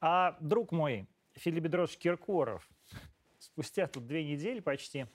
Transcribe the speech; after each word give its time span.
А 0.00 0.36
друг 0.40 0.70
мой, 0.70 1.08
Филипп 1.34 1.64
Бедросович 1.64 1.98
Киркоров, 1.98 2.68
спустя 3.38 3.86
тут 3.88 4.06
две 4.06 4.24
недели 4.24 4.60
почти, 4.60 5.06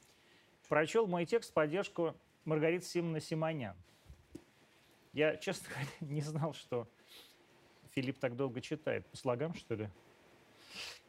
прочел 0.67 1.07
мой 1.07 1.25
текст 1.25 1.51
в 1.51 1.53
поддержку 1.53 2.15
Маргариты 2.43 2.85
Симона 2.85 3.21
Симонян. 3.21 3.75
Я, 5.13 5.37
честно 5.37 5.69
говоря, 5.69 5.87
не 6.13 6.21
знал, 6.21 6.53
что 6.53 6.89
Филипп 7.91 8.19
так 8.19 8.35
долго 8.35 8.59
читает. 8.59 9.05
По 9.07 9.15
слогам, 9.15 9.53
что 9.53 9.75
ли? 9.75 9.89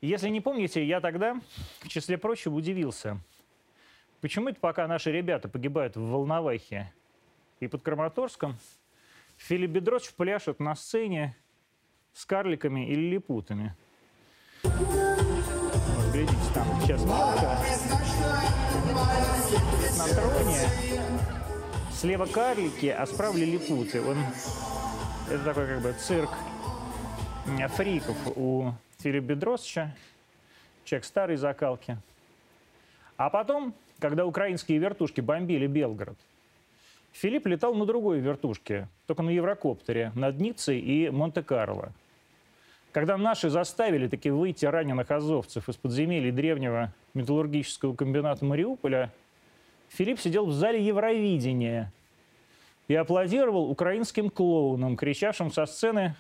Если 0.01 0.29
не 0.29 0.41
помните, 0.41 0.85
я 0.85 1.01
тогда, 1.01 1.41
в 1.81 1.89
числе 1.89 2.19
прочего, 2.19 2.55
удивился. 2.55 3.19
Почему 4.21 4.51
это 4.51 4.61
пока 4.61 4.87
наши 4.87 5.11
ребята 5.11 5.49
погибают 5.49 5.97
в 5.97 6.03
Волновахе 6.03 6.93
и 7.61 7.67
под 7.67 7.83
Краматорском, 7.83 8.57
Филипп 9.37 9.71
Бедросович 9.71 10.15
пляшет 10.15 10.61
на 10.61 10.75
сцене 10.75 11.37
с 12.15 12.25
карликами 12.25 12.89
или 12.89 13.11
липутами? 13.11 13.75
Вот, 14.63 16.13
глядите, 16.13 16.37
там 16.55 16.67
сейчас 16.81 17.05
мелко. 17.05 17.59
На 19.99 20.07
троне 20.15 21.05
слева 21.93 22.27
карлики, 22.27 22.87
а 22.87 23.07
справа 23.07 23.37
лилипуты. 23.37 24.03
Он, 24.03 24.19
это 25.31 25.45
такой 25.45 25.67
как 25.67 25.81
бы 25.83 25.93
цирк 25.93 26.31
фриков 27.77 28.17
у 28.37 28.73
Филиппа 28.99 29.25
Бедросовича. 29.25 29.95
Человек 30.85 31.05
старой 31.05 31.37
закалки. 31.37 31.97
А 33.17 33.31
потом, 33.31 33.75
когда 34.01 34.27
украинские 34.27 34.79
вертушки 34.79 35.21
бомбили 35.21 35.67
Белгород, 35.67 36.19
Филипп 37.13 37.47
летал 37.47 37.75
на 37.75 37.87
другой 37.87 38.19
вертушке, 38.19 38.89
только 39.07 39.23
на 39.23 39.31
Еврокоптере, 39.31 40.13
над 40.15 40.39
Ниццей 40.41 40.81
и 40.81 41.09
Монте-Карло. 41.11 41.93
Когда 42.95 43.17
наши 43.17 43.51
заставили 43.51 44.07
таки 44.07 44.31
выйти 44.31 44.67
раненых 44.67 45.11
азовцев 45.11 45.69
из 45.69 45.75
подземелий 45.75 46.31
древнего 46.31 46.95
металлургического 47.13 47.97
комбината 47.97 48.45
Мариуполя, 48.45 49.13
Филипп 49.89 50.21
сидел 50.21 50.47
в 50.47 50.53
зале 50.53 50.81
Евровидения 50.81 51.93
и 52.87 52.95
аплодировал 52.95 53.69
украинским 53.69 54.31
клоунам, 54.31 54.97
кричавшим 54.97 55.51
со 55.51 55.67
сцены 55.67 56.15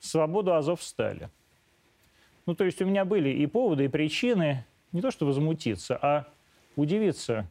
«Свободу 0.00 0.52
Азов 0.52 0.82
стали». 0.82 1.30
Ну, 2.44 2.56
то 2.56 2.64
есть 2.64 2.82
у 2.82 2.86
меня 2.86 3.04
были 3.04 3.28
и 3.28 3.46
поводы, 3.46 3.84
и 3.84 3.88
причины 3.88 4.64
не 4.90 5.02
то 5.02 5.12
что 5.12 5.26
возмутиться, 5.26 5.96
а 5.96 6.26
удивиться. 6.74 7.46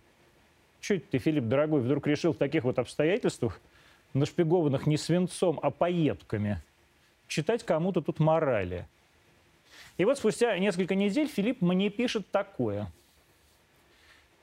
Что 0.81 1.00
ты, 1.00 1.20
Филипп, 1.20 1.46
дорогой, 1.46 1.80
вдруг 1.80 2.08
решил 2.08 2.34
в 2.34 2.38
таких 2.38 2.66
вот 2.66 2.78
обстоятельствах, 2.78 3.62
нашпигованных 4.14 4.86
не 4.86 4.98
свинцом, 4.98 5.62
а 5.64 5.72
поетками, 5.72 6.62
читать 7.28 7.64
кому-то 7.64 8.02
тут 8.02 8.20
морали? 8.20 8.88
И 9.98 10.06
вот 10.06 10.18
спустя 10.18 10.58
несколько 10.58 10.95
недель 10.95 11.28
Филипп 11.28 11.62
мне 11.62 11.90
пишет 11.90 12.30
такое. 12.31 12.92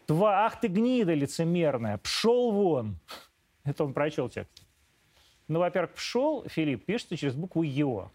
«Тва, 0.07 0.47
ах 0.47 0.61
ты 0.61 0.69
гнида 0.69 1.15
лицемерная, 1.15 1.99
пшел 1.99 2.51
вон!» 2.51 2.97
Это 3.65 3.85
он 3.85 3.93
прочел 3.93 4.29
текст. 4.29 4.63
Ну, 5.49 5.59
во-первых, 5.59 5.93
пшел, 5.93 6.45
Филипп, 6.49 6.85
пишется 6.85 7.17
через 7.17 7.35
букву 7.35 7.63
«ё». 7.63 8.11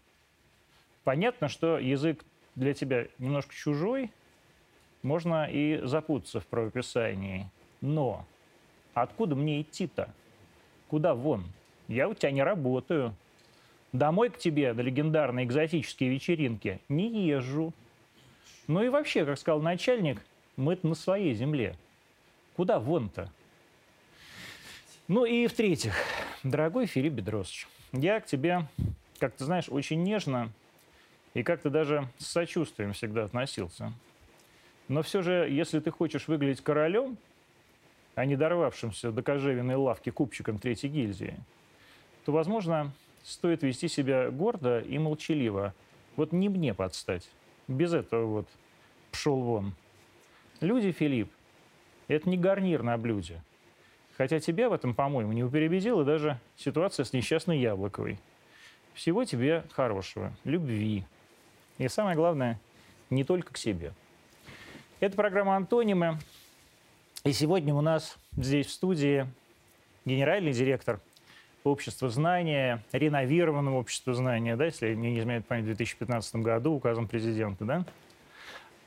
Понятно, 1.04 1.48
что 1.48 1.78
язык 1.78 2.24
для 2.54 2.74
тебя 2.74 3.06
немножко 3.18 3.54
чужой, 3.54 4.10
можно 5.02 5.48
и 5.48 5.80
запутаться 5.84 6.40
в 6.40 6.46
правописании. 6.46 7.48
Но 7.80 8.26
откуда 8.94 9.34
мне 9.34 9.62
идти-то? 9.62 10.12
Куда 10.88 11.14
вон? 11.14 11.44
Я 11.86 12.08
у 12.08 12.14
тебя 12.14 12.30
не 12.30 12.42
работаю. 12.42 13.14
Домой 13.92 14.28
к 14.28 14.38
тебе 14.38 14.72
на 14.74 14.80
легендарные 14.80 15.46
экзотические 15.46 16.10
вечеринки 16.10 16.80
не 16.88 17.26
езжу. 17.26 17.72
Ну 18.66 18.82
и 18.82 18.88
вообще, 18.88 19.24
как 19.24 19.38
сказал 19.38 19.62
начальник, 19.62 20.22
мы 20.56 20.78
на 20.82 20.94
своей 20.94 21.32
земле. 21.34 21.74
Куда 22.54 22.78
вон-то? 22.78 23.32
Ну 25.06 25.24
и 25.24 25.46
в-третьих, 25.46 25.94
дорогой 26.42 26.84
Филипп 26.84 27.14
Бедросович, 27.14 27.66
я 27.92 28.20
к 28.20 28.26
тебе, 28.26 28.66
как 29.18 29.34
ты 29.34 29.44
знаешь, 29.44 29.70
очень 29.70 30.02
нежно 30.02 30.52
и 31.32 31.42
как-то 31.42 31.70
даже 31.70 32.08
с 32.18 32.26
сочувствием 32.26 32.92
всегда 32.92 33.24
относился. 33.24 33.92
Но 34.88 35.02
все 35.02 35.22
же, 35.22 35.48
если 35.50 35.80
ты 35.80 35.90
хочешь 35.90 36.28
выглядеть 36.28 36.62
королем, 36.62 37.16
а 38.16 38.26
не 38.26 38.36
дорвавшимся 38.36 39.12
до 39.12 39.22
кожевенной 39.22 39.76
лавки 39.76 40.10
купчиком 40.10 40.58
третьей 40.58 40.90
гильдии, 40.90 41.36
то, 42.26 42.32
возможно, 42.32 42.92
стоит 43.24 43.62
вести 43.62 43.88
себя 43.88 44.30
гордо 44.30 44.80
и 44.80 44.98
молчаливо. 44.98 45.74
Вот 46.16 46.32
не 46.32 46.48
мне 46.48 46.74
подстать. 46.74 47.28
Без 47.68 47.92
этого 47.92 48.26
вот 48.26 48.48
пшел 49.10 49.40
вон. 49.40 49.74
Люди, 50.60 50.90
Филипп, 50.92 51.30
это 52.08 52.28
не 52.28 52.36
гарнир 52.36 52.82
на 52.82 52.96
блюде. 52.98 53.42
Хотя 54.16 54.40
тебя 54.40 54.68
в 54.68 54.72
этом, 54.72 54.94
по-моему, 54.94 55.32
не 55.32 55.48
перебедила 55.48 56.04
даже 56.04 56.40
ситуация 56.56 57.04
с 57.04 57.12
несчастной 57.12 57.60
Яблоковой. 57.60 58.18
Всего 58.94 59.24
тебе 59.24 59.64
хорошего, 59.70 60.32
любви. 60.42 61.04
И 61.78 61.86
самое 61.86 62.16
главное, 62.16 62.60
не 63.10 63.22
только 63.22 63.52
к 63.52 63.56
себе. 63.56 63.92
Это 64.98 65.14
программа 65.14 65.54
«Антонимы». 65.54 66.18
И 67.22 67.32
сегодня 67.32 67.72
у 67.74 67.80
нас 67.80 68.18
здесь 68.36 68.66
в 68.66 68.72
студии 68.72 69.26
генеральный 70.04 70.52
директор 70.52 71.00
общества 71.70 72.08
знания, 72.08 72.82
реновированного 72.92 73.76
общества 73.76 74.14
знания, 74.14 74.56
да, 74.56 74.66
если 74.66 74.94
мне 74.94 75.12
не 75.12 75.20
изменяет 75.20 75.46
память, 75.46 75.64
в 75.64 75.66
2015 75.66 76.36
году 76.36 76.72
указом 76.72 77.08
президента, 77.08 77.64
да, 77.64 77.84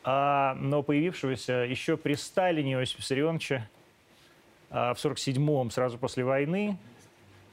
а, 0.04 0.56
но 0.56 0.82
появившегося 0.84 1.54
еще 1.54 1.98
при 1.98 2.16
Сталине 2.16 2.74
Иосифа 2.74 3.02
Виссарионовича 3.02 3.68
а, 4.70 4.94
в 4.94 4.98
47-м, 4.98 5.70
сразу 5.72 5.98
после 5.98 6.24
войны, 6.24 6.78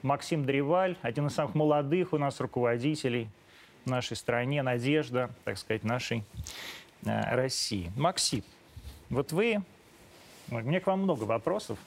Максим 0.02 0.44
Древаль, 0.44 0.96
один 1.02 1.26
из 1.26 1.34
самых 1.34 1.54
молодых 1.54 2.12
у 2.12 2.18
нас 2.18 2.40
руководителей 2.40 3.28
в 3.84 3.90
нашей 3.90 4.16
стране, 4.16 4.62
надежда, 4.62 5.30
так 5.44 5.58
сказать, 5.58 5.82
нашей 5.82 6.24
э, 7.04 7.34
России. 7.34 7.90
Максим, 7.96 8.44
вот 9.10 9.32
вы, 9.32 9.62
у 10.50 10.60
меня 10.60 10.80
к 10.80 10.86
вам 10.86 11.00
много 11.00 11.24
вопросов. 11.24 11.78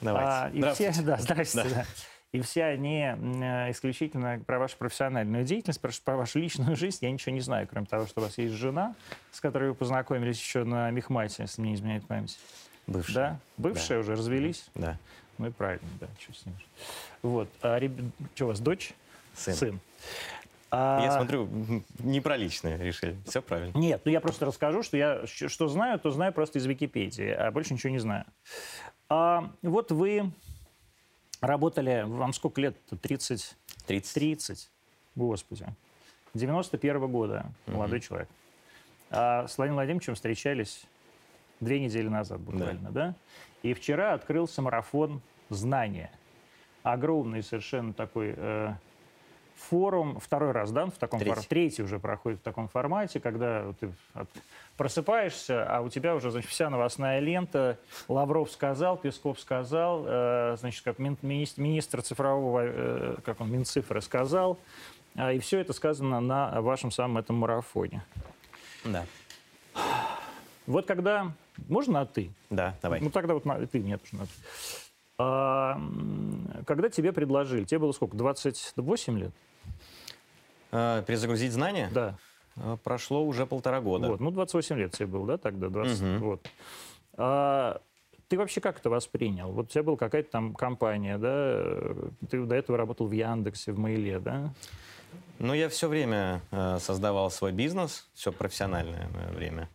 Давайте. 0.00 0.30
А, 0.30 0.70
и 0.70 0.74
все, 0.74 0.92
да, 1.02 1.16
здравствуйте. 1.18 1.68
Да. 1.68 1.74
Да. 1.74 1.86
И 2.32 2.40
все 2.40 2.64
они 2.64 3.00
э, 3.00 3.70
исключительно 3.70 4.38
про 4.46 4.58
вашу 4.58 4.76
профессиональную 4.76 5.44
деятельность, 5.44 5.80
про, 5.80 5.90
про 6.04 6.16
вашу 6.16 6.38
личную 6.38 6.76
жизнь. 6.76 6.98
Я 7.00 7.10
ничего 7.10 7.34
не 7.34 7.40
знаю, 7.40 7.66
кроме 7.66 7.86
того, 7.86 8.06
что 8.06 8.20
у 8.20 8.24
вас 8.24 8.36
есть 8.36 8.54
жена, 8.54 8.94
с 9.30 9.40
которой 9.40 9.70
вы 9.70 9.74
познакомились 9.74 10.38
еще 10.38 10.64
на 10.64 10.90
Мехмате, 10.90 11.44
если 11.44 11.62
мне 11.62 11.70
не 11.70 11.76
изменяет 11.76 12.06
память. 12.06 12.38
Бывшая. 12.86 13.14
Да? 13.14 13.40
Бывшая 13.56 13.94
да. 13.94 14.00
уже 14.00 14.12
развелись? 14.12 14.68
Да. 14.74 14.98
Ну 15.38 15.46
и 15.46 15.50
правильно, 15.50 15.88
да, 16.00 16.08
что 16.18 16.34
с 16.34 16.44
ним. 16.44 16.54
Вот. 17.22 17.48
А 17.62 17.78
реб... 17.78 17.92
что 18.34 18.44
у 18.44 18.48
вас, 18.48 18.60
дочь? 18.60 18.92
Сын. 19.34 19.54
Сын. 19.54 19.80
А... 20.70 21.00
Я 21.02 21.12
смотрю, 21.12 21.48
не 22.00 22.20
про 22.20 22.36
личное 22.36 22.76
решили. 22.76 23.16
Все 23.26 23.40
правильно. 23.40 23.76
Нет, 23.78 24.02
ну 24.04 24.12
я 24.12 24.20
просто 24.20 24.44
расскажу, 24.44 24.82
что 24.82 24.98
я 24.98 25.26
что 25.26 25.68
знаю, 25.68 25.98
то 25.98 26.10
знаю 26.10 26.32
просто 26.34 26.58
из 26.58 26.66
Википедии, 26.66 27.30
а 27.30 27.50
больше 27.50 27.72
ничего 27.72 27.90
не 27.90 27.98
знаю. 27.98 28.26
А, 29.08 29.50
вот 29.62 29.90
вы 29.92 30.30
работали, 31.40 32.04
вам 32.06 32.32
сколько 32.32 32.60
лет? 32.60 32.76
30? 33.02 33.56
30. 33.86 34.14
30. 34.14 34.70
Господи. 35.14 35.66
91 36.34 36.96
-го 36.96 37.08
года, 37.08 37.46
молодой 37.66 37.98
mm-hmm. 37.98 38.02
человек. 38.02 38.28
А 39.10 39.46
с 39.48 39.56
Владимиром 39.56 39.76
Владимировичем 39.76 40.14
встречались 40.14 40.84
две 41.60 41.80
недели 41.80 42.08
назад 42.08 42.40
буквально, 42.40 42.90
да? 42.90 43.06
да? 43.08 43.14
И 43.62 43.74
вчера 43.74 44.12
открылся 44.12 44.62
марафон 44.62 45.20
знания. 45.48 46.10
Огромный 46.82 47.42
совершенно 47.42 47.92
такой 47.92 48.34
э, 48.36 48.74
форум, 49.58 50.18
второй 50.20 50.52
раз, 50.52 50.70
да, 50.70 50.86
в 50.86 50.92
таком 50.92 51.20
формате, 51.20 51.46
третий 51.48 51.82
уже 51.82 51.98
проходит 51.98 52.40
в 52.40 52.42
таком 52.42 52.68
формате, 52.68 53.20
когда 53.20 53.72
ты 53.80 53.90
просыпаешься, 54.76 55.66
а 55.68 55.80
у 55.80 55.88
тебя 55.88 56.14
уже, 56.14 56.30
значит, 56.30 56.48
вся 56.48 56.70
новостная 56.70 57.18
лента, 57.18 57.78
Лавров 58.06 58.50
сказал, 58.50 58.96
Песков 58.96 59.40
сказал, 59.40 60.04
э, 60.06 60.56
значит, 60.58 60.82
как 60.84 60.98
мин, 61.00 61.18
министр, 61.20 61.60
министр 61.60 62.02
цифрового, 62.02 62.60
э, 62.64 63.16
как 63.24 63.40
он, 63.40 63.50
Минцифры 63.50 64.00
сказал, 64.00 64.56
э, 65.16 65.34
и 65.34 65.38
все 65.40 65.58
это 65.58 65.72
сказано 65.72 66.20
на 66.20 66.60
вашем 66.60 66.92
самом 66.92 67.18
этом 67.18 67.36
марафоне. 67.36 68.04
Да. 68.84 69.04
Вот 70.66 70.86
когда... 70.86 71.32
Можно 71.68 71.94
на 71.94 72.06
«ты»? 72.06 72.30
Да, 72.50 72.76
давай. 72.80 73.00
Ну, 73.00 73.10
тогда 73.10 73.34
вот 73.34 73.44
на, 73.44 73.66
ты, 73.66 73.80
мне 73.80 73.98
тоже 73.98 74.14
надо. 74.14 74.30
А, 74.30 74.87
когда 76.64 76.88
тебе 76.90 77.12
предложили, 77.12 77.64
тебе 77.64 77.80
было 77.80 77.92
сколько, 77.92 78.16
28 78.16 79.18
лет? 79.18 79.32
А, 80.70 81.02
перезагрузить 81.02 81.52
знания? 81.52 81.90
Да. 81.92 82.16
А, 82.56 82.76
прошло 82.76 83.24
уже 83.24 83.46
полтора 83.46 83.80
года. 83.80 84.08
Вот, 84.08 84.20
ну, 84.20 84.30
28 84.30 84.76
лет 84.76 84.92
тебе 84.92 85.06
было, 85.06 85.26
да, 85.26 85.38
тогда? 85.38 85.68
20, 85.68 86.00
Мгм. 86.00 86.18
вот. 86.20 86.48
А, 87.14 87.80
ты 88.28 88.38
вообще 88.38 88.60
как 88.60 88.78
это 88.78 88.90
воспринял? 88.90 89.50
Вот 89.50 89.66
у 89.66 89.68
тебя 89.68 89.82
была 89.82 89.96
какая-то 89.96 90.30
там 90.30 90.54
компания, 90.54 91.18
да? 91.18 91.94
Ты 92.30 92.44
до 92.44 92.54
этого 92.54 92.78
работал 92.78 93.06
в 93.06 93.12
Яндексе, 93.12 93.72
в 93.72 93.78
Мейле, 93.78 94.20
да? 94.20 94.52
Ну, 95.38 95.54
я 95.54 95.68
все 95.68 95.88
время 95.88 96.42
э, 96.50 96.78
создавал 96.80 97.30
свой 97.30 97.52
бизнес, 97.52 98.06
все 98.14 98.30
профессиональное 98.30 99.08
мое 99.08 99.28
время. 99.28 99.68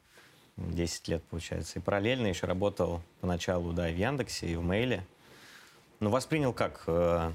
10 0.58 1.08
лет, 1.08 1.24
получается. 1.24 1.80
И 1.80 1.82
параллельно 1.82 2.28
еще 2.28 2.46
работал 2.46 3.02
поначалу, 3.22 3.74
да, 3.74 3.90
и 3.90 3.94
в 3.94 3.98
Яндексе, 3.98 4.48
и 4.48 4.56
в 4.56 4.64
Мейле. 4.64 5.04
Ну, 6.00 6.10
воспринял 6.10 6.54
как? 6.54 6.84
Э, 6.88 7.32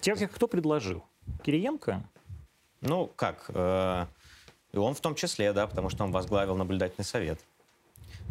Тебе 0.00 0.28
кто 0.28 0.46
предложил? 0.48 1.04
Кириенко? 1.42 2.02
ну, 2.80 3.10
как? 3.16 3.46
Э, 3.48 4.06
и 4.72 4.76
он 4.78 4.94
в 4.94 5.00
том 5.00 5.14
числе, 5.14 5.52
да, 5.52 5.66
потому 5.66 5.88
что 5.90 6.04
он 6.04 6.12
возглавил 6.12 6.56
наблюдательный 6.56 7.04
совет. 7.04 7.40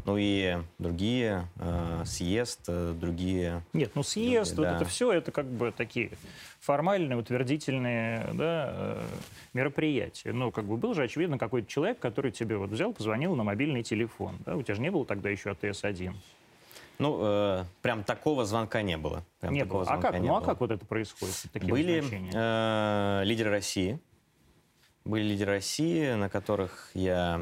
Ну 0.06 0.18
и 0.20 0.58
другие, 0.78 1.48
э, 1.58 2.04
съезд, 2.06 2.62
э, 2.68 2.94
другие... 2.96 3.64
Нет, 3.74 3.94
ну 3.96 4.04
съезд, 4.04 4.54
Другие, 4.54 4.74
вот 4.74 4.78
да. 4.78 4.84
это 4.84 4.92
все, 4.92 5.12
это 5.12 5.32
как 5.32 5.48
бы 5.48 5.74
такие 5.76 6.12
формальные, 6.60 7.18
утвердительные 7.18 8.30
да, 8.34 8.70
э, 8.72 9.04
мероприятия. 9.54 10.32
Ну, 10.32 10.52
как 10.52 10.66
бы 10.66 10.78
был 10.78 10.94
же, 10.94 11.04
очевидно, 11.04 11.40
какой-то 11.40 11.68
человек, 11.68 11.98
который 11.98 12.32
тебе 12.32 12.58
вот 12.58 12.70
взял, 12.70 12.94
позвонил 12.94 13.36
на 13.36 13.44
мобильный 13.44 13.82
телефон. 13.82 14.38
Да? 14.46 14.56
У 14.56 14.62
тебя 14.62 14.76
же 14.76 14.82
не 14.82 14.92
было 14.92 15.06
тогда 15.06 15.30
еще 15.32 15.50
АТС-1. 15.50 16.14
Ну, 16.98 17.20
э, 17.22 17.66
прям 17.82 18.04
такого 18.04 18.46
звонка 18.46 18.82
не 18.82 18.98
было. 18.98 19.24
Прям 19.40 19.54
Не 19.54 19.66
было. 19.66 19.82
А 19.82 19.86
звонка 19.86 20.12
как, 20.12 20.22
не 20.22 20.28
ну 20.28 20.36
а 20.36 20.40
было. 20.40 20.46
как 20.46 20.60
вот 20.62 20.72
это 20.72 20.86
происходит? 20.86 21.36
Такие 21.52 21.70
Были 21.70 22.04
э, 22.34 23.24
лидеры 23.26 23.52
России. 23.52 24.00
Были 25.04 25.24
лидеры 25.24 25.54
России, 25.54 26.14
на 26.14 26.30
которых 26.30 26.92
я 26.94 27.42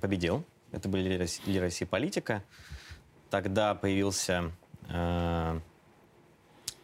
победил. 0.00 0.44
Это 0.72 0.88
были 0.88 1.02
лидеры 1.02 1.20
России, 1.20 1.42
лидеры 1.46 1.66
России 1.66 1.84
политика. 1.84 2.42
Тогда 3.30 3.74
появился 3.74 4.52
э, 4.88 5.60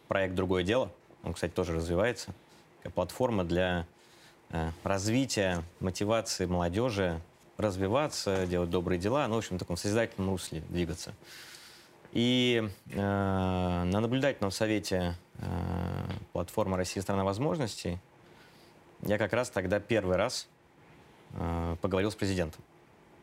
проект 0.07 0.35
«Другое 0.35 0.63
дело». 0.63 0.91
Он, 1.23 1.33
кстати, 1.33 1.51
тоже 1.51 1.73
развивается. 1.73 2.33
Такая 2.77 2.93
платформа 2.93 3.43
для 3.43 3.85
э, 4.49 4.71
развития, 4.83 5.63
мотивации 5.79 6.45
молодежи 6.45 7.19
развиваться, 7.57 8.45
делать 8.47 8.69
добрые 8.69 8.99
дела, 8.99 9.27
ну, 9.27 9.35
в 9.35 9.37
общем, 9.39 9.55
в 9.55 9.59
таком 9.59 9.77
созидательном 9.77 10.31
русле 10.31 10.61
двигаться. 10.69 11.13
И 12.11 12.69
э, 12.89 12.95
на 12.97 13.99
наблюдательном 13.99 14.51
совете 14.51 15.15
э, 15.37 15.45
платформы 16.33 16.77
«Россия– 16.77 17.01
страна 17.03 17.23
возможностей» 17.23 17.99
я 19.03 19.17
как 19.17 19.33
раз 19.33 19.49
тогда 19.49 19.79
первый 19.79 20.17
раз 20.17 20.47
э, 21.33 21.75
поговорил 21.81 22.11
с 22.11 22.15
президентом. 22.15 22.61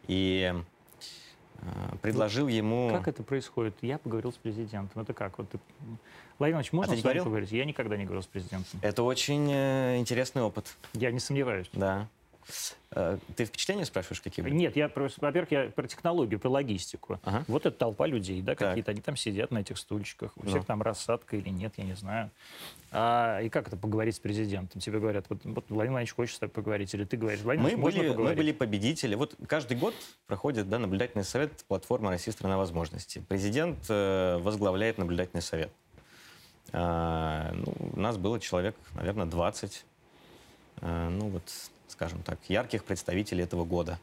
И 0.06 0.52
э, 1.60 1.96
предложил 2.02 2.48
ему... 2.48 2.90
Как 2.90 3.08
это 3.08 3.22
происходит? 3.22 3.76
Я 3.82 3.98
поговорил 3.98 4.32
с 4.32 4.36
президентом. 4.36 5.02
Это 5.02 5.12
как? 5.12 5.38
Вот 5.38 5.50
ты... 5.50 5.58
Владимир 6.38 6.56
Иванович, 6.56 6.72
можно 6.72 6.94
А 6.94 6.96
с 6.96 7.02
вами 7.02 7.18
поговорить? 7.18 7.52
Я 7.52 7.64
никогда 7.64 7.96
не 7.96 8.04
говорил 8.04 8.22
с 8.22 8.26
президентом. 8.26 8.80
Это 8.82 9.02
очень 9.02 9.48
э, 9.52 9.98
интересный 9.98 10.42
опыт, 10.42 10.76
Я 10.94 11.10
не 11.12 11.20
сомневаюсь. 11.20 11.68
да. 11.72 12.08
Э, 12.92 13.18
ты 13.36 13.44
впечатления 13.44 13.84
спрашиваешь, 13.84 14.20
какие 14.20 14.42
были? 14.42 14.54
Нет, 14.54 14.76
я, 14.76 14.90
во-первых, 14.94 15.50
я 15.50 15.64
про 15.70 15.86
технологию, 15.86 16.40
про 16.40 16.48
логистику. 16.48 17.20
Ага. 17.22 17.44
Вот 17.46 17.66
эта 17.66 17.76
толпа 17.76 18.06
людей, 18.06 18.40
да, 18.40 18.54
какие-то, 18.54 18.92
они 18.92 19.00
там 19.00 19.16
сидят 19.16 19.50
на 19.50 19.58
этих 19.58 19.76
стульчиках, 19.78 20.32
у 20.36 20.44
Ну. 20.44 20.50
всех 20.50 20.64
там 20.64 20.82
рассадка 20.82 21.36
или 21.36 21.50
нет, 21.50 21.74
я 21.76 21.84
не 21.84 21.94
знаю. 21.94 22.30
А, 22.90 23.40
и 23.42 23.50
как 23.50 23.68
это 23.68 23.76
поговорить 23.76 24.16
с 24.16 24.18
президентом? 24.18 24.80
Тебе 24.80 24.98
говорят, 24.98 25.26
вот, 25.28 25.40
вот 25.44 25.64
Владимир 25.68 25.92
Владимирович 25.92 26.14
хочет 26.14 26.36
с 26.36 26.38
тобой 26.38 26.52
поговорить, 26.52 26.94
или 26.94 27.04
ты 27.04 27.16
говоришь, 27.18 27.40
Владимир 27.42 27.76
Мы 27.76 27.76
были, 27.76 28.00
мы 28.08 28.14
поговорить? 28.14 28.38
были 28.38 28.52
победители. 28.52 29.14
Вот 29.14 29.34
каждый 29.46 29.76
год 29.76 29.94
проходит 30.26 30.68
да, 30.70 30.78
наблюдательный 30.78 31.24
совет 31.24 31.52
платформы 31.68 32.08
«Россия– 32.10 32.32
страна 32.34 32.56
возможностей». 32.56 33.20
Президент 33.28 33.78
э, 33.90 34.38
возглавляет 34.38 34.96
наблюдательный 34.96 35.42
совет. 35.42 35.70
А, 36.72 37.52
ну, 37.52 37.74
у 37.94 38.00
нас 38.00 38.16
было 38.16 38.40
человек, 38.40 38.74
наверное, 38.94 39.26
20, 39.26 39.84
э, 40.80 41.08
ну 41.10 41.28
вот, 41.28 41.42
скажем 41.88 42.22
так, 42.22 42.38
ярких 42.48 42.84
представителей 42.84 43.44
этого 43.44 43.64
года. 43.64 43.98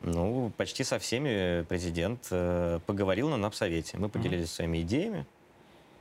Ну, 0.00 0.52
почти 0.56 0.84
со 0.84 0.98
всеми 0.98 1.64
президент 1.64 2.28
э, 2.30 2.78
поговорил 2.86 3.28
на 3.30 3.36
напсовете. 3.36 3.98
Мы 3.98 4.08
поделились 4.08 4.52
своими 4.52 4.82
идеями, 4.82 5.26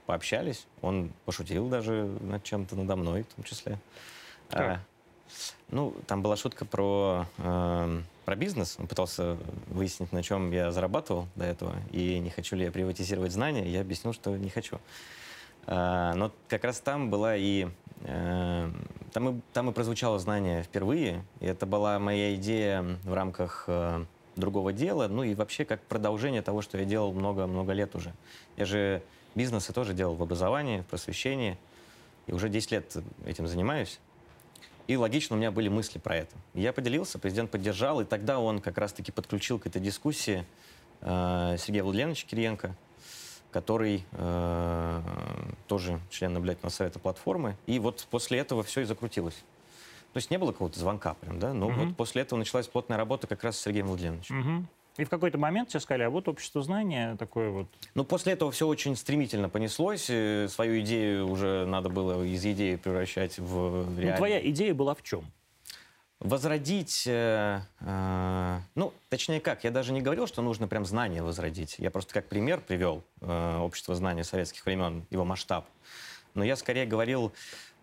пообщались. 0.06 0.68
Он 0.82 1.12
пошутил 1.26 1.68
даже 1.68 2.06
над 2.22 2.44
чем-то 2.44 2.76
надо 2.76 2.96
мной, 2.96 3.24
в 3.24 3.34
том 3.34 3.44
числе. 3.44 3.80
Как? 4.50 4.62
А, 4.62 4.80
ну, 5.70 5.96
там 6.06 6.22
была 6.22 6.36
шутка 6.36 6.64
про, 6.66 7.26
э, 7.40 8.02
про 8.26 8.36
бизнес. 8.36 8.76
Он 8.78 8.88
пытался 8.88 9.38
выяснить, 9.68 10.12
на 10.12 10.22
чем 10.22 10.52
я 10.52 10.72
зарабатывал 10.72 11.28
до 11.36 11.46
этого, 11.46 11.76
и 11.92 12.20
не 12.20 12.30
хочу 12.30 12.56
ли 12.56 12.66
я 12.66 12.72
приватизировать 12.72 13.32
знания. 13.32 13.68
Я 13.68 13.82
объяснил, 13.82 14.14
что 14.14 14.38
не 14.38 14.50
хочу. 14.50 14.80
А, 15.68 16.14
но 16.16 16.32
как 16.48 16.64
раз 16.64 16.80
там 16.80 17.10
была 17.10 17.36
и... 17.36 17.68
э, 18.02 18.72
там, 19.12 19.30
и 19.30 19.42
там 19.54 19.70
и 19.70 19.74
прозвучало 19.74 20.18
знание 20.18 20.64
впервые. 20.64 21.24
И 21.42 21.46
это 21.46 21.66
была 21.66 22.00
моя 22.00 22.34
идея 22.36 22.98
в 23.04 23.14
рамках 23.14 23.66
э, 23.68 24.06
другого 24.38 24.72
дела. 24.72 25.08
Ну 25.08 25.24
и 25.24 25.36
вообще 25.36 25.66
как 25.66 25.82
продолжение 25.82 26.42
того, 26.42 26.62
что 26.62 26.78
я 26.78 26.86
делал 26.86 27.14
много-много 27.14 27.74
лет 27.74 27.96
уже. 27.96 28.14
Я 28.56 28.66
же 28.66 29.04
бизнесы 29.36 29.74
тоже 29.74 29.94
делал 29.94 30.16
в 30.16 30.24
образовании, 30.24 30.82
в 30.82 30.86
просвещении. 30.86 31.58
И 32.28 32.34
уже 32.34 32.50
10 32.50 32.72
лет 32.72 32.98
этим 33.26 33.48
занимаюсь. 33.48 34.00
И 34.88 34.96
логично 34.96 35.36
у 35.36 35.40
меня 35.40 35.52
были 35.52 35.68
мысли 35.68 36.00
про 36.00 36.16
это. 36.16 36.36
Я 36.54 36.72
поделился, 36.72 37.20
президент 37.20 37.52
поддержал, 37.52 38.00
и 38.00 38.06
тогда 38.06 38.40
он 38.40 38.62
как 38.62 38.78
раз-таки 38.78 39.12
подключил 39.12 39.60
к 39.60 39.68
этой 39.68 39.82
дискуссии 39.82 40.46
э, 41.02 41.56
Сергея 41.60 41.84
Владимировича 41.84 42.26
Кириенко, 42.26 42.74
который 43.52 44.04
э, 44.12 45.02
тоже 45.68 46.00
член 46.10 46.34
наблюдательного 46.34 46.72
совета 46.72 47.00
платформы. 47.00 47.56
И 47.66 47.80
вот 47.80 48.08
после 48.10 48.40
этого 48.40 48.64
все 48.64 48.82
и 48.82 48.84
закрутилось. 48.84 49.44
То 50.14 50.18
есть 50.18 50.32
не 50.32 50.38
было 50.38 50.52
какого-то 50.52 50.80
звонка 50.80 51.14
прям, 51.16 51.40
да? 51.40 51.54
Но 51.54 51.70
Мгм. 51.70 51.86
вот 51.88 51.96
после 51.98 52.22
этого 52.24 52.40
началась 52.40 52.68
плотная 52.68 52.98
работа 52.98 53.28
как 53.28 53.44
раз 53.44 53.58
с 53.58 53.62
Сергеем 53.62 53.88
Владимировичем. 53.88 54.40
Мгм. 54.40 54.68
И 54.98 55.04
в 55.04 55.10
какой-то 55.10 55.38
момент 55.38 55.70
тебе 55.70 55.80
сказали, 55.80 56.04
а 56.04 56.10
вот 56.10 56.28
общество 56.28 56.64
знания 56.64 57.16
такое 57.18 57.52
вот. 57.52 57.68
Но 57.94 58.04
после 58.04 58.34
этого 58.34 58.52
все 58.52 58.68
очень 58.68 58.96
стремительно 58.96 59.48
понеслось. 59.48 60.08
э, 60.10 60.48
Свою 60.50 60.80
идею 60.82 61.28
уже 61.30 61.66
надо 61.68 61.90
было 61.90 62.24
из 62.24 62.44
идеи 62.44 62.78
превращать 62.78 63.38
в 63.38 63.86
Ну, 63.86 63.96
реальность. 63.98 64.18
твоя 64.18 64.50
идея 64.50 64.74
была 64.74 64.96
в 64.96 65.04
чем? 65.04 65.24
Возродить, 66.20 67.04
э, 67.06 67.62
э, 67.80 68.60
ну, 68.74 68.94
точнее 69.10 69.40
как, 69.40 69.64
я 69.64 69.70
даже 69.70 69.94
не 69.94 70.02
говорил, 70.02 70.26
что 70.26 70.42
нужно 70.42 70.68
прям 70.68 70.84
знания 70.84 71.22
возродить. 71.22 71.76
Я 71.78 71.92
просто 71.92 72.14
как 72.14 72.28
пример 72.28 72.60
привел 72.60 73.04
э, 73.22 73.58
общество 73.60 73.94
знания 73.94 74.24
советских 74.24 74.66
времен, 74.66 75.06
его 75.12 75.26
масштаб. 75.26 75.68
Но 76.34 76.44
я 76.44 76.56
скорее 76.56 76.88
говорил 76.88 77.34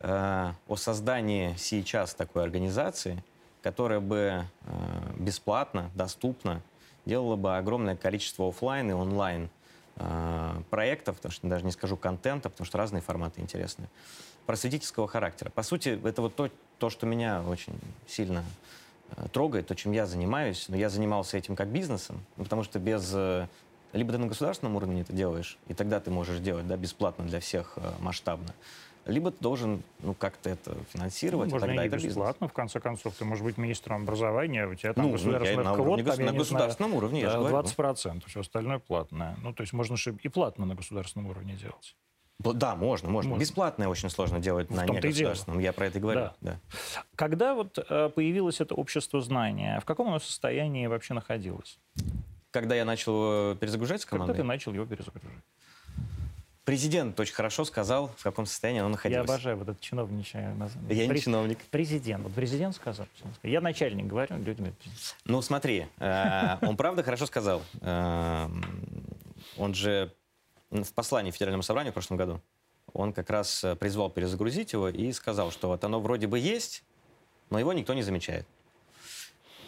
э, 0.00 0.52
о 0.66 0.76
создании 0.76 1.54
сейчас 1.56 2.12
такой 2.14 2.42
организации, 2.42 3.22
которая 3.62 4.00
бы 4.00 4.44
э, 4.62 5.12
бесплатно, 5.16 5.92
доступно 5.94 6.60
делала 7.06 7.36
бы 7.36 7.56
огромное 7.56 7.96
количество 7.96 8.48
оффлайн 8.48 8.90
и 8.90 8.94
онлайн 8.94 9.48
э, 9.96 10.62
проектов, 10.70 11.16
потому 11.16 11.32
что 11.32 11.46
даже 11.46 11.64
не 11.64 11.72
скажу 11.72 11.96
контента, 11.96 12.50
потому 12.50 12.66
что 12.66 12.78
разные 12.78 13.00
форматы 13.00 13.40
интересные, 13.40 13.88
просветительского 14.46 15.08
характера. 15.08 15.50
По 15.50 15.62
сути, 15.62 16.00
это 16.04 16.22
вот 16.22 16.34
то, 16.34 16.50
то 16.78 16.90
что 16.90 17.06
меня 17.06 17.42
очень 17.42 17.74
сильно 18.06 18.44
э, 19.16 19.26
трогает, 19.32 19.66
то, 19.66 19.74
чем 19.74 19.92
я 19.92 20.06
занимаюсь. 20.06 20.66
Но 20.68 20.76
я 20.76 20.88
занимался 20.88 21.36
этим 21.36 21.56
как 21.56 21.68
бизнесом, 21.68 22.20
ну, 22.36 22.44
потому 22.44 22.62
что 22.62 22.78
без... 22.78 23.10
э, 23.14 23.48
либо 23.92 24.12
ты 24.12 24.18
на 24.18 24.26
государственном 24.26 24.76
уровне 24.76 25.02
это 25.02 25.12
делаешь, 25.12 25.58
и 25.68 25.74
тогда 25.74 26.00
ты 26.00 26.10
можешь 26.10 26.38
делать 26.40 26.66
да, 26.66 26.76
бесплатно 26.76 27.24
для 27.24 27.40
всех 27.40 27.74
э, 27.76 27.92
масштабно, 28.00 28.54
либо 29.06 29.30
ты 29.30 29.36
должен 29.40 29.82
ну, 30.00 30.14
как-то 30.14 30.50
это 30.50 30.74
финансировать, 30.92 31.50
Можно 31.50 31.68
тогда 31.68 31.84
и 31.84 31.86
это 31.86 31.96
бизнес. 31.96 32.12
бесплатно, 32.12 32.48
в 32.48 32.52
конце 32.52 32.80
концов. 32.80 33.14
Ты 33.14 33.24
можешь 33.24 33.44
быть 33.44 33.58
министром 33.58 34.02
образования, 34.02 34.66
у 34.66 34.74
тебя 34.74 34.94
там 34.94 35.04
Ну, 35.04 35.10
я 35.10 35.16
государственный 35.16 35.64
на 35.64 35.74
квот, 35.74 35.86
уровне 35.86 36.04
там, 36.04 36.24
на 36.24 36.32
государственном 36.32 36.94
уровне, 36.94 37.20
я 37.20 37.26
же 37.26 37.38
знаю, 37.38 37.48
говорю. 37.48 37.68
20%, 37.68 38.22
все 38.26 38.40
остальное 38.40 38.78
платное. 38.78 39.36
Ну, 39.42 39.52
то 39.52 39.62
есть 39.62 39.72
можно 39.72 39.96
же 39.96 40.16
и 40.22 40.28
платно 40.28 40.64
на 40.64 40.74
государственном 40.74 41.28
уровне 41.28 41.54
делать. 41.54 41.96
Да, 42.40 42.74
можно, 42.74 43.08
можно. 43.08 43.30
Можно. 43.30 43.40
Бесплатное 43.40 43.88
очень 43.88 44.10
сложно 44.10 44.38
делать 44.40 44.68
В 44.68 44.74
на 44.74 44.84
негосударственном. 44.84 45.60
Я 45.60 45.72
про 45.72 45.86
это 45.86 45.98
и 45.98 46.00
говорю. 46.00 46.20
Да. 46.20 46.34
Да. 46.40 46.60
Когда 47.16 47.54
вот 47.54 47.78
э, 47.78 48.08
появилось 48.10 48.60
это 48.60 48.74
общество 48.74 49.20
знания, 49.20 49.78
в 49.80 49.84
каком 49.84 50.08
оно 50.08 50.18
состоянии 50.18 50.86
вообще 50.86 51.14
находилось? 51.14 51.78
Когда 52.50 52.74
я 52.74 52.84
начал 52.84 53.52
э, 53.52 53.56
перезагружать 53.56 54.02
с 54.02 54.04
Когда 54.04 54.24
командой, 54.24 54.42
ты 54.42 54.44
начал 54.44 54.72
его 54.74 54.84
перезагружать? 54.84 55.38
президент 56.64 57.20
очень 57.20 57.34
хорошо 57.34 57.64
сказал, 57.64 58.08
в 58.16 58.22
каком 58.22 58.46
состоянии 58.46 58.80
он 58.80 58.86
Я 58.86 58.92
находился. 58.92 59.22
обожаю 59.22 59.56
вот 59.58 59.68
это 59.68 59.80
чиновничье 59.82 60.54
название. 60.58 60.96
Я 60.98 61.06
не 61.06 61.12
Пре- 61.12 61.18
чиновник. 61.20 61.58
Президент. 61.70 62.24
Вот 62.24 62.32
президент 62.32 62.74
сказал. 62.74 63.06
Я 63.42 63.60
начальник 63.60 64.06
говорю, 64.06 64.36
президент. 64.38 64.74
Ну, 65.26 65.42
смотри, 65.42 65.86
э, 65.98 66.56
он 66.62 66.76
правда 66.76 67.02
хорошо 67.02 67.26
сказал. 67.26 67.62
Э, 67.80 68.48
Он 69.58 69.74
же 69.74 70.10
в 70.82 70.92
послании 70.92 71.30
Федеральному 71.30 71.62
собранию 71.62 71.92
в 71.92 71.94
прошлом 71.94 72.16
году, 72.16 72.40
он 72.92 73.12
как 73.12 73.30
раз 73.30 73.62
э, 73.62 73.76
призвал 73.76 74.10
перезагрузить 74.10 74.72
его 74.72 74.88
и 74.88 75.12
сказал, 75.12 75.50
что 75.52 75.68
вот 75.68 75.84
оно 75.84 76.00
вроде 76.00 76.26
бы 76.26 76.38
есть, 76.38 76.82
но 77.50 77.58
его 77.58 77.72
никто 77.72 77.94
не 77.94 78.02
замечает. 78.02 78.46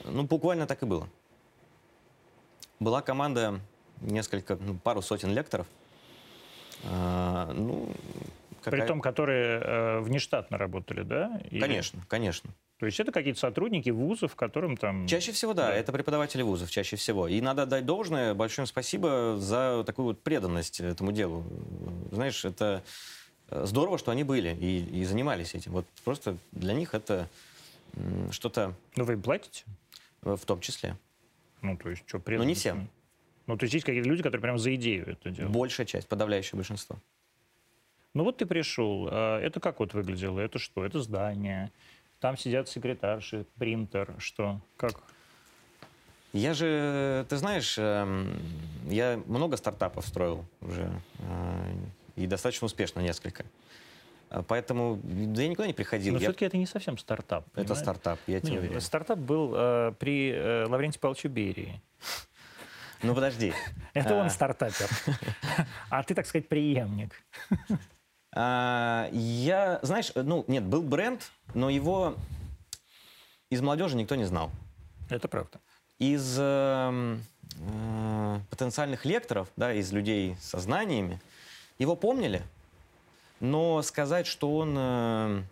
Ну, 0.05 0.25
буквально 0.25 0.67
так 0.67 0.83
и 0.83 0.87
было. 0.87 1.09
Была 2.81 3.03
команда, 3.03 3.61
несколько, 4.01 4.57
ну, 4.57 4.77
пару 4.77 5.03
сотен 5.03 5.33
лекторов. 5.33 5.67
Э, 6.83 7.53
Ну, 7.53 7.93
какая... 8.63 8.81
Притом, 8.81 9.01
которые 9.01 9.61
э, 9.61 10.01
внештатно 10.01 10.59
работали, 10.59 11.03
да? 11.03 11.41
Или... 11.51 11.61
Конечно, 11.61 12.03
конечно. 12.09 12.51
То 12.79 12.85
есть 12.87 13.01
это 13.01 13.11
какие-то 13.11 13.41
сотрудники 13.41 13.89
вузов, 13.89 14.37
которым 14.37 14.77
там... 14.77 15.07
Чаще 15.07 15.33
всего, 15.33 15.55
да, 15.55 15.69
да, 15.69 15.75
это 15.75 15.93
преподаватели 15.93 16.43
вузов, 16.43 16.71
чаще 16.71 16.97
всего. 16.97 17.27
И 17.27 17.41
надо 17.41 17.63
отдать 17.63 17.87
должное, 17.87 18.35
большое 18.35 18.67
спасибо 18.67 19.37
за 19.39 19.83
такую 19.87 20.07
вот 20.07 20.21
преданность 20.21 20.81
этому 20.81 21.13
делу. 21.13 21.45
Знаешь, 22.13 22.45
это 22.45 22.83
э, 23.49 23.65
здорово, 23.65 23.97
что 23.97 24.11
они 24.11 24.25
были 24.25 24.55
и, 24.55 25.01
и 25.01 25.05
занимались 25.05 25.55
этим. 25.55 25.73
Вот 25.73 25.87
просто 26.05 26.37
для 26.53 26.75
них 26.75 26.95
это 26.95 27.29
что-то... 28.31 28.75
Ну, 28.95 29.05
вы 29.05 29.15
им 29.15 29.23
платите? 29.23 29.65
В 30.21 30.45
том 30.45 30.61
числе. 30.61 30.99
Ну, 31.63 31.79
то 31.79 31.89
есть, 31.89 32.03
что, 32.07 32.19
преданность? 32.19 32.45
Ну, 32.45 32.49
не 32.49 32.55
всем. 32.55 32.91
Ну, 33.47 33.57
то 33.57 33.65
есть 33.65 33.75
есть 33.75 33.87
какие-то 33.87 34.09
люди, 34.09 34.23
которые 34.23 34.43
прямо 34.43 34.59
за 34.59 34.75
идею 34.75 35.09
это 35.09 35.31
делают? 35.31 35.55
Большая 35.55 35.87
часть, 35.87 36.09
подавляющее 36.09 36.57
большинство. 36.57 36.97
Ну, 38.13 38.25
вот 38.25 38.39
ты 38.39 38.45
пришел. 38.45 39.09
А 39.11 39.41
это 39.41 39.61
как 39.61 39.79
вот 39.79 39.95
выглядело? 39.95 40.41
Это 40.41 40.59
что? 40.59 40.85
Это 40.85 41.01
здание? 41.01 41.71
Там 42.27 42.37
сидят 42.37 42.69
секретарши, 42.69 43.47
принтер, 43.57 44.13
что? 44.19 44.61
Как? 44.77 44.95
Я 46.33 46.55
же, 46.55 47.25
ты 47.29 47.37
знаешь, 47.37 47.77
эм, 47.79 48.37
я 48.87 49.23
много 49.27 49.57
стартапов 49.57 50.05
строил 50.05 50.45
уже, 50.61 50.91
э, 51.21 51.75
и 52.17 52.27
достаточно 52.27 52.65
успешно 52.65 52.99
несколько. 52.99 53.45
Э, 54.31 54.43
поэтому 54.43 54.99
да, 55.05 55.43
я 55.43 55.47
никуда 55.47 55.69
не 55.69 55.73
приходил. 55.73 56.15
Но 56.15 56.19
я... 56.19 56.25
все-таки 56.25 56.47
это 56.47 56.57
не 56.57 56.67
совсем 56.67 56.99
стартап. 56.99 57.47
Это 57.51 57.61
понимаешь? 57.61 57.79
стартап, 57.79 58.19
я 58.27 58.41
тебе 58.41 58.59
уверяю. 58.59 58.81
Стартап 58.81 59.21
был 59.21 59.53
э, 59.55 59.93
при 59.97 60.33
э, 60.33 60.67
Лаврентии 60.67 60.99
Павловиче 60.99 61.29
Берии. 61.29 61.81
Ну 63.05 63.15
подожди. 63.15 63.53
Это 63.95 64.17
он 64.17 64.27
а. 64.27 64.31
стартапер. 64.31 64.89
А 65.91 66.03
ты, 66.03 66.17
так 66.17 66.27
сказать, 66.27 66.49
преемник. 66.49 67.13
А, 68.39 69.09
я, 69.13 69.81
знаешь, 69.81 70.13
ну, 70.15 70.45
нет, 70.47 70.63
был 70.63 70.83
бренд, 70.83 71.31
но 71.55 71.71
его 71.71 72.17
из 73.49 73.63
молодежи 73.63 73.97
никто 73.97 74.15
не 74.15 74.25
знал. 74.25 74.51
Это 75.09 75.27
правда. 75.27 75.59
Из 75.99 76.37
э, 76.39 77.19
э, 77.59 78.39
потенциальных 78.51 79.07
лекторов, 79.07 79.49
да, 79.57 79.73
из 79.73 79.91
людей 79.91 80.37
со 80.39 80.59
знаниями, 80.59 81.19
его 81.79 81.97
помнили, 81.97 82.43
но 83.41 83.81
сказать, 83.81 84.27
что 84.27 84.55
он 84.55 84.75
э, 84.77 85.43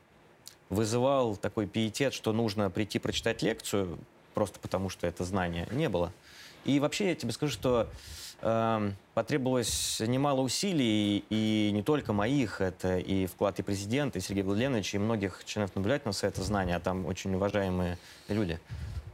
вызывал 0.68 1.36
такой 1.36 1.66
пиетет, 1.66 2.12
что 2.12 2.34
нужно 2.34 2.68
прийти 2.68 2.98
прочитать 2.98 3.40
лекцию, 3.40 3.98
просто 4.34 4.60
потому 4.60 4.90
что 4.90 5.06
это 5.06 5.24
знание, 5.24 5.66
не 5.70 5.88
было. 5.88 6.12
И 6.66 6.78
вообще 6.80 7.08
я 7.08 7.14
тебе 7.14 7.32
скажу, 7.32 7.50
что 7.50 7.88
э, 8.44 8.90
потребовалось 9.14 10.00
немало 10.00 10.42
усилий, 10.42 11.24
и 11.30 11.70
не 11.72 11.82
только 11.82 12.12
моих, 12.12 12.60
это 12.60 12.98
и 12.98 13.26
вклад 13.26 13.58
и 13.58 13.62
президента, 13.62 14.18
и 14.18 14.22
Сергея 14.22 14.44
Владимировича, 14.44 14.98
и 14.98 15.00
многих 15.00 15.44
членов 15.44 15.74
наблюдательного 15.74 16.14
совета 16.14 16.42
знания, 16.42 16.76
а 16.76 16.80
там 16.80 17.06
очень 17.06 17.34
уважаемые 17.34 17.98
люди, 18.28 18.60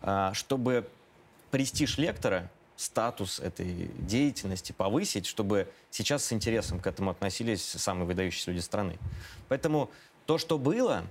э, 0.03 0.31
чтобы 0.35 0.89
престиж 1.51 1.99
лектора, 1.99 2.51
статус 2.81 3.41
этой 3.41 3.91
деятельности 3.99 4.73
повысить, 4.73 5.27
чтобы 5.27 5.69
сейчас 5.91 6.25
с 6.25 6.33
интересом 6.33 6.81
к 6.81 6.87
этому 6.87 7.11
относились 7.11 7.63
самые 7.63 8.07
выдающиеся 8.07 8.53
люди 8.53 8.63
страны. 8.63 8.99
Поэтому 9.49 9.91
то, 10.25 10.39
что 10.39 10.57
было, 10.57 11.05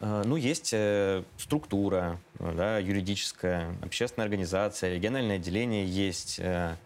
ну, 0.00 0.36
есть 0.36 0.70
э, 0.72 1.22
структура, 1.36 2.18
да, 2.38 2.78
юридическая, 2.78 3.74
общественная 3.82 4.24
организация, 4.24 4.94
региональное 4.94 5.36
отделение 5.36 5.84
есть. 5.86 6.38
Э, 6.38 6.76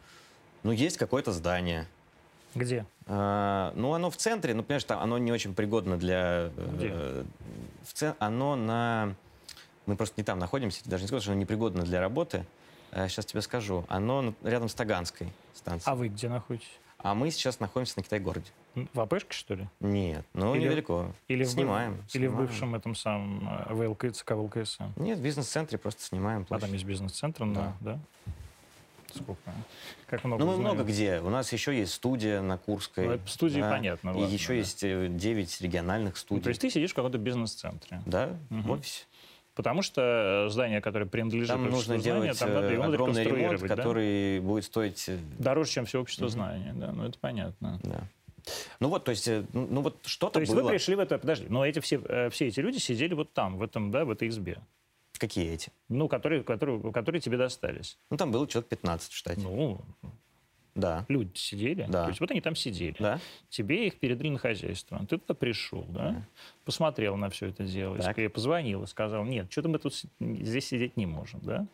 ну, 0.64 0.72
есть 0.72 0.98
какое-то 0.98 1.32
здание. 1.32 1.86
Где? 2.54 2.86
Ну, 3.06 3.94
оно 3.94 4.10
в 4.10 4.16
центре, 4.16 4.54
ну, 4.54 4.62
понимаешь, 4.62 4.84
там 4.84 5.02
оно 5.02 5.18
не 5.18 5.32
очень 5.32 5.54
пригодно 5.54 5.98
для... 5.98 6.50
Где? 6.56 6.92
В 7.82 7.92
цен... 7.92 8.14
Оно 8.18 8.56
на... 8.56 9.14
Мы 9.86 9.96
просто 9.96 10.14
не 10.16 10.24
там 10.24 10.38
находимся, 10.38 10.88
даже 10.88 11.02
не 11.02 11.08
скажу, 11.08 11.22
что 11.22 11.32
оно 11.32 11.40
непригодно 11.40 11.82
для 11.82 12.00
работы. 12.00 12.46
Сейчас 12.92 13.26
тебе 13.26 13.42
скажу. 13.42 13.84
Оно 13.88 14.34
рядом 14.44 14.68
с 14.68 14.74
Таганской 14.74 15.28
станцией. 15.52 15.92
А 15.92 15.96
вы 15.96 16.08
где 16.08 16.28
находитесь? 16.28 16.70
А 17.04 17.14
мы 17.14 17.30
сейчас 17.30 17.60
находимся 17.60 17.98
на 17.98 18.02
Китай-городе. 18.02 18.46
В 18.74 18.98
АПшке, 18.98 19.36
что 19.36 19.54
ли? 19.56 19.68
Нет, 19.78 20.24
ну 20.32 20.54
или, 20.54 20.64
недалеко. 20.64 21.12
Или 21.28 21.44
снимаем, 21.44 22.02
в, 22.08 22.14
Или 22.14 22.26
в 22.28 22.34
бывшем 22.34 22.74
этом 22.74 22.94
самом 22.94 23.46
э, 23.46 23.74
ВЛК, 23.74 24.10
ЦК? 24.10 24.32
Нет, 24.96 25.18
в 25.18 25.22
бизнес-центре 25.22 25.76
просто 25.76 26.02
снимаем 26.02 26.46
площадь. 26.46 26.64
А 26.64 26.66
там 26.66 26.72
есть 26.72 26.86
бизнес-центр, 26.86 27.44
да. 27.44 27.76
да? 27.80 27.98
Сколько? 29.14 29.52
Как 30.06 30.24
много 30.24 30.42
Ну, 30.42 30.52
мы 30.52 30.56
много 30.56 30.82
где. 30.82 31.20
У 31.20 31.28
нас 31.28 31.52
еще 31.52 31.78
есть 31.78 31.92
студия 31.92 32.40
на 32.40 32.56
Курской. 32.56 33.06
Ну, 33.06 33.20
студии 33.26 33.60
да? 33.60 33.70
понятно. 33.70 34.10
И 34.10 34.14
ладно, 34.14 34.32
еще 34.32 34.48
да. 34.48 34.54
есть 34.54 34.80
9 34.80 35.60
э, 35.60 35.62
региональных 35.64 36.16
студий. 36.16 36.40
Ну, 36.40 36.42
то 36.44 36.48
есть 36.48 36.62
ты 36.62 36.70
сидишь 36.70 36.92
в 36.92 36.94
каком-то 36.94 37.18
бизнес-центре? 37.18 38.00
Да, 38.06 38.34
угу. 38.48 38.60
в 38.60 38.70
офисе. 38.70 39.04
Потому 39.54 39.82
что 39.82 40.46
э, 40.46 40.50
здание, 40.50 40.80
которое 40.80 41.06
принадлежит 41.06 41.48
там 41.48 41.70
нужно 41.70 41.98
делать 41.98 42.38
там 42.38 42.52
надо 42.52 42.72
его 42.72 42.84
огромный 42.84 43.22
ремонт, 43.22 43.60
да? 43.60 43.68
который 43.68 44.40
будет 44.40 44.64
стоить... 44.64 45.08
Дороже, 45.38 45.70
чем 45.70 45.86
все 45.86 46.00
общество 46.00 46.24
угу. 46.24 46.32
знания, 46.32 46.72
да, 46.74 46.92
ну 46.92 47.04
это 47.04 47.18
понятно. 47.18 47.78
Да. 47.84 48.02
Ну 48.80 48.88
вот, 48.88 49.04
то 49.04 49.10
есть, 49.10 49.28
э, 49.28 49.44
ну, 49.52 49.66
ну 49.70 49.80
вот 49.80 49.98
что-то 50.04 50.34
То 50.34 50.40
есть 50.40 50.52
было. 50.52 50.64
вы 50.64 50.70
пришли 50.70 50.96
в 50.96 50.98
это, 50.98 51.18
подожди, 51.18 51.46
но 51.48 51.64
эти 51.64 51.78
все, 51.78 52.00
э, 52.04 52.30
все 52.30 52.48
эти 52.48 52.60
люди 52.60 52.78
сидели 52.78 53.14
вот 53.14 53.32
там, 53.32 53.56
в 53.56 53.62
этом, 53.62 53.90
да, 53.90 54.04
в 54.04 54.10
этой 54.10 54.28
избе. 54.28 54.58
Какие 55.18 55.52
эти? 55.52 55.70
Ну, 55.88 56.08
которые, 56.08 56.42
которые, 56.42 56.92
которые 56.92 57.20
тебе 57.20 57.38
достались. 57.38 57.98
Ну, 58.10 58.16
там 58.16 58.32
было 58.32 58.46
человек 58.48 58.68
15 58.68 59.12
в 59.12 59.16
штате. 59.16 59.40
Ну, 59.40 59.80
да. 60.74 61.04
Люди 61.08 61.36
сидели. 61.36 61.86
Да. 61.88 62.04
То 62.04 62.08
есть 62.08 62.20
вот 62.20 62.30
они 62.30 62.40
там 62.40 62.56
сидели. 62.56 62.96
Да. 62.98 63.20
Тебе 63.48 63.86
их 63.86 63.98
передали 63.98 64.30
на 64.30 64.38
хозяйство. 64.38 64.98
Ты 65.08 65.18
туда 65.18 65.34
пришел, 65.34 65.84
да? 65.88 66.10
да. 66.10 66.22
Посмотрел 66.64 67.16
на 67.16 67.30
все 67.30 67.46
это 67.46 67.64
дело. 67.64 67.98
Так. 67.98 68.18
И 68.18 68.28
позвонил 68.28 68.82
и 68.82 68.86
сказал, 68.86 69.24
нет, 69.24 69.50
что-то 69.50 69.68
мы 69.68 69.78
тут 69.78 69.94
здесь 70.20 70.66
сидеть 70.66 70.96
не 70.96 71.06
можем, 71.06 71.40
да? 71.40 71.66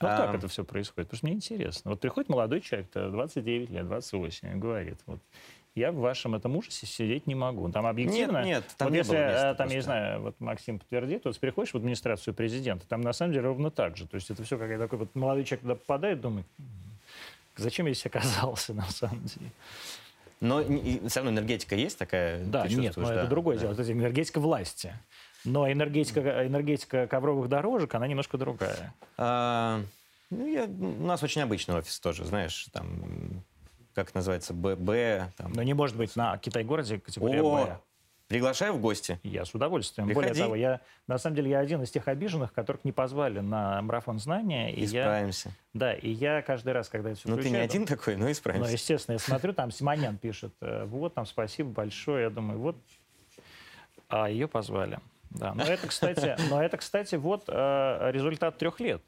Ну, 0.00 0.08
а... 0.08 0.16
как 0.16 0.34
это 0.36 0.48
все 0.48 0.64
происходит? 0.64 1.08
Потому 1.08 1.18
что 1.18 1.26
мне 1.26 1.36
интересно. 1.36 1.90
Вот 1.90 2.00
приходит 2.00 2.28
молодой 2.28 2.60
человек, 2.60 2.88
29 2.92 3.70
лет, 3.70 3.86
28, 3.86 4.48
и 4.48 4.54
говорит, 4.54 4.98
вот, 5.06 5.20
я 5.74 5.92
в 5.92 5.96
вашем 5.96 6.34
этом 6.34 6.56
ужасе 6.56 6.86
сидеть 6.86 7.26
не 7.26 7.34
могу. 7.34 7.68
Там 7.70 7.86
объективно... 7.86 8.38
Нет, 8.38 8.46
нет, 8.46 8.64
там 8.76 8.88
вот 8.88 8.92
не 8.92 8.98
если, 8.98 9.12
было 9.12 9.20
места 9.20 9.50
э, 9.50 9.54
там, 9.54 9.68
я 9.68 9.74
не 9.74 9.82
знаю, 9.82 10.22
вот 10.22 10.40
Максим 10.40 10.78
подтвердит, 10.78 11.24
вот 11.24 11.38
приходишь 11.38 11.72
в 11.72 11.76
администрацию 11.76 12.34
президента, 12.34 12.86
там 12.86 13.00
на 13.00 13.12
самом 13.12 13.32
деле 13.32 13.46
ровно 13.46 13.70
так 13.70 13.96
же. 13.96 14.06
То 14.06 14.16
есть 14.16 14.30
это 14.30 14.42
все 14.42 14.58
как 14.58 14.76
такой 14.76 14.98
вот 14.98 15.14
молодой 15.14 15.44
человек 15.44 15.62
туда 15.62 15.74
попадает, 15.76 16.20
думает, 16.20 16.46
зачем 17.58 17.86
я 17.86 17.94
здесь 17.94 18.06
оказался 18.06 18.74
на 18.74 18.88
самом 18.90 19.24
деле? 19.24 19.50
Но 20.40 20.60
и, 20.60 21.06
все 21.08 21.20
равно 21.20 21.32
энергетика 21.32 21.74
есть 21.74 21.98
такая? 21.98 22.44
Да, 22.44 22.66
нет, 22.68 22.96
но 22.96 23.06
да, 23.08 23.14
это 23.14 23.26
другое 23.26 23.56
да. 23.56 23.62
дело. 23.62 23.72
Это 23.72 23.92
энергетика 23.92 24.40
власти. 24.40 24.94
Но 25.44 25.70
энергетика, 25.70 26.46
энергетика 26.46 27.06
ковровых 27.06 27.48
дорожек, 27.48 27.94
она 27.94 28.06
немножко 28.06 28.38
другая. 28.38 28.94
А, 29.16 29.82
ну, 30.30 30.46
я, 30.46 30.64
у 30.64 31.06
нас 31.06 31.22
очень 31.22 31.42
обычный 31.42 31.76
офис 31.76 31.98
тоже, 32.00 32.24
знаешь, 32.24 32.68
там 32.72 33.42
как 33.94 34.14
называется, 34.14 34.54
ББ. 34.54 35.34
Там. 35.36 35.52
Но 35.54 35.62
не 35.64 35.74
может 35.74 35.96
быть 35.96 36.14
на 36.14 36.38
Китай-городе 36.38 37.00
категория 37.00 37.42
О, 37.42 37.66
Б. 37.66 37.80
Приглашаю 38.28 38.74
в 38.74 38.80
гости. 38.80 39.18
Я 39.22 39.46
с 39.46 39.54
удовольствием. 39.54 40.06
Приходи. 40.06 40.28
Более 40.28 40.42
того, 40.42 40.54
я, 40.54 40.80
на 41.06 41.16
самом 41.16 41.36
деле, 41.36 41.50
я 41.50 41.60
один 41.60 41.82
из 41.82 41.90
тех 41.90 42.08
обиженных, 42.08 42.52
которых 42.52 42.84
не 42.84 42.92
позвали 42.92 43.40
на 43.40 43.80
марафон 43.80 44.18
знания. 44.18 44.70
И 44.70 44.84
Исправимся. 44.84 45.48
Я, 45.48 45.54
да, 45.72 45.94
и 45.94 46.10
я 46.10 46.42
каждый 46.42 46.74
раз, 46.74 46.90
когда 46.90 47.10
это 47.10 47.18
все 47.18 47.30
Ну, 47.30 47.38
ты 47.38 47.48
не 47.48 47.56
один 47.56 47.86
такой, 47.86 48.16
но 48.16 48.30
исправимся. 48.30 48.66
Ну, 48.66 48.72
естественно, 48.72 49.14
я 49.14 49.18
смотрю, 49.18 49.54
там 49.54 49.70
Симонян 49.70 50.18
пишет, 50.18 50.52
«Э, 50.60 50.84
вот, 50.84 51.14
там, 51.14 51.24
спасибо 51.24 51.70
большое. 51.70 52.24
Я 52.24 52.30
думаю, 52.30 52.58
вот, 52.58 52.76
а 54.08 54.28
ее 54.28 54.46
позвали. 54.46 54.98
Да, 55.30 55.54
но 55.54 55.62
это, 55.64 55.86
кстати, 55.86 56.36
но 56.50 56.62
это, 56.62 56.76
кстати, 56.76 57.14
вот 57.14 57.44
э, 57.48 58.10
результат 58.12 58.58
трех 58.58 58.78
лет. 58.80 59.02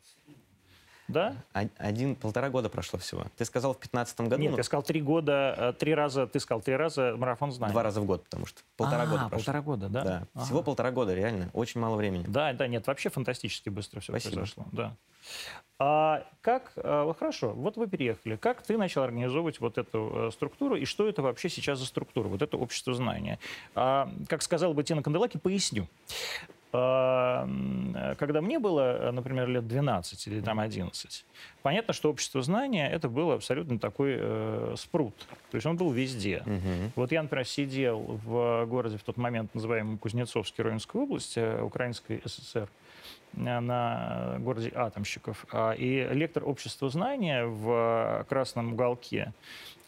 Да? 1.12 1.35
Один, 1.79 2.14
полтора 2.14 2.50
года 2.50 2.69
прошло 2.69 2.99
всего. 2.99 3.25
Ты 3.37 3.45
сказал 3.45 3.75
в 3.75 3.79
пятнадцатом 3.79 4.29
году? 4.29 4.43
Нет, 4.43 4.52
ну... 4.52 4.57
ты 4.57 4.62
сказал 4.62 4.83
три 4.83 5.00
года, 5.00 5.55
э, 5.57 5.73
три 5.79 5.95
раза, 5.95 6.26
ты 6.26 6.40
сказал 6.40 6.61
три 6.61 6.76
раза 6.76 7.14
марафон 7.17 7.52
знаний. 7.52 7.73
Два 7.73 7.83
раза 7.83 8.00
в 8.00 8.05
год, 8.05 8.25
потому 8.25 8.47
что 8.47 8.61
полтора 8.76 9.02
а, 9.02 9.07
года 9.07 9.29
прошло. 9.29 9.38
полтора 9.38 9.62
года, 9.62 9.88
да? 9.88 10.05
Да, 10.35 10.43
всего 10.45 10.62
полтора 10.62 10.90
года, 10.90 11.14
реально, 11.14 11.50
очень 11.52 11.81
мало 11.81 11.97
времени. 11.97 12.25
Да, 12.26 12.52
да, 12.52 12.67
нет, 12.67 12.87
вообще 12.87 13.11
фантастически 13.11 13.69
быстро 13.69 14.00
все 14.00 14.12
Спасибо. 14.12 14.35
произошло. 14.35 14.67
Да. 14.73 14.97
А 15.83 16.26
как, 16.43 16.73
а, 16.76 17.12
хорошо, 17.19 17.50
вот 17.50 17.76
вы 17.76 17.87
переехали, 17.87 18.37
как 18.37 18.62
ты 18.62 18.76
начал 18.76 19.02
организовывать 19.02 19.61
вот 19.61 19.79
эту 19.79 20.29
э, 20.29 20.31
структуру, 20.31 20.76
и 20.76 20.85
что 20.85 21.09
это 21.09 21.23
вообще 21.23 21.49
сейчас 21.49 21.79
за 21.79 21.87
структура, 21.87 22.29
вот 22.29 22.43
это 22.43 22.59
общество 22.59 22.93
знания? 22.93 23.38
А, 23.75 24.11
как 24.29 24.43
сказал 24.43 24.75
бы 24.75 24.83
Тина 24.85 25.02
Канделаки, 25.02 25.38
поясню. 25.38 25.88
А, 26.73 27.49
э, 27.95 28.15
когда 28.17 28.41
мне 28.41 28.59
было, 28.59 29.09
э, 29.09 29.11
например, 29.11 29.49
лет 29.49 29.67
12 29.67 30.27
или 30.29 30.41
там 30.41 30.61
11, 30.61 31.25
понятно, 31.62 31.93
что 31.93 32.11
общество 32.11 32.43
знания 32.43 32.89
это 32.89 33.09
был 33.09 33.33
абсолютно 33.33 33.79
такой 33.79 34.17
э, 34.19 34.75
спрут. 34.77 35.15
То 35.50 35.57
есть 35.57 35.67
он 35.67 35.77
был 35.77 35.91
везде. 35.91 36.43
Мгм. 36.47 36.93
Вот 36.95 37.11
я, 37.11 37.23
например, 37.23 37.45
сидел 37.47 38.21
в 38.25 38.67
городе 38.67 38.99
в 38.99 39.03
тот 39.03 39.17
момент, 39.17 39.55
называемом 39.55 39.99
Кузнецовской 39.99 40.65
Ровенской 40.65 41.00
области, 41.00 41.41
э, 41.41 41.61
Украинской 41.62 42.23
ССР, 42.25 42.69
э, 43.35 43.61
на 43.61 44.37
городе 44.39 44.71
Атомщиков. 44.75 45.47
А, 45.53 45.73
И 45.73 46.07
лектор 46.12 46.49
общества 46.49 46.89
знания 46.89 47.47
в 47.47 48.25
красном 48.29 48.75
уголке 48.75 49.33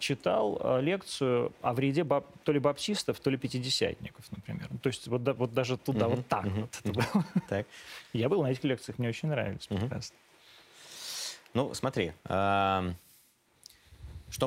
читал 0.03 0.59
э, 0.61 0.81
лекцию 0.83 1.53
о 1.63 1.73
вреде 1.73 2.03
бап- 2.03 2.27
то 2.43 2.53
ли 2.53 2.59
баптистов, 2.59 3.21
то 3.21 3.31
ли 3.31 3.37
пятидесятников, 3.39 4.25
например. 4.33 4.69
То 4.83 4.89
есть 4.89 5.07
вот, 5.07 5.23
вот 5.37 5.55
даже 5.55 5.79
туда, 5.79 6.09
Мгм, 6.09 6.17
вот 6.17 6.27
так 6.29 6.45
мгм, 6.45 6.61
вот 6.63 6.81
это 6.83 6.93
было. 6.93 7.25
Так. 7.49 7.67
Я 8.13 8.29
был 8.29 8.43
на 8.43 8.51
этих 8.51 8.65
лекциях, 8.65 8.99
мне 8.99 9.09
очень 9.09 9.29
нравились. 9.29 9.67
Мгм. 9.71 9.81
прекрасно. 9.83 10.17
Ну, 11.55 11.73
смотри, 11.75 12.13
что 12.25 12.85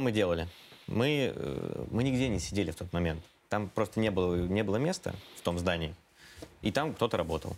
мы 0.01 0.12
делали? 0.12 0.47
Мы, 0.88 1.31
э, 1.33 1.85
мы 1.89 2.03
нигде 2.03 2.27
не 2.27 2.39
сидели 2.39 2.71
в 2.71 2.75
тот 2.75 2.91
момент. 2.93 3.24
Там 3.50 3.69
просто 3.69 4.00
не 4.00 4.12
было, 4.12 4.35
не 4.35 4.63
было 4.63 4.75
места 4.77 5.15
в 5.38 5.41
том 5.41 5.57
здании, 5.57 5.95
и 6.62 6.71
там 6.71 6.93
кто-то 6.93 7.15
работал. 7.17 7.55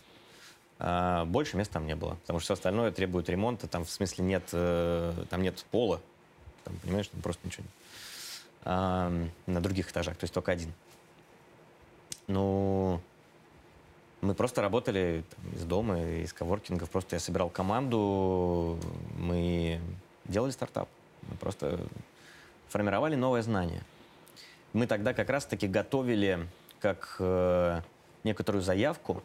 А, 0.78 1.24
Больше 1.24 1.56
места 1.56 1.74
там 1.74 1.86
не 1.86 1.96
было, 1.96 2.14
потому 2.14 2.38
что 2.38 2.44
все 2.46 2.54
остальное 2.54 2.92
требует 2.92 3.28
ремонта. 3.28 3.66
Там, 3.66 3.84
в 3.84 3.90
смысле, 3.90 4.24
нет, 4.24 4.44
э, 4.52 5.12
там 5.30 5.42
нет 5.42 5.64
пола. 5.70 6.00
Там, 6.64 6.76
понимаешь, 6.82 7.08
там 7.08 7.20
просто 7.22 7.46
ничего 7.46 7.64
нет. 7.64 7.72
На 8.64 9.30
других 9.46 9.90
этажах, 9.90 10.16
то 10.16 10.24
есть 10.24 10.34
только 10.34 10.52
один. 10.52 10.72
Ну, 12.26 13.00
мы 14.20 14.34
просто 14.34 14.60
работали 14.60 15.24
там, 15.30 15.52
из 15.54 15.64
дома, 15.64 16.00
из 16.00 16.32
коворкингов. 16.32 16.90
Просто 16.90 17.16
я 17.16 17.20
собирал 17.20 17.48
команду, 17.50 18.78
мы 19.16 19.80
делали 20.24 20.50
стартап. 20.50 20.88
Мы 21.30 21.36
просто 21.36 21.80
формировали 22.68 23.14
новое 23.14 23.42
знание. 23.42 23.82
Мы 24.72 24.86
тогда 24.86 25.14
как 25.14 25.30
раз-таки 25.30 25.66
готовили 25.66 26.46
как 26.80 27.16
э, 27.18 27.80
некоторую 28.24 28.62
заявку, 28.62 29.22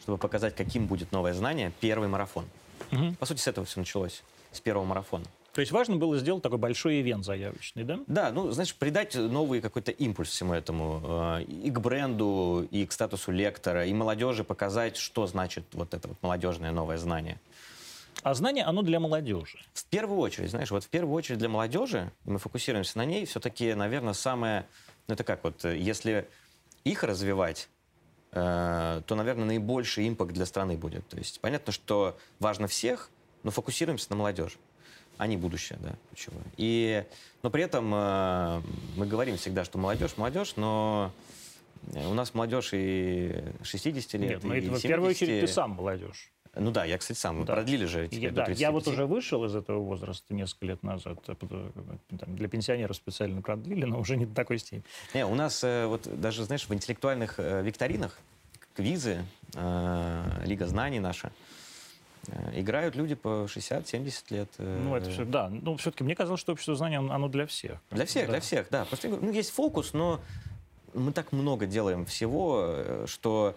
чтобы 0.00 0.18
показать, 0.18 0.56
каким 0.56 0.86
будет 0.86 1.12
новое 1.12 1.34
знание, 1.34 1.72
первый 1.80 2.08
марафон. 2.08 2.46
Мгм. 2.90 3.14
По 3.16 3.26
сути, 3.26 3.40
с 3.40 3.46
этого 3.46 3.64
все 3.64 3.78
началось, 3.80 4.22
с 4.50 4.60
первого 4.60 4.84
марафона. 4.84 5.24
То 5.52 5.60
есть 5.60 5.70
важно 5.70 5.96
было 5.96 6.16
сделать 6.18 6.42
такой 6.42 6.58
большой 6.58 7.00
ивент 7.00 7.24
заявочный, 7.24 7.84
да? 7.84 8.00
Да, 8.06 8.32
ну, 8.32 8.50
знаешь, 8.50 8.74
придать 8.74 9.14
новый 9.14 9.60
какой-то 9.60 9.92
импульс 9.92 10.30
всему 10.30 10.54
этому. 10.54 11.02
э, 11.38 11.42
И 11.42 11.70
к 11.70 11.78
бренду, 11.78 12.66
и 12.70 12.86
к 12.86 12.92
статусу 12.92 13.32
лектора, 13.32 13.84
и 13.84 13.92
молодежи 13.92 14.44
показать, 14.44 14.96
что 14.96 15.26
значит 15.26 15.64
вот 15.72 15.92
это 15.92 16.08
вот 16.08 16.16
молодежное 16.22 16.72
новое 16.72 16.96
знание. 16.96 17.38
А 18.22 18.34
знание, 18.34 18.64
оно 18.64 18.82
для 18.82 18.98
молодежи. 19.00 19.58
В 19.74 19.84
первую 19.86 20.20
очередь, 20.20 20.50
знаешь, 20.50 20.70
вот 20.70 20.84
в 20.84 20.88
первую 20.88 21.14
очередь 21.14 21.38
для 21.38 21.48
молодежи, 21.48 22.12
мы 22.24 22.38
фокусируемся 22.38 22.96
на 22.98 23.04
ней, 23.04 23.26
все-таки, 23.26 23.74
наверное, 23.74 24.14
самое... 24.14 24.66
Ну, 25.08 25.14
это 25.14 25.24
как 25.24 25.44
вот, 25.44 25.64
если 25.64 26.28
их 26.84 27.02
развивать, 27.02 27.68
э, 28.30 29.02
то, 29.04 29.14
наверное, 29.14 29.44
наибольший 29.44 30.08
импакт 30.08 30.32
для 30.32 30.46
страны 30.46 30.76
будет. 30.78 31.06
То 31.08 31.18
есть 31.18 31.40
понятно, 31.40 31.72
что 31.72 32.16
важно 32.38 32.68
всех, 32.68 33.10
но 33.42 33.50
фокусируемся 33.50 34.06
на 34.10 34.16
молодежи. 34.16 34.56
Они 35.22 35.36
будущее, 35.36 35.78
да, 35.80 35.92
ключевое. 36.10 36.42
И, 36.56 37.04
но 37.44 37.50
при 37.50 37.62
этом 37.62 37.92
э, 37.94 38.60
мы 38.96 39.06
говорим 39.06 39.36
всегда, 39.36 39.64
что 39.64 39.78
молодежь, 39.78 40.16
молодежь, 40.16 40.54
но 40.56 41.12
у 41.94 42.12
нас 42.14 42.34
молодежь 42.34 42.70
и 42.72 43.40
60 43.62 44.14
лет, 44.14 44.30
Нет, 44.30 44.42
ну 44.42 44.52
и 44.52 44.58
это 44.58 44.66
в 44.66 44.78
70. 44.78 44.82
первую 44.88 45.10
очередь 45.10 45.40
ты 45.42 45.46
сам 45.46 45.70
молодежь. 45.70 46.32
Ну 46.56 46.72
да, 46.72 46.84
я, 46.84 46.98
кстати, 46.98 47.16
сам. 47.16 47.38
Мы 47.38 47.44
Да. 47.44 47.54
продлили 47.54 47.84
же 47.84 48.08
теперь 48.08 48.24
Я, 48.24 48.28
до 48.30 48.34
да, 48.46 48.50
я 48.50 48.72
вот 48.72 48.82
35. 48.82 48.92
уже 48.94 49.06
вышел 49.06 49.44
из 49.44 49.54
этого 49.54 49.78
возраста 49.78 50.34
несколько 50.34 50.66
лет 50.66 50.82
назад. 50.82 51.18
э, 51.28 51.34
потому- 51.36 51.70
там, 52.18 52.34
для 52.34 52.48
пенсионеров 52.48 52.96
специально 52.96 53.40
продлили, 53.42 53.84
но 53.84 54.00
уже 54.00 54.16
не 54.16 54.26
до 54.26 54.34
такой 54.34 54.58
степени. 54.58 54.82
Не, 55.14 55.24
у 55.24 55.36
нас 55.36 55.62
э, 55.62 55.86
вот 55.86 56.08
даже, 56.20 56.42
знаешь, 56.42 56.68
в 56.68 56.74
интеллектуальных 56.74 57.36
э, 57.38 57.62
викторинах, 57.62 58.18
квизы, 58.74 59.24
э, 59.54 60.42
Лига 60.46 60.66
знаний 60.66 60.98
наша, 60.98 61.28
э, 61.28 61.30
играют 62.54 62.94
люди 62.94 63.14
по 63.14 63.46
60-70 63.46 64.24
лет. 64.30 64.48
э, 64.58 64.80
Ну, 64.84 64.94
это 64.96 65.10
все, 65.10 65.24
да. 65.24 65.48
Ну, 65.50 65.76
все-таки 65.76 66.04
мне 66.04 66.14
казалось, 66.14 66.40
что 66.40 66.52
общество 66.52 66.74
знания, 66.76 66.98
оно 66.98 67.28
для 67.28 67.46
всех. 67.46 67.78
Для 67.90 68.06
всех, 68.06 68.26
Да. 68.26 68.32
для 68.32 68.40
всех, 68.40 68.66
да. 68.70 68.84
Просто 68.84 69.08
ну, 69.08 69.30
есть 69.32 69.50
фокус, 69.50 69.92
но 69.92 70.20
мы 70.94 71.12
так 71.12 71.32
много 71.32 71.66
делаем 71.66 72.04
всего, 72.06 72.64
э, 72.68 73.04
что 73.08 73.56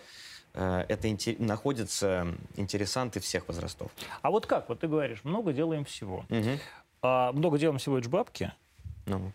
э, 0.54 0.86
это 0.88 1.08
инте- 1.10 1.36
находятся 1.42 2.28
интересанты 2.56 3.20
всех 3.20 3.48
возрастов. 3.48 3.92
А 4.22 4.32
вот 4.32 4.46
как? 4.46 4.70
Вот 4.70 4.80
ты 4.80 4.88
говоришь, 4.88 5.24
много 5.24 5.52
делаем 5.54 5.84
всего. 5.86 6.26
Мгм. 6.30 6.60
А, 7.02 7.32
много 7.34 7.60
делаем 7.60 7.78
всего, 7.78 7.98
это 7.98 8.06
же 8.06 8.10
бабки. 8.10 8.52
Ну, 9.06 9.32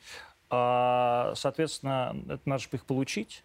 А, 0.48 1.32
соответственно, 1.36 2.16
это 2.28 2.40
надо 2.44 2.62
же 2.62 2.68
их 2.72 2.84
получить. 2.84 3.44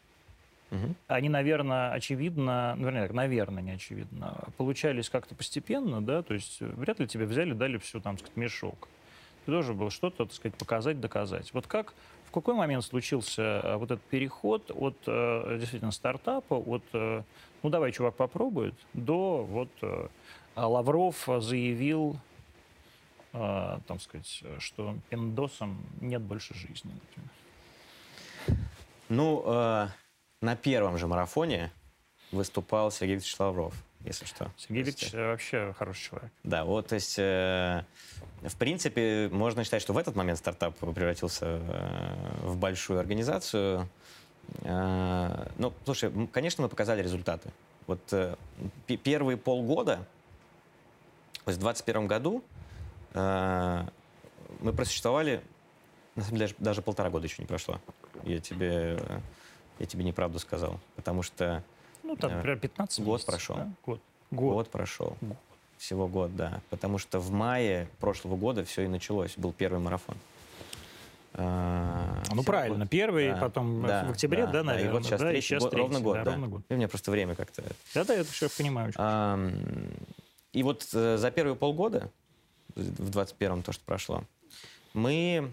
Мгм. 0.76 0.96
Они, 1.08 1.30
наверное, 1.30 1.92
очевидно, 1.92 2.76
ну, 2.78 2.86
вернее, 2.86 3.04
так, 3.04 3.14
наверное, 3.14 3.64
не 3.64 3.72
очевидно, 3.72 4.38
получались 4.58 5.10
как-то 5.10 5.36
постепенно, 5.36 6.02
да, 6.02 6.22
то 6.24 6.34
есть 6.34 6.62
э, 6.62 6.66
вряд 6.66 7.00
ли 7.00 7.08
тебе 7.08 7.26
взяли, 7.26 7.54
дали 7.54 7.78
все, 7.78 8.00
там, 8.00 8.18
сказать, 8.18 8.36
мешок. 8.36 8.88
Ты 9.46 9.52
должен 9.52 9.78
был 9.78 9.90
что-то, 9.90 10.26
так 10.26 10.34
сказать, 10.34 10.58
показать, 10.58 11.00
доказать. 11.00 11.54
Вот 11.54 11.68
как, 11.68 11.94
в 12.28 12.32
какой 12.32 12.56
момент 12.56 12.84
случился 12.84 13.42
э, 13.42 13.76
вот 13.78 13.92
этот 13.92 14.04
переход 14.06 14.72
от 14.74 14.98
э, 15.08 15.58
действительно 15.60 15.92
стартапа, 15.92 16.56
от, 16.56 16.84
ну, 16.94 17.70
давай, 17.70 17.92
чувак, 17.92 18.16
попробует, 18.16 18.76
до 18.94 19.44
вот 19.44 19.70
а 20.56 20.68
Лавров 20.70 21.28
заявил, 21.40 22.18
там 23.34 24.00
сказать, 24.00 24.42
что 24.60 24.96
пиндосам 25.10 25.78
нет 26.00 26.22
больше 26.22 26.54
жизни, 26.54 26.94
например. 26.94 28.60
Ну, 29.10 29.90
на 30.46 30.56
первом 30.56 30.98
же 30.98 31.08
марафоне 31.08 31.72
выступал 32.32 32.92
Сергей 32.92 33.16
Викторович 33.16 33.40
Лавров, 33.40 33.74
если 34.02 34.26
что. 34.26 34.52
Сергей 34.58 34.84
То 34.84 34.90
есть, 34.90 35.04
Викторович 35.04 35.26
э, 35.26 35.32
вообще 35.32 35.76
хороший 35.78 36.04
человек. 36.04 36.32
Да, 36.44 36.64
вот, 36.64 36.88
то 36.88 36.96
есть, 36.96 37.18
э, 37.18 37.84
в 38.42 38.56
принципе, 38.56 39.30
можно 39.32 39.64
считать, 39.64 39.82
что 39.82 39.94
в 39.94 39.98
этот 39.98 40.16
момент 40.16 40.38
стартап 40.38 40.76
превратился 40.78 41.46
э, 41.46 42.38
в 42.44 42.58
большую 42.58 43.00
организацию. 43.00 43.90
Э, 44.62 45.48
ну, 45.58 45.74
слушай, 45.84 46.12
конечно, 46.32 46.62
мы 46.62 46.70
показали 46.70 47.02
результаты. 47.02 47.50
Вот 47.88 48.02
э, 48.14 48.36
первые 49.04 49.38
полгода, 49.38 49.98
то 51.44 51.52
есть 51.52 51.60
в 51.60 51.64
2021 51.64 52.08
году, 52.08 52.44
э, 53.14 53.86
мы 54.60 54.74
просуществовали, 54.74 55.42
на 56.16 56.24
самом 56.24 56.38
деле, 56.38 56.48
даже, 56.48 56.56
даже 56.60 56.82
полтора 56.82 57.10
года 57.10 57.26
еще 57.26 57.42
не 57.42 57.48
прошло. 57.48 57.80
Я 58.24 58.40
тебе, 58.40 58.98
э, 59.00 59.20
я 59.80 59.86
тебе 59.86 60.04
неправду 60.04 60.40
сказал, 60.40 60.80
потому 60.96 61.22
что 61.24 61.64
Ну, 62.04 62.16
там, 62.16 62.32
Э, 62.32 62.36
например, 62.36 62.60
15 62.60 63.00
год 63.04 63.14
месяцев, 63.14 63.26
прошел. 63.34 63.56
да? 63.56 63.70
Год. 63.86 64.02
Год, 64.32 64.54
Год. 64.54 64.70
прошел. 64.70 65.18
Год. 65.22 65.38
Всего 65.78 66.08
год, 66.08 66.36
да. 66.36 66.62
Потому 66.70 66.98
что 67.00 67.20
в 67.20 67.32
мае 67.32 67.88
прошлого 68.00 68.36
года 68.38 68.64
все 68.64 68.84
и 68.84 68.88
началось. 68.88 69.34
Был 69.38 69.52
первый 69.54 69.80
марафон. 69.80 70.16
А, 71.34 72.24
Ну, 72.34 72.44
правильно. 72.44 72.80
год. 72.86 72.90
Первый, 72.90 73.32
Да, 73.32 73.38
потом 73.38 73.84
э, 73.84 73.88
да, 73.88 74.04
в 74.06 74.12
октябре, 74.12 74.48
да, 74.48 74.62
И 74.62 74.64
наверное? 74.64 74.94
вот 74.94 75.04
сейчас 75.06 75.20
да, 75.20 75.28
и 75.30 75.32
третий, 75.34 75.48
сейчас 75.48 75.64
год- 75.64 75.74
ровно 75.74 75.90
третий, 75.96 76.04
год, 76.04 76.14
да, 76.16 76.24
да. 76.24 76.32
ровно 76.32 76.48
год. 76.48 76.62
И 76.70 76.74
у 76.74 76.78
меня 76.78 76.88
просто 76.88 77.12
время 77.12 77.36
как-то... 77.36 77.64
Да-да, 77.94 78.14
это 78.16 78.32
все 78.32 78.48
понимаю. 78.50 78.94
Ам, 78.96 79.52
И 80.54 80.64
вот 80.64 80.88
э, 80.94 81.18
за 81.18 81.32
первые 81.32 81.56
полгода, 81.58 82.10
в 82.76 83.10
21-м 83.10 83.64
то, 83.64 83.74
что 83.74 83.84
прошло, 83.84 84.24
мы, 84.94 85.52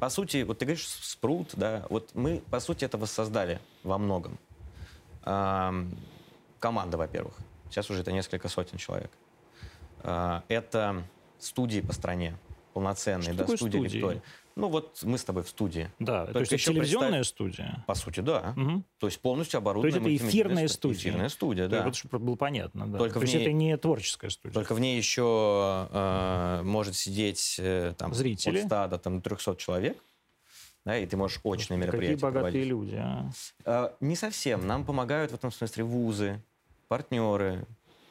по 0.00 0.08
сути, 0.08 0.42
вот 0.42 0.58
ты 0.58 0.64
говоришь 0.64 0.86
спрут, 0.86 1.50
да, 1.54 1.86
вот 1.90 2.10
мы, 2.14 2.42
по 2.50 2.60
сути, 2.60 2.84
это 2.84 2.98
воссоздали 2.98 3.60
во 3.82 3.98
многом. 3.98 4.38
Команда, 5.22 6.96
во-первых. 6.96 7.34
Сейчас 7.70 7.88
уже 7.90 8.00
это 8.02 8.12
несколько 8.12 8.48
сотен 8.48 8.78
человек. 8.78 9.10
А, 10.00 10.44
Это 10.48 11.04
студии 11.38 11.80
по 11.80 11.92
стране, 11.92 12.36
полноценные, 12.74 13.28
Что 13.28 13.32
да, 13.34 13.38
такое 13.44 13.56
студии 13.56 13.78
студии? 13.78 13.96
Виктория. 13.96 14.22
Ну 14.54 14.68
вот 14.68 14.98
мы 15.02 15.16
с 15.18 15.24
тобой 15.24 15.42
в 15.42 15.48
студии. 15.48 15.90
Да, 15.98 16.26
то 16.26 16.32
Только 16.34 16.54
есть 16.54 16.64
это 16.64 16.74
телевизионная 16.74 17.24
студия. 17.24 17.84
По 17.86 17.94
сути, 17.94 18.20
да. 18.20 18.52
Мгм. 18.56 18.84
То 18.98 19.06
есть 19.06 19.20
полностью 19.20 19.58
оборудованная. 19.58 20.00
То 20.02 20.08
есть 20.08 20.22
это 20.22 20.30
эфирная 20.30 20.68
студия. 20.68 20.98
Эфирная 21.10 21.28
студия, 21.28 21.68
Да. 21.68 21.84
Вот 21.84 21.96
чтобы 21.96 22.18
было 22.18 22.36
понятно, 22.36 22.86
да. 22.86 22.98
Только 22.98 23.14
то 23.14 23.20
в 23.20 23.22
есть 23.22 23.34
ней- 23.34 23.42
это 23.42 23.52
не 23.52 23.76
творческая 23.76 24.30
студия. 24.30 24.52
Только 24.54 24.74
в 24.74 24.80
ней 24.80 24.96
еще 24.96 25.88
э, 25.90 26.62
может 26.64 26.96
сидеть 26.96 27.56
э, 27.58 27.94
там, 27.96 28.12
Зрители. 28.14 28.58
от 28.58 28.66
100 28.66 28.86
до 28.88 28.98
там, 28.98 29.20
300 29.22 29.56
человек. 29.56 29.98
Да, 30.84 30.98
и 30.98 31.06
ты 31.06 31.16
можешь 31.16 31.40
очное 31.44 31.78
мероприятие 31.78 32.16
Какие 32.16 32.22
богатые 32.22 32.64
проводить. 32.66 32.66
люди, 32.66 32.96
а. 32.96 33.30
Э, 33.64 33.90
не 34.00 34.16
совсем. 34.16 34.66
Нам 34.66 34.84
помогают 34.84 35.30
в 35.30 35.34
этом 35.34 35.52
смысле 35.52 35.84
вузы, 35.84 36.42
партнеры. 36.88 37.64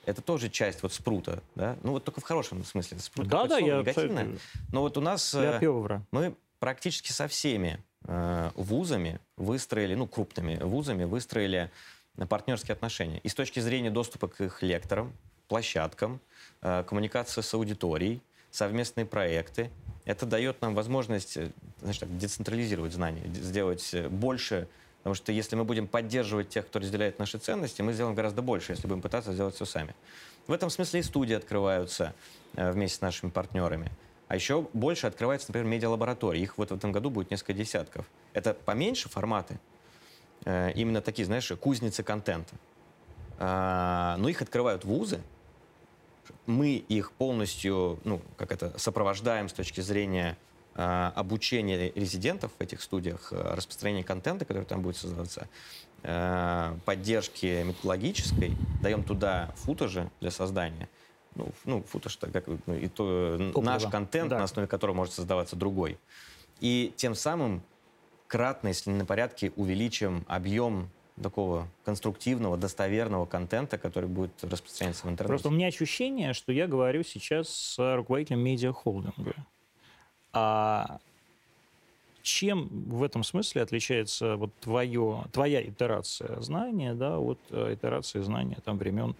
Это 0.05 0.21
тоже 0.21 0.49
часть 0.49 0.81
вот 0.83 0.93
спрута, 0.93 1.41
да? 1.55 1.77
Ну 1.83 1.91
вот 1.91 2.03
только 2.03 2.21
в 2.21 2.23
хорошем 2.23 2.63
смысле. 2.65 2.99
Спрут 2.99 3.27
Да, 3.27 3.45
да, 3.45 3.57
я 3.59 3.77
негативное. 3.79 4.23
абсолютно- 4.23 4.39
Но 4.71 4.81
вот 4.81 4.97
у 4.97 5.01
нас 5.01 5.33
э, 5.33 5.37
мы 6.11 6.35
практически 6.59 7.11
со 7.11 7.27
всеми 7.27 7.83
э, 8.05 8.49
вузами 8.55 9.19
выстроили, 9.37 9.93
ну, 9.93 10.07
крупными 10.07 10.55
вузами 10.55 11.03
выстроили 11.03 11.69
партнерские 12.29 12.73
отношения. 12.73 13.19
И 13.19 13.29
с 13.29 13.35
точки 13.35 13.59
зрения 13.59 13.91
доступа 13.91 14.27
к 14.27 14.41
их 14.41 14.63
лекторам, 14.63 15.13
площадкам, 15.47 16.19
э, 16.63 16.83
коммуникация 16.87 17.43
с 17.43 17.53
аудиторией, 17.53 18.21
совместные 18.49 19.05
проекты. 19.05 19.69
Это 20.05 20.25
дает 20.25 20.61
нам 20.61 20.73
возможность 20.73 21.37
э, 21.37 21.51
знаешь, 21.79 21.99
так, 21.99 22.17
децентрализировать 22.17 22.91
знания, 22.93 23.21
сделать 23.35 23.93
э, 23.93 24.09
больше, 24.09 24.67
потому 25.01 25.15
что 25.15 25.31
если 25.31 25.55
мы 25.55 25.63
будем 25.63 25.87
поддерживать 25.87 26.49
тех, 26.49 26.67
кто 26.67 26.79
разделяет 26.79 27.17
наши 27.17 27.39
ценности, 27.39 27.81
мы 27.81 27.93
сделаем 27.93 28.15
гораздо 28.15 28.41
больше, 28.41 28.73
если 28.73 28.87
будем 28.87 29.01
пытаться 29.01 29.33
сделать 29.33 29.55
все 29.55 29.65
сами. 29.65 29.95
В 30.47 30.53
этом 30.53 30.69
смысле 30.69 30.99
и 30.99 31.03
студии 31.03 31.33
открываются 31.33 32.13
э, 32.55 32.71
вместе 32.71 32.97
с 32.97 33.01
нашими 33.01 33.29
партнерами. 33.29 33.91
А 34.27 34.35
еще 34.35 34.67
больше 34.73 35.07
открывается, 35.07 35.47
например, 35.49 35.67
медиалаборатории. 35.67 36.41
Их 36.41 36.57
вот 36.57 36.69
в 36.69 36.75
этом 36.75 36.91
году 36.91 37.09
будет 37.09 37.31
несколько 37.31 37.53
десятков. 37.53 38.05
Это 38.33 38.53
поменьше 38.53 39.09
форматы, 39.09 39.59
э, 40.45 40.71
именно 40.75 41.01
такие, 41.01 41.25
знаешь, 41.25 41.51
кузницы 41.59 42.03
контента. 42.03 42.55
А, 43.39 44.17
но 44.19 44.29
их 44.29 44.43
открывают 44.43 44.85
вузы, 44.85 45.21
мы 46.45 46.75
их 46.75 47.11
полностью, 47.13 47.99
ну, 48.03 48.21
как 48.37 48.51
это, 48.51 48.77
сопровождаем 48.77 49.49
с 49.49 49.53
точки 49.53 49.81
зрения 49.81 50.37
а, 50.75 51.11
обучения 51.15 51.91
резидентов 51.91 52.51
в 52.57 52.61
этих 52.61 52.81
студиях, 52.81 53.33
а, 53.33 53.55
распространения 53.55 54.03
контента, 54.03 54.45
который 54.45 54.63
там 54.63 54.81
будет 54.81 54.97
создаваться, 54.97 55.47
а, 56.03 56.77
поддержки 56.85 57.63
методологической, 57.63 58.53
даем 58.81 59.03
туда 59.03 59.51
футажи 59.57 60.09
для 60.21 60.31
создания. 60.31 60.87
Ну, 61.35 61.49
ну 61.65 61.83
футаж, 61.83 62.15
так 62.15 62.31
как 62.31 62.45
ну, 62.65 62.75
и 62.75 62.87
то, 62.87 63.37
Топливо. 63.37 63.61
наш 63.61 63.85
контент, 63.87 64.29
Да. 64.29 64.37
на 64.37 64.43
основе 64.45 64.67
которого 64.67 64.95
может 64.95 65.13
создаваться 65.13 65.55
другой. 65.55 65.97
И 66.59 66.93
тем 66.95 67.15
самым 67.15 67.61
кратно, 68.27 68.69
если 68.69 68.91
не 68.91 68.97
на 68.97 69.05
порядке, 69.05 69.51
увеличим 69.55 70.25
объем 70.27 70.89
такого 71.21 71.67
конструктивного, 71.83 72.57
достоверного 72.57 73.25
контента, 73.25 73.77
который 73.77 74.09
будет 74.09 74.31
распространяться 74.43 75.05
в 75.05 75.09
интернете. 75.09 75.27
Просто 75.27 75.49
у 75.49 75.51
меня 75.51 75.67
ощущение, 75.67 76.33
что 76.33 76.51
я 76.51 76.67
говорю 76.67 77.03
сейчас 77.03 77.49
с 77.49 77.95
руководителем 77.95 78.39
медиахолдинга. 78.39 79.35
А 80.33 80.99
чем 82.23 82.67
в 82.67 83.03
этом 83.03 83.23
смысле 83.23 83.63
отличается 83.63 84.35
вот 84.37 84.51
твое, 84.59 85.23
твоя 85.31 85.61
итерация 85.61 86.39
знания 86.41 86.93
да, 86.93 87.19
от 87.19 87.39
э, 87.49 87.73
итерации 87.73 88.21
знания 88.21 88.57
там, 88.63 88.77
времен 88.77 89.15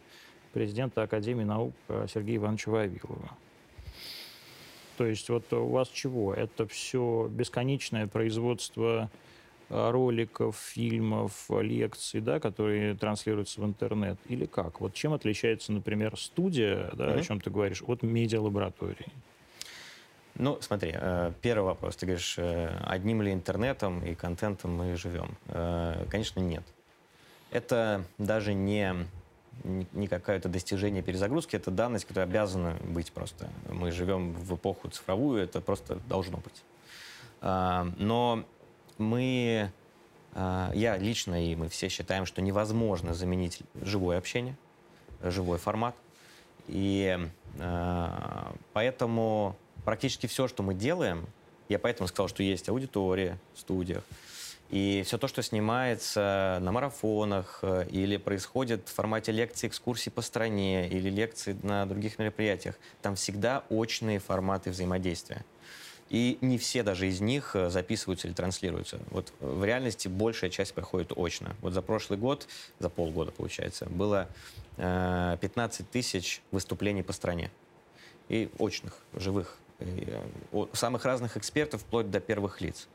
президента 0.54 1.04
Академии 1.04 1.44
наук 1.44 1.74
э, 1.88 2.06
Сергея 2.12 2.38
Ивановича 2.38 2.72
Вавилова? 2.72 3.30
То 4.98 5.06
есть 5.06 5.30
вот 5.30 5.52
у 5.52 5.68
вас 5.68 5.90
чего? 5.90 6.34
Это 6.34 6.68
все 6.68 7.28
бесконечное 7.30 8.06
производство 8.08 9.10
э, 9.70 9.90
роликов, 9.90 10.56
фильмов, 10.58 11.50
лекций, 11.50 12.22
да, 12.22 12.40
которые 12.40 12.94
транслируются 12.96 13.62
в 13.62 13.66
интернет, 13.66 14.20
или 14.28 14.46
как? 14.46 14.80
Вот 14.80 14.94
чем 14.94 15.14
отличается, 15.14 15.72
например, 15.72 16.18
студия, 16.18 16.92
да, 16.94 17.14
о 17.14 17.16
Мгм. 17.16 17.24
чем 17.24 17.42
ты 17.42 17.50
говоришь, 17.50 17.82
от 17.82 18.04
медиалаборатории? 18.04 19.08
Ну, 20.36 20.58
смотри, 20.62 20.92
э, 20.96 21.34
первый 21.42 21.66
вопрос. 21.66 21.96
Ты 21.98 22.06
говоришь, 22.06 22.36
э, 22.38 22.76
одним 22.86 23.22
ли 23.22 23.34
интернетом 23.34 24.04
и 24.04 24.16
контентом 24.16 24.76
мы 24.76 24.96
живем? 24.96 25.38
Э, 25.48 26.06
Конечно, 26.10 26.40
нет. 26.40 26.64
Это 27.52 28.06
даже 28.18 28.54
не, 28.54 28.96
не- 29.66 30.08
какое-то 30.08 30.48
достижение 30.48 31.04
перезагрузки, 31.04 31.58
это 31.58 31.70
данность, 31.70 32.06
которая 32.06 32.30
обязана 32.30 32.78
быть 32.82 33.12
просто. 33.12 33.50
Мы 33.70 33.92
живем 33.92 34.34
в 34.34 34.56
эпоху 34.56 34.88
цифровую, 34.90 35.44
это 35.44 35.60
просто 35.60 35.96
должно 36.08 36.38
быть. 36.38 36.64
Но 37.42 38.44
мы, 39.00 39.72
я 40.36 40.98
лично 40.98 41.44
и 41.46 41.56
мы 41.56 41.68
все 41.68 41.90
считаем, 41.90 42.26
что 42.26 42.42
невозможно 42.42 43.14
заменить 43.14 43.64
живое 43.82 44.18
общение, 44.20 44.56
живой 45.24 45.58
формат. 45.58 45.96
И 46.68 47.20
поэтому 48.74 49.56
практически 49.86 50.28
все, 50.28 50.48
что 50.48 50.64
мы 50.64 50.74
делаем, 50.74 51.26
я 51.70 51.80
поэтому 51.80 52.08
сказал, 52.08 52.28
что 52.28 52.44
есть 52.44 52.70
аудитория 52.70 53.38
в 53.54 53.60
студиях, 53.60 54.04
и 54.70 55.04
все 55.06 55.18
то, 55.18 55.28
что 55.28 55.44
снимается 55.44 56.60
на 56.62 56.72
марафонах 56.72 57.60
э, 57.62 57.88
или 57.92 58.16
происходит 58.16 58.88
в 58.88 58.94
формате 58.94 59.34
лекций, 59.34 59.68
экскурсий 59.68 60.12
по 60.12 60.22
стране 60.22 60.88
или 60.88 61.10
лекций 61.10 61.58
на 61.62 61.86
других 61.86 62.20
мероприятиях, 62.20 62.76
там 63.02 63.16
всегда 63.16 63.64
очные 63.70 64.20
форматы 64.20 64.72
взаимодействия. 64.72 65.44
И 66.12 66.38
не 66.42 66.58
все 66.58 66.84
даже 66.84 67.08
из 67.08 67.22
них 67.22 67.56
э, 67.56 67.70
записываются 67.70 68.28
или 68.28 68.34
транслируются. 68.34 69.00
Вот 69.12 69.32
э, 69.40 69.46
в 69.46 69.64
реальности 69.64 70.10
большая 70.10 70.50
часть 70.50 70.74
проходит 70.74 71.14
очно. 71.16 71.56
Вот 71.62 71.72
за 71.72 71.82
прошлый 71.82 72.20
год, 72.20 72.50
за 72.80 72.90
полгода, 72.90 73.32
получается, 73.32 73.86
было 73.86 74.28
э, 74.76 75.38
15 75.40 75.90
тысяч 75.90 76.42
выступлений 76.52 77.02
по 77.02 77.14
стране. 77.14 77.50
И 78.28 78.50
очных, 78.60 78.98
живых. 79.14 79.58
Э, 79.82 80.66
самых 80.74 81.06
разных 81.06 81.38
экспертов, 81.38 81.82
вплоть 81.82 82.10
до 82.10 82.20
первых 82.20 82.62
лиц. 82.62 82.88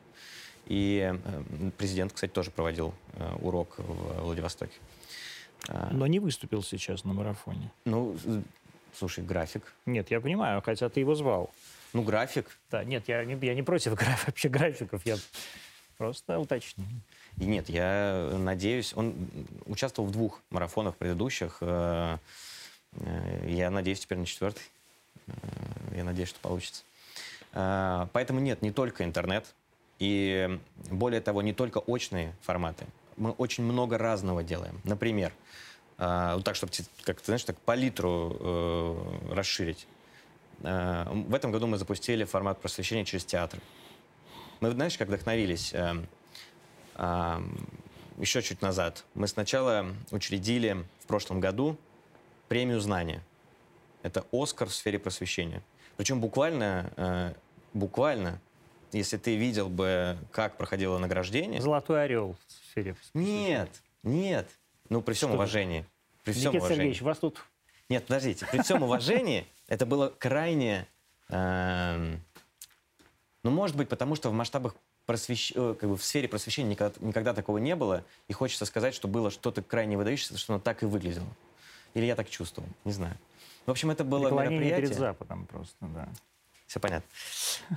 И 0.66 1.12
э, 1.12 1.70
президент, 1.78 2.12
кстати, 2.12 2.30
тоже 2.30 2.50
проводил 2.50 2.94
э, 3.14 3.34
урок 3.40 3.78
в 3.78 4.22
Владивостоке. 4.22 4.78
А, 5.68 5.90
Но 5.92 6.06
не 6.06 6.18
выступил 6.20 6.62
сейчас 6.62 7.04
на 7.04 7.12
марафоне. 7.12 7.70
Ну, 7.84 8.16
слушай, 8.94 9.24
график. 9.24 9.72
Нет, 9.84 10.10
я 10.10 10.20
понимаю, 10.20 10.62
хотя 10.62 10.88
ты 10.88 11.00
его 11.00 11.14
звал. 11.14 11.50
Ну, 11.92 12.02
график. 12.02 12.58
Да, 12.70 12.84
нет, 12.84 13.04
я 13.08 13.24
не, 13.24 13.36
я 13.46 13.54
не 13.54 13.62
против 13.62 13.94
граф, 13.98 14.26
вообще 14.26 14.48
графиков, 14.48 15.04
я 15.04 15.16
просто 15.98 16.38
уточню. 16.38 16.84
И 17.38 17.44
нет, 17.44 17.68
я 17.68 18.32
надеюсь, 18.38 18.92
он 18.94 19.28
участвовал 19.66 20.08
в 20.08 20.12
двух 20.12 20.40
марафонах 20.50 20.96
предыдущих. 20.96 21.58
Я 21.60 22.18
надеюсь 23.70 24.00
теперь 24.00 24.18
на 24.18 24.24
четвертый. 24.24 24.62
Э, 25.26 25.32
Я 25.96 26.04
надеюсь, 26.04 26.28
что 26.28 26.40
получится. 26.40 26.82
Э, 27.52 28.06
Поэтому 28.12 28.40
нет, 28.40 28.62
не 28.62 28.72
только 28.72 29.04
интернет. 29.04 29.54
И 29.98 30.58
более 30.90 31.20
того, 31.20 31.40
не 31.42 31.52
только 31.54 31.78
очные 31.78 32.34
форматы. 32.42 32.86
Мы 33.16 33.30
очень 33.30 33.64
много 33.64 33.96
разного 33.96 34.42
делаем. 34.42 34.80
Например, 34.84 35.32
э, 35.98 36.32
вот 36.34 36.44
так, 36.44 36.54
чтобы 36.54 36.72
как 37.04 37.20
ты 37.20 37.26
знаешь, 37.26 37.44
так 37.44 37.58
палитру 37.60 39.20
расширить. 39.30 39.86
В 40.60 41.34
этом 41.34 41.52
году 41.52 41.66
мы 41.66 41.76
запустили 41.76 42.24
формат 42.24 42.60
просвещения 42.60 43.04
через 43.04 43.26
театр. 43.26 43.60
Мы, 44.60 44.70
знаешь, 44.70 44.96
как 44.96 45.08
вдохновились? 45.08 45.74
Еще 48.18 48.40
чуть 48.40 48.62
назад. 48.62 49.04
Мы 49.14 49.28
сначала 49.28 49.86
учредили 50.10 50.86
в 51.00 51.06
прошлом 51.06 51.40
году 51.40 51.76
премию 52.48 52.80
знания. 52.80 53.22
Это 54.06 54.24
Оскар 54.30 54.68
в 54.68 54.72
сфере 54.72 55.00
просвещения. 55.00 55.64
Причем 55.96 56.20
буквально, 56.20 56.92
э, 56.96 57.34
буквально, 57.74 58.40
если 58.92 59.16
ты 59.16 59.34
видел 59.34 59.68
бы, 59.68 60.16
как 60.30 60.56
проходило 60.56 60.96
награждение. 60.98 61.60
Золотой 61.60 62.04
орел 62.04 62.36
в 62.46 62.52
сфере. 62.70 62.94
Нет, 63.14 63.68
нет. 64.04 64.48
Ну, 64.88 65.02
при 65.02 65.14
всем 65.14 65.30
Что? 65.30 65.36
уважении. 65.36 65.84
При 66.22 66.32
всем 66.32 66.52
Никита 66.52 66.58
уважении. 66.58 66.76
Сергеевич, 66.76 67.02
вас 67.02 67.18
тут 67.18 67.44
Нет, 67.88 68.06
подождите. 68.06 68.46
При 68.46 68.62
всем 68.62 68.84
уважении 68.84 69.44
это 69.66 69.86
было 69.86 70.14
крайне... 70.16 70.86
эм, 71.28 72.22
ну, 73.42 73.50
может 73.50 73.76
быть, 73.76 73.88
потому 73.88 74.14
что 74.14 74.30
в 74.30 74.32
масштабах 74.32 74.76
просвещ... 75.06 75.50
э, 75.56 75.74
как 75.80 75.88
бы 75.88 75.96
в 75.96 76.04
сфере 76.04 76.28
просвещения 76.28 76.70
никогда, 76.70 76.94
никогда 77.00 77.34
такого 77.34 77.58
не 77.58 77.74
было, 77.74 78.04
и 78.28 78.32
хочется 78.32 78.66
сказать, 78.66 78.94
что 78.94 79.08
было 79.08 79.32
что-то 79.32 79.62
крайне 79.62 79.96
выдающееся, 79.96 80.38
что 80.38 80.54
оно 80.54 80.62
так 80.62 80.84
и 80.84 80.86
выглядело. 80.86 81.26
Или 81.94 82.04
я 82.04 82.14
так 82.14 82.30
чувствовал, 82.30 82.68
не 82.84 82.92
знаю. 82.92 83.16
В 83.66 83.70
общем, 83.70 83.90
это 83.90 84.04
было 84.04 84.24
преклонение 84.28 84.58
мероприятие... 84.58 84.86
перед 84.88 84.98
Западом 84.98 85.46
просто, 85.46 85.76
да. 85.80 86.08
Все 86.66 86.80
понятно. 86.80 87.08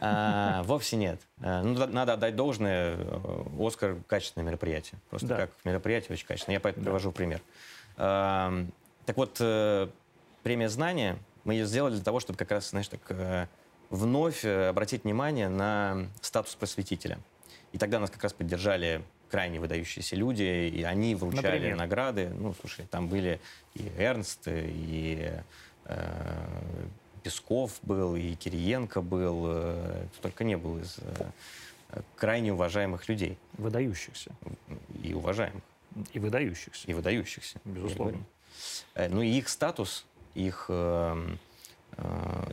А, 0.02 0.64
вовсе 0.64 0.96
нет. 0.98 1.20
А, 1.42 1.62
ну, 1.62 1.86
надо 1.88 2.14
отдать 2.14 2.36
должное. 2.36 2.96
э, 2.98 3.46
Оскар– 3.60 3.98
качественное 4.08 4.48
мероприятие. 4.48 5.00
Просто 5.10 5.28
Да. 5.28 5.36
как 5.38 5.52
мероприятие 5.64 6.14
очень 6.14 6.26
качественное. 6.26 6.56
Я 6.56 6.60
поэтому 6.60 6.84
Да. 6.86 6.90
привожу 6.90 7.12
пример. 7.12 7.42
А, 7.98 8.52
так 9.06 9.18
вот, 9.18 9.38
э, 9.40 9.88
премия 10.44 10.70
знания, 10.70 11.18
мы 11.44 11.54
ее 11.54 11.66
сделали 11.66 11.96
для 11.96 12.04
того, 12.04 12.20
чтобы 12.20 12.38
как 12.40 12.50
раз, 12.52 12.70
знаешь, 12.72 12.88
так 12.88 13.02
э, 13.10 13.46
вновь 13.92 14.44
обратить 14.46 15.04
внимание 15.04 15.50
на 15.50 16.08
статус 16.22 16.56
просветителя. 16.56 17.20
И 17.72 17.78
тогда 17.78 18.00
нас 18.00 18.10
как 18.10 18.24
раз 18.24 18.34
поддержали 18.34 19.04
крайне 19.30 19.60
выдающиеся 19.60 20.16
люди, 20.16 20.42
и 20.44 20.82
они 20.82 21.14
вручали 21.14 21.58
Например? 21.58 21.76
награды. 21.78 22.30
Ну, 22.30 22.56
слушай, 22.60 22.86
там 22.90 23.08
были 23.08 23.40
и 23.76 23.88
Эрнст, 24.00 24.48
и 24.48 25.32
Песков 27.24 27.80
был, 27.82 28.16
и 28.16 28.36
Кириенко 28.36 29.02
был, 29.02 29.46
э, 29.48 30.06
кто 30.14 30.22
только 30.24 30.44
не 30.44 30.56
был 30.58 30.80
из 30.80 30.98
э, 31.00 32.02
крайне 32.16 32.54
уважаемых 32.54 33.10
людей. 33.10 33.38
Выдающихся. 33.58 34.32
И 35.04 35.14
уважаемых, 35.14 35.62
И 36.14 36.20
выдающихся, 36.20 36.88
и 36.88 36.94
выдающихся. 36.94 37.60
безусловно. 37.66 38.24
Э, 38.96 39.10
Ну 39.10 39.22
и 39.22 39.28
их 39.30 39.50
статус, 39.50 40.06
их, 40.34 40.68
э, 40.70 41.36
э, 41.98 42.44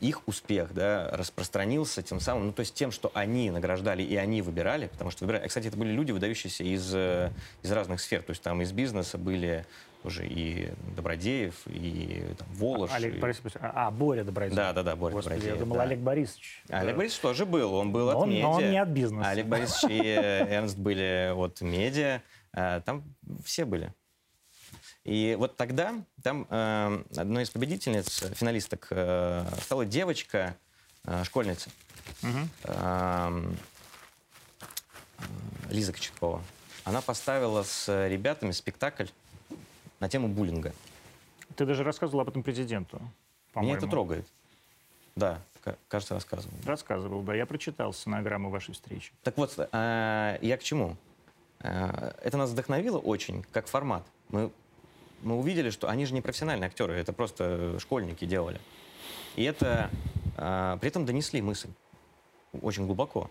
их 0.00 0.22
успех 0.28 0.72
да, 0.72 1.10
распространился 1.12 2.02
тем 2.02 2.20
самым, 2.20 2.46
ну 2.46 2.52
то 2.52 2.60
есть 2.60 2.74
тем, 2.74 2.92
что 2.92 3.10
они 3.14 3.50
награждали 3.50 4.02
и 4.04 4.14
они 4.16 4.40
выбирали, 4.42 4.86
потому 4.86 5.10
что 5.10 5.24
выбирали, 5.24 5.48
кстати, 5.48 5.66
это 5.66 5.76
были 5.76 5.90
люди, 5.90 6.12
выдающиеся 6.12 6.62
из, 6.62 6.94
э, 6.94 7.32
из 7.62 7.72
разных 7.72 8.00
сфер, 8.00 8.22
то 8.22 8.30
есть 8.30 8.42
там 8.42 8.62
из 8.62 8.70
бизнеса 8.72 9.18
были 9.18 9.66
уже 10.04 10.26
и 10.26 10.72
Добродеев, 10.96 11.54
и 11.66 12.34
там, 12.38 12.48
Волош. 12.54 12.90
Олег 12.92 13.14
и... 13.16 13.18
Борисович, 13.18 13.54
а, 13.60 13.90
Боря 13.90 14.24
Добродеев. 14.24 14.56
Да, 14.56 14.72
да, 14.72 14.82
да, 14.82 14.96
Боря 14.96 15.14
Господи, 15.14 15.34
Добродеев. 15.36 15.54
я 15.54 15.60
думал, 15.60 15.76
да. 15.76 15.82
Олег 15.82 15.98
Борисович. 16.00 16.62
А 16.70 16.78
Олег 16.80 16.96
Борисович 16.96 17.20
тоже 17.22 17.46
был, 17.46 17.74
он 17.74 17.92
был 17.92 18.06
Но 18.06 18.10
от 18.10 18.16
он- 18.16 18.30
медиа. 18.30 18.42
но 18.42 18.50
он 18.52 18.70
не 18.70 18.78
от 18.82 18.88
бизнеса. 18.88 19.28
Олег 19.30 19.46
Борисович 19.46 19.90
и 19.92 20.02
э, 20.06 20.54
Эрнст 20.56 20.76
были 20.78 21.32
от 21.34 21.60
медиа. 21.60 22.22
А, 22.52 22.80
Там 22.80 23.04
все 23.44 23.64
были. 23.64 23.92
И 25.04 25.34
вот 25.38 25.56
тогда 25.56 25.94
там 26.22 26.46
э, 26.48 27.02
одной 27.16 27.42
из 27.42 27.50
победительниц, 27.50 28.22
финалисток, 28.34 28.86
э, 28.90 29.44
стала 29.60 29.84
девочка, 29.84 30.56
э, 31.04 31.24
школьница, 31.24 31.70
эм, 32.22 32.48
э, 32.64 33.52
Лиза 35.70 35.92
Кочеткова. 35.92 36.42
Она 36.84 37.00
поставила 37.00 37.62
с 37.62 37.88
ребятами 38.08 38.50
спектакль 38.52 39.06
на 40.02 40.08
тему 40.08 40.26
буллинга. 40.28 40.72
Ты 41.54 41.64
даже 41.64 41.84
рассказывал 41.84 42.22
об 42.22 42.28
этом 42.28 42.42
президенту, 42.42 43.00
Меня 43.54 43.74
это 43.74 43.86
трогает. 43.86 44.26
Да, 45.14 45.40
ка- 45.62 45.76
кажется, 45.88 46.14
рассказывал. 46.14 46.54
Рассказывал, 46.64 47.22
да. 47.22 47.34
Я 47.36 47.46
прочитал 47.46 47.92
стенограмму 47.92 48.50
вашей 48.50 48.74
встречи. 48.74 49.12
Так 49.22 49.36
вот, 49.36 49.54
э, 49.56 50.38
я 50.42 50.56
к 50.56 50.62
чему? 50.64 50.96
Э, 51.60 52.12
Это 52.22 52.36
нас 52.36 52.50
вдохновило 52.50 52.98
очень, 52.98 53.44
как 53.52 53.68
формат. 53.68 54.04
Мы, 54.30 54.50
мы 55.22 55.38
увидели, 55.38 55.70
что 55.70 55.88
они 55.88 56.04
же 56.04 56.14
не 56.14 56.20
профессиональные 56.20 56.66
актеры, 56.66 56.94
это 56.94 57.12
просто 57.12 57.78
школьники 57.78 58.24
делали. 58.24 58.60
И 59.36 59.44
это 59.44 59.88
э, 60.36 60.78
при 60.80 60.88
этом 60.88 61.06
донесли 61.06 61.40
мысль 61.42 61.68
очень 62.60 62.86
глубоко. 62.86 63.30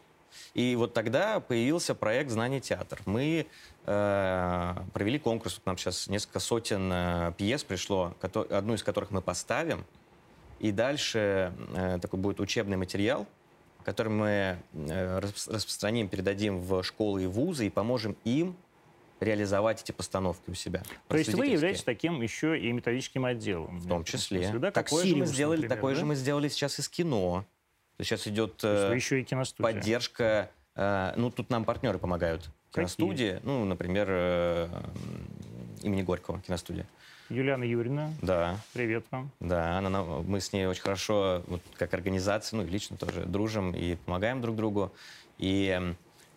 И 0.53 0.75
вот 0.75 0.93
тогда 0.93 1.39
появился 1.39 1.95
проект 1.95 2.29
«Знание 2.31 2.59
театр». 2.59 2.99
Мы 3.05 3.47
э, 3.85 4.75
провели 4.93 5.19
конкурс, 5.19 5.59
к 5.63 5.65
нам 5.65 5.77
сейчас 5.77 6.07
несколько 6.07 6.39
сотен 6.39 6.89
э, 6.91 7.33
пьес 7.37 7.63
пришло, 7.63 8.15
кото- 8.21 8.47
одну 8.55 8.73
из 8.73 8.83
которых 8.83 9.11
мы 9.11 9.21
поставим. 9.21 9.85
И 10.59 10.71
дальше 10.71 11.53
э, 11.75 11.99
такой 12.01 12.19
будет 12.19 12.39
учебный 12.39 12.77
материал, 12.77 13.25
который 13.83 14.09
мы 14.09 14.57
э, 14.73 15.19
рас- 15.19 15.47
распространим, 15.47 16.07
передадим 16.07 16.59
в 16.59 16.83
школы 16.83 17.23
и 17.23 17.27
вузы 17.27 17.67
и 17.67 17.69
поможем 17.69 18.15
им 18.23 18.55
реализовать 19.21 19.81
эти 19.81 19.91
постановки 19.91 20.49
у 20.49 20.53
себя. 20.53 20.83
То 21.07 21.17
есть 21.17 21.33
вы 21.33 21.45
являетесь 21.47 21.83
таким 21.83 22.21
еще 22.21 22.59
и 22.59 22.71
методическим 22.71 23.25
отделом. 23.25 23.79
В 23.79 23.87
том 23.87 24.03
числе. 24.03 24.51
да, 24.53 24.71
как 24.71 24.85
такое, 24.85 25.05
же 25.05 25.15
мы 25.15 25.25
сделали, 25.25 25.57
например, 25.57 25.77
такое 25.77 25.93
да? 25.93 25.99
же 25.99 26.05
мы 26.05 26.15
сделали 26.15 26.47
сейчас 26.49 26.79
и 26.79 26.81
с 26.81 26.89
кино. 26.89 27.45
Есть 28.01 28.09
сейчас 28.09 28.27
идет 28.27 28.51
есть 28.63 28.63
э, 28.63 28.95
еще 28.95 29.21
и 29.21 29.23
киностудия. 29.23 29.71
поддержка. 29.73 30.49
э, 30.75 31.13
ну, 31.17 31.29
тут 31.29 31.51
нам 31.51 31.65
партнеры 31.65 31.99
помогают. 31.99 32.41
Какие? 32.71 32.85
Киностудии, 32.85 33.39
ну, 33.43 33.63
например, 33.65 34.07
э, 34.09 34.67
имени 35.83 36.01
Горького 36.01 36.39
киностудия. 36.41 36.87
Юлиана 37.29 37.63
Юрьевна, 37.63 38.11
Да, 38.23 38.57
привет 38.73 39.05
вам. 39.11 39.29
да, 39.39 39.77
она, 39.77 39.89
нам- 39.89 40.25
мы 40.25 40.41
с 40.41 40.51
ней 40.51 40.65
очень 40.65 40.81
хорошо, 40.81 41.43
вот, 41.47 41.61
как 41.77 41.93
организация, 41.93 42.57
ну 42.57 42.63
и 42.63 42.67
лично 42.69 42.97
тоже 42.97 43.23
дружим 43.25 43.71
и 43.71 43.95
помогаем 43.95 44.41
друг 44.41 44.55
другу. 44.55 44.91
И 45.37 45.79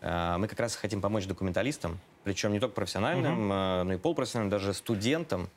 э, 0.02 0.36
мы 0.36 0.46
как 0.48 0.60
раз 0.60 0.76
хотим 0.76 1.00
помочь 1.00 1.24
документалистам, 1.26 1.98
причем 2.24 2.52
не 2.52 2.60
только 2.60 2.74
профессиональным, 2.74 3.50
э, 3.50 3.82
но 3.84 3.92
и 3.94 3.96
полупрофессиональным, 3.96 4.50
даже 4.50 4.74
студентам 4.74 5.48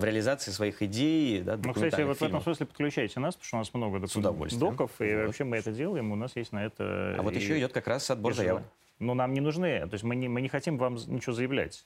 в 0.00 0.04
реализации 0.04 0.50
своих 0.50 0.82
идей, 0.82 1.42
да, 1.42 1.56
Ну, 1.62 1.72
кстати, 1.74 2.00
вот 2.02 2.18
в 2.18 2.22
этом 2.22 2.40
смысле 2.42 2.66
подключайте 2.66 3.20
нас, 3.20 3.34
потому 3.36 3.46
что 3.46 3.56
у 3.56 3.60
нас 3.60 3.74
много 3.74 3.98
док- 4.00 4.10
С 4.10 4.16
удовольствием. 4.16 4.70
доков, 4.72 4.90
и 5.00 5.14
Вот. 5.14 5.26
вообще 5.26 5.44
мы 5.44 5.58
это 5.58 5.72
делаем, 5.72 6.10
у 6.12 6.16
нас 6.16 6.34
есть 6.36 6.52
на 6.52 6.64
это... 6.64 7.16
А 7.18 7.22
вот 7.22 7.32
и- 7.34 7.36
еще 7.36 7.58
идет 7.58 7.72
как 7.72 7.86
раз 7.86 8.10
отбор 8.10 8.34
заявок. 8.34 8.62
Но 8.98 9.14
нам 9.14 9.32
не 9.32 9.40
нужны, 9.40 9.80
то 9.86 9.94
есть 9.94 10.04
мы 10.04 10.16
не, 10.16 10.28
мы 10.28 10.40
не 10.42 10.48
хотим 10.48 10.76
вам 10.78 10.94
ничего 11.06 11.32
заявлять. 11.32 11.84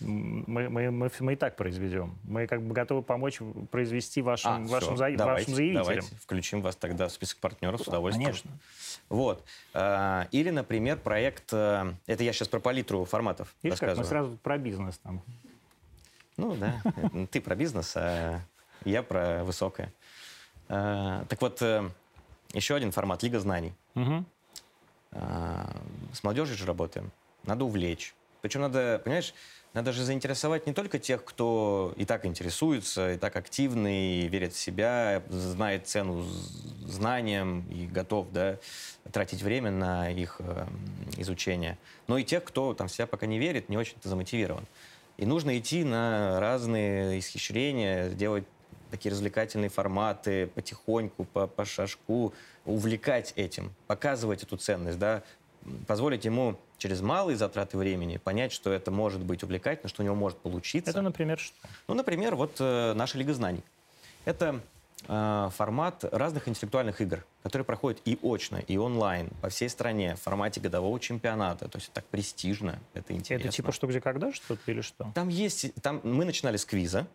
Мы, 0.00 0.68
мы, 0.68 0.90
мы, 0.90 1.10
мы 1.20 1.32
и 1.32 1.36
так 1.36 1.56
произведем. 1.56 2.18
Мы 2.24 2.46
как 2.46 2.60
бы 2.60 2.74
готовы 2.74 3.00
помочь 3.02 3.38
произвести 3.70 4.20
вашим, 4.20 4.50
А, 4.50 4.58
вашим, 4.60 4.88
всё, 4.88 4.96
за- 4.96 5.16
давайте, 5.16 5.22
вашим 5.42 5.54
заявителям. 5.54 5.84
Давайте 5.84 6.14
включим 6.22 6.60
вас 6.60 6.76
тогда 6.76 7.08
в 7.08 7.12
список 7.12 7.38
партнеров 7.38 7.80
с 7.80 7.88
удовольствием. 7.88 8.26
Конечно. 8.30 8.50
Вот. 9.08 9.42
А, 9.72 10.28
Или, 10.32 10.50
например, 10.50 10.98
проект... 10.98 11.50
э, 11.54 11.92
Это 12.06 12.24
я 12.24 12.32
сейчас 12.34 12.48
про 12.48 12.60
палитру 12.60 13.06
форматов 13.06 13.54
Видишь, 13.62 13.78
как 13.80 13.88
мы 13.88 13.94
рассказываю. 13.96 14.24
сразу 14.26 14.38
про 14.42 14.58
бизнес 14.58 14.98
там. 14.98 15.22
Ну 16.36 16.54
да, 16.56 16.82
ты 17.30 17.40
про 17.40 17.54
бизнес, 17.54 17.92
а 17.96 18.40
я 18.84 19.02
про 19.02 19.42
высокое. 19.44 19.92
А, 20.68 21.24
Так 21.28 21.40
вот, 21.40 21.62
э, 21.62 21.88
еще 22.52 22.74
один 22.74 22.92
формат 22.92 23.22
Лига 23.22 23.40
знаний. 23.40 23.72
А, 25.12 25.70
С 26.12 26.22
молодежью 26.22 26.56
же 26.56 26.66
работаем. 26.66 27.10
Надо 27.44 27.64
увлечь. 27.64 28.14
Причем 28.42 28.60
надо, 28.60 29.00
понимаешь, 29.02 29.34
надо 29.72 29.92
же 29.92 30.04
заинтересовать 30.04 30.66
не 30.66 30.72
только 30.72 30.98
тех, 30.98 31.24
кто 31.24 31.92
и 31.96 32.04
так 32.04 32.26
интересуется, 32.26 33.12
и 33.12 33.18
так 33.18 33.34
активный, 33.36 34.24
и 34.24 34.28
верит 34.28 34.52
в 34.52 34.58
себя, 34.58 35.22
знает 35.28 35.86
цену 35.86 36.22
знаниям 36.86 37.60
и 37.70 37.86
готов 37.86 38.30
да, 38.32 38.58
тратить 39.12 39.42
время 39.42 39.70
на 39.70 40.10
их 40.10 40.36
э, 40.40 40.66
изучение, 41.16 41.78
но 42.08 42.18
и 42.18 42.24
тех, 42.24 42.44
кто 42.44 42.74
там 42.74 42.88
себя 42.88 43.06
пока 43.06 43.26
не 43.26 43.38
верит, 43.38 43.68
не 43.68 43.76
очень-то 43.78 44.08
замотивирован. 44.08 44.66
И 45.16 45.24
нужно 45.24 45.58
идти 45.58 45.84
на 45.84 46.40
разные 46.40 47.18
исхищрения, 47.18 48.10
делать 48.10 48.44
такие 48.90 49.10
развлекательные 49.10 49.70
форматы, 49.70 50.48
потихоньку, 50.48 51.24
по, 51.24 51.46
по 51.46 51.64
шажку, 51.64 52.32
увлекать 52.64 53.32
этим, 53.36 53.72
показывать 53.86 54.42
эту 54.42 54.56
ценность, 54.56 54.98
да, 54.98 55.22
позволить 55.86 56.24
ему 56.24 56.58
через 56.78 57.00
малые 57.00 57.36
затраты 57.36 57.78
времени 57.78 58.18
понять, 58.18 58.52
что 58.52 58.70
это 58.70 58.90
может 58.90 59.22
быть 59.22 59.42
увлекательно, 59.42 59.88
что 59.88 60.02
у 60.02 60.04
него 60.04 60.14
может 60.14 60.38
получиться. 60.38 60.90
Это, 60.90 61.02
например, 61.02 61.38
что? 61.38 61.56
Ну, 61.88 61.94
например, 61.94 62.36
вот 62.36 62.56
э, 62.60 62.92
наша 62.94 63.18
Лига 63.18 63.34
знаний. 63.34 63.62
Это 64.24 64.60
формат 65.06 66.04
разных 66.10 66.48
интеллектуальных 66.48 67.00
игр, 67.00 67.24
которые 67.42 67.64
проходят 67.64 68.00
и 68.04 68.18
очно, 68.22 68.56
и 68.56 68.76
онлайн 68.76 69.30
по 69.40 69.48
всей 69.50 69.68
стране 69.68 70.16
в 70.16 70.20
формате 70.20 70.60
годового 70.60 70.98
чемпионата. 70.98 71.68
То 71.68 71.78
есть 71.78 71.92
так 71.92 72.04
престижно, 72.06 72.78
это 72.94 73.12
интересно. 73.12 73.48
Это 73.48 73.56
типа 73.56 73.72
что, 73.72 73.86
где, 73.86 74.00
когда 74.00 74.32
что-то 74.32 74.68
или 74.70 74.80
что? 74.80 75.12
Там 75.14 75.28
есть, 75.28 75.72
там 75.82 76.00
мы 76.02 76.24
начинали 76.24 76.56
с 76.56 76.64
квиза. 76.64 77.06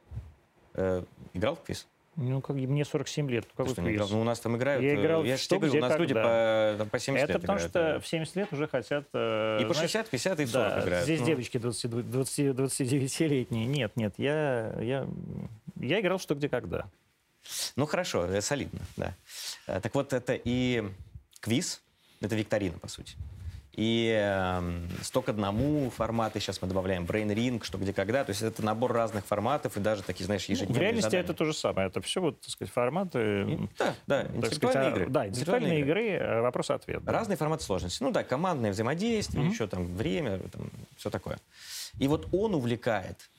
Э, 0.73 1.03
играл 1.33 1.55
в 1.55 1.63
квиз? 1.63 1.87
Ну, 2.17 2.39
как 2.41 2.55
мне 2.55 2.85
47 2.85 3.29
лет. 3.29 3.45
Ты 3.45 3.51
Какой 3.55 3.73
что, 3.73 3.81
квиз? 3.81 3.95
играл? 3.95 4.07
Ну, 4.09 4.21
у 4.21 4.23
нас 4.23 4.39
там 4.39 4.55
играют. 4.57 4.83
Я 4.83 4.91
э, 4.91 5.01
играл 5.01 5.23
я 5.23 5.37
в 5.37 5.39
«Что, 5.39 5.57
где, 5.59 5.77
у 5.77 5.81
нас 5.81 5.97
люди 5.97 6.13
когда». 6.13 6.73
по, 6.73 6.77
там, 6.77 6.89
по 6.89 6.99
70 6.99 7.23
Это 7.23 7.33
лет 7.33 7.41
потому 7.41 7.57
играют, 7.57 7.71
что 7.71 7.93
да. 7.93 7.99
в 7.99 8.07
70 8.07 8.35
лет 8.35 8.53
уже 8.53 8.67
хотят... 8.67 9.05
э, 9.13 9.59
И 9.61 9.65
по 9.65 9.73
знаешь, 9.73 9.89
60, 9.91 10.09
50, 10.09 10.39
и 10.39 10.45
40 10.45 10.51
Да, 10.75 10.83
играют. 10.83 11.03
здесь 11.05 11.19
Ну, 11.21 11.25
девочки 11.25 11.57
20, 11.57 12.09
20, 12.11 12.39
29-летние. 12.47 13.65
Нет, 13.65 13.95
нет, 13.95 14.13
я, 14.17 14.77
я, 14.81 15.07
я 15.77 15.99
играл 15.99 16.19
что, 16.19 16.35
где, 16.35 16.47
когда. 16.47 16.85
Ну, 17.75 17.85
хорошо, 17.85 18.25
э, 18.25 18.41
солидно, 18.41 18.79
да. 18.97 19.15
Э, 19.67 19.79
Так 19.81 19.93
вот, 19.95 20.13
это 20.13 20.33
и 20.43 20.83
квиз, 21.39 21.81
это 22.21 22.35
викторина, 22.35 22.77
по 22.79 22.87
сути. 22.87 23.15
И 23.73 24.09
эм, 24.21 24.89
«Сто 25.01 25.21
к 25.21 25.29
одному» 25.29 25.89
форматы, 25.91 26.41
сейчас 26.41 26.61
мы 26.61 26.67
добавляем 26.67 27.05
«Brain 27.05 27.33
Ring», 27.33 27.63
«Что, 27.63 27.77
где, 27.77 27.93
когда». 27.93 28.25
То 28.25 28.31
есть 28.31 28.41
это 28.41 28.61
набор 28.65 28.91
разных 28.91 29.25
форматов 29.25 29.77
и 29.77 29.79
даже 29.79 30.03
такие, 30.03 30.25
знаешь, 30.25 30.45
Ну, 30.49 30.55
ежедневные 30.55 30.77
в 30.77 30.81
реальности 30.81 31.05
задания. 31.05 31.23
это 31.23 31.33
то 31.33 31.45
же 31.45 31.53
самое. 31.53 31.87
Это 31.87 32.01
все, 32.01 32.19
вот, 32.19 32.41
так 32.41 32.49
сказать, 32.49 32.73
форматы... 32.73 33.19
И- 33.43 33.69
Да, 33.79 33.95
да, 34.07 34.21
интеллектуальные 34.23 34.51
сказать, 34.51 34.75
а, 34.75 34.89
игры. 34.89 35.09
Да, 35.09 35.27
интеллектуальные 35.27 35.79
игры, 35.79 36.09
э, 36.09 36.41
вопрос-ответ. 36.41 37.01
да. 37.05 37.11
Разные 37.13 37.37
форматы 37.37 37.63
сложности. 37.63 38.03
Ну 38.03 38.11
да, 38.11 38.25
командное 38.25 38.71
взаимодействие, 38.71 39.41
Мгм. 39.45 39.53
еще 39.53 39.67
там 39.67 39.95
время, 39.95 40.39
там, 40.49 40.69
все 40.97 41.09
такое. 41.09 41.39
И 41.97 42.09
вот 42.09 42.27
он 42.33 42.53
увлекает 42.55 43.29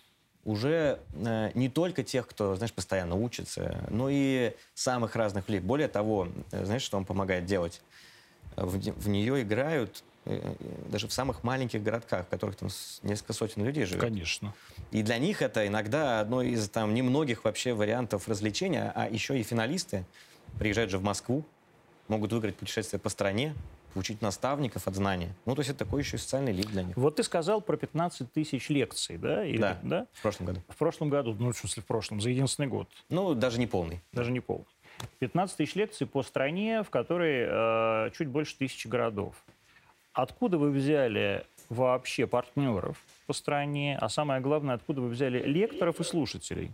уже 0.44 0.98
э, 1.12 1.50
не 1.54 1.68
только 1.68 2.02
тех, 2.02 2.26
кто, 2.26 2.56
знаешь, 2.56 2.72
постоянно 2.72 3.14
учится, 3.14 3.84
но 3.90 4.08
и 4.10 4.54
самых 4.74 5.14
разных 5.16 5.48
людей. 5.48 5.60
Более 5.60 5.88
того, 5.88 6.28
э, 6.50 6.64
знаешь, 6.64 6.82
что 6.82 6.96
он 6.96 7.04
помогает 7.04 7.46
делать? 7.46 7.80
В, 8.56 8.76
в 8.76 9.08
нее 9.08 9.42
играют 9.42 10.02
э, 10.24 10.54
даже 10.88 11.06
в 11.06 11.12
самых 11.12 11.44
маленьких 11.44 11.82
городках, 11.82 12.26
в 12.26 12.28
которых 12.28 12.56
там 12.56 12.68
несколько 13.02 13.32
сотен 13.32 13.64
людей 13.64 13.84
живет. 13.84 14.02
Конечно. 14.02 14.52
И 14.90 15.02
для 15.02 15.18
них 15.18 15.42
это 15.42 15.66
иногда 15.66 16.20
одно 16.20 16.42
из 16.42 16.68
там 16.68 16.92
немногих 16.92 17.44
вообще 17.44 17.72
вариантов 17.72 18.28
развлечения, 18.28 18.92
а 18.94 19.08
еще 19.08 19.38
и 19.38 19.42
финалисты 19.42 20.04
приезжают 20.58 20.90
же 20.90 20.98
в 20.98 21.02
Москву, 21.02 21.44
могут 22.08 22.32
выиграть 22.32 22.56
путешествие 22.56 22.98
по 22.98 23.08
стране, 23.08 23.54
учить 23.96 24.22
наставников 24.22 24.86
от 24.88 24.94
знания. 24.94 25.34
Ну, 25.46 25.54
то 25.54 25.60
есть 25.60 25.70
это 25.70 25.80
такой 25.80 26.02
еще 26.02 26.16
и 26.16 26.20
социальный 26.20 26.52
лид 26.52 26.66
для 26.66 26.82
них. 26.82 26.96
Вот 26.96 27.16
ты 27.16 27.22
сказал 27.22 27.60
про 27.60 27.76
15 27.76 28.32
тысяч 28.32 28.68
лекций, 28.68 29.16
да? 29.18 29.44
Или, 29.44 29.58
Да. 29.58 29.78
да? 29.82 30.06
В 30.12 30.22
прошлом 30.22 30.46
году. 30.46 30.60
В 30.68 30.76
прошлом 30.76 31.08
году, 31.10 31.36
ну, 31.38 31.52
в 31.52 31.56
смысле, 31.56 31.82
в 31.82 31.86
прошлом, 31.86 32.20
за 32.20 32.30
единственный 32.30 32.66
год. 32.68 32.88
Ну, 33.08 33.34
даже 33.34 33.58
не 33.58 33.66
полный. 33.66 34.00
даже 34.12 34.30
не 34.30 34.40
пол. 34.40 34.66
15 35.18 35.56
тысяч 35.56 35.74
лекций 35.74 36.06
по 36.06 36.22
стране, 36.22 36.82
в 36.82 36.90
которой 36.90 37.46
э, 37.48 38.10
чуть 38.16 38.28
больше 38.28 38.56
тысячи 38.56 38.86
городов. 38.86 39.34
Откуда 40.12 40.58
вы 40.58 40.70
взяли 40.70 41.44
вообще 41.68 42.26
партнеров 42.26 42.98
по 43.26 43.32
стране, 43.32 43.96
а 44.00 44.08
самое 44.08 44.40
главное, 44.40 44.74
откуда 44.74 45.00
вы 45.00 45.08
взяли 45.08 45.42
лекторов 45.42 46.00
и 46.00 46.04
слушателей? 46.04 46.70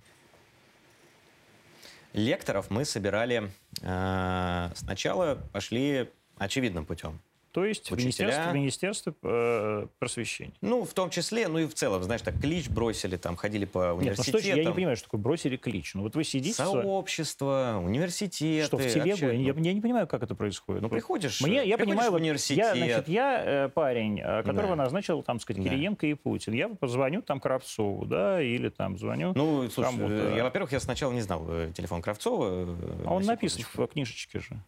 Лекторов 2.13 2.71
мы 2.71 2.85
собирали... 2.85 3.51
э, 3.83 4.71
сначала 4.75 5.37
пошли 5.53 6.09
очевидным 6.39 6.85
путем. 6.85 7.21
То 7.51 7.65
есть 7.65 7.91
в 7.91 7.95
Учителя. 7.95 8.27
Министерство, 8.27 8.53
Министерство 8.53 9.15
э, 9.23 9.87
просвещения. 9.99 10.53
Ну, 10.61 10.85
в 10.85 10.93
том 10.93 11.09
числе, 11.09 11.49
ну 11.49 11.59
и 11.59 11.67
в 11.67 11.73
целом, 11.75 12.03
знаешь, 12.05 12.21
так 12.21 12.39
клич 12.39 12.69
бросили, 12.69 13.17
там, 13.17 13.37
ходили 13.37 13.65
по 13.65 13.79
Нет, 13.79 13.89
ну 13.89 13.97
университетам. 14.01 14.41
что 14.41 14.49
я 14.51 14.65
не 14.65 14.73
понимаю, 14.73 14.97
что 14.97 15.07
такое 15.07 15.21
бросили 15.21 15.57
клич. 15.57 15.95
Ну 15.95 16.03
вот 16.03 16.15
вы 16.15 16.25
сидите... 16.25 16.63
в 16.63 16.67
Сообщество, 16.67 17.81
университеты. 17.83 18.67
Что, 18.67 18.77
в 18.77 18.83
телегу? 18.87 19.13
обща- 19.27 19.33
Я, 19.33 19.55
я 19.57 19.73
не 19.75 19.81
понимаю, 19.81 20.07
как 20.07 20.23
это 20.23 20.35
происходит. 20.35 20.83
Ну, 20.83 20.91
приходишь, 20.91 21.41
Мне, 21.41 21.57
я 21.67 21.79
приходишь 21.79 21.87
понимаю, 21.87 22.11
в 22.13 22.15
университет. 22.17 22.59
я, 22.59 22.75
значит, 22.77 23.09
я 23.09 23.43
э, 23.45 23.69
парень, 23.71 24.21
э, 24.21 24.43
которого 24.43 24.77
Да. 24.77 24.85
назначил, 24.85 25.23
там, 25.23 25.41
сказать, 25.41 25.63
Да. 25.65 25.71
Кириенко 25.71 26.07
и 26.07 26.15
Путин. 26.15 26.53
Я 26.53 26.69
позвоню 26.69 27.23
там 27.23 27.41
Кравцову, 27.41 28.05
да, 28.05 28.43
или 28.43 28.69
там 28.69 28.99
звоню. 28.99 29.33
Ну, 29.35 29.69
слушай, 29.71 30.37
я, 30.37 30.45
во-первых, 30.45 30.71
я 30.73 30.81
сначала 30.81 31.13
не 31.13 31.23
знал 31.23 31.45
э, 31.49 31.73
телефон 31.75 32.03
Кравцова. 32.03 32.47
э, 32.69 33.05
а 33.07 33.15
он 33.15 33.23
на 33.23 33.29
написан 33.29 33.65
в 33.73 33.87
книжечке 33.87 34.39
же. 34.41 34.63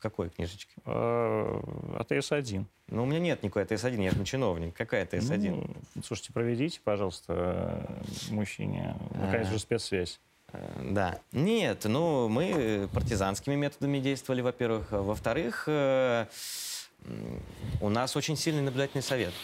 Какой 0.00 0.30
книжечке? 0.30 0.72
Э, 0.86 1.60
АТС-1. 1.98 2.64
Ну, 2.88 3.02
у 3.02 3.06
меня 3.06 3.20
нет 3.20 3.42
никакой 3.42 3.64
ТС-1, 3.64 4.02
я 4.02 4.10
же 4.10 4.18
не 4.18 4.24
чиновник. 4.24 4.74
Какая 4.74 5.04
ТС-1? 5.06 5.50
Ну, 5.94 6.02
слушайте, 6.02 6.32
проведите, 6.32 6.80
пожалуйста, 6.82 8.02
мужчине, 8.30 8.96
наконец 9.14 9.48
А. 9.48 9.52
же, 9.52 9.58
спецсвязь. 9.58 10.18
Э, 10.52 10.88
Да. 10.90 11.18
Нет, 11.32 11.84
ну, 11.84 12.28
мы 12.28 12.88
партизанскими 12.94 13.54
методами 13.54 13.98
действовали, 13.98 14.40
во-первых. 14.40 14.90
Во-вторых, 14.90 15.64
э, 15.66 16.26
у 17.82 17.88
нас 17.90 18.16
очень 18.16 18.36
сильный 18.36 18.62
наблюдательный 18.62 19.02
совет. 19.02 19.34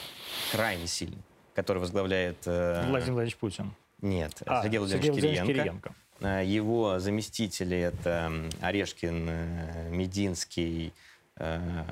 Крайне 0.53 0.87
сильный. 0.87 1.23
Который 1.55 1.79
возглавляет... 1.79 2.45
Владимир 2.47 2.91
Владимирович 3.13 3.37
Путин. 3.37 3.73
Нет, 4.03 4.43
А, 4.47 4.63
Сергей 4.63 4.79
Владимирович 4.79 5.11
Владимирович 5.11 5.47
Кириенко. 5.47 5.95
Э, 6.21 6.43
Его 6.45 6.99
заместители 6.99 7.77
это 7.79 8.33
Орешкин, 8.61 9.27
э, 9.29 9.91
Мединский. 9.91 10.93
э, 11.39 11.85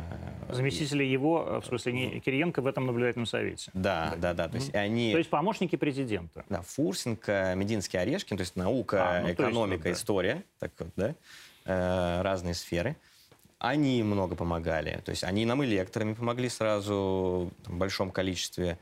Заместители 0.51 1.05
его, 1.05 1.61
в 1.61 1.67
смысле, 1.67 1.93
не 1.93 2.21
Кириенко 2.21 2.63
в 2.63 2.67
этом 2.67 2.87
наблюдательном 2.87 3.27
совете. 3.27 3.71
Да, 3.75 4.15
да, 4.17 4.33
да. 4.33 4.49
То 4.49 4.57
есть 4.57 4.75
они... 4.75 5.13
То 5.13 5.19
есть 5.19 5.31
помощники 5.31 5.77
президента. 5.77 6.45
Да, 6.49 6.63
Фурсенко, 6.63 7.55
Мединский, 7.57 7.99
Орешкин, 7.99 8.37
то 8.37 8.43
есть 8.43 8.57
наука, 8.57 8.97
А, 9.03 9.15
ну, 9.17 9.23
то 9.23 9.29
есть, 9.29 9.41
экономика, 9.41 9.79
ну, 9.79 9.85
да. 9.85 9.93
история, 9.93 10.43
так 10.59 10.73
вот, 10.79 10.89
да, 10.97 12.23
разные 12.23 12.55
сферы. 12.55 12.97
Они 13.59 14.03
много 14.03 14.35
помогали. 14.37 15.01
То 15.05 15.11
есть 15.11 15.25
они 15.25 15.47
нам 15.47 15.63
и 15.63 15.67
лекторами 15.67 16.13
помогли 16.13 16.49
сразу 16.51 17.51
в 17.65 17.77
большом 17.77 18.11
количестве. 18.11 18.79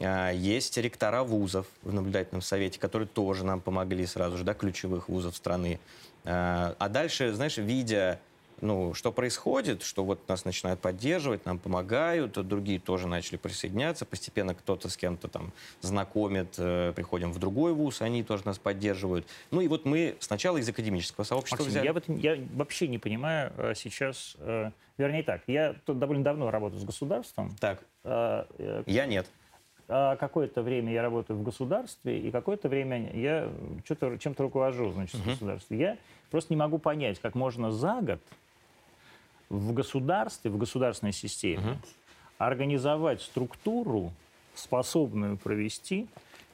А, 0.00 0.30
Есть 0.30 0.76
ректора 0.76 1.22
вузов 1.22 1.66
в 1.82 1.92
наблюдательном 1.92 2.42
совете, 2.42 2.78
которые 2.78 3.08
тоже 3.08 3.44
нам 3.44 3.60
помогли 3.60 4.06
сразу 4.06 4.36
же, 4.36 4.44
да, 4.44 4.54
ключевых 4.54 5.08
вузов 5.08 5.36
страны. 5.36 5.80
А 6.24 6.74
а 6.78 6.88
дальше, 6.88 7.32
знаешь, 7.32 7.56
видя, 7.56 8.20
ну, 8.60 8.94
что 8.94 9.12
происходит, 9.12 9.82
что 9.82 10.04
вот 10.04 10.28
нас 10.28 10.44
начинают 10.44 10.80
поддерживать, 10.80 11.44
нам 11.44 11.58
помогают, 11.58 12.38
а 12.38 12.42
другие 12.42 12.80
тоже 12.80 13.06
начали 13.06 13.36
присоединяться, 13.36 14.04
постепенно 14.06 14.54
кто-то 14.54 14.88
с 14.88 14.96
кем-то 14.96 15.28
там 15.28 15.52
знакомит, 15.82 16.54
э, 16.58 16.92
приходим 16.94 17.32
в 17.32 17.38
другой 17.38 17.74
вуз, 17.74 18.00
они 18.02 18.22
тоже 18.22 18.44
нас 18.46 18.58
поддерживают. 18.58 19.26
Ну 19.50 19.60
и 19.60 19.68
вот 19.68 19.84
мы 19.84 20.16
сначала 20.20 20.56
из 20.56 20.68
академического 20.68 21.24
сообщества 21.24 21.64
Максим, 21.64 21.70
взяли. 21.70 21.86
я, 21.86 21.92
вот, 21.92 22.04
я 22.08 22.38
вообще 22.54 22.88
не 22.88 22.98
понимаю 22.98 23.52
э, 23.56 23.74
сейчас, 23.76 24.36
э, 24.38 24.70
вернее 24.96 25.22
так, 25.22 25.42
я 25.46 25.74
тут 25.84 25.98
довольно 25.98 26.24
давно 26.24 26.50
работаю 26.50 26.80
с 26.80 26.84
государством. 26.84 27.54
Так, 27.60 27.82
э, 28.04 28.82
я 28.86 29.06
нет. 29.06 29.26
А 29.88 30.16
какое-то 30.16 30.62
время 30.62 30.92
я 30.92 31.02
работаю 31.02 31.38
в 31.38 31.42
государстве, 31.42 32.18
и 32.18 32.30
какое-то 32.30 32.68
время 32.68 33.12
я 33.14 33.50
чем-то 33.84 34.42
руковожу, 34.42 34.90
значит, 34.90 35.20
в 35.20 35.26
государстве. 35.26 35.78
Я 35.78 35.98
просто 36.30 36.52
не 36.52 36.56
могу 36.56 36.78
понять, 36.78 37.20
как 37.20 37.34
можно 37.34 37.70
за 37.70 38.00
год 38.00 38.20
в 39.48 39.72
государстве, 39.72 40.50
в 40.50 40.58
государственной 40.58 41.12
системе 41.12 41.78
организовать 42.38 43.22
структуру, 43.22 44.12
способную 44.54 45.36
провести 45.36 46.06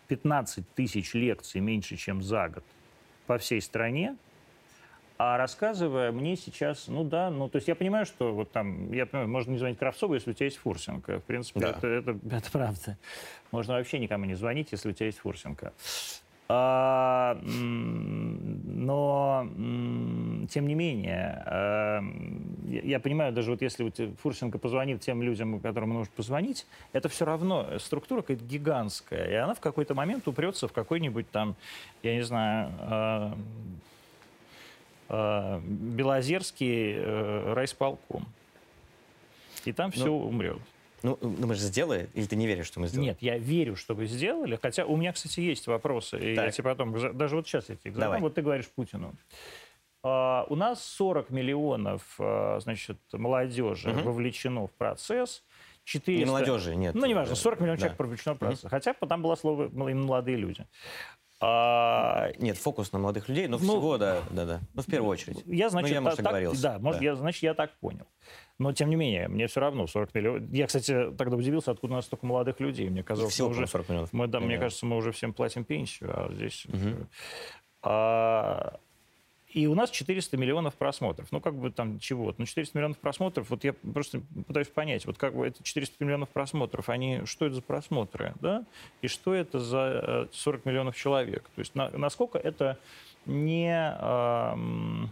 15 0.08 0.64
тысяч 0.74 1.14
лекций 1.14 1.60
меньше, 1.60 1.96
чем 1.96 2.22
за 2.22 2.48
год 2.48 2.64
по 3.26 3.38
всей 3.38 3.62
стране, 3.62 4.16
а 5.24 5.36
рассказывая 5.36 6.10
мне 6.10 6.34
сейчас, 6.34 6.88
ну 6.88 7.04
да, 7.04 7.30
ну 7.30 7.48
то 7.48 7.54
есть 7.54 7.68
я 7.68 7.76
понимаю, 7.76 8.06
что 8.06 8.34
вот 8.34 8.50
там, 8.50 8.90
я 8.92 9.06
понимаю, 9.06 9.28
можно 9.28 9.52
не 9.52 9.58
звонить 9.58 9.78
Кравцову, 9.78 10.14
если 10.14 10.32
у 10.32 10.32
тебя 10.32 10.46
есть 10.46 10.56
Фурсенко. 10.56 11.20
В 11.20 11.22
принципе, 11.22 11.60
Да. 11.60 11.68
это, 11.68 11.86
это, 11.86 12.18
это 12.36 12.50
правда. 12.50 12.98
Можно 13.52 13.74
вообще 13.74 14.00
никому 14.00 14.24
не 14.24 14.34
звонить, 14.34 14.72
если 14.72 14.90
у 14.90 14.92
тебя 14.92 15.06
есть 15.06 15.18
Фурсенко. 15.18 15.72
А, 16.48 17.38
но, 18.64 19.46
тем 20.50 20.66
не 20.66 20.74
менее, 20.74 21.40
а, 21.46 22.02
я 22.66 22.98
понимаю, 22.98 23.32
даже 23.32 23.52
вот 23.52 23.62
если 23.62 23.84
вот 23.84 24.00
Фурсенко 24.22 24.58
позвонит 24.58 25.02
тем 25.02 25.22
людям, 25.22 25.60
которым 25.60 25.90
может 25.90 26.12
позвонить, 26.12 26.66
это 26.92 27.08
все 27.08 27.24
равно 27.24 27.78
структура 27.78 28.22
какая-то 28.22 28.44
гигантская, 28.44 29.30
и 29.30 29.34
она 29.34 29.54
в 29.54 29.60
какой-то 29.60 29.94
момент 29.94 30.26
упрется 30.26 30.66
в 30.66 30.72
какой-нибудь 30.72 31.30
там, 31.30 31.54
я 32.02 32.16
не 32.16 32.22
знаю, 32.22 32.72
а, 32.80 33.38
Белозерский 35.62 36.94
э, 36.96 37.52
райсполком. 37.54 38.26
И 39.64 39.72
там 39.72 39.90
все 39.92 40.10
умрет. 40.10 40.58
Ну, 41.02 41.18
ну, 41.20 41.46
мы 41.46 41.54
же 41.54 41.60
сделали, 41.62 42.08
или 42.14 42.26
ты 42.26 42.36
не 42.36 42.46
веришь, 42.46 42.66
что 42.66 42.78
мы 42.80 42.86
сделали? 42.86 43.08
Нет, 43.08 43.18
я 43.20 43.36
верю, 43.36 43.74
что 43.76 43.94
вы 43.94 44.06
сделали. 44.06 44.58
Хотя 44.60 44.84
у 44.86 44.96
меня, 44.96 45.12
кстати, 45.12 45.40
есть 45.40 45.66
вопросы. 45.66 46.18
И 46.18 46.34
я 46.34 46.50
тебе 46.50 46.64
потом, 46.64 46.92
даже 47.16 47.34
вот 47.36 47.46
сейчас 47.46 47.68
я 47.68 47.76
тебе 47.76 47.92
задам. 47.92 48.06
Давай. 48.08 48.20
Вот 48.20 48.34
ты 48.34 48.42
говоришь 48.42 48.68
Путину. 48.68 49.12
А, 50.04 50.46
у 50.48 50.54
нас 50.56 50.82
40 50.84 51.30
миллионов, 51.30 52.02
а, 52.18 52.58
значит, 52.60 52.98
молодежи 53.12 53.88
Мгм. 53.90 54.02
вовлечено 54.04 54.66
в 54.68 54.72
процесс. 54.72 55.42
400... 55.84 56.12
Не 56.12 56.24
молодежи, 56.24 56.76
нет. 56.76 56.94
Ну, 56.94 57.04
неважно, 57.06 57.32
Э, 57.32 57.36
40 57.36 57.58
миллионов 57.60 57.80
да. 57.80 57.86
человек 57.86 57.98
вовлечено 58.00 58.34
в 58.34 58.38
процесс. 58.38 58.70
Хотя 58.70 58.94
там 58.94 59.22
было 59.22 59.34
слово 59.34 59.68
«мол- 59.72 59.88
именно 59.88 60.06
молодые 60.06 60.36
люди. 60.36 60.64
А, 61.44 62.30
Нет, 62.38 62.56
фокус 62.56 62.92
на 62.92 63.00
молодых 63.00 63.28
людей, 63.28 63.48
но 63.48 63.58
Ну, 63.58 63.64
всего, 63.64 63.98
да, 63.98 64.22
да, 64.30 64.44
да. 64.44 64.60
Ну, 64.74 64.82
в 64.82 64.86
первую 64.86 65.10
очередь. 65.10 65.42
Я, 65.44 65.70
значит, 65.70 65.90
я, 65.90 65.96
та- 65.96 66.00
может, 66.02 66.16
так, 66.18 66.32
да, 66.60 66.78
может, 66.78 67.00
Да. 67.00 67.04
Я, 67.04 67.16
значит, 67.16 67.42
я 67.42 67.54
так 67.54 67.72
понял. 67.80 68.06
Но, 68.58 68.72
тем 68.72 68.90
не 68.90 68.96
менее, 68.96 69.26
мне 69.26 69.48
все 69.48 69.58
равно 69.58 69.88
40 69.88 70.14
миллионов. 70.14 70.48
Я, 70.52 70.68
кстати, 70.68 71.10
тогда 71.18 71.36
удивился, 71.36 71.72
откуда 71.72 71.94
у 71.94 71.96
нас 71.96 72.04
столько 72.04 72.26
молодых 72.26 72.60
людей. 72.60 72.88
Мне 72.88 73.02
казалось, 73.02 73.32
Всего, 73.32 73.48
мы 73.48 73.52
уже, 73.52 73.66
по-моему, 73.66 73.70
40 73.72 73.88
миллионов. 73.88 74.12
мы, 74.12 74.26
да, 74.28 74.38
мне 74.38 74.46
примерно. 74.46 74.64
кажется, 74.66 74.86
мы 74.86 74.96
уже 74.96 75.10
всем 75.10 75.32
платим 75.34 75.64
пенсию, 75.64 76.10
а 76.14 76.32
здесь... 76.32 76.64
Мгм. 76.68 77.08
А, 77.82 78.78
и 79.54 79.66
у 79.66 79.74
нас 79.74 79.90
400 79.90 80.36
миллионов 80.36 80.74
просмотров. 80.74 81.30
Ну, 81.30 81.40
как 81.40 81.54
бы 81.54 81.70
там 81.70 81.98
чего? 81.98 82.34
Ну, 82.38 82.46
400 82.46 82.76
миллионов 82.76 82.98
просмотров, 82.98 83.50
вот 83.50 83.64
я 83.64 83.72
просто 83.72 84.22
пытаюсь 84.46 84.68
понять, 84.68 85.04
вот 85.06 85.18
как 85.18 85.34
бы 85.34 85.46
это 85.46 85.62
400 85.62 86.02
миллионов 86.02 86.28
просмотров, 86.30 86.88
они, 86.88 87.22
что 87.26 87.46
это 87.46 87.56
за 87.56 87.62
просмотры, 87.62 88.34
да? 88.40 88.64
И 89.02 89.08
что 89.08 89.34
это 89.34 89.58
за 89.58 90.28
э, 90.32 90.34
40 90.34 90.64
миллионов 90.64 90.96
человек? 90.96 91.44
То 91.54 91.60
есть 91.60 91.74
на- 91.74 91.90
насколько 91.90 92.38
это 92.38 92.78
не 93.26 93.72
ам, 94.00 95.10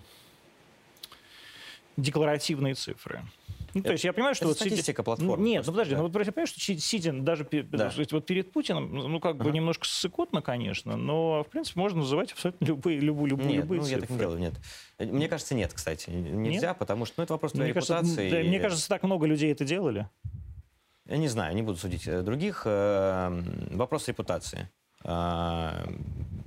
декларативные 1.96 2.74
цифры? 2.74 3.22
Ну, 3.74 3.82
то 3.82 3.92
есть 3.92 4.04
я 4.04 4.12
понимаю, 4.12 4.34
что... 4.34 4.44
это 4.44 4.48
вот 4.50 4.56
статистика 4.56 5.02
платформы 5.02 5.44
Нет, 5.44 5.56
просто, 5.64 5.70
ну 5.70 5.74
подожди, 5.76 5.94
да. 5.94 5.96
ну 6.02 6.08
вот 6.08 6.26
я 6.26 6.32
понимаю, 6.32 6.46
что 6.46 6.60
си- 6.60 6.78
сидя 6.78 7.12
даже 7.12 7.44
Да. 7.70 7.90
то 7.90 7.98
есть 8.00 8.12
вот 8.12 8.26
перед 8.26 8.52
Путиным, 8.52 8.92
ну 8.94 9.20
как 9.20 9.36
бы 9.36 9.44
Ага. 9.44 9.52
немножко 9.52 9.86
ссыкотно, 9.86 10.42
конечно, 10.42 10.96
но 10.96 11.44
в 11.44 11.50
принципе 11.50 11.78
можно 11.80 12.00
называть 12.00 12.32
абсолютно 12.32 12.64
любые, 12.64 12.98
любые, 13.00 13.28
любые, 13.30 13.48
Нет, 13.48 13.56
любые 13.62 13.80
ну, 13.80 13.86
я 13.86 13.92
так 13.98 14.02
не 14.02 14.06
цифры. 14.16 14.18
делаю, 14.18 14.40
нет. 14.40 14.54
Мне 14.98 15.28
кажется, 15.28 15.54
нет, 15.54 15.72
кстати. 15.72 16.10
Нельзя, 16.10 16.74
потому 16.74 17.04
что 17.06 17.14
ну, 17.18 17.24
это 17.24 17.32
вопрос 17.34 17.52
твоей 17.52 17.66
Мне 17.68 17.74
кажется, 17.74 17.94
репутации. 17.98 18.30
да, 18.30 18.40
и- 18.40 18.48
мне 18.48 18.60
кажется, 18.60 18.88
так 18.88 19.02
много 19.02 19.26
людей 19.26 19.52
это 19.52 19.64
делали. 19.64 20.08
Я 21.06 21.16
не 21.16 21.28
знаю, 21.28 21.54
не 21.56 21.62
буду 21.62 21.76
судить 21.76 22.06
э, 22.06 22.22
других. 22.22 22.62
Э, 22.66 23.42
Вопрос 23.70 24.06
репутации. 24.08 24.68
А, 25.02 25.84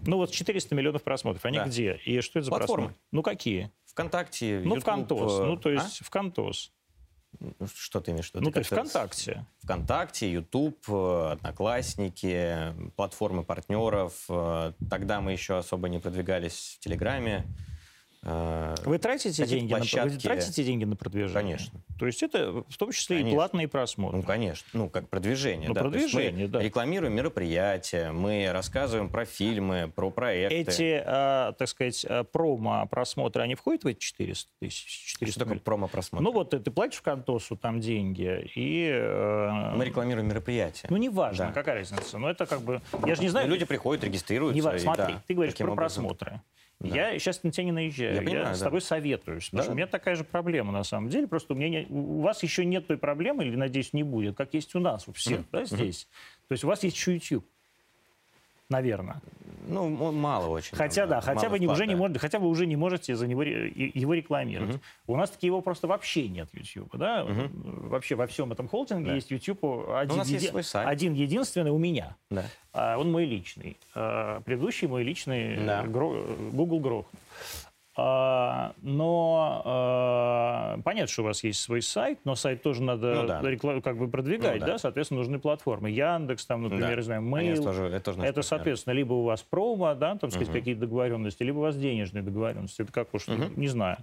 Ну 0.05 0.17
вот 0.17 0.31
400 0.31 0.75
миллионов 0.75 1.03
просмотров, 1.03 1.43
они 1.45 1.57
Да. 1.57 1.65
где? 1.65 1.99
И 2.05 2.21
что 2.21 2.39
это 2.39 2.45
за 2.45 2.49
Платформы. 2.51 2.83
просмотры? 2.87 3.01
Ну 3.11 3.21
какие? 3.23 3.71
ВКонтакте, 3.87 4.61
Ну 4.63 4.75
YouTube, 4.75 4.81
ВКонтос, 4.83 5.39
э, 5.39 5.43
ну 5.45 5.57
то 5.57 5.69
а? 5.69 5.73
есть 5.73 5.99
ВКонтос. 6.05 6.71
Ну, 7.39 7.67
Что 7.73 7.99
ты 7.99 8.11
имеешь 8.11 8.31
в 8.31 8.35
виду? 8.35 8.45
Ну 8.45 8.49
Ты 8.51 8.53
то 8.55 8.59
есть 8.59 8.71
ВКонтакте. 8.71 9.45
ВКонтакте, 9.63 10.31
YouTube, 10.31 10.77
э, 10.87 11.31
Одноклассники, 11.33 12.73
платформы 12.95 13.43
партнеров. 13.43 14.13
Э, 14.29 14.73
Тогда 14.89 15.21
мы 15.21 15.31
еще 15.31 15.57
особо 15.57 15.89
не 15.89 15.99
продвигались 15.99 16.77
в 16.77 16.83
Телеграме. 16.83 17.45
Э, 18.25 18.75
Вы 18.85 18.99
тратите 18.99 19.45
деньги, 19.45 19.73
на, 19.73 19.79
вы 20.05 20.17
тратите 20.17 20.63
деньги 20.63 20.85
на 20.85 20.95
продвижение? 20.95 21.33
Конечно. 21.57 21.79
То 21.99 22.05
есть 22.05 22.23
это 22.23 22.63
в 22.69 22.77
том 22.77 22.91
числе 22.91 23.17
и 23.17 23.19
Конечно. 23.19 23.37
платные 23.37 23.67
просмотры. 23.67 24.17
Ну, 24.17 24.23
конечно. 24.23 24.67
Ну, 24.73 24.89
как 24.89 25.09
продвижение. 25.09 25.67
Ну, 25.67 25.73
да. 25.75 25.81
Продвижение, 25.81 26.47
да. 26.47 26.59
рекламируем 26.61 27.13
мероприятия, 27.13 28.11
мы 28.11 28.49
рассказываем 28.51 29.09
про 29.09 29.25
фильмы, 29.25 29.91
про 29.93 30.09
проекты. 30.09 30.55
Эти, 30.55 31.03
а, 31.05 31.51
так 31.53 31.67
сказать, 31.67 32.05
а, 32.09 32.23
промо-просмотры, 32.23 33.43
они 33.43 33.55
входят 33.55 33.83
в 33.83 33.87
эти 33.87 33.99
400 33.99 34.49
тысяч? 34.59 34.85
400 35.13 35.25
Что 35.31 35.39
такое 35.39 35.49
миллионов? 35.55 35.63
промо-просмотр? 35.63 36.23
Ну 36.23 36.31
вот 36.31 36.49
ты, 36.51 36.59
платишь 36.71 37.01
Контосу 37.01 37.57
там 37.57 37.79
деньги, 37.81 38.49
и... 38.55 38.89
э, 38.89 39.75
Мы 39.75 39.85
рекламируем 39.85 40.27
мероприятия. 40.27 40.87
Ну, 40.89 40.97
неважно, 40.97 41.47
Да. 41.47 41.51
какая 41.51 41.75
разница. 41.75 42.17
Но 42.17 42.29
это 42.29 42.45
как 42.45 42.61
бы... 42.61 42.81
Я 43.05 43.15
же 43.15 43.21
не 43.21 43.29
знаю... 43.29 43.47
Ну, 43.47 43.53
люди 43.53 43.65
приходят, 43.65 44.03
регистрируются. 44.03 44.69
Не 44.69 44.75
и 44.77 44.79
Смотри, 44.79 45.13
да, 45.13 45.21
ты 45.27 45.33
говоришь 45.33 45.55
про 45.55 45.71
образом. 45.71 46.05
просмотры. 46.05 46.41
Да. 46.83 47.09
Я 47.11 47.17
сейчас 47.19 47.41
на 47.43 47.51
тебя 47.51 47.63
не 47.65 47.71
наезжаю. 47.71 48.15
Я 48.15 48.21
понимаю, 48.21 48.55
с 48.55 48.59
да. 48.59 48.65
тобой 48.65 48.81
советуюсь. 48.81 49.45
Потому 49.45 49.57
Да. 49.59 49.63
что 49.63 49.71
у 49.71 49.75
меня 49.75 49.87
такая 49.87 50.15
же 50.15 50.23
проблема 50.23 50.71
на 50.71 50.83
самом 50.83 51.09
деле. 51.09 51.27
Просто 51.27 51.53
у, 51.53 51.55
меня 51.55 51.69
не- 51.81 51.87
у 51.89 52.19
вас 52.21 52.43
еще 52.43 52.65
нет 52.65 52.87
той 52.87 52.97
проблемы, 52.97 53.45
или, 53.45 53.55
надеюсь, 53.55 53.93
не 53.93 54.03
будет, 54.03 54.35
как 54.35 54.53
есть 54.53 54.75
у 54.75 54.79
нас, 54.79 55.07
у 55.07 55.13
всех, 55.13 55.39
Мгм. 55.39 55.47
да, 55.51 55.65
здесь. 55.65 56.07
То 56.47 56.53
есть 56.53 56.63
у 56.63 56.67
вас 56.67 56.83
есть 56.83 56.95
еще 56.97 57.13
YouTube. 57.13 57.45
Наверное. 58.69 59.21
Ну, 59.65 60.11
мало 60.11 60.47
очень. 60.49 60.75
Хотя 60.75 61.01
там, 61.03 61.09
да, 61.11 61.21
хотя 61.21 61.47
вы 61.47 61.57
не, 61.57 61.67
вклад, 61.67 61.77
уже 61.77 61.87
не 61.87 61.93
да. 61.93 61.99
можете, 61.99 62.19
хотя 62.19 62.37
вы 62.39 62.47
уже 62.49 62.65
не 62.65 62.75
можете 62.75 63.15
за 63.15 63.27
него 63.27 63.43
его 63.43 64.13
рекламировать. 64.13 64.71
Мгм. 64.75 64.81
У 65.07 65.15
нас 65.15 65.29
таки 65.29 65.47
его 65.47 65.61
просто 65.61 65.87
вообще 65.87 66.27
нет 66.27 66.49
YouTube, 66.51 66.97
да? 66.97 67.23
Мгм. 67.23 67.87
Вообще 67.87 68.15
во 68.15 68.27
всем 68.27 68.51
этом 68.51 68.67
холдинге 68.67 69.05
Да. 69.11 69.15
есть 69.15 69.31
YouTube 69.31 69.63
один, 69.89 70.15
у 70.15 70.17
нас 70.17 70.27
есть 70.27 70.43
еди- 70.45 70.49
свой 70.49 70.63
сайт. 70.65 70.87
один 70.89 71.13
единственный 71.13 71.71
у 71.71 71.77
меня. 71.77 72.17
Да. 72.29 72.43
А 72.73 72.97
он 72.97 73.09
мой 73.09 73.23
личный. 73.23 73.77
А 73.95 74.41
предыдущий 74.41 74.87
мой 74.87 75.03
личный 75.03 75.55
э, 75.55 75.65
Да. 75.65 75.83
гро- 75.85 76.51
Google 76.51 76.79
Грох. 76.81 77.05
А, 77.95 78.73
но 78.81 79.61
а, 79.65 80.79
понятно, 80.83 81.07
что 81.11 81.21
у 81.21 81.25
вас 81.25 81.43
есть 81.43 81.61
свой 81.61 81.83
сайт, 81.83 82.19
но 82.25 82.33
сайт 82.33 82.63
тоже 82.63 82.81
надо 82.81 83.13
Ну 83.13 83.27
да. 83.27 83.41
рекла- 83.41 83.81
как 83.81 83.97
бы 83.97 84.07
продвигать, 84.07 84.55
Ну 84.61 84.65
да. 84.65 84.73
да. 84.73 84.77
соответственно, 84.79 85.19
нужны 85.19 85.37
платформы. 85.39 85.91
Яндекс, 85.91 86.45
там, 86.47 86.63
например, 86.63 86.95
Да. 86.95 87.01
знаю, 87.03 87.21
Mail. 87.21 87.61
тоже- 87.63 87.85
это 87.85 88.05
тоже 88.05 88.21
Это, 88.21 88.41
соответственно, 88.41 88.93
либо 88.93 89.13
у 89.13 89.23
вас 89.23 89.43
промо, 89.43 89.93
да, 89.93 90.15
там, 90.15 90.31
сказать, 90.31 90.49
Мгм. 90.49 90.57
какие-то 90.57 90.81
договоренности, 90.81 91.43
либо 91.43 91.59
у 91.59 91.61
вас 91.61 91.77
денежные 91.77 92.23
договоренности. 92.23 92.81
Это 92.81 92.91
как 92.91 93.13
уж, 93.13 93.27
Мгм. 93.27 93.53
не 93.57 93.67
знаю. 93.67 93.97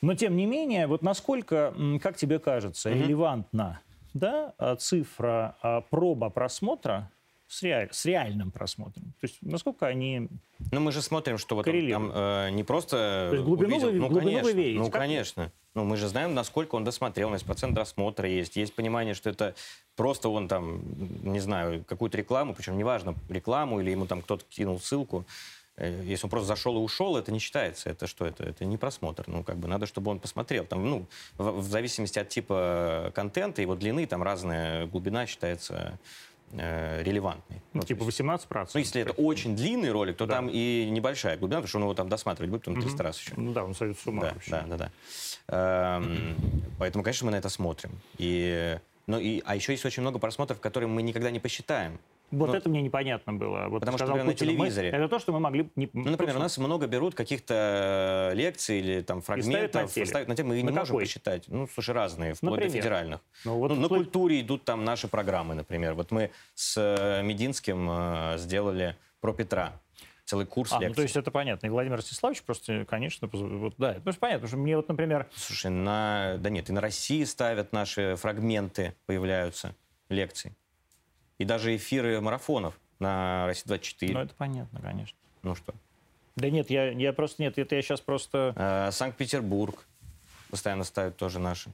Но, 0.00 0.14
тем 0.14 0.34
не 0.36 0.46
менее, 0.46 0.86
вот 0.86 1.02
насколько, 1.02 1.74
как 2.02 2.16
тебе 2.16 2.38
кажется, 2.38 2.88
Мгм. 2.90 2.98
релевантна 3.02 3.80
да, 4.14 4.52
цифра 4.78 5.56
а, 5.62 5.80
проба 5.82 6.28
просмотра 6.30 7.10
с, 7.52 7.62
реаль- 7.62 7.88
с 7.92 8.04
реальным 8.06 8.50
просмотром? 8.50 9.12
То 9.20 9.26
есть 9.26 9.38
насколько 9.42 9.86
они... 9.86 10.28
Ну, 10.70 10.80
мы 10.80 10.90
же 10.92 11.02
смотрим, 11.02 11.36
что 11.38 11.54
вот 11.54 11.66
он 11.68 11.90
там 11.90 12.10
э, 12.14 12.50
не 12.50 12.64
просто 12.64 13.26
То 13.30 13.34
есть 13.36 13.44
глубину 13.44 13.76
увидел- 13.76 13.90
вы- 13.90 13.98
ну, 13.98 14.08
глубину 14.08 14.30
конечно, 14.30 14.44
вы 14.50 14.52
верите, 14.56 14.78
Ну, 14.78 14.84
как? 14.90 15.00
конечно. 15.02 15.52
Ну, 15.74 15.84
мы 15.84 15.96
же 15.96 16.08
знаем, 16.08 16.34
насколько 16.34 16.76
он 16.76 16.84
досмотрел, 16.84 17.28
у 17.28 17.32
нас 17.32 17.42
процент 17.42 17.74
досмотра 17.74 18.28
есть. 18.28 18.56
Есть 18.56 18.74
понимание, 18.74 19.12
что 19.14 19.28
это 19.30 19.54
просто 19.96 20.28
он 20.30 20.48
там, 20.48 20.80
не 21.24 21.40
знаю, 21.40 21.84
какую-то 21.84 22.16
рекламу, 22.16 22.54
причем 22.54 22.78
неважно, 22.78 23.14
рекламу 23.28 23.80
или 23.80 23.90
ему 23.90 24.06
там 24.06 24.22
кто-то 24.22 24.44
кинул 24.48 24.80
ссылку. 24.80 25.24
Э, 25.76 26.02
Если 26.04 26.24
он 26.26 26.30
просто 26.30 26.48
зашел 26.48 26.76
и 26.76 26.78
ушел, 26.80 27.16
это 27.18 27.32
не 27.32 27.38
считается. 27.38 27.90
Это 27.90 28.06
что 28.06 28.24
это? 28.26 28.44
Это 28.44 28.64
не 28.64 28.76
просмотр. 28.78 29.24
Ну, 29.26 29.42
как 29.44 29.56
бы 29.58 29.68
надо, 29.68 29.84
чтобы 29.86 30.10
он 30.10 30.20
посмотрел. 30.20 30.64
Там, 30.64 30.88
ну, 30.88 31.06
в, 31.36 31.60
в 31.60 31.64
зависимости 31.68 32.18
от 32.18 32.28
типа 32.30 33.10
контента, 33.14 33.60
его 33.60 33.74
длины, 33.74 34.06
там 34.06 34.22
разная 34.22 34.86
глубина 34.86 35.26
считается 35.26 35.98
э, 36.52 37.02
релевантной. 37.02 37.60
Ну, 37.72 37.80
то 37.80 37.86
типа 37.86 38.04
есть- 38.04 38.20
18%. 38.20 38.70
ну, 38.74 38.80
если 38.80 39.02
это 39.02 39.12
очень 39.12 39.56
длинный 39.56 39.90
ролик, 39.90 40.16
то 40.16 40.26
Да. 40.26 40.36
там 40.36 40.48
и 40.52 40.88
небольшая 40.90 41.36
глубина, 41.36 41.58
потому 41.58 41.68
что 41.68 41.78
он 41.78 41.82
его 41.84 41.94
там 41.94 42.08
досматривать 42.08 42.50
будет, 42.50 42.68
он 42.68 42.80
300 42.80 43.02
раз 43.02 43.18
еще. 43.20 43.32
Ну 43.36 43.52
да, 43.52 43.64
он 43.64 43.74
сойдет 43.74 43.98
с 43.98 44.06
ума 44.06 44.22
Да, 44.22 44.32
вообще. 44.34 44.50
да, 44.50 44.62
да, 44.68 44.76
да. 44.76 44.90
Эм, 45.48 46.36
Поэтому, 46.78 47.04
конечно, 47.04 47.26
мы 47.26 47.32
на 47.32 47.36
это 47.36 47.48
смотрим. 47.48 47.90
И, 48.18 48.78
ну, 49.06 49.18
и, 49.18 49.42
а 49.44 49.54
еще 49.54 49.72
есть 49.72 49.84
очень 49.84 50.00
много 50.02 50.18
просмотров, 50.18 50.60
которые 50.60 50.88
мы 50.88 51.02
никогда 51.02 51.30
не 51.30 51.38
посчитаем. 51.40 51.98
Вот 52.32 52.48
Ну, 52.48 52.54
это 52.54 52.68
мне 52.68 52.82
непонятно 52.82 53.32
было. 53.34 53.68
Вот 53.68 53.80
потому 53.80 53.98
что, 53.98 54.06
например, 54.06 54.24
на 54.26 54.32
Путин, 54.32 54.46
мы- 54.48 54.52
телевизоре. 54.56 54.88
Это 54.88 55.08
то, 55.08 55.18
что 55.18 55.32
мы 55.32 55.38
могли... 55.40 55.70
Не, 55.76 55.88
Ну, 55.92 56.10
например, 56.10 56.36
у 56.36 56.40
нас 56.40 56.58
много 56.58 56.86
берут 56.86 57.14
каких-то 57.14 58.30
э, 58.32 58.34
лекций 58.34 58.78
или 58.80 59.02
там 59.02 59.22
ставят 59.22 59.44
фрагментов, 59.44 59.82
на 59.82 59.88
телек. 59.88 60.08
ставят 60.08 60.28
на 60.28 60.34
тему, 60.36 60.48
мы 60.48 60.54
На 60.56 60.58
не 60.58 60.64
можем 60.70 60.86
какой? 60.86 61.04
посчитать. 61.04 61.44
Ну, 61.48 61.68
слушай, 61.72 61.94
разные, 61.94 62.34
вплоть 62.34 62.52
Например? 62.52 62.72
до 62.72 62.78
федеральных. 62.78 63.20
Ну, 63.44 63.58
вот 63.58 63.68
Ну, 63.68 63.74
на 63.76 63.84
слы- 63.86 63.98
культуре 63.98 64.40
идут 64.40 64.64
там 64.64 64.84
наши 64.84 65.08
программы, 65.08 65.54
например. 65.54 65.94
Вот 65.94 66.10
мы 66.10 66.30
с 66.54 66.74
э, 66.76 67.22
Мединским 67.22 67.86
э, 67.90 68.38
сделали 68.38 68.96
про 69.20 69.32
Петра. 69.34 69.74
Целый 70.24 70.46
курс 70.46 70.72
А, 70.72 70.76
ну, 70.76 70.82
лекций. 70.82 70.94
то 70.96 71.02
есть 71.02 71.16
это 71.16 71.30
понятно. 71.30 71.66
И 71.66 71.68
Владимир 71.68 71.96
Ростиславович 71.98 72.42
просто, 72.44 72.86
конечно, 72.88 73.28
вот, 73.30 73.74
да, 73.76 73.92
это 73.94 74.02
понятно, 74.04 74.38
потому 74.38 74.48
что 74.48 74.56
мне 74.56 74.76
вот, 74.76 74.88
например, 74.88 75.28
Слушай, 75.34 75.70
на... 75.70 76.36
да 76.38 76.48
нет, 76.48 76.70
и 76.70 76.72
на 76.72 76.80
России 76.80 77.24
ставят 77.24 77.72
наши 77.72 78.14
фрагменты, 78.16 78.94
появляются 79.04 79.74
лекций. 80.08 80.52
И 81.38 81.44
даже 81.44 81.74
эфиры 81.74 82.20
марафонов 82.20 82.78
на 82.98 83.46
России 83.46 83.64
24. 83.66 84.14
ну 84.14 84.20
это 84.20 84.34
понятно, 84.34 84.80
конечно. 84.80 85.16
Ну 85.42 85.54
что? 85.54 85.74
Да 86.36 86.48
нет, 86.48 86.70
я, 86.70 86.90
я 86.90 87.12
просто, 87.12 87.42
нет, 87.42 87.58
это 87.58 87.74
я 87.74 87.82
сейчас 87.82 88.00
просто, 88.00 88.54
Э, 88.56 88.90
Санкт-Петербург 88.90 89.86
постоянно 90.50 90.84
ставят 90.84 91.16
тоже 91.16 91.38
наши. 91.38 91.70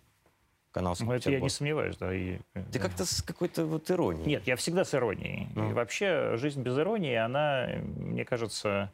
Канал 0.71 0.97
ну, 1.01 1.13
это 1.13 1.31
я 1.31 1.41
не 1.41 1.49
сомневаюсь, 1.49 1.97
да. 1.97 2.15
И, 2.15 2.39
э, 2.55 2.63
Ты 2.73 2.79
как-то 2.79 3.05
с 3.07 3.23
какой-то 3.23 3.65
вот 3.65 3.91
иронией. 3.91 4.27
Нет, 4.27 4.47
я 4.47 4.57
всегда 4.57 4.85
с 4.85 4.95
иронией. 4.95 5.49
Ну. 5.55 5.71
И 5.71 5.73
вообще 5.73 6.37
жизнь 6.37 6.63
без 6.63 6.79
иронии, 6.79 7.15
она, 7.15 7.69
мне 7.97 8.25
кажется... 8.25 8.93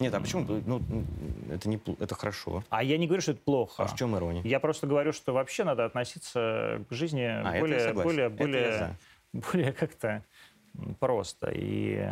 Нет, 0.00 0.12
а 0.14 0.20
почему? 0.20 0.44
Ну, 0.66 0.82
это 1.48 1.68
не 1.68 1.80
это 2.00 2.14
хорошо. 2.16 2.64
А 2.70 2.82
я 2.82 2.98
не 2.98 3.06
говорю, 3.06 3.22
что 3.22 3.32
это 3.32 3.40
плохо. 3.40 3.84
А 3.84 3.86
в 3.86 3.94
чем 3.94 4.16
ирония? 4.16 4.42
Я 4.42 4.58
просто 4.58 4.88
говорю, 4.88 5.12
что 5.12 5.32
вообще 5.32 5.62
надо 5.62 5.84
относиться 5.84 6.84
к 6.88 6.92
жизни 6.92 7.22
А, 7.22 7.60
более, 7.60 7.92
более, 7.92 8.28
более, 8.28 8.78
за. 8.78 8.96
более 9.52 9.72
как-то 9.72 10.24
просто. 11.00 11.50
И, 11.50 12.02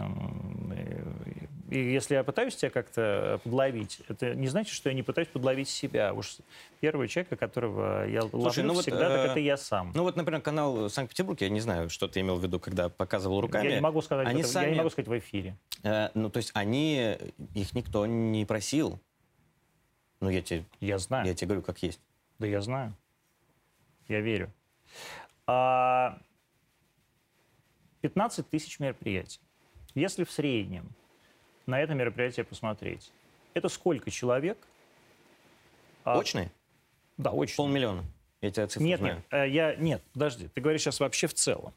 и, 1.71 1.75
и 1.75 1.93
если 1.93 2.15
я 2.15 2.25
пытаюсь 2.25 2.57
тебя 2.57 2.71
как-то 2.71 3.41
подловить, 3.43 4.03
это 4.09 4.35
не 4.35 4.49
значит, 4.49 4.75
что 4.75 4.91
я 4.91 4.95
не 4.95 5.03
пытаюсь 5.03 5.29
подловить 5.29 5.69
себя. 5.69 6.13
Уж 6.13 6.39
первого 6.81 7.09
человека, 7.09 7.37
которого 7.37 8.07
я 8.07 8.23
ловлю 8.25 8.65
ну 8.65 8.75
вот, 8.75 8.83
всегда, 8.83 9.09
так 9.09 9.29
э, 9.29 9.31
это 9.31 9.41
я 9.41 9.57
сам. 9.57 9.93
Ну 9.95 10.03
вот, 10.03 10.17
например, 10.17 10.43
канал 10.43 10.91
Санкт-Петербург, 10.91 11.41
я 11.41 11.49
не 11.49 11.61
знаю, 11.61 11.89
что 11.89 12.09
ты 12.09 12.21
имел 12.21 12.37
в 12.37 12.43
виду, 12.43 12.61
когда 12.61 12.89
показывал 12.89 13.41
руками. 13.41 13.69
я 13.69 13.75
не 13.77 13.81
могу 13.81 14.03
сказать, 14.03 14.27
они 14.27 14.41
я 14.43 14.47
сами- 14.47 14.71
не 14.73 14.77
могу 14.77 14.91
сказать 14.91 15.09
в 15.09 15.19
эфире. 15.19 15.57
Э, 15.83 16.11
ну, 16.15 16.29
то 16.29 16.39
есть 16.39 16.51
они, 16.55 17.17
их 17.55 17.75
никто 17.75 18.07
не 18.07 18.45
просил. 18.45 19.01
Ну, 20.21 20.29
я 20.29 20.43
тебе, 20.43 20.65
Я 20.81 20.99
знаю. 20.99 21.27
я 21.27 21.35
тебе 21.35 21.49
говорю, 21.49 21.63
как 21.63 21.83
есть. 21.83 22.01
Да 22.39 22.47
я 22.47 22.61
знаю. 22.61 22.95
Я 24.07 24.21
верю. 24.21 24.53
А, 25.47 26.19
15 28.01 28.49
тысяч 28.49 28.79
мероприятий. 28.81 29.41
Если 29.95 30.25
в 30.25 30.31
среднем 30.31 30.89
на 31.67 31.81
это 31.81 31.95
мероприятие 31.95 32.45
посмотреть, 32.45 33.11
это 33.55 33.69
сколько 33.69 34.11
человек? 34.11 34.59
А, 36.05 36.19
Очные? 36.19 36.51
Да, 37.17 37.31
очень. 37.31 37.57
Полмиллиона. 37.57 38.05
Я 38.41 38.51
тебя 38.51 38.67
цифру 38.67 38.87
Нет, 38.87 39.01
знаю. 39.01 39.17
нет, 39.17 39.25
э, 39.31 39.49
я, 39.51 39.75
нет, 39.77 40.03
подожди, 40.15 40.49
ты 40.49 40.61
говоришь 40.63 40.81
сейчас 40.83 41.01
вообще 41.01 41.27
в 41.27 41.35
целом. 41.35 41.75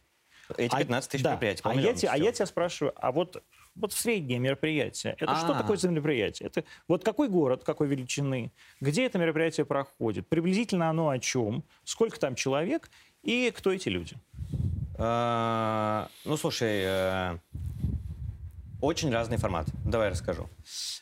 Эти 0.57 0.73
А- 0.73 0.79
15 0.79 1.11
тысяч 1.11 1.23
да. 1.23 1.31
мероприятий, 1.31 1.61
А 1.63 1.73
я, 1.73 1.93
те- 1.93 2.07
а 2.07 2.17
я 2.17 2.31
тебя 2.31 2.45
спрашиваю, 2.45 2.93
а 2.95 3.11
вот, 3.11 3.41
вот 3.75 3.91
в 3.93 3.97
среднее 3.99 4.39
мероприятие, 4.39 5.13
это 5.19 5.35
что 5.35 5.53
А. 5.55 5.61
такое 5.61 5.77
за 5.77 5.89
мероприятие? 5.89 6.47
Это 6.47 6.63
вот 6.87 7.03
какой 7.03 7.27
город, 7.27 7.63
какой 7.65 7.87
величины, 7.87 8.51
где 8.79 9.05
это 9.05 9.17
мероприятие 9.17 9.65
проходит, 9.65 10.27
приблизительно 10.27 10.89
оно 10.89 11.09
о 11.09 11.19
чем, 11.19 11.63
сколько 11.83 12.19
там 12.19 12.35
человек 12.35 12.89
и 13.23 13.51
кто 13.55 13.71
эти 13.71 13.89
люди? 13.89 14.15
А, 15.05 16.07
Ну, 16.23 16.37
слушай, 16.37 16.81
э, 16.85 17.37
очень 18.79 19.11
разный 19.11 19.35
формат. 19.35 19.67
Давай 19.85 20.07
расскажу. 20.09 20.49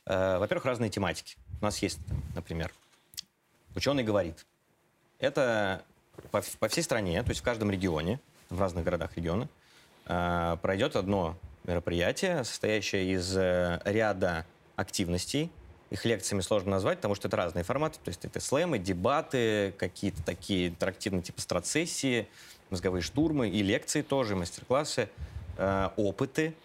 Э, 0.08 0.40
Во-первых, 0.40 0.66
разные 0.66 0.90
тематики. 0.90 1.38
У 1.62 1.66
нас 1.66 1.78
есть, 1.84 2.00
например, 2.34 2.72
ученый 3.76 4.02
говорит. 4.04 4.44
Это 5.20 5.84
по, 6.32 6.38
вс- 6.38 6.58
по 6.58 6.68
всей 6.68 6.82
стране, 6.82 7.22
то 7.22 7.30
есть 7.30 7.42
в 7.42 7.44
каждом 7.44 7.70
регионе, 7.70 8.20
в 8.50 8.60
разных 8.60 8.84
городах 8.84 9.16
региона, 9.18 9.48
э, 10.08 10.58
пройдет 10.64 10.96
одно 10.96 11.38
мероприятие, 11.66 12.44
состоящее 12.44 13.14
из 13.14 13.38
ряда 13.38 14.48
активностей. 14.78 15.52
Их 15.92 16.06
лекциями 16.06 16.42
сложно 16.42 16.72
назвать, 16.72 16.98
потому 16.98 17.14
что 17.14 17.28
это 17.28 17.38
разные 17.38 17.64
форматы. 17.64 18.00
То 18.04 18.10
есть 18.10 18.26
это 18.26 18.40
слэмы, 18.40 18.80
дебаты, 18.80 19.76
какие-то 19.78 20.24
такие 20.24 20.70
интерактивные 20.70 21.22
типа 21.22 21.40
страцессии, 21.40 22.28
мозговые 22.72 23.02
штурмы 23.02 23.50
и 23.50 23.62
лекции 23.62 24.02
тоже, 24.02 24.34
и 24.34 24.38
мастер-классы, 24.38 25.10
э, 25.58 25.90
опыты. 25.98 26.56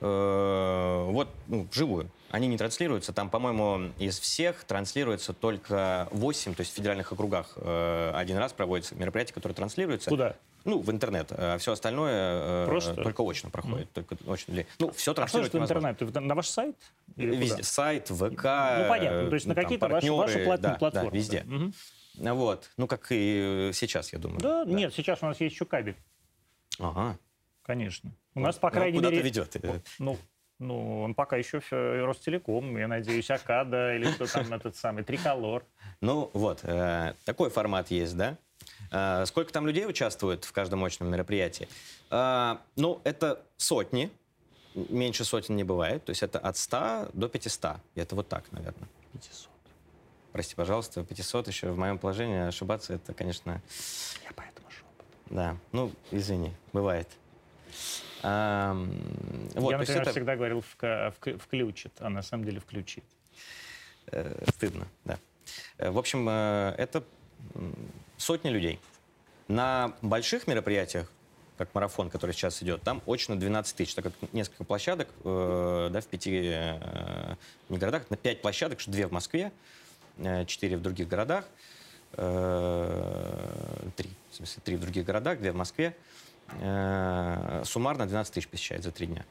Э, 0.00 1.06
вот, 1.08 1.28
ну, 1.46 1.66
вживую. 1.70 2.10
Они 2.30 2.48
не 2.48 2.58
транслируются. 2.58 3.12
Там, 3.12 3.30
по-моему, 3.30 3.92
из 3.98 4.18
всех 4.18 4.64
транслируется 4.64 5.32
только 5.32 6.08
8, 6.10 6.54
то 6.54 6.60
есть 6.60 6.72
в 6.72 6.76
федеральных 6.76 7.12
округах 7.12 7.52
э, 7.56 8.12
один 8.14 8.38
раз 8.38 8.52
проводится 8.52 8.94
мероприятие, 8.96 9.34
которое 9.34 9.54
транслируется. 9.54 10.10
Куда? 10.10 10.34
Ну, 10.64 10.78
в 10.78 10.90
интернет. 10.90 11.28
А 11.30 11.58
все 11.58 11.72
остальное 11.72 12.64
э, 12.64 12.66
Просто? 12.66 12.94
только 12.94 13.22
очно 13.22 13.50
проходит. 13.50 13.92
Только 13.92 14.16
очно. 14.26 14.64
Ну, 14.78 14.90
все 14.92 15.12
А 15.16 15.26
что 15.26 15.40
интернет? 15.40 16.00
На 16.14 16.34
ваш 16.34 16.48
сайт? 16.48 16.76
Или 17.16 17.30
куда? 17.30 17.40
Везде. 17.40 17.62
Сайт, 17.62 18.08
ВК. 18.08 18.18
Ну, 18.18 18.88
понятно. 18.88 19.28
То 19.28 19.34
есть 19.34 19.46
на 19.46 19.54
там 19.54 19.64
какие-то 19.64 19.88
ваши, 19.88 20.12
ваши 20.12 20.44
платные 20.44 20.72
да, 20.72 20.78
платформы. 20.78 21.10
Да, 21.10 21.16
везде. 21.16 21.44
да. 21.46 21.54
Мгм. 21.54 21.74
Вот. 22.16 22.70
Ну, 22.76 22.86
как 22.86 23.06
и 23.10 23.70
сейчас, 23.72 24.12
я 24.12 24.18
думаю. 24.18 24.40
Да, 24.40 24.64
нет, 24.66 24.92
сейчас 24.94 25.22
у 25.22 25.26
нас 25.26 25.40
есть 25.40 25.54
еще 25.54 25.64
кабель, 25.64 25.96
Ага. 26.78 27.18
конечно. 27.62 28.12
У 28.34 28.40
нас, 28.40 28.56
по 28.56 28.68
Ну, 28.68 28.72
крайней 28.74 28.98
куда-то 28.98 29.14
мере... 29.14 29.24
ведет. 29.24 29.56
Ну, 29.98 30.18
ну, 30.58 31.02
он 31.02 31.14
пока 31.14 31.36
еще 31.36 31.60
в 31.60 31.72
Ростелеком, 32.06 32.76
я 32.78 32.86
надеюсь, 32.88 33.30
Акада 33.30 33.94
или 33.96 34.10
кто 34.12 34.26
там 34.26 34.52
этот 34.54 34.76
самый, 34.76 35.02
Триколор. 35.04 35.64
Ну, 36.00 36.30
вот. 36.34 36.60
э, 36.62 37.14
такой 37.24 37.50
формат 37.50 37.90
есть, 37.90 38.16
да? 38.16 38.36
Э, 38.90 39.24
сколько 39.26 39.52
там 39.52 39.66
людей 39.66 39.86
участвует 39.86 40.44
в 40.44 40.52
каждом 40.52 40.78
мощном 40.80 41.10
мероприятии? 41.10 41.68
Э, 42.10 42.58
ну, 42.76 43.00
это 43.04 43.44
сотни. 43.56 44.10
меньше 44.74 45.24
сотен 45.24 45.56
не 45.56 45.64
бывает. 45.64 46.04
То 46.04 46.10
есть 46.10 46.22
это 46.22 46.38
от 46.38 46.56
100 46.56 47.10
до 47.12 47.28
500. 47.28 47.76
И 47.94 48.00
это 48.00 48.14
вот 48.14 48.28
так, 48.28 48.50
наверное. 48.52 48.88
500. 49.12 49.48
Прости, 50.32 50.54
пожалуйста, 50.54 51.04
500 51.04 51.48
еще 51.48 51.70
в 51.70 51.78
моем 51.78 51.98
положении 51.98 52.46
ошибаться, 52.48 52.94
это, 52.94 53.12
конечно, 53.12 53.60
Я 54.24 54.30
поэтому 54.34 54.66
шепот. 54.70 55.06
да. 55.30 55.56
Ну, 55.72 55.92
извини, 56.10 56.52
бывает. 56.72 57.08
Ам, 58.22 58.90
вот, 59.54 59.72
Я, 59.72 59.78
например, 59.78 60.02
это 60.02 60.10
всегда 60.12 60.36
говорил 60.36 60.58
вка- 60.60 61.12
вк- 61.20 61.38
включит, 61.38 61.92
а 61.98 62.08
на 62.08 62.22
самом 62.22 62.44
деле 62.44 62.60
включит. 62.60 63.04
э, 64.06 64.44
стыдно, 64.54 64.86
да. 65.04 65.18
Э, 65.78 65.90
В 65.90 65.98
общем, 65.98 66.26
э, 66.28 66.74
это 66.78 67.04
сотни 68.16 68.48
людей. 68.50 68.80
На 69.48 69.92
больших 70.02 70.46
мероприятиях, 70.46 71.10
как 71.58 71.74
марафон, 71.74 72.10
который 72.10 72.32
сейчас 72.32 72.62
идет, 72.62 72.82
там 72.82 73.02
очно 73.06 73.36
12 73.36 73.76
тысяч, 73.76 73.94
так 73.94 74.04
как 74.04 74.14
несколько 74.32 74.64
площадок 74.64 75.08
э, 75.24 75.88
да, 75.92 76.00
в 76.00 76.06
пяти 76.06 76.40
э, 76.44 77.34
не 77.68 77.78
городах, 77.78 78.08
на 78.10 78.16
пять 78.16 78.40
площадок, 78.40 78.80
что 78.80 78.90
две 78.90 79.06
в 79.06 79.12
Москве, 79.12 79.52
э, 80.18 80.44
четыре 80.46 80.76
в 80.76 80.82
других 80.82 81.08
городах, 81.08 81.44
э, 82.14 83.88
три, 83.96 84.10
в 84.30 84.34
смысле, 84.36 84.62
три 84.64 84.76
в 84.76 84.80
других 84.80 85.04
городах, 85.04 85.38
две 85.38 85.52
в 85.52 85.56
Москве. 85.56 85.96
Э, 86.60 87.62
Суммарно 87.64 88.06
12 88.06 88.34
тысяч 88.34 88.48
посещает 88.48 88.82
за 88.82 88.90
три 88.90 89.06
дня. 89.06 89.24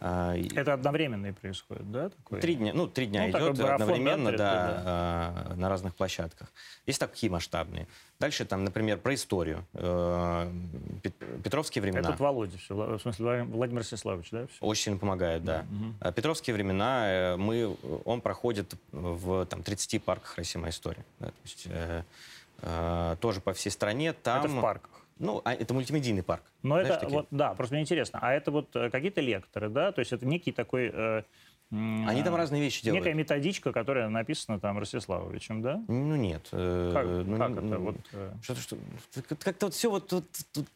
А, 0.00 0.36
Это 0.54 0.74
одновременно 0.74 1.26
и 1.26 1.32
происходит, 1.32 1.90
да? 1.90 2.10
Такое? 2.10 2.40
Три 2.40 2.54
дня, 2.54 2.72
ну, 2.72 2.86
три 2.86 3.06
дня 3.06 3.22
Ну, 3.24 3.30
идет 3.30 3.56
да, 3.56 3.74
одновременно, 3.74 4.26
перед- 4.26 4.38
да, 4.38 4.82
а, 4.84 5.54
на 5.56 5.68
разных 5.68 5.96
площадках. 5.96 6.52
Есть 6.86 7.00
такие 7.00 7.30
масштабные. 7.32 7.88
Дальше 8.20 8.44
там, 8.44 8.64
например, 8.64 8.98
про 8.98 9.14
историю. 9.14 9.64
Э, 9.74 10.48
Пет- 11.02 11.42
Петровские 11.42 11.82
времена. 11.82 12.10
Это 12.10 12.22
Володя, 12.22 12.58
все, 12.58 12.74
в 12.74 12.98
смысле 13.00 13.24
Вла- 13.26 13.44
Владимир 13.44 13.84
Сеславович, 13.84 14.30
да? 14.30 14.46
Всё? 14.46 14.64
Очень 14.64 14.98
помогает, 15.00 15.44
да. 15.44 15.66
А 16.00 16.12
Петровские 16.12 16.54
времена, 16.54 17.08
э, 17.10 17.36
мы, 17.36 17.76
он 18.04 18.20
проходит 18.20 18.74
в 18.92 19.46
там, 19.46 19.62
30 19.64 19.98
парках 19.98 20.36
России 20.36 20.58
моя 20.60 20.70
история. 20.70 21.04
да, 21.18 21.26
то 21.26 21.32
есть, 21.44 21.66
э, 21.68 22.02
э, 22.62 23.16
тоже 23.20 23.40
по 23.40 23.52
всей 23.52 23.70
стране. 23.70 24.12
Там, 24.12 24.44
Это 24.44 24.48
в 24.54 24.60
парках. 24.60 24.90
Ну, 25.18 25.42
а 25.44 25.54
это 25.54 25.74
мультимедийный 25.74 26.22
парк. 26.22 26.42
Но 26.62 26.76
Знаешь, 26.76 26.88
это, 26.88 26.98
такие? 27.00 27.16
вот, 27.18 27.26
да, 27.30 27.54
просто 27.54 27.74
мне 27.74 27.82
интересно, 27.82 28.18
а 28.22 28.32
это 28.32 28.50
вот 28.50 28.74
э, 28.76 28.90
какие-то 28.90 29.20
лекторы, 29.20 29.68
да? 29.68 29.92
То 29.92 30.00
есть 30.00 30.12
это 30.12 30.26
некий 30.26 30.52
такой... 30.52 30.90
э, 30.92 31.22
Они 31.70 32.22
там 32.22 32.34
а, 32.34 32.38
разные 32.38 32.62
вещи 32.62 32.82
делают. 32.82 33.04
Некая 33.04 33.14
методичка, 33.14 33.72
которая 33.72 34.08
написана 34.08 34.58
там 34.60 34.78
Ростиславовичем, 34.78 35.62
да? 35.62 35.82
Ну, 35.88 36.16
нет. 36.16 36.48
э, 36.52 36.90
Как, 36.92 37.06
ну, 37.26 37.36
как 37.36 37.50
это? 37.64 37.78
Вот, 37.78 37.96
э, 38.12 38.32
Что-то, 38.42 38.60
что 38.60 38.76
как-то 39.38 39.66
вот 39.66 39.74
все 39.74 39.90
вот 39.90 40.08
тут, 40.08 40.24
тут 40.52 40.66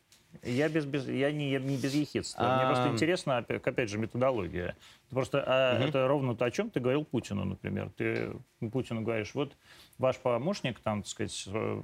я, 0.42 0.68
без, 0.68 0.84
без, 0.84 1.06
я, 1.08 1.30
не, 1.32 1.50
я 1.50 1.58
не 1.60 1.76
без 1.76 1.94
ехидства. 1.94 2.42
Мне 2.56 2.66
просто 2.66 2.88
А. 2.88 2.92
интересно, 2.92 3.36
опять, 3.38 3.88
же, 3.90 3.98
методология. 3.98 4.76
Просто 5.10 5.42
а, 5.46 5.78
Мгм. 5.78 5.88
это 5.88 6.08
ровно 6.08 6.34
то, 6.34 6.44
о 6.44 6.50
чем 6.50 6.70
ты 6.70 6.80
говорил 6.80 7.04
Путину, 7.04 7.44
например. 7.44 7.90
Ты 7.96 8.32
Путину 8.72 9.02
говоришь, 9.02 9.34
вот 9.34 9.52
ваш 9.98 10.16
помощник, 10.16 10.80
там, 10.80 11.02
так 11.02 11.08
сказать, 11.10 11.44
э, 11.52 11.82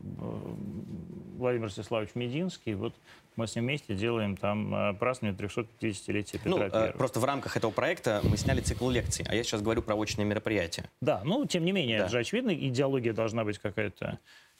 Владимир 1.36 1.66
Ростиславович 1.66 2.10
Мединский, 2.14 2.74
вот 2.74 2.94
мы 3.36 3.46
с 3.46 3.54
ним 3.54 3.64
вместе 3.66 3.94
делаем 3.94 4.36
там 4.36 4.74
э, 4.74 4.94
празднование 4.94 5.38
350-летия 5.48 6.38
Петра 6.38 6.50
Ну, 6.50 6.58
э, 6.58 6.70
Первого. 6.70 6.92
просто 6.92 7.20
в 7.20 7.24
рамках 7.24 7.56
этого 7.56 7.70
проекта 7.70 8.20
мы 8.24 8.36
сняли 8.36 8.60
цикл 8.60 8.88
лекций, 8.90 9.24
а 9.28 9.34
я 9.34 9.42
сейчас 9.44 9.62
говорю 9.62 9.82
про 9.82 9.94
очные 9.94 10.24
мероприятия. 10.24 10.90
Да, 11.00 11.22
ну, 11.24 11.44
тем 11.46 11.64
не 11.64 11.72
менее, 11.72 11.98
Да. 11.98 12.04
это 12.04 12.12
же 12.12 12.18
очевидно, 12.18 12.52
идеология 12.54 13.12
должна 13.12 13.44
быть 13.44 13.58
какая-то 13.58 14.18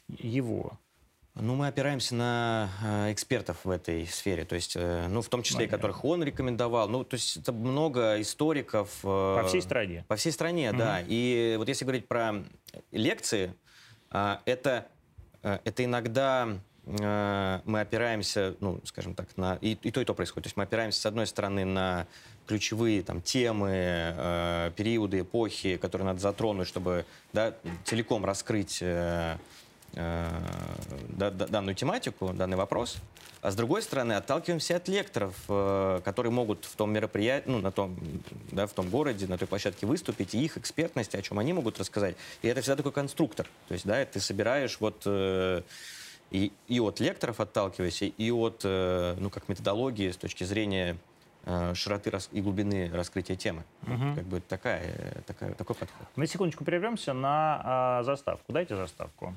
его. 0.09 0.79
Ну, 1.41 1.55
мы 1.55 1.69
опираемся 1.69 2.15
на 2.15 2.69
э, 2.83 3.13
экспертов 3.13 3.59
в 3.65 3.71
этой 3.71 4.07
сфере, 4.07 4.45
то 4.45 4.55
есть, 4.55 4.75
э, 4.77 5.07
ну, 5.09 5.23
в 5.23 5.29
том 5.29 5.43
числе, 5.43 5.61
Понятно. 5.67 5.77
которых 5.77 6.05
он 6.05 6.23
рекомендовал. 6.23 6.89
Ну, 6.89 7.05
то 7.05 7.15
есть, 7.15 7.37
это 7.37 7.53
много 7.53 8.21
историков. 8.21 8.91
э, 9.05 9.41
По 9.43 9.45
всей 9.47 9.63
стране. 9.63 10.05
По 10.09 10.17
всей 10.17 10.33
стране, 10.33 10.73
да. 10.73 11.01
И 11.07 11.55
вот 11.59 11.69
если 11.69 11.85
говорить 11.85 12.09
про 12.09 12.45
лекции, 12.91 13.55
а, 14.11 14.41
это, 14.47 14.87
э, 15.43 15.59
это 15.65 15.85
иногда 15.85 16.49
э, 16.87 17.61
мы 17.65 17.81
опираемся, 17.81 18.57
ну, 18.61 18.81
скажем 18.85 19.15
так, 19.15 19.29
на 19.37 19.59
и, 19.61 19.73
и 19.83 19.91
то, 19.91 20.01
и 20.01 20.05
то 20.05 20.15
происходит. 20.15 20.45
То 20.45 20.49
есть 20.49 20.57
мы 20.57 20.65
опираемся, 20.65 21.01
с 21.01 21.07
одной 21.07 21.27
стороны, 21.27 21.65
на 21.65 22.07
ключевые 22.47 23.03
там, 23.03 23.21
темы, 23.21 23.71
э, 23.73 24.71
периоды, 24.75 25.21
эпохи, 25.21 25.77
которые 25.77 26.07
надо 26.07 26.21
затронуть, 26.21 26.67
чтобы 26.67 27.05
да, 27.35 27.55
целиком 27.85 28.25
раскрыть 28.25 28.79
э, 28.81 29.37
э, 29.37 29.39
данную 29.99 31.75
тематику, 31.75 32.33
данный 32.33 32.57
вопрос. 32.57 32.99
А 33.41 33.51
с 33.53 33.55
другой 33.55 33.83
стороны, 33.83 34.15
отталкиваемся 34.15 34.77
от 34.77 34.89
лекторов, 34.89 35.35
э, 35.49 36.01
которые 36.05 36.33
могут 36.33 36.65
в 36.65 36.75
том 36.75 36.93
мероприятии, 36.93 37.49
ну, 37.49 37.61
на 37.61 37.71
том, 37.71 37.97
да, 38.51 38.67
в 38.67 38.73
том 38.73 38.91
городе, 38.91 39.27
на 39.29 39.39
той 39.39 39.47
площадке 39.47 39.87
выступить, 39.87 40.35
и 40.35 40.45
их 40.45 40.57
экспертности, 40.57 41.17
о 41.17 41.23
чем 41.23 41.39
они 41.39 41.53
могут 41.53 41.79
рассказать. 41.79 42.17
И 42.43 42.49
это 42.49 42.63
всегда 42.63 42.77
такой 42.77 42.93
конструктор. 42.93 43.47
То 43.69 43.75
есть, 43.75 43.87
да, 43.87 44.05
ты 44.05 44.19
собираешь 44.19 44.79
вот 44.81 45.03
э, 45.07 45.63
и, 46.31 46.53
и 46.67 46.81
от 46.81 46.99
лекторов 46.99 47.41
отталкивайся, 47.41 48.07
и 48.07 48.31
от, 48.31 48.63
э, 48.65 49.15
ну, 49.19 49.31
как 49.31 49.49
методологии 49.49 50.11
с 50.11 50.17
точки 50.17 50.43
зрения 50.43 50.97
э, 51.45 51.75
широты 51.75 52.11
и 52.33 52.41
глубины 52.41 52.91
раскрытия 52.93 53.37
темы. 53.37 53.63
Мгм. 53.83 54.17
Как 54.17 54.25
бы 54.25 54.41
такая, 54.41 54.83
э, 54.83 55.21
такая, 55.27 55.55
такой 55.55 55.77
подход. 55.77 56.09
На 56.17 56.27
секундочку 56.27 56.65
прервемся 56.65 57.13
на 57.13 57.61
а, 57.63 58.03
заставку. 58.03 58.53
Дайте 58.53 58.75
заставку. 58.75 59.35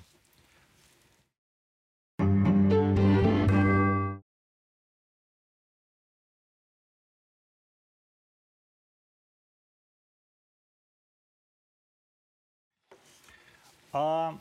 А 13.93 14.37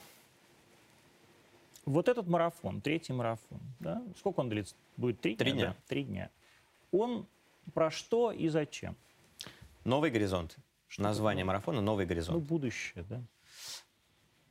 вот 1.85 2.09
этот 2.09 2.29
марафон, 2.29 2.81
третий 2.81 3.13
марафон, 3.13 3.61
да, 3.81 4.03
сколько 4.19 4.41
он 4.41 4.49
длится? 4.49 4.75
Будет 4.97 5.21
три, 5.21 5.37
Три 5.37 5.53
дня? 5.53 5.61
дня. 5.61 5.71
да? 5.71 5.77
Три 5.89 6.05
дня. 6.05 6.31
Он 6.93 7.27
про 7.75 7.91
что 7.91 8.33
и 8.33 8.49
зачем? 8.49 8.97
Новый 9.85 10.11
горизонт. 10.11 10.57
Название 10.99 11.45
марафона 11.45 11.81
«Новый 11.81 12.05
горизонт». 12.05 12.39
Ну, 12.39 12.45
будущее, 12.45 13.05
да. 13.09 13.23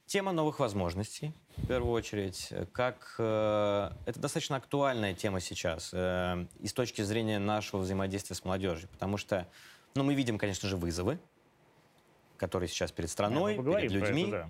Тема 0.06 0.32
новых 0.32 0.60
возможностей, 0.60 1.34
в 1.58 1.68
первую 1.68 1.92
очередь. 1.92 2.52
Как 2.72 3.16
э, 3.20 3.92
это 4.06 4.20
достаточно 4.20 4.56
актуальная 4.56 5.14
тема 5.14 5.40
сейчас 5.40 5.92
э, 5.94 6.48
и 6.60 6.68
с 6.68 6.74
точки 6.74 7.04
зрения 7.04 7.38
нашего 7.38 7.82
взаимодействия 7.82 8.36
с 8.36 8.44
молодежью, 8.44 8.90
потому 8.90 9.18
что, 9.18 9.48
ну, 9.94 10.04
мы 10.04 10.16
видим, 10.16 10.40
конечно 10.40 10.68
же, 10.68 10.78
вызовы, 10.78 11.20
которые 12.38 12.70
сейчас 12.70 12.92
перед 12.92 13.10
страной, 13.10 13.56
поговорим 13.56 13.90
перед 13.90 14.02
про 14.02 14.08
это, 14.10 14.16
людьми, 14.18 14.32
да. 14.32 14.50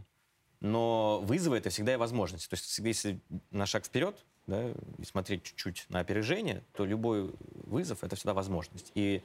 Но 0.61 1.21
вызовы 1.21 1.57
это 1.57 1.69
всегда 1.69 1.93
и 1.93 1.97
возможности. 1.97 2.49
То 2.49 2.55
есть 2.55 2.79
если 2.79 3.19
на 3.51 3.65
шаг 3.65 3.85
вперед, 3.85 4.17
да, 4.47 4.71
и 4.97 5.05
смотреть 5.05 5.43
чуть-чуть 5.43 5.85
на 5.89 5.99
опережение, 5.99 6.63
то 6.73 6.85
любой 6.85 7.31
вызов 7.65 8.03
это 8.03 8.15
всегда 8.15 8.33
возможность. 8.33 8.91
И 8.95 9.21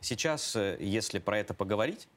сейчас, 0.00 0.54
э, 0.56 0.76
если 0.80 1.18
про 1.18 1.38
это 1.38 1.54
поговорить, 1.54 2.08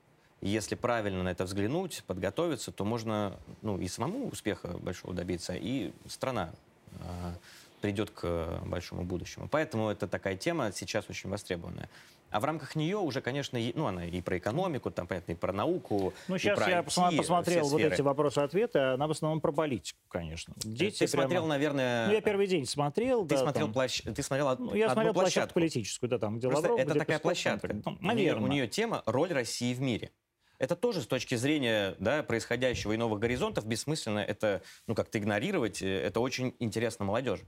если 0.41 0.75
правильно 0.75 1.23
на 1.23 1.29
это 1.29 1.45
взглянуть, 1.45 2.03
подготовиться, 2.07 2.71
то 2.71 2.83
можно 2.83 3.39
ну, 3.61 3.79
и 3.79 3.87
самому 3.87 4.27
успеха 4.27 4.77
большого 4.79 5.13
добиться, 5.13 5.53
и 5.53 5.93
страна 6.07 6.51
э, 6.99 7.33
придет 7.81 8.11
к 8.11 8.61
большому 8.65 9.03
будущему. 9.03 9.47
Поэтому 9.49 9.89
это 9.89 10.07
такая 10.07 10.35
тема 10.37 10.71
сейчас 10.71 11.09
очень 11.09 11.29
востребованная. 11.29 11.89
А 12.29 12.39
в 12.39 12.45
рамках 12.45 12.77
нее 12.77 12.95
уже, 12.97 13.19
конечно, 13.19 13.59
ну, 13.75 13.87
она 13.87 14.05
и 14.05 14.21
про 14.21 14.37
экономику, 14.37 14.89
там, 14.89 15.05
понятно, 15.05 15.33
и 15.33 15.35
про 15.35 15.51
науку, 15.51 16.13
Ну, 16.29 16.37
сейчас 16.37 16.57
про 16.57 16.69
я 16.69 16.79
IT, 16.79 16.89
все 16.89 17.17
посмотрел 17.17 17.67
вот 17.67 17.81
эти 17.81 17.99
вопросы-ответы, 18.01 18.79
она 18.79 19.07
в 19.07 19.11
основном 19.11 19.41
про 19.41 19.51
политику, 19.51 19.99
конечно. 20.07 20.53
Дети 20.59 20.99
Ты 20.99 21.07
смотрел, 21.09 21.41
прямо- 21.41 21.47
наверное... 21.47 22.07
Ну, 22.07 22.13
я 22.13 22.21
первый 22.21 22.47
день 22.47 22.65
смотрел, 22.65 23.23
Ты 23.25 23.35
да, 23.35 23.41
смотрел, 23.41 23.65
там. 23.69 23.83
площ- 23.83 24.13
ты 24.13 24.23
смотрел 24.23 24.47
од- 24.47 24.59
Ну, 24.59 24.73
я 24.75 24.85
одну 24.85 24.93
смотрел 24.93 25.13
площадку 25.13 25.33
площадку. 25.33 25.53
политическую, 25.55 26.09
да, 26.09 26.19
там, 26.19 26.37
где 26.37 26.47
Просто 26.47 26.69
Лавров, 26.69 26.79
это 26.79 26.91
где 26.91 26.99
такая 26.99 27.17
Песков, 27.17 27.23
площадка. 27.23 27.67
там, 27.67 27.81
ну, 27.83 27.91
У 27.91 27.95
нее- 27.95 28.05
наверное. 28.31 28.43
У 28.43 28.47
нее 28.47 28.67
тема 28.69 29.03
«Роль 29.05 29.33
России 29.33 29.73
в 29.73 29.81
мире». 29.81 30.11
Это 30.57 30.75
тоже 30.77 31.01
с 31.01 31.07
точки 31.07 31.35
зрения 31.35 31.95
да, 31.99 32.21
происходящего 32.23 32.91
и 32.93 32.97
новых 32.97 33.19
горизонтов 33.19 33.65
бессмысленно 33.65 34.19
это 34.19 34.61
ну, 34.87 34.93
как-то 34.95 35.17
игнорировать. 35.17 35.81
Э, 35.81 35.87
Это 36.05 36.19
очень 36.21 36.55
интересно 36.59 37.03
молодежи. 37.03 37.43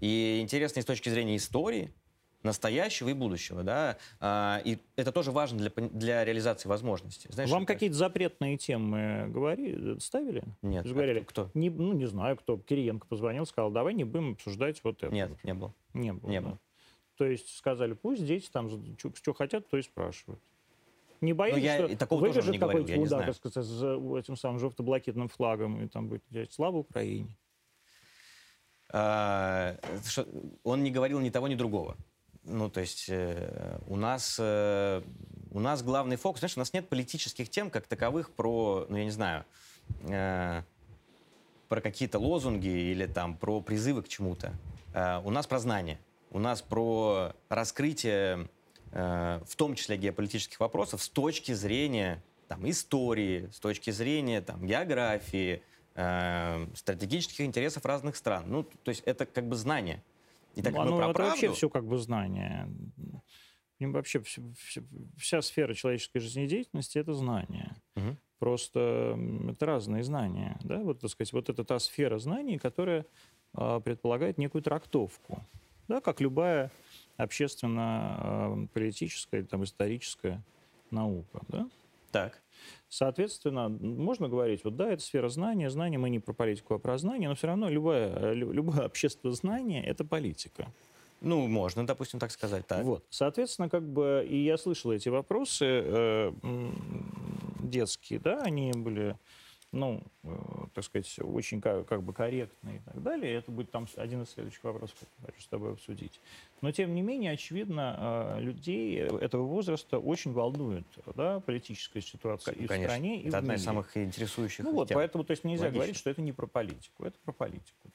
И 0.00 0.38
интересно 0.40 0.80
и 0.80 0.82
с 0.82 0.86
точки 0.86 1.08
зрения 1.08 1.36
истории, 1.36 1.92
настоящего 2.42 3.08
и 3.08 3.12
будущего. 3.14 3.62
Да? 3.62 3.98
А, 4.20 4.60
и 4.64 4.78
это 4.96 5.12
тоже 5.12 5.32
важно 5.32 5.58
для, 5.58 5.70
для 5.88 6.24
реализации 6.24 6.68
возможностей. 6.68 7.28
Знаешь, 7.32 7.50
Вам 7.50 7.66
какие-то 7.66 7.96
запретные 7.96 8.56
темы 8.56 9.26
говори, 9.28 9.98
ставили? 10.00 10.44
Нет. 10.62 10.86
А 10.86 10.88
говорили, 10.88 11.20
кто? 11.20 11.46
кто? 11.46 11.58
Не, 11.58 11.70
ну, 11.70 11.92
не 11.92 12.06
знаю, 12.06 12.36
кто. 12.36 12.58
Кириенко 12.58 13.06
позвонил, 13.06 13.46
сказал, 13.46 13.70
давай 13.70 13.94
не 13.94 14.04
будем 14.04 14.32
обсуждать 14.32 14.80
вот 14.84 15.02
это. 15.02 15.12
Нет, 15.12 15.32
не 15.42 15.54
было. 15.54 15.74
Не 15.94 16.12
было. 16.12 16.30
не 16.30 16.40
да. 16.40 16.46
было. 16.48 16.58
То 17.16 17.24
есть 17.26 17.56
сказали, 17.56 17.94
пусть 17.94 18.24
дети 18.24 18.48
там 18.50 18.70
что 19.14 19.34
хотят, 19.34 19.68
то 19.68 19.76
и 19.76 19.82
спрашивают. 19.82 20.40
Не 21.20 21.32
боитесь, 21.32 21.58
Ну, 21.58 21.64
я 21.64 21.88
что 21.88 21.96
такого 21.96 22.20
выбежит 22.20 22.54
я 22.54 22.60
не 22.60 22.96
мудак, 22.96 23.34
с 23.34 23.40
этим 23.40 24.36
самым 24.36 24.60
желто-блакитным 24.60 25.28
флагом, 25.28 25.82
и 25.82 25.88
там 25.88 26.08
будет 26.08 26.22
говорить 26.30 26.52
«Слава 26.52 26.76
Украине». 26.76 27.36
А, 28.90 29.76
он 30.64 30.82
не 30.82 30.90
говорил 30.90 31.20
ни 31.20 31.30
того, 31.30 31.48
ни 31.48 31.54
другого. 31.54 31.96
Ну, 32.44 32.70
то 32.70 32.80
есть 32.80 33.06
э, 33.08 33.78
у 33.86 33.96
нас 33.96 34.36
э, 34.40 35.02
у 35.50 35.60
нас 35.60 35.82
главный 35.82 36.16
фокус, 36.16 36.40
знаешь, 36.40 36.56
у 36.56 36.60
нас 36.60 36.72
нет 36.72 36.88
политических 36.88 37.48
тем 37.48 37.70
как 37.70 37.86
таковых 37.86 38.30
про, 38.30 38.86
ну 38.88 38.96
я 38.96 39.04
не 39.04 39.10
знаю, 39.10 39.44
э, 40.02 40.62
про 41.68 41.80
какие-то 41.80 42.18
лозунги 42.18 42.68
или 42.68 43.06
там 43.06 43.36
про 43.36 43.60
призывы 43.60 44.02
к 44.02 44.08
чему-то. 44.08 44.52
Э, 44.94 45.20
у 45.24 45.30
нас 45.30 45.46
про 45.46 45.58
знание, 45.58 45.98
у 46.30 46.38
нас 46.38 46.62
про 46.62 47.32
раскрытие, 47.48 48.48
э, 48.92 49.40
в 49.46 49.56
том 49.56 49.74
числе 49.74 49.96
геополитических 49.96 50.60
вопросов, 50.60 51.02
с 51.02 51.08
точки 51.08 51.52
зрения 51.52 52.22
там, 52.46 52.68
истории, 52.68 53.48
с 53.52 53.58
точки 53.58 53.90
зрения 53.90 54.40
там, 54.40 54.66
географии, 54.66 55.62
э, 55.98 56.66
стратегических 56.74 57.44
интересов 57.44 57.84
разных 57.84 58.16
стран. 58.16 58.44
Ну, 58.46 58.62
то 58.62 58.90
есть 58.90 59.02
это 59.04 59.26
как 59.26 59.48
бы 59.48 59.56
знание. 59.56 60.02
И 60.54 60.62
так 60.62 60.72
ну, 60.72 60.80
оно, 60.80 60.96
про 60.96 61.04
это 61.06 61.14
правду... 61.14 61.30
вообще 61.30 61.52
все 61.52 61.68
как 61.68 61.84
бы 61.84 61.98
знание. 61.98 62.68
Вообще 63.80 64.20
вся, 64.20 64.42
вся, 64.56 64.82
вся 65.16 65.42
сфера 65.42 65.74
человеческой 65.74 66.20
жизнедеятельности– 66.20 66.98
это 67.00 67.14
знание. 67.14 67.74
Угу. 67.96 68.16
Просто 68.38 69.18
это 69.48 69.66
разные 69.66 70.04
знания. 70.04 70.58
Да? 70.62 70.78
Вот, 70.78 71.00
так 71.00 71.10
сказать, 71.10 71.32
вот 71.32 71.48
это 71.48 71.64
та 71.64 71.78
сфера 71.78 72.18
знаний, 72.18 72.58
которая 72.58 73.06
э, 73.54 73.80
предполагает 73.84 74.38
некую 74.38 74.62
трактовку. 74.62 75.44
Да, 75.88 76.00
как 76.00 76.20
любая 76.20 76.70
общественно-политическая 77.16 79.40
или 79.40 79.46
там, 79.46 79.64
историческая 79.64 80.44
наука. 80.90 81.40
Да? 81.48 81.68
Так. 82.10 82.42
Соответственно, 82.88 83.68
можно 83.68 84.28
говорить, 84.28 84.64
вот 84.64 84.76
да, 84.76 84.90
это 84.90 85.02
сфера 85.02 85.28
знания, 85.28 85.70
знания, 85.70 85.98
мы 85.98 86.08
не 86.10 86.20
про 86.20 86.32
политику, 86.32 86.74
а 86.74 86.78
про 86.78 86.96
знание, 86.98 87.28
но 87.28 87.34
все 87.34 87.48
равно 87.48 87.68
любое, 87.68 88.32
любое 88.32 88.80
общество 88.86 89.30
знания– 89.32 89.84
это 89.86 90.04
политика. 90.04 90.72
Ну, 91.20 91.46
можно, 91.48 91.86
допустим, 91.86 92.20
так 92.20 92.30
сказать, 92.30 92.66
так. 92.66 92.84
Вот, 92.84 93.04
соответственно, 93.10 93.68
как 93.68 93.82
бы, 93.82 94.26
и 94.28 94.36
я 94.38 94.56
слышал 94.56 94.92
эти 94.92 95.08
вопросы 95.08 95.64
э, 95.66 96.32
детские, 97.60 98.20
да, 98.20 98.40
они 98.42 98.72
были 98.72 99.16
ну, 99.72 100.02
э, 100.24 100.28
так 100.74 100.84
сказать, 100.84 101.18
очень 101.20 101.60
как, 101.60 101.86
как 101.86 102.02
бы 102.02 102.12
корректно 102.12 102.70
и 102.70 102.78
так 102.78 103.02
далее. 103.02 103.34
Это 103.34 103.50
будет 103.50 103.70
там 103.70 103.86
один 103.96 104.22
из 104.22 104.30
следующих 104.30 104.64
вопросов, 104.64 104.96
который 104.98 105.32
хочу 105.32 105.42
с 105.42 105.46
тобой 105.46 105.72
обсудить. 105.72 106.20
Но, 106.62 106.72
тем 106.72 106.94
не 106.94 107.02
менее, 107.02 107.32
очевидно, 107.32 108.36
э, 108.38 108.40
людей 108.40 108.96
этого 108.98 109.42
возраста 109.42 109.98
очень 109.98 110.32
волнует 110.32 110.86
да, 111.14 111.40
политическая 111.40 112.00
ситуация 112.00 112.54
Конечно. 112.54 112.74
и 112.74 112.78
в 112.78 112.82
стране, 112.82 113.16
и 113.16 113.18
это 113.18 113.22
в 113.22 113.24
мире. 113.26 113.38
одна 113.38 113.54
из 113.56 113.64
самых 113.64 113.96
интересующих 113.96 114.64
Ну 114.64 114.72
вот, 114.72 114.90
поэтому 114.92 115.24
то 115.24 115.32
есть 115.32 115.44
нельзя 115.44 115.64
Логично. 115.64 115.78
говорить, 115.78 115.96
что 115.96 116.10
это 116.10 116.22
не 116.22 116.32
про 116.32 116.46
политику, 116.46 117.04
это 117.04 117.18
про 117.24 117.32
политику. 117.32 117.90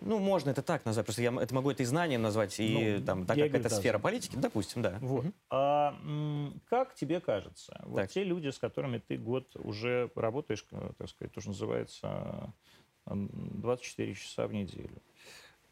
Ну, 0.00 0.18
можно 0.18 0.50
это 0.50 0.62
так 0.62 0.84
назвать. 0.84 1.06
Просто 1.06 1.22
я 1.22 1.32
это 1.32 1.54
могу 1.54 1.70
это 1.70 1.82
и 1.82 1.86
знанием 1.86 2.22
назвать, 2.22 2.58
и 2.60 2.96
ну, 2.98 3.04
там, 3.04 3.26
так 3.26 3.36
как 3.36 3.54
это 3.54 3.68
да, 3.68 3.76
сфера 3.76 3.98
политики, 3.98 4.36
допустим, 4.36 4.82
да. 4.82 4.98
Вот. 5.00 5.24
Угу. 5.24 5.32
А, 5.50 5.94
как 6.68 6.94
тебе 6.94 7.20
кажется, 7.20 7.80
вот 7.84 7.96
так. 7.96 8.10
те 8.10 8.22
люди, 8.22 8.48
с 8.48 8.58
которыми 8.58 8.98
ты 8.98 9.16
год 9.16 9.56
уже 9.56 10.10
работаешь, 10.14 10.64
э, 10.70 10.92
так 10.96 11.08
сказать, 11.08 11.32
то, 11.32 11.40
что 11.40 11.50
называется 11.50 12.52
24 13.06 14.14
часа 14.14 14.46
в 14.46 14.52
неделю, 14.52 15.02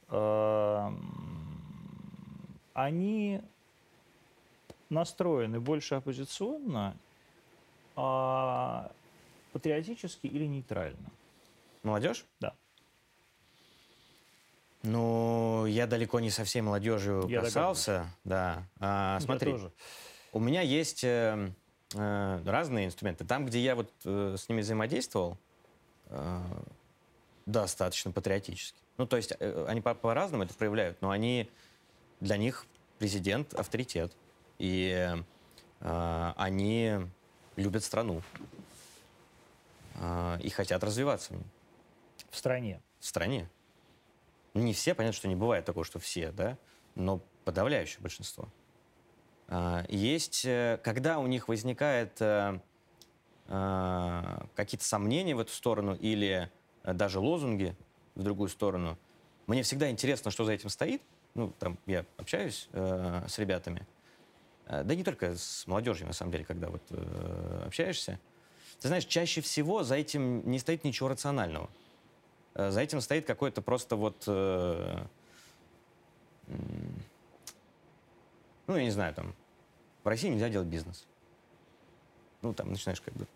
а, 0.08 0.92
они 2.74 3.42
настроены 4.90 5.60
больше 5.60 5.94
оппозиционно, 5.94 6.96
а 7.94 8.90
патриотически 9.52 10.26
или 10.26 10.46
нейтрально? 10.46 11.10
Молодежь? 11.82 12.26
Да. 12.40 12.54
Ну, 14.86 15.66
я 15.66 15.88
далеко 15.88 16.20
не 16.20 16.30
со 16.30 16.44
всей 16.44 16.60
молодежью 16.60 17.26
я 17.28 17.40
касался. 17.40 18.06
Да. 18.22 18.62
А, 18.78 19.18
смотри, 19.20 19.50
тоже. 19.50 19.72
у 20.32 20.38
меня 20.38 20.60
есть 20.60 21.02
э, 21.02 21.52
э, 21.92 22.42
разные 22.46 22.86
инструменты. 22.86 23.24
Там, 23.24 23.46
где 23.46 23.58
я 23.58 23.74
вот 23.74 23.90
э, 24.04 24.36
с 24.38 24.48
ними 24.48 24.60
взаимодействовал, 24.60 25.38
э, 26.06 26.40
достаточно 27.46 28.12
патриотически. 28.12 28.78
Ну, 28.96 29.06
то 29.06 29.16
есть 29.16 29.32
э, 29.40 29.66
они 29.68 29.80
по- 29.80 29.94
по-разному 29.94 30.44
это 30.44 30.54
проявляют, 30.54 31.02
но 31.02 31.10
они 31.10 31.50
для 32.20 32.36
них 32.36 32.64
президент 33.00 33.54
авторитет. 33.54 34.12
И 34.58 35.12
э, 35.80 36.32
они 36.36 36.98
любят 37.56 37.82
страну. 37.82 38.22
Э, 39.96 40.38
и 40.40 40.48
хотят 40.48 40.84
развиваться 40.84 41.32
в 41.32 41.36
ней. 41.38 41.46
В 42.30 42.36
стране. 42.36 42.80
В 43.00 43.04
стране. 43.04 43.48
Не 44.56 44.72
все, 44.72 44.94
понятно, 44.94 45.16
что 45.16 45.28
не 45.28 45.36
бывает 45.36 45.64
такого, 45.66 45.84
что 45.84 45.98
все, 45.98 46.32
да, 46.32 46.56
но 46.94 47.20
подавляющее 47.44 48.00
большинство. 48.00 48.48
А, 49.48 49.84
есть, 49.88 50.44
э, 50.46 50.80
когда 50.82 51.18
у 51.18 51.26
них 51.26 51.48
возникает 51.48 52.20
э, 52.20 52.58
э, 53.48 54.38
какие-то 54.54 54.84
сомнения 54.84 55.34
в 55.34 55.40
эту 55.40 55.52
сторону 55.52 55.94
или 55.94 56.50
даже 56.84 57.20
лозунги 57.20 57.76
в 58.14 58.22
другую 58.22 58.48
сторону, 58.48 58.98
мне 59.46 59.62
всегда 59.62 59.90
интересно, 59.90 60.30
что 60.30 60.44
за 60.44 60.52
этим 60.52 60.70
стоит. 60.70 61.02
Ну, 61.34 61.52
там 61.58 61.78
я 61.84 62.06
общаюсь 62.16 62.68
с 62.72 63.38
ребятами, 63.38 63.86
да 64.66 64.94
не 64.94 65.04
только 65.04 65.36
с 65.36 65.66
молодежью, 65.66 66.06
на 66.06 66.14
самом 66.14 66.32
деле, 66.32 66.44
когда 66.44 66.70
вот 66.70 66.82
общаешься. 67.66 68.18
Ты 68.80 68.88
знаешь, 68.88 69.04
чаще 69.04 69.42
всего 69.42 69.82
за 69.82 69.96
этим 69.96 70.48
не 70.48 70.58
стоит 70.58 70.82
ничего 70.82 71.10
рационального. 71.10 71.68
Э, 72.56 72.70
за 72.70 72.80
этим 72.80 73.00
стоит 73.00 73.26
какой-то 73.26 73.62
просто 73.62 73.96
вот... 73.96 74.24
Э, 74.26 75.04
ну, 78.66 78.76
я 78.76 78.82
не 78.82 78.90
знаю, 78.90 79.14
там, 79.14 79.34
в 80.02 80.08
России 80.08 80.28
нельзя 80.28 80.48
делать 80.48 80.68
бизнес. 80.68 81.06
Ну, 82.42 82.54
там 82.54 82.70
начинаешь 82.70 83.00
как 83.00 83.14
бы... 83.14 83.26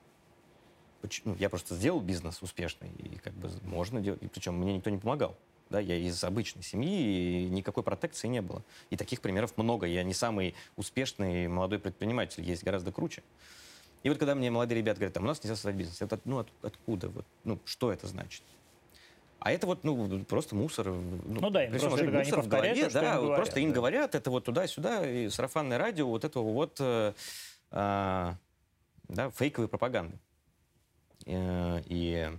Ну, 1.25 1.35
я 1.37 1.49
просто 1.49 1.75
сделал 1.75 2.01
бизнес 2.01 2.43
успешный, 2.43 2.91
и 2.99 3.17
как 3.19 3.33
бы 3.35 3.51
можно 3.63 4.01
делать, 4.01 4.23
и 4.23 4.29
причем 4.29 4.55
мне 4.55 4.75
никто 4.75 4.91
не 4.91 4.99
помогал. 4.99 5.37
Да, 5.71 5.79
я 5.79 5.97
из 5.97 6.23
обычной 6.25 6.63
семьи, 6.63 7.45
и 7.45 7.49
никакой 7.49 7.85
протекции 7.85 8.27
не 8.27 8.43
было. 8.43 8.65
И 8.91 8.97
таких 8.97 9.21
примеров 9.21 9.57
много. 9.57 9.87
Я 9.87 10.03
не 10.03 10.15
самый 10.15 10.55
успешный 10.77 11.47
молодой 11.47 11.79
предприниматель, 11.79 12.43
есть 12.43 12.65
гораздо 12.65 12.91
круче. 12.91 13.23
И 14.03 14.09
вот 14.09 14.19
когда 14.19 14.35
мне 14.35 14.51
молодые 14.51 14.79
ребята 14.79 14.99
говорят, 14.99 15.15
там, 15.15 15.25
у 15.25 15.27
нас 15.27 15.43
нельзя 15.43 15.55
создать 15.55 15.77
бизнес, 15.77 16.03
это, 16.03 16.19
ну, 16.25 16.39
от, 16.39 16.49
откуда? 16.63 17.09
Вот, 17.09 17.27
ну, 17.45 17.61
что 17.65 17.93
это 17.93 18.09
значит? 18.09 18.43
А 19.41 19.53
это 19.53 19.67
вот, 19.67 19.85
ну, 19.85 20.23
просто 20.25 20.55
мусор. 20.55 20.89
Ну, 20.89 21.21
ну 21.25 21.51
да, 21.51 21.65
им 21.65 21.71
просто 21.71 22.05
это 22.05 22.13
мусор 22.13 22.43
в 22.43 22.49
голове, 22.49 22.89
да, 22.91 23.01
им 23.01 23.21
говорят, 23.21 23.37
просто 23.37 23.61
им 23.61 23.73
говорят, 23.73 24.15
это 24.15 24.31
вот 24.31 24.45
туда-сюда, 24.45 25.09
и 25.09 25.31
сарафанное 25.31 25.79
радио, 25.79 26.07
вот 26.07 26.25
этого 26.25 26.53
вот, 26.53 26.77
э, 26.79 27.15
э, 27.71 28.35
да, 29.09 29.31
фейковой 29.31 29.69
пропаганды. 29.69 30.19
Э, 31.25 31.81
и, 31.87 32.31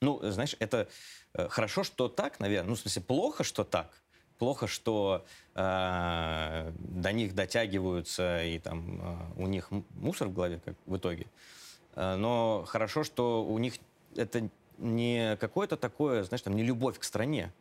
ну, 0.00 0.20
знаешь, 0.22 0.54
это 0.60 0.88
э, 1.34 1.48
хорошо, 1.48 1.82
что 1.82 2.08
так, 2.08 2.38
наверное, 2.38 2.70
ну, 2.70 2.74
в 2.76 2.78
смысле, 2.78 3.02
плохо, 3.02 3.42
что 3.42 3.64
так, 3.64 3.90
плохо, 4.38 4.68
что 4.68 5.24
э, 5.56 6.72
до 6.78 7.12
них 7.12 7.34
дотягиваются, 7.34 8.44
и 8.44 8.60
там 8.60 9.32
э, 9.36 9.42
у 9.42 9.48
них 9.48 9.72
мусор 9.90 10.28
в 10.28 10.34
голове, 10.34 10.60
как 10.64 10.76
в 10.86 10.96
итоге. 10.96 11.26
Э, 11.96 12.14
но 12.14 12.64
хорошо, 12.64 13.02
что 13.02 13.44
у 13.44 13.58
них 13.58 13.74
это 14.14 14.48
не 14.78 15.36
какое-то 15.36 15.76
такое, 15.76 16.24
знаешь, 16.24 16.42
там, 16.42 16.54
не 16.54 16.62
любовь 16.62 16.98
к 16.98 17.04
стране, 17.04 17.52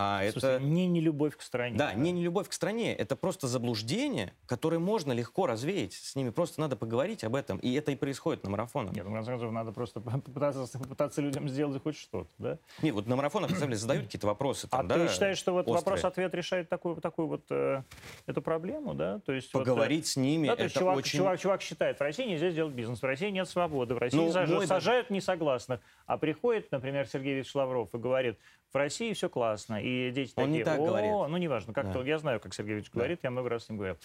а 0.00 0.20
в 0.28 0.30
смысле, 0.30 0.50
это... 0.50 0.62
не 0.62 0.86
нелюбовь 0.86 1.36
к 1.36 1.42
стране. 1.42 1.76
Да, 1.76 1.88
да, 1.88 1.94
не 1.94 2.12
нелюбовь 2.12 2.48
к 2.48 2.52
стране. 2.52 2.94
Это 2.94 3.16
просто 3.16 3.48
заблуждение, 3.48 4.32
которое 4.46 4.78
можно 4.78 5.10
легко 5.10 5.48
развеять. 5.48 5.92
С 5.92 6.14
ними 6.14 6.30
просто 6.30 6.60
надо 6.60 6.76
поговорить 6.76 7.24
об 7.24 7.34
этом. 7.34 7.58
И 7.58 7.74
это 7.74 7.90
и 7.90 7.96
происходит 7.96 8.44
на 8.44 8.50
марафонах. 8.50 8.94
Нет, 8.94 9.04
ну, 9.04 9.10
на 9.10 9.50
надо 9.50 9.72
просто 9.72 10.00
попытаться, 10.00 10.78
попытаться 10.78 11.20
людям 11.20 11.48
сделать 11.48 11.82
хоть 11.82 11.96
что-то, 11.96 12.30
да? 12.38 12.58
Нет, 12.80 12.94
вот 12.94 13.08
на 13.08 13.16
марафонах, 13.16 13.50
на 13.50 13.56
самом 13.56 13.70
деле, 13.70 13.80
задают 13.80 14.04
какие-то 14.04 14.28
вопросы. 14.28 14.68
Там, 14.68 14.80
а 14.80 14.82
да, 14.84 15.04
ты 15.04 15.12
считаешь, 15.12 15.36
что 15.36 15.52
вот 15.52 15.66
вопрос-ответ 15.66 16.32
решает 16.32 16.68
такую, 16.68 17.00
такую 17.00 17.26
вот 17.26 17.46
э, 17.50 17.82
эту 18.26 18.40
проблему, 18.40 18.94
да? 18.94 19.18
То 19.26 19.32
есть 19.32 19.50
Поговорить 19.50 20.04
вот, 20.04 20.10
э, 20.10 20.12
с 20.12 20.16
ними, 20.16 20.46
да, 20.46 20.54
то 20.54 20.62
есть 20.62 20.76
чувак, 20.76 20.98
очень... 20.98 21.18
чувак, 21.18 21.40
чувак 21.40 21.60
считает, 21.60 21.98
в 21.98 22.02
России 22.02 22.24
нельзя 22.24 22.50
сделать 22.50 22.72
бизнес, 22.72 23.02
в 23.02 23.04
России 23.04 23.30
нет 23.30 23.48
свободы, 23.48 23.96
в 23.96 23.98
России 23.98 24.16
ну, 24.16 24.30
сажают, 24.30 24.68
сажают 24.68 25.10
несогласных. 25.10 25.80
А 26.06 26.18
приходит, 26.18 26.70
например, 26.70 27.08
Сергей 27.08 27.34
Викторович 27.34 27.54
Лавров 27.56 27.94
и 27.94 27.98
говорит, 27.98 28.38
в 28.72 28.76
России 28.76 29.12
все 29.12 29.28
классно, 29.28 29.82
и 29.82 30.10
дети 30.10 30.32
Он 30.36 30.44
такие, 30.44 30.58
не 30.58 30.64
так 30.64 30.78
говорит. 30.78 31.10
ну 31.10 31.36
неважно, 31.36 31.72
как-то, 31.72 32.02
да. 32.02 32.08
я 32.08 32.18
знаю, 32.18 32.40
как 32.40 32.54
Сергей 32.54 32.74
Ильич 32.74 32.90
говорит, 32.90 33.20
да. 33.22 33.28
я 33.28 33.30
много 33.30 33.48
раз 33.48 33.64
с 33.64 33.68
ним 33.68 33.78
говорил. 33.78 33.96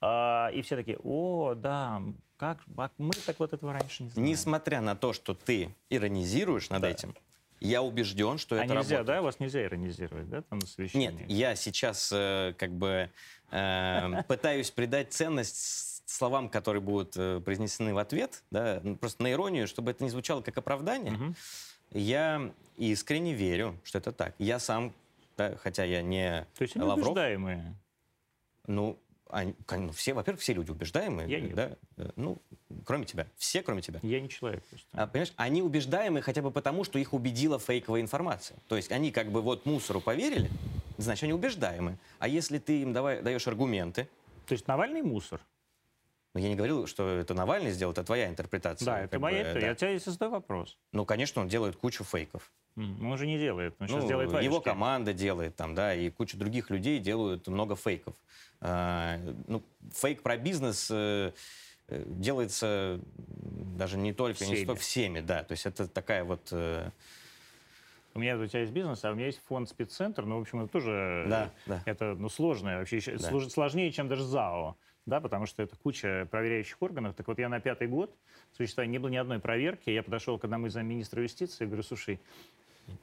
А, 0.00 0.50
и 0.52 0.62
все 0.62 0.76
такие, 0.76 0.98
о, 1.02 1.54
да, 1.54 2.02
как 2.36 2.58
мы 2.98 3.12
так 3.24 3.38
вот 3.38 3.52
этого 3.52 3.72
раньше 3.72 4.04
не 4.04 4.10
знали. 4.10 4.28
Несмотря 4.28 4.80
на 4.80 4.94
то, 4.94 5.12
что 5.12 5.34
ты 5.34 5.74
иронизируешь 5.88 6.70
над 6.70 6.82
да. 6.82 6.90
этим, 6.90 7.14
я 7.60 7.82
убежден, 7.82 8.38
что 8.38 8.56
а 8.56 8.58
это 8.58 8.74
нельзя, 8.74 8.98
работает. 8.98 9.06
да? 9.06 9.22
Вас 9.22 9.40
нельзя 9.40 9.64
иронизировать, 9.64 10.28
да, 10.28 10.42
там 10.42 10.58
на 10.58 10.66
совещании? 10.66 11.08
Нет, 11.08 11.30
я 11.30 11.56
сейчас 11.56 12.10
э, 12.12 12.54
как 12.58 12.72
бы 12.72 13.10
э, 13.50 14.22
пытаюсь 14.28 14.70
придать 14.70 15.12
ценность 15.12 16.02
словам, 16.06 16.48
которые 16.48 16.82
будут 16.82 17.16
э, 17.16 17.40
произнесены 17.40 17.94
в 17.94 17.98
ответ, 17.98 18.44
да, 18.50 18.82
просто 19.00 19.22
на 19.22 19.32
иронию, 19.32 19.66
чтобы 19.66 19.90
это 19.90 20.04
не 20.04 20.10
звучало 20.10 20.42
как 20.42 20.56
оправдание. 20.58 21.14
Угу. 21.14 21.34
Я 21.92 22.50
искренне 22.76 23.34
верю, 23.34 23.78
что 23.84 23.98
это 23.98 24.12
так. 24.12 24.34
Я 24.38 24.58
сам, 24.58 24.92
да, 25.36 25.56
хотя 25.56 25.84
я 25.84 26.02
не 26.02 26.46
То 26.56 26.62
есть 26.62 26.76
они 26.76 26.84
Лавров. 26.84 27.06
убеждаемые? 27.08 27.74
Ну, 28.66 28.98
они, 29.30 29.54
ну, 29.70 29.92
все, 29.92 30.12
во-первых, 30.14 30.40
все 30.40 30.52
люди 30.52 30.70
убеждаемые, 30.70 31.28
Я 31.28 31.40
нет. 31.40 31.54
да? 31.54 31.76
Э, 31.96 32.10
Ну, 32.16 32.38
кроме 32.84 33.04
тебя. 33.06 33.26
Все, 33.36 33.62
кроме 33.62 33.82
тебя. 33.82 33.98
Я 34.02 34.20
не 34.20 34.28
человек 34.28 34.62
просто. 34.64 34.86
А, 34.92 35.06
понимаешь, 35.06 35.32
они 35.36 35.62
убеждаемые 35.62 36.22
хотя 36.22 36.42
бы 36.42 36.50
потому, 36.50 36.84
что 36.84 36.98
их 36.98 37.12
убедила 37.12 37.58
фейковая 37.58 38.00
информация. 38.00 38.56
То 38.68 38.76
есть 38.76 38.92
они 38.92 39.10
как 39.10 39.30
бы 39.32 39.42
вот 39.42 39.66
мусору 39.66 40.00
поверили, 40.00 40.50
значит, 40.98 41.24
они 41.24 41.32
убеждаемые. 41.32 41.98
А 42.18 42.28
если 42.28 42.58
ты 42.58 42.82
им 42.82 42.92
давай, 42.92 43.22
даешь 43.22 43.46
аргументы, 43.46 44.08
То 44.46 44.52
есть 44.52 44.66
Навальный 44.68 45.02
мусор. 45.02 45.40
Ну, 46.36 46.42
я 46.42 46.48
не 46.50 46.54
говорил, 46.54 46.86
что 46.86 47.08
это 47.08 47.32
Навальный 47.32 47.70
сделал, 47.70 47.92
это 47.92 48.04
твоя 48.04 48.28
интерпретация. 48.28 48.84
Да, 48.84 49.00
это 49.00 49.18
моя. 49.18 49.38
это- 49.40 49.58
да. 49.60 49.66
Я 49.68 49.74
тебе 49.74 49.98
задаю 49.98 50.32
вопрос. 50.32 50.76
Ну, 50.92 51.06
конечно, 51.06 51.40
он 51.40 51.48
делает 51.48 51.76
кучу 51.76 52.04
фейков. 52.04 52.52
Он 52.76 53.16
же 53.16 53.26
не 53.26 53.38
делает. 53.38 53.74
Он 53.80 53.88
сейчас 53.88 54.02
Ну, 54.02 54.08
делает 54.08 54.28
его 54.28 54.36
варежки. 54.36 54.64
команда 54.64 55.14
делает 55.14 55.56
там, 55.56 55.74
да, 55.74 55.94
и 55.94 56.10
куча 56.10 56.36
других 56.36 56.68
людей 56.68 56.98
делают 56.98 57.48
много 57.48 57.74
фейков. 57.74 58.14
А, 58.60 59.18
ну, 59.46 59.62
фейк 59.94 60.20
про 60.22 60.36
бизнес 60.36 60.90
э, 60.90 61.32
э, 61.88 62.04
делается 62.06 63.00
даже 63.78 63.96
не 63.96 64.12
только 64.12 64.44
не 64.44 64.52
Всеми. 64.52 64.64
столько 64.64 64.80
всеми, 64.82 65.20
да. 65.20 65.42
То 65.42 65.52
есть 65.52 65.64
это 65.64 65.88
такая 65.88 66.24
вот... 66.24 66.48
э, 66.50 66.90
У 68.14 68.18
меня 68.18 68.36
у 68.36 68.46
тебя 68.46 68.60
есть 68.60 68.72
бизнес, 68.72 69.02
а 69.06 69.10
у 69.10 69.14
меня 69.14 69.26
есть 69.26 69.40
фонд 69.46 69.70
спеццентр. 69.70 70.26
Ну, 70.26 70.36
в 70.38 70.42
общем, 70.42 70.60
это 70.60 70.72
тоже 70.72 71.24
Да, 71.28 71.50
да. 71.66 71.82
это 71.86 72.14
ну, 72.14 72.28
сложное, 72.28 72.78
вообще 72.78 73.00
Да. 73.00 73.30
слож- 73.30 73.48
сложнее, 73.48 73.90
чем 73.90 74.08
даже 74.08 74.22
ЗАО. 74.22 74.76
Да, 75.06 75.20
потому 75.20 75.46
что 75.46 75.62
это 75.62 75.76
куча 75.76 76.26
проверяющих 76.30 76.82
органов. 76.82 77.14
Так 77.14 77.28
вот, 77.28 77.38
я 77.38 77.48
на 77.48 77.60
пятый 77.60 77.86
год 77.86 78.14
существования 78.56 78.92
не 78.92 78.98
было 78.98 79.08
ни 79.08 79.16
одной 79.16 79.38
проверки. 79.38 79.88
Я 79.90 80.02
подошел 80.02 80.38
к 80.38 80.44
одному 80.44 80.66
из 80.66 80.72
замминистра 80.72 81.22
юстиции 81.22 81.62
и 81.64 81.66
говорю, 81.66 81.84
слушай, 81.84 82.18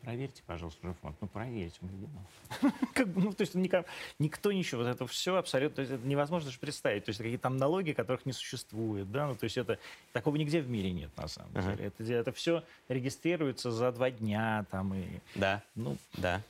проверьте, 0.02 0.44
пожалуйста, 0.46 0.86
уже 0.86 0.96
фонд. 1.02 1.16
Ну, 1.22 1.28
проверьте. 1.28 1.78
«Ну». 1.82 2.72
Как 2.94 3.08
бы, 3.08 3.22
ну, 3.22 3.34
то 3.34 3.42
есть 3.42 3.56
никак- 3.56 3.86
никто 4.20 4.52
ничего. 4.52 4.84
Вот 4.84 4.90
это 4.90 5.08
все 5.08 5.36
абсолютно... 5.36 5.76
То 5.76 5.82
есть 5.82 5.94
это 5.94 6.06
невозможно 6.06 6.48
даже 6.48 6.60
представить. 6.60 7.06
То 7.06 7.10
есть 7.10 7.20
какие-то 7.20 7.44
там 7.44 7.58
налоги, 7.58 7.94
которых 7.94 8.26
не 8.26 8.34
существует. 8.34 9.10
Да? 9.12 9.28
Ну, 9.28 9.36
то 9.36 9.46
есть 9.46 9.58
это... 9.58 9.80
Такого 10.12 10.36
нигде 10.36 10.62
в 10.62 10.70
мире 10.70 10.92
нет, 10.92 11.10
на 11.18 11.28
самом 11.28 11.54
деле. 11.54 11.86
Это, 11.86 12.04
это 12.04 12.32
все 12.34 12.64
регистрируется 12.90 13.72
за 13.72 13.92
два 13.92 14.12
дня. 14.12 14.66
Там, 14.72 14.94
и, 14.94 15.04
Да, 15.36 15.64
ну, 15.76 15.98
да. 16.18 16.42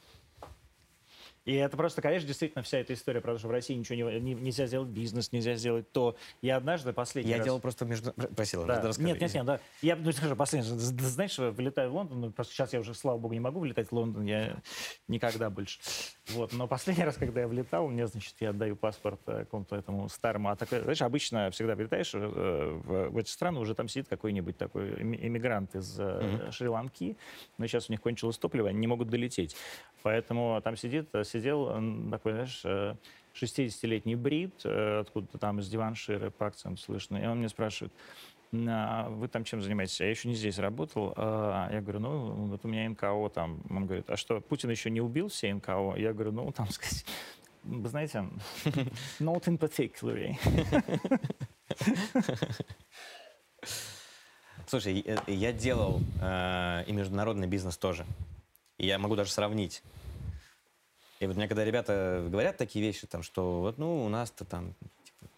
И 1.46 1.54
это 1.56 1.76
просто, 1.76 2.02
конечно, 2.02 2.28
действительно 2.28 2.64
вся 2.64 2.80
эта 2.80 2.94
история 2.94 3.20
про 3.20 3.34
то, 3.34 3.40
что 3.40 3.48
в 3.50 3.52
России 3.52 3.74
ничего 3.74 4.12
не, 4.12 4.20
не- 4.20 4.34
нельзя 4.34 4.66
сделать 4.66 4.90
бизнес, 4.90 5.32
нельзя 5.32 5.56
сделать 5.56 5.92
то. 5.92 6.16
Я 6.42 6.56
однажды 6.56 6.94
последний 6.94 7.32
Я 7.32 7.38
раз... 7.38 7.46
делал 7.46 7.60
просто 7.60 7.86
между... 7.86 8.14
Просил, 8.14 8.66
Да. 8.66 8.82
расскажи. 8.82 9.08
Нет, 9.08 9.20
нет, 9.20 9.34
нет, 9.34 9.46
да. 9.46 9.60
Я 9.82 9.96
ну, 9.98 10.12
скажу, 10.14 10.36
последний, 10.38 10.70
раз. 10.70 10.80
Знаешь, 10.80 11.38
вылетаю 11.38 11.92
в 11.92 11.96
Лондон, 11.96 12.22
ну, 12.22 12.32
просто 12.32 12.54
сейчас 12.54 12.72
я 12.72 12.80
уже, 12.80 12.94
слава 12.94 13.18
богу, 13.18 13.34
не 13.34 13.42
могу 13.42 13.60
вылетать 13.60 13.90
в 13.90 13.92
Лондон, 13.92 14.24
я 14.26 14.58
никогда 15.08 15.50
больше. 15.50 15.80
Вот, 16.30 16.54
но 16.54 16.68
последний 16.68 17.04
раз, 17.06 17.18
когда 17.18 17.42
я 17.42 17.48
влетал, 17.48 17.88
мне, 17.90 18.08
значит, 18.08 18.36
я 18.40 18.52
отдаю 18.52 18.78
паспорт 18.78 19.20
э, 19.28 19.40
какому-то 19.40 19.76
этому 19.76 20.08
старому, 20.08 20.50
а 20.50 20.56
такой, 20.56 20.80
знаешь, 20.80 21.02
обычно 21.02 21.52
всегда 21.52 21.76
влетаешь 21.76 22.14
э, 22.14 22.20
в, 22.20 23.10
в 23.10 23.18
эти 23.18 23.30
страны, 23.30 23.60
уже 23.60 23.76
там 23.76 23.90
сидит 23.90 24.08
какой-нибудь 24.08 24.58
такой 24.58 24.94
эмигрант 25.02 25.76
из 25.76 26.00
э, 26.00 26.50
Шри-Ланки, 26.52 27.18
но 27.58 27.68
сейчас 27.68 27.90
у 27.90 27.94
них 27.94 28.02
кончилось 28.02 28.38
топливо, 28.38 28.70
они 28.70 28.80
не 28.80 28.88
могут 28.88 29.10
долететь. 29.10 29.56
Поэтому 30.04 30.62
там 30.64 30.76
сидит, 30.76 31.10
сидел 31.34 31.66
такой, 32.12 32.34
знаешь, 32.34 32.62
э, 32.64 32.96
60-летний 33.34 34.16
брит, 34.16 34.62
э, 34.64 35.00
откуда-то 35.02 35.38
там 35.38 35.60
из 35.60 35.70
Диваншира 35.70 36.30
по 36.30 36.48
акценту 36.48 36.82
слышно, 36.82 37.18
и 37.18 37.26
он 37.26 37.40
мне 37.40 37.50
спрашивает, 37.50 37.92
«А 38.68 39.10
вы 39.10 39.28
там 39.28 39.44
чем 39.44 39.64
занимаетесь? 39.64 40.00
Я 40.00 40.12
еще 40.12 40.28
не 40.30 40.36
здесь 40.36 40.60
работал. 40.60 41.14
А, 41.18 41.72
Я 41.72 41.82
говорю, 41.82 42.00
ну, 42.02 42.34
вот 42.50 42.64
у 42.64 42.68
меня 42.68 42.88
НКО 42.88 43.30
там. 43.34 43.64
Он 43.72 43.88
говорит, 43.88 44.08
а 44.12 44.16
что, 44.16 44.42
Путин 44.42 44.70
еще 44.70 44.92
не 44.92 45.02
убил 45.02 45.28
все 45.28 45.52
НКО? 45.52 45.96
Я 45.98 46.14
говорю, 46.14 46.34
ну, 46.34 46.52
там, 46.52 46.70
сказать, 46.70 47.04
вы 47.64 47.90
знаете, 47.90 48.30
not 49.20 49.46
in 49.48 49.58
particular. 49.58 50.38
Слушай, 54.68 55.04
э, 55.04 55.18
я 55.28 55.52
делал 55.52 56.02
э, 56.22 56.84
и 56.86 56.92
международный 56.92 57.48
бизнес 57.48 57.78
тоже. 57.78 58.06
Я 58.78 59.00
могу 59.00 59.16
даже 59.16 59.32
сравнить. 59.32 59.82
И 61.24 61.28
вот 61.28 61.38
мне 61.38 61.48
когда 61.48 61.64
ребята 61.64 62.26
говорят 62.30 62.58
такие 62.58 62.86
вещи, 62.86 63.08
там, 63.08 63.24
что 63.24 63.62
вот, 63.62 63.78
ну, 63.78 64.06
у 64.06 64.10
нас-то 64.10 64.44
там... 64.44 64.76
типа, 65.06 65.32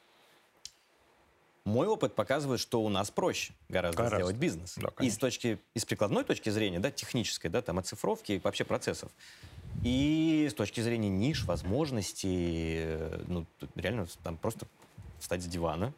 Мой 1.63 1.88
опыт 1.88 2.15
показывает, 2.15 2.59
что 2.59 2.81
у 2.81 2.89
нас 2.89 3.11
проще 3.11 3.53
гораздо, 3.69 3.97
Гораздо. 3.97 4.17
сделать 4.17 4.36
бизнес. 4.38 4.75
Да, 4.77 4.89
и 4.99 5.09
с 5.09 5.17
точки, 5.17 5.59
и 5.73 5.79
с 5.79 5.86
прикладной 5.86 6.23
точки 6.23 6.49
зрения, 6.49 6.79
да, 6.79 6.89
технической, 6.89 7.51
да, 7.51 7.61
там, 7.61 7.77
оцифровки 7.77 8.33
и 8.33 8.39
вообще 8.39 8.63
процессов. 8.63 9.11
И 9.83 10.47
с 10.49 10.55
точки 10.55 10.81
зрения 10.81 11.09
ниш, 11.09 11.45
возможностей, 11.45 12.77
э, 12.77 13.23
ну, 13.27 13.45
реально 13.75 14.07
там 14.23 14.38
просто 14.38 14.67
встать 15.19 15.43
с 15.43 15.45
дивана, 15.45 15.93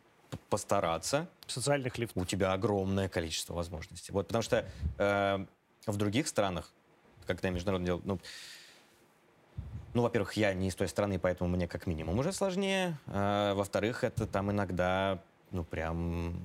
постараться, 0.49 1.29
Социальных 1.45 1.97
лифтов. 1.97 2.21
у 2.21 2.25
тебя 2.25 2.51
огромное 2.51 3.07
количество 3.07 3.53
возможностей. 3.53 4.11
Вот, 4.11 4.27
потому 4.27 4.41
что 4.41 4.65
э, 4.97 5.45
в 5.85 5.95
других 5.95 6.27
странах, 6.27 6.73
когда 7.25 7.47
я 7.47 7.53
международно 7.53 7.85
делал, 7.85 8.01
ну, 8.03 8.19
ну, 9.97 10.03
во-первых, 10.03 10.33
я 10.33 10.53
не 10.53 10.67
из 10.67 10.75
той 10.75 10.87
страны, 10.87 11.17
поэтому 11.17 11.49
мне 11.49 11.67
как 11.67 11.87
минимум 11.87 12.19
уже 12.19 12.31
сложнее. 12.31 12.99
А, 13.07 13.55
во-вторых, 13.55 14.03
это 14.03 14.27
там 14.27 14.51
иногда, 14.51 15.23
ну, 15.49 15.63
прям, 15.63 16.39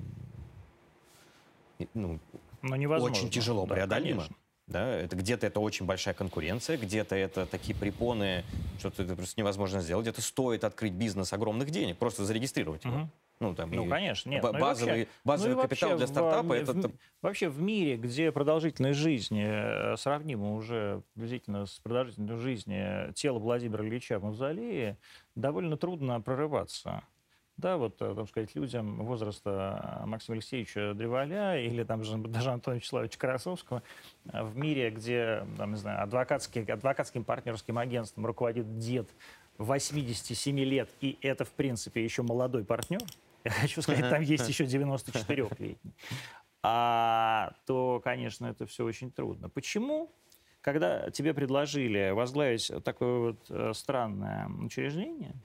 ну, 1.93 2.19
Но 2.63 2.75
невозможно. 2.75 3.15
очень 3.15 3.29
тяжело 3.29 3.67
Да, 3.67 3.75
преодолимо. 3.75 4.21
конечно. 4.21 4.35
Да, 4.65 4.87
это 4.95 5.15
где-то 5.15 5.45
это 5.45 5.59
очень 5.59 5.85
большая 5.85 6.15
конкуренция, 6.15 6.77
где-то 6.77 7.15
это 7.15 7.45
такие 7.45 7.77
препоны, 7.77 8.43
что 8.79 8.87
это 8.87 9.15
просто 9.15 9.39
невозможно 9.39 9.81
сделать, 9.81 10.05
где-то 10.05 10.23
стоит 10.23 10.63
открыть 10.63 10.93
бизнес 10.93 11.31
огромных 11.31 11.69
денег, 11.69 11.99
просто 11.99 12.25
зарегистрировать 12.25 12.83
его. 12.85 12.95
Мгм. 12.95 13.11
Ну, 13.39 13.53
там, 13.55 13.71
Ну, 13.71 13.85
и 13.85 13.89
конечно, 13.89 14.29
нет. 14.29 14.43
ну 14.43 14.53
базовый, 14.53 14.93
вообще- 14.99 15.07
базовый 15.25 15.55
ну 15.55 15.61
капитал 15.63 15.89
вообще 15.89 16.05
для 16.05 16.07
стартапа 16.13 16.43
в- 16.47 16.51
это 16.51 16.73
в- 16.73 16.81
там- 16.81 16.93
Вообще 17.21 17.49
в 17.49 17.61
мире, 17.61 17.97
где 17.97 18.31
продолжительность 18.31 18.99
жизни 18.99 19.45
э, 19.45 19.97
сравнима 19.97 20.53
уже 20.53 21.01
приблизительно 21.13 21.65
с 21.65 21.79
продолжительностью 21.79 22.37
жизни 22.39 23.11
тела 23.13 23.39
Владимира 23.39 23.83
Ильича 23.85 24.19
в 24.19 24.23
Мавзолее, 24.23 24.97
довольно 25.35 25.77
трудно 25.77 26.21
прорываться. 26.21 27.03
Да, 27.57 27.77
вот, 27.77 28.01
э, 28.01 28.13
так 28.15 28.27
сказать, 28.29 28.55
людям 28.55 29.03
возраста 29.05 29.99
э, 30.03 30.05
Максима 30.07 30.35
Алексеевича 30.35 30.93
Древоля 30.93 31.57
или 31.59 31.83
там 31.83 32.03
же 32.03 32.17
даже 32.17 32.49
Антона 32.51 32.75
Вячеславовича 32.75 33.19
Красовского 33.19 33.83
в 34.25 34.55
мире, 34.57 34.89
где, 34.89 35.45
там, 35.57 35.71
не 35.71 35.77
знаю, 35.77 36.01
адвокатский, 36.03 36.63
адвокатским 36.63 37.23
партнерским 37.23 37.77
агентством 37.77 38.25
руководит 38.25 38.77
дед 38.79 39.07
87 39.63 40.59
лет, 40.59 40.89
и 41.01 41.17
это, 41.21 41.45
в 41.45 41.51
принципе, 41.51 42.03
еще 42.03 42.21
молодой 42.21 42.63
партнер, 42.63 43.01
я 43.43 43.51
хочу 43.51 43.81
сказать, 43.81 44.09
там 44.09 44.21
есть 44.21 44.47
еще 44.47 44.65
94-летний, 44.65 45.77
а, 46.63 47.53
то, 47.65 48.01
конечно, 48.03 48.45
это 48.45 48.65
все 48.65 48.85
очень 48.85 49.11
трудно. 49.11 49.49
Почему? 49.49 50.11
Когда 50.61 51.09
тебе 51.09 51.33
предложили 51.33 52.11
возглавить 52.11 52.71
такое 52.85 53.19
вот 53.19 53.45
э, 53.49 53.73
странное 53.73 54.47
учреждение, 54.47 55.35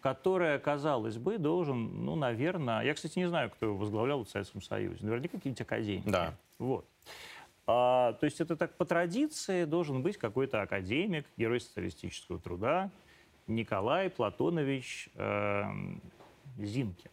которое, 0.00 0.60
казалось 0.60 1.18
бы, 1.18 1.38
должен, 1.38 2.04
ну, 2.04 2.14
наверное... 2.14 2.84
Я, 2.84 2.94
кстати, 2.94 3.18
не 3.18 3.28
знаю, 3.28 3.50
кто 3.50 3.66
его 3.66 3.76
возглавлял 3.76 4.22
в 4.22 4.28
Советском 4.28 4.62
Союзе. 4.62 5.04
Наверняка 5.04 5.38
какие-нибудь 5.38 5.60
академики. 5.60 6.08
Да. 6.08 6.36
Вот. 6.60 6.86
А, 7.66 8.12
то 8.14 8.24
есть 8.24 8.40
это 8.40 8.56
так 8.56 8.76
по 8.76 8.84
традиции 8.84 9.64
должен 9.64 10.02
быть 10.02 10.16
какой-то 10.16 10.62
академик, 10.62 11.26
герой 11.36 11.60
социалистического 11.60 12.38
труда, 12.38 12.90
Николай 13.48 14.10
Платонович 14.10 15.08
эм, 15.14 16.00
Зинкин. 16.58 17.10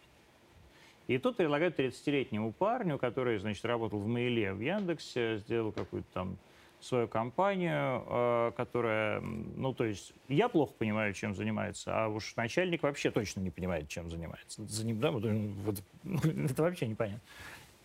И 1.07 1.17
тут 1.17 1.37
предлагают 1.37 1.77
30-летнему 1.77 2.53
парню, 2.53 2.97
который, 2.97 3.37
значит, 3.37 3.65
работал 3.65 3.99
в 3.99 4.07
Мейле 4.07 4.53
в 4.53 4.61
Яндексе, 4.61 5.37
сделал 5.37 5.71
какую-то 5.71 6.07
там 6.13 6.37
свою 6.79 7.07
компанию, 7.07 8.03
э, 8.07 8.51
которая, 8.55 9.21
ну, 9.21 9.73
то 9.73 9.85
есть, 9.85 10.13
я 10.27 10.49
плохо 10.49 10.73
понимаю, 10.77 11.13
чем 11.13 11.35
занимается, 11.35 11.91
а 11.93 12.07
уж 12.07 12.35
начальник 12.35 12.83
вообще 12.83 13.09
точно 13.09 13.41
не 13.41 13.49
понимает, 13.49 13.89
чем 13.89 14.09
занимается. 14.09 14.65
За 14.65 14.85
ним, 14.85 14.99
да, 14.99 15.11
вот, 15.11 15.23
это 16.03 16.63
вообще 16.63 16.87
непонятно. 16.87 17.21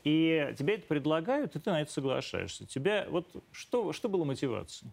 И 0.09 0.55
тебе 0.59 0.77
это 0.77 0.87
предлагают, 0.87 1.55
и 1.55 1.59
ты 1.59 1.71
на 1.71 1.83
это 1.83 1.93
соглашаешься. 1.93 2.65
Тебя, 2.65 3.07
вот, 3.11 3.29
что, 3.53 3.93
что 3.93 4.09
было 4.09 4.25
мотивацией? 4.25 4.91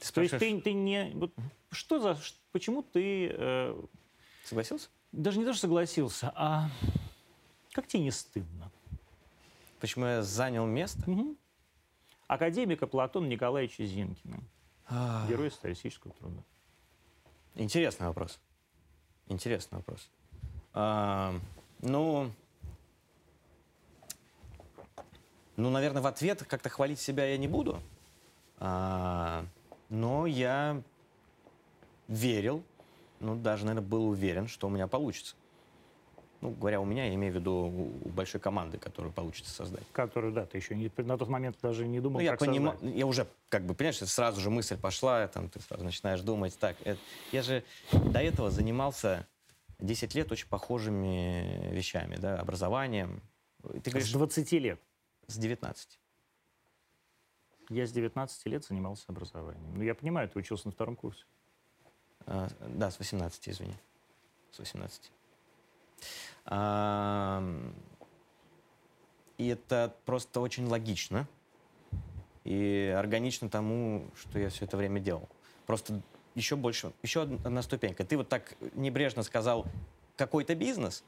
Ты 0.00 0.12
То 0.12 0.22
есть 0.22 0.34
спрашиваешь, 0.34 0.40
ты, 0.40 0.60
ты 0.60 0.72
не... 0.72 1.12
Вот, 1.14 1.32
что 1.70 2.00
за... 2.00 2.18
Почему 2.50 2.82
ты 2.82 3.28
э, 3.32 3.80
согласился? 4.42 4.88
даже 5.12 5.38
не 5.38 5.44
то, 5.44 5.52
что 5.52 5.62
согласился, 5.62 6.32
а 6.34 6.68
как 7.70 7.86
тебе 7.86 8.02
не 8.02 8.10
стыдно? 8.10 8.72
Почему 9.78 10.06
я 10.06 10.22
занял 10.22 10.66
место? 10.66 11.08
Мгм. 11.08 11.36
Академика 12.26 12.88
Платона 12.88 13.26
Николаевича 13.26 13.84
Зинкина, 13.84 14.40
А, 14.86 15.28
герой 15.28 15.52
социалистического 15.52 16.12
труда. 16.14 16.42
Интересный 17.54 18.08
вопрос. 18.08 18.40
Интересный 19.28 19.76
вопрос. 19.76 20.10
А, 20.72 21.34
ну, 21.82 22.32
ну, 25.56 25.70
наверное, 25.70 26.02
в 26.02 26.06
ответ 26.06 26.42
как-то 26.44 26.68
хвалить 26.68 27.00
себя 27.00 27.26
я 27.26 27.36
не 27.36 27.48
буду. 27.48 27.80
А, 28.58 29.44
но 29.88 30.26
я 30.26 30.82
верил, 32.08 32.62
ну, 33.20 33.36
даже, 33.36 33.64
наверное, 33.66 33.86
был 33.88 34.08
уверен, 34.08 34.48
что 34.48 34.66
у 34.66 34.70
меня 34.70 34.86
получится. 34.86 35.34
Ну, 36.40 36.50
говоря 36.50 36.80
у 36.80 36.84
меня, 36.84 37.06
я 37.06 37.14
имею 37.14 37.32
в 37.32 37.36
виду 37.36 37.52
у, 37.52 38.08
большой 38.08 38.40
команды, 38.40 38.76
которую 38.76 39.12
получится 39.12 39.52
создать. 39.52 39.84
Которую, 39.92 40.32
да, 40.32 40.44
ты 40.44 40.58
еще 40.58 40.74
не, 40.74 40.90
на 40.96 41.16
тот 41.16 41.28
момент 41.28 41.56
даже 41.62 41.86
не 41.86 42.00
думал, 42.00 42.18
Ну, 42.18 42.24
я 42.24 42.32
как 42.32 42.40
создать. 42.40 42.82
я 42.82 43.06
уже, 43.06 43.28
как 43.48 43.64
бы, 43.64 43.74
понимаешь, 43.74 43.98
сразу 43.98 44.40
же 44.40 44.50
мысль 44.50 44.76
пошла, 44.76 45.28
там, 45.28 45.48
ты 45.48 45.60
сразу 45.60 45.84
начинаешь 45.84 46.20
думать, 46.22 46.58
так, 46.58 46.76
это- 46.84 46.98
я 47.30 47.42
же 47.42 47.62
до 47.92 48.18
этого 48.20 48.50
занимался 48.50 49.24
10 49.78 50.16
лет 50.16 50.32
очень 50.32 50.48
похожими 50.48 51.68
вещами, 51.70 52.16
да, 52.16 52.40
образованием. 52.40 53.22
Ты 53.62 53.90
С 53.90 53.92
говоришь, 53.92 54.10
20 54.12 54.58
лет. 54.58 54.80
С 55.26 55.36
19. 55.36 55.98
Я 57.70 57.86
с 57.86 57.92
19 57.92 58.46
лет 58.46 58.64
занимался 58.64 59.04
образованием. 59.08 59.74
Ну, 59.74 59.82
я 59.82 59.94
понимаю, 59.94 60.28
ты 60.28 60.38
учился 60.38 60.66
на 60.66 60.72
втором 60.72 60.96
курсе. 60.96 61.24
А, 62.26 62.48
да, 62.60 62.90
с 62.90 62.98
18, 62.98 63.48
извини. 63.48 63.74
С 64.50 64.58
18. 64.58 65.10
Ам, 66.44 67.74
И 69.38 69.48
это 69.48 69.94
просто 70.04 70.40
очень 70.40 70.66
логично 70.66 71.26
и 72.44 72.94
органично 72.96 73.48
тому, 73.48 74.10
что 74.16 74.38
я 74.38 74.50
все 74.50 74.64
это 74.64 74.76
время 74.76 75.00
делал. 75.00 75.28
Просто 75.66 76.02
еще 76.34 76.56
больше, 76.56 76.92
еще 77.02 77.22
одна 77.22 77.62
ступенька. 77.62 78.04
Ты 78.04 78.16
вот 78.16 78.28
так 78.28 78.54
небрежно 78.74 79.22
сказал 79.22 79.66
какой-то 80.16 80.54
бизнес, 80.54 81.04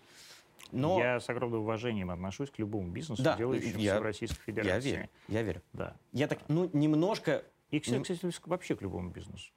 но 0.72 0.98
Я 0.98 1.20
с 1.20 1.28
огромным 1.28 1.60
уважением 1.60 2.10
отношусь 2.10 2.50
к 2.50 2.58
любому 2.58 2.88
бизнесу, 2.90 3.22
Да, 3.22 3.36
делающемуся 3.36 3.78
я- 3.78 4.00
в 4.00 4.02
Российской 4.02 4.38
я 4.38 4.44
Федерации. 4.44 4.90
верю, 4.90 5.08
я 5.28 5.42
верю. 5.42 5.62
Да. 5.72 5.96
Я 6.12 6.28
так, 6.28 6.38
ну, 6.48 6.68
немножко 6.72 7.44
И, 7.70 7.80
кстати, 7.80 7.94
Нем- 7.96 8.02
кстати, 8.04 8.48
вообще 8.48 8.76
к 8.76 8.82
любому 8.82 9.10
бизнесу. 9.10 9.50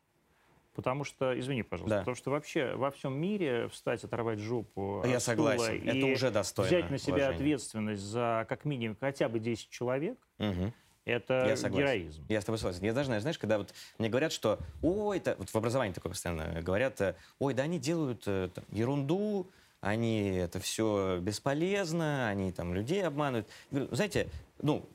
Потому 0.73 1.03
что, 1.03 1.37
извини, 1.39 1.61
пожалуйста, 1.63 1.95
Да. 1.97 1.99
потому 2.01 2.15
что 2.15 2.31
вообще 2.31 2.73
во 2.75 2.89
всем 2.91 3.19
мире 3.19 3.67
встать, 3.67 4.03
оторвать 4.03 4.39
жопу 4.39 5.03
Я 5.05 5.17
от 5.17 5.23
согласен, 5.23 5.63
стула 5.77 5.89
это 5.89 5.97
и 5.97 6.13
уже 6.13 6.31
достойно 6.31 6.67
взять 6.69 6.91
на 6.91 6.97
себя 6.97 7.13
уважения. 7.15 7.35
ответственность 7.35 8.01
за 8.03 8.45
как 8.49 8.65
минимум 8.65 8.95
хотя 8.99 9.27
бы 9.29 9.39
10 9.39 9.69
человек, 9.69 10.17
Мгм. 10.37 10.73
это 11.05 11.45
Я 11.47 11.57
согласен. 11.57 11.85
героизм. 11.85 12.25
Я 12.29 12.41
с 12.41 12.45
тобой 12.45 12.57
согласен. 12.59 12.83
Я 12.85 12.93
даже, 12.93 13.07
знаешь, 13.07 13.21
знаешь, 13.23 13.37
когда 13.39 13.57
вот 13.57 13.73
мне 13.99 14.09
говорят, 14.09 14.31
что, 14.31 14.59
ой, 14.83 15.17
это, 15.17 15.35
вот 15.37 15.49
в 15.49 15.55
образовании 15.55 15.93
такое 15.93 16.11
постоянно 16.11 16.61
говорят, 16.61 16.99
э, 17.01 17.15
ой, 17.39 17.53
да 17.55 17.63
они 17.63 17.79
делают 17.79 18.23
э, 18.27 18.49
там, 18.53 18.63
ерунду, 18.71 19.49
они 19.81 20.29
это 20.29 20.59
все 20.59 21.19
бесполезно, 21.19 22.27
они 22.27 22.51
там 22.51 22.73
людей 22.73 23.05
обманывают. 23.05 23.47
Знаете, 23.71 24.29
ну, 24.61 24.87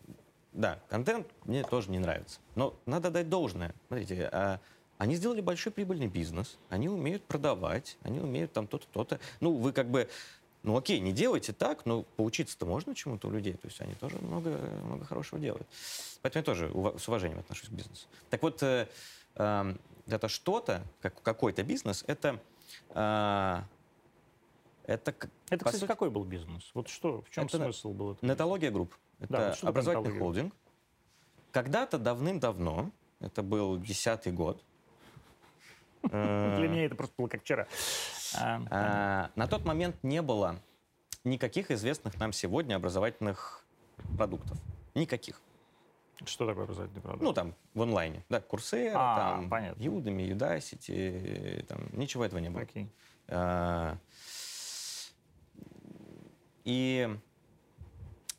да, 0.52 0.80
контент 0.88 1.28
мне 1.44 1.62
тоже 1.62 1.90
не 1.90 1.98
нравится, 1.98 2.40
но 2.54 2.78
надо 2.86 3.10
дать 3.10 3.28
должное. 3.28 3.74
Смотрите, 3.88 4.28
а, 4.32 4.60
они 4.98 5.16
сделали 5.16 5.40
большой 5.40 5.72
прибыльный 5.72 6.08
бизнес, 6.08 6.58
они 6.68 6.88
умеют 6.88 7.24
продавать, 7.24 7.96
они 8.02 8.20
умеют 8.20 8.52
там 8.52 8.66
то-то, 8.66 8.86
то-то. 8.92 9.20
Ну, 9.40 9.54
вы 9.54 9.72
как 9.72 9.88
бы, 9.88 10.08
ну 10.62 10.76
окей, 10.76 11.00
не 11.00 11.12
делайте 11.12 11.52
так, 11.52 11.86
но 11.86 12.02
поучиться-то 12.02 12.66
можно 12.66 12.94
чему-то 12.94 13.28
у 13.28 13.30
людей. 13.30 13.54
То 13.54 13.68
есть 13.68 13.80
они 13.80 13.94
тоже 13.94 14.18
много, 14.18 14.50
много 14.84 15.04
хорошего 15.04 15.40
делают. 15.40 15.66
Поэтому 16.22 16.40
я 16.40 16.44
тоже 16.44 16.98
с 16.98 17.08
уважением 17.08 17.40
отношусь 17.40 17.68
к 17.68 17.72
бизнесу. 17.72 18.06
Так 18.30 18.42
вот, 18.42 18.62
э, 18.62 18.88
эм, 19.36 19.80
это 20.06 20.28
что-то, 20.28 20.82
как, 21.00 21.20
какой-то 21.22 21.62
бизнес, 21.62 22.04
это... 22.06 22.38
э, 22.90 23.62
это, 24.86 25.14
Это, 25.48 25.64
кстати, 25.64 25.80
сути, 25.80 25.86
какой 25.86 26.10
был 26.10 26.24
бизнес? 26.24 26.70
Вот 26.74 26.88
что, 26.88 27.22
в 27.22 27.30
чем 27.30 27.46
Это 27.46 27.58
смысл 27.58 27.92
был? 27.92 28.12
этого? 28.12 28.30
Нетология 28.30 28.70
групп. 28.70 28.94
Это 29.18 29.32
Да, 29.32 29.48
вот 29.48 29.68
образовательный 29.68 30.18
холдинг. 30.18 30.54
Когда-то 31.52 31.98
давным-давно, 31.98 32.90
это 33.20 33.42
был 33.42 33.78
десятый 33.78 34.32
год, 34.32 34.62
Для 36.10 36.68
меня 36.68 36.86
это 36.86 36.96
просто 36.96 37.14
было 37.16 37.28
как 37.28 37.42
вчера. 37.42 37.66
А, 38.36 38.60
а, 38.70 39.30
на 39.36 39.46
тот 39.46 39.64
момент 39.64 39.96
не 40.02 40.20
было 40.20 40.56
никаких 41.24 41.70
известных 41.70 42.18
нам 42.18 42.32
сегодня 42.32 42.74
образовательных 42.74 43.64
продуктов. 44.16 44.58
Никаких. 44.94 45.40
Что 46.24 46.46
такое 46.46 46.64
образовательный 46.64 47.02
продукт? 47.02 47.22
Ну, 47.22 47.32
там, 47.32 47.54
в 47.74 47.82
онлайне. 47.82 48.24
Да, 48.28 48.40
Курсера, 48.40 48.94
А, 48.96 49.16
там, 49.16 49.48
понятно. 49.48 49.80
Udemy, 49.82 50.30
Udacity, 50.30 51.64
там, 51.66 51.88
ничего 51.92 52.24
этого 52.24 52.40
не 52.40 52.50
было. 52.50 52.62
Окей. 52.62 52.88
И 56.64 57.08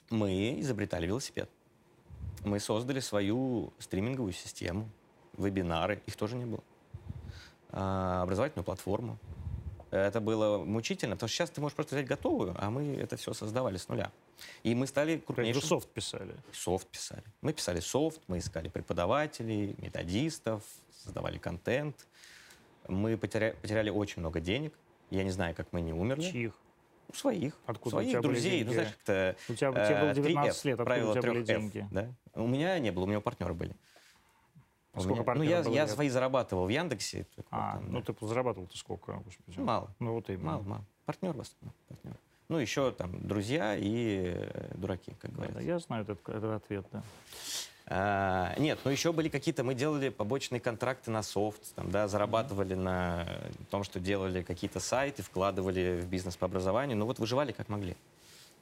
мы 0.09 0.59
изобретали 0.59 1.07
велосипед. 1.07 1.49
Мы 2.43 2.59
создали 2.59 2.99
свою 2.99 3.74
стриминговую 3.80 4.34
систему, 4.34 4.89
вебинары, 5.38 6.01
их 6.05 6.15
тоже 6.15 6.36
не 6.36 6.45
было. 6.45 6.63
А, 7.69 8.21
Образовательную 8.24 8.65
платформу. 8.65 9.17
Это 9.91 10.19
было 10.21 10.57
мучительно, 10.57 11.15
потому 11.15 11.28
что 11.28 11.38
сейчас 11.38 11.51
ты 11.51 11.61
можешь 11.61 11.76
просто 11.76 11.95
взять 11.95 12.07
готовую, 12.07 12.55
а 12.57 12.71
мы 12.71 12.95
это 12.95 13.15
все 13.15 13.34
создавали 13.34 13.78
с 13.78 13.88
нуля. 13.89 14.11
И 14.63 14.74
мы 14.74 14.88
стали 14.88 15.11
есть 15.11 15.21
вы 15.21 15.26
крупнейшим... 15.28 15.61
софт 15.61 15.89
писали. 15.89 16.36
Софт 16.51 16.88
писали. 16.88 17.24
Мы 17.41 17.53
писали 17.53 17.80
софт, 17.80 18.19
мы 18.28 18.39
искали 18.39 18.69
преподавателей, 18.69 19.76
методистов, 19.78 20.63
создавали 20.89 21.38
контент. 21.38 22.07
Мы 22.88 23.13
потеря- 23.17 23.55
потеряли 23.61 23.91
очень 23.91 24.21
много 24.21 24.39
денег. 24.39 24.74
Я 25.11 25.24
не 25.24 25.30
знаю, 25.32 25.53
как 25.53 25.71
мы 25.71 25.82
не 25.82 25.93
умерли. 25.93 26.24
Чьих? 27.14 27.20
Своих. 27.20 27.57
Откуда 27.66 27.95
у 27.95 27.99
Своих 27.99 28.22
были 28.22 28.22
друзей. 28.34 28.51
деньги? 28.51 28.68
Ну, 28.68 28.74
знаешь, 28.74 28.89
как-то... 28.91 29.36
У 29.49 29.53
тебя, 29.55 29.70
у 29.72 29.74
тебя 29.74 30.01
было 30.01 30.09
э, 30.09 30.14
19 30.16 30.66
3F, 30.66 30.68
лет, 30.68 30.74
откуда 30.74 30.84
правило 30.86 31.09
у 31.09 31.14
тебя 31.14 31.30
были 31.30 31.41
3F, 31.41 31.45
деньги? 31.45 31.88
Да? 31.91 32.09
У 32.36 32.47
меня 32.47 32.80
не 32.80 32.91
было, 32.91 33.03
у 33.03 33.07
меня 33.07 33.20
партнеры 33.22 33.53
были. 33.53 33.76
У 34.93 34.99
сколько 34.99 35.24
меня- 35.24 35.34
ну, 35.36 35.43
я, 35.43 35.64
было 35.64 35.74
я 35.74 35.82
лет? 35.84 35.91
свои 35.91 36.09
зарабатывал 36.09 36.66
в 36.66 36.70
Яндексе. 36.70 37.26
А, 37.49 37.74
там, 37.74 37.91
ну 37.91 38.01
да. 38.01 38.14
ты 38.14 38.26
зарабатывал-то 38.28 38.78
сколько, 38.78 39.14
господи? 39.14 39.59
Мало. 39.59 39.95
Ну 39.99 40.14
вот 40.14 40.30
именно. 40.30 40.43
Мало, 40.43 40.61
мало. 40.64 40.86
Партнер 41.05 41.34
в 41.34 41.41
основном. 41.41 41.74
партнер. 41.88 42.14
Ну, 42.49 42.57
еще 42.57 42.91
там 42.91 43.26
друзья 43.28 43.76
и 43.76 44.34
э, 44.36 44.72
дураки, 44.76 45.14
как 45.20 45.32
говорят. 45.32 45.55
да, 45.55 45.61
я 45.61 45.80
знаю 45.80 46.03
этот, 46.03 46.28
этот 46.30 46.64
ответ, 46.64 46.86
да. 46.91 47.03
А, 47.86 48.55
нет, 48.57 48.79
ну 48.86 48.91
еще 48.91 49.11
были 49.11 49.27
какие-то, 49.27 49.63
мы 49.63 49.75
делали 49.75 50.09
побочные 50.09 50.61
контракты 50.61 51.11
на 51.11 51.21
софт, 51.21 51.75
там, 51.75 51.91
да, 51.91 52.07
зарабатывали 52.07 52.75
на 52.75 53.27
том, 53.69 53.84
что 53.84 53.99
делали 53.99 54.41
какие-то 54.41 54.79
сайты, 54.79 55.21
вкладывали 55.21 55.99
в 56.01 56.07
бизнес 56.07 56.38
по 56.38 56.45
образованию, 56.45 56.97
ну 56.97 57.05
вот 57.05 57.19
выживали 57.19 57.51
как 57.51 57.67
могли. 57.67 57.97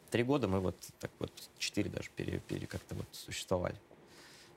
Три 0.09 0.23
года 0.23 0.47
мы 0.47 0.59
вот 0.59 0.75
так 0.99 1.11
вот, 1.19 1.31
четыре 1.59 1.89
даже 1.89 2.09
пере, 2.15 2.39
пере- 2.39 2.67
как-то 2.67 2.95
вот 2.95 3.05
существовали. 3.11 3.75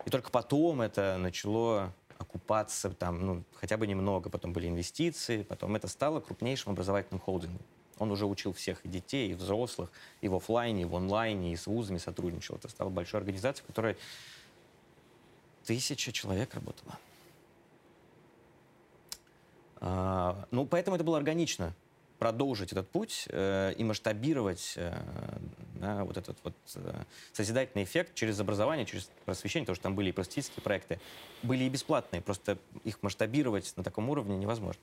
И 0.06 0.10
только 0.10 0.30
потом 0.30 0.80
это 0.80 1.16
начало 1.18 1.92
окупаться 2.18 2.90
там, 2.90 3.24
ну, 3.24 3.44
хотя 3.54 3.76
бы 3.76 3.86
немного, 3.86 4.30
потом 4.30 4.52
были 4.52 4.68
инвестиции, 4.68 5.42
потом 5.42 5.76
это 5.76 5.88
стало 5.88 6.20
крупнейшим 6.20 6.72
образовательным 6.72 7.20
холдингом. 7.20 7.60
Он 7.98 8.10
уже 8.10 8.26
учил 8.26 8.52
всех 8.52 8.84
и 8.84 8.88
детей, 8.88 9.30
и 9.30 9.34
взрослых, 9.34 9.92
и 10.20 10.28
в 10.28 10.34
оффлайне, 10.34 10.82
и 10.82 10.84
в 10.84 10.96
онлайне, 10.96 11.52
и 11.52 11.56
с 11.56 11.66
вузами 11.66 11.98
сотрудничал. 11.98 12.56
Это 12.56 12.68
стала 12.68 12.88
большой 12.88 13.20
организацией, 13.20 13.66
которая 13.66 13.96
тысяча 15.64 16.12
человек 16.12 16.54
работало. 16.54 16.98
А, 19.76 20.46
ну, 20.50 20.66
поэтому 20.66 20.96
это 20.96 21.04
было 21.04 21.18
органично 21.18 21.74
продолжить 22.18 22.72
этот 22.72 22.88
путь 22.88 23.26
э, 23.28 23.74
и 23.76 23.84
масштабировать 23.84 24.74
э, 24.76 24.96
да, 25.74 26.04
вот 26.04 26.16
этот 26.16 26.38
вот 26.42 26.54
э, 26.76 27.02
созидательный 27.32 27.84
эффект 27.84 28.14
через 28.14 28.40
образование, 28.40 28.86
через 28.86 29.10
просвещение, 29.26 29.66
потому 29.66 29.74
что 29.74 29.82
там 29.82 29.94
были 29.94 30.08
и 30.08 30.12
просветительские 30.12 30.62
проекты, 30.62 31.00
были 31.42 31.64
и 31.64 31.68
бесплатные, 31.68 32.22
просто 32.22 32.56
их 32.84 33.02
масштабировать 33.02 33.74
на 33.76 33.82
таком 33.82 34.08
уровне 34.08 34.36
невозможно. 34.38 34.82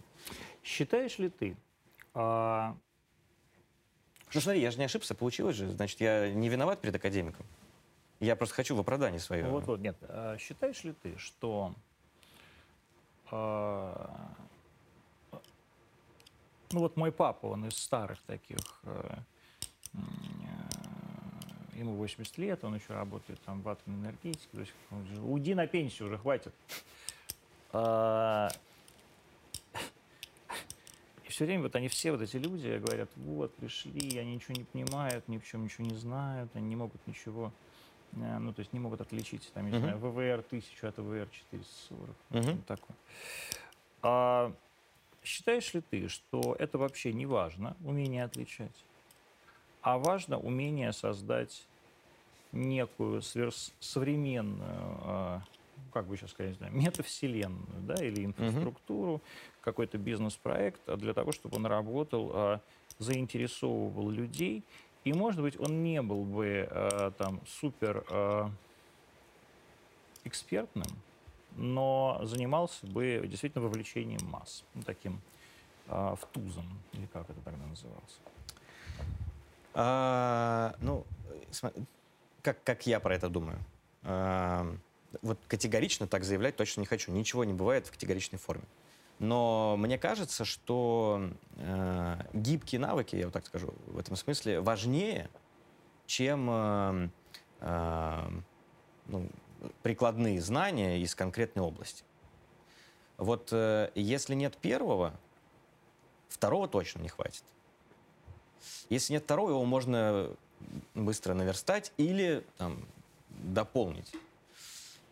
Считаешь 0.63 1.17
ли 1.17 1.29
ты, 1.29 1.55
а, 2.13 2.77
Ну, 4.33 4.41
смотри, 4.41 4.61
я 4.61 4.71
же 4.71 4.77
не 4.77 4.85
ошибся, 4.85 5.15
получилось 5.15 5.55
же, 5.55 5.71
значит, 5.71 5.99
я 5.99 6.31
не 6.31 6.47
виноват 6.47 6.79
перед 6.79 6.95
академиком. 6.95 7.45
Я 8.21 8.35
просто 8.35 8.55
хочу 8.55 8.75
в 8.75 8.79
оправдании 8.79 9.17
свое. 9.17 9.45
Вот, 9.47 9.65
вот, 9.65 9.79
нет. 9.79 9.97
А 10.01 10.37
Считаешь 10.37 10.83
ли 10.83 10.93
ты, 10.93 11.17
что 11.17 11.73
а, 13.31 14.31
ну 16.71 16.79
вот 16.81 16.97
мой 16.97 17.11
папа, 17.11 17.47
он 17.47 17.65
из 17.65 17.77
старых 17.77 18.21
таких, 18.23 18.57
э, 18.83 19.17
ему 21.73 21.95
80 21.95 22.37
лет, 22.37 22.63
он 22.63 22.75
еще 22.75 22.93
работает 22.93 23.41
там 23.41 23.61
в 23.61 23.69
атомной 23.69 23.99
энергетике, 23.99 24.47
то 24.51 24.59
есть 24.59 24.73
уйди 25.23 25.53
на 25.55 25.67
пенсию 25.67 26.07
уже, 26.07 26.17
хватит. 26.17 26.53
А, 27.73 28.49
И 31.25 31.29
все 31.29 31.45
время 31.45 31.63
вот 31.63 31.75
они 31.75 31.87
все, 31.87 32.11
вот 32.11 32.21
эти 32.21 32.37
люди, 32.37 32.77
говорят, 32.77 33.09
вот, 33.15 33.55
пришли, 33.55 34.17
они 34.17 34.35
ничего 34.35 34.53
не 34.55 34.65
понимают, 34.65 35.27
ни 35.27 35.37
в 35.37 35.45
чем 35.45 35.63
ничего 35.63 35.87
не 35.87 35.95
знают, 35.95 36.51
они 36.55 36.67
не 36.67 36.75
могут 36.75 37.05
ничего, 37.07 37.51
ну, 38.13 38.53
то 38.53 38.59
есть 38.59 38.73
не 38.73 38.79
могут 38.79 39.01
отличить, 39.01 39.51
там, 39.53 39.65
я 39.67 39.71
не 39.71 39.79
знаю, 39.79 39.97
ВВР 39.99 40.43
1000 40.43 40.87
от 40.87 40.97
ВВР 40.97 41.27
440. 41.31 42.15
Мгм. 42.29 42.55
Вот 42.57 42.65
такое. 42.65 42.97
А 44.03 44.53
считаешь 45.23 45.73
ли 45.73 45.81
ты, 45.81 46.07
что 46.07 46.55
это 46.57 46.77
вообще 46.77 47.13
не 47.13 47.25
важно, 47.25 47.75
умение 47.83 48.23
отличать, 48.23 48.85
а 49.81 49.97
важно 49.97 50.37
умение 50.37 50.91
создать 50.93 51.67
некую 52.51 53.21
сверс- 53.21 53.71
современную, 53.79 54.97
а, 55.03 55.41
как 55.93 56.05
бы 56.05 56.17
сейчас 56.17 56.31
сказать, 56.31 56.51
не 56.53 56.57
знаю, 56.57 56.73
метавселенную, 56.73 57.81
да, 57.81 57.95
или 58.03 58.25
инфраструктуру, 58.25 59.21
какой-то 59.61 59.97
бизнес-проект, 59.97 60.81
а 60.89 60.97
для 60.97 61.13
того, 61.13 61.31
чтобы 61.31 61.57
он 61.57 61.65
работал, 61.65 62.31
а, 62.33 62.61
заинтересовывал 62.99 64.09
людей, 64.09 64.63
и, 65.03 65.13
может 65.13 65.41
быть, 65.41 65.59
он 65.59 65.83
не 65.83 66.01
был 66.01 66.23
бы 66.23 66.67
а, 66.69 67.11
там 67.11 67.41
супер 67.47 68.03
а, 68.09 68.51
экспертным, 70.23 70.87
но 71.55 72.19
занимался 72.23 72.85
бы 72.87 73.23
действительно 73.25 73.63
вовлечением 73.63 74.25
масс, 74.27 74.63
ну, 74.73 74.83
таким 74.83 75.21
а, 75.87 76.15
втузом, 76.15 76.65
или 76.93 77.05
как 77.07 77.29
это 77.29 77.39
тогда 77.41 77.65
называлось. 77.65 78.19
А, 79.73 80.75
ну, 80.79 81.05
как, 82.41 82.63
как 82.63 82.85
я 82.85 82.99
про 82.99 83.15
это 83.15 83.29
думаю? 83.29 83.59
А, 84.03 84.67
вот 85.21 85.39
категорично 85.47 86.07
так 86.07 86.23
заявлять 86.23 86.55
точно 86.55 86.81
не 86.81 86.87
хочу. 86.87 87.11
Ничего 87.11 87.43
не 87.43 87.53
бывает 87.53 87.87
в 87.87 87.91
категоричной 87.91 88.39
форме. 88.39 88.63
Но 89.21 89.75
мне 89.77 89.99
кажется, 89.99 90.45
что 90.45 91.29
э, 91.57 92.17
гибкие 92.33 92.81
навыки, 92.81 93.15
я 93.15 93.25
вот 93.25 93.33
так 93.33 93.45
скажу, 93.45 93.71
в 93.85 93.99
этом 93.99 94.15
смысле 94.15 94.61
важнее, 94.61 95.29
чем 96.07 96.49
э, 96.49 97.09
э, 97.59 98.29
ну, 99.05 99.29
прикладные 99.83 100.41
знания 100.41 100.99
из 100.99 101.13
конкретной 101.13 101.61
области. 101.61 102.03
Вот 103.17 103.49
э, 103.51 103.91
если 103.93 104.33
нет 104.33 104.57
первого, 104.57 105.13
второго 106.27 106.67
точно 106.67 107.03
не 107.03 107.09
хватит. 107.09 107.43
Если 108.89 109.13
нет 109.13 109.25
второго, 109.25 109.51
его 109.51 109.65
можно 109.65 110.31
быстро 110.95 111.35
наверстать 111.35 111.93
или 111.97 112.43
там, 112.57 112.83
дополнить. 113.29 114.11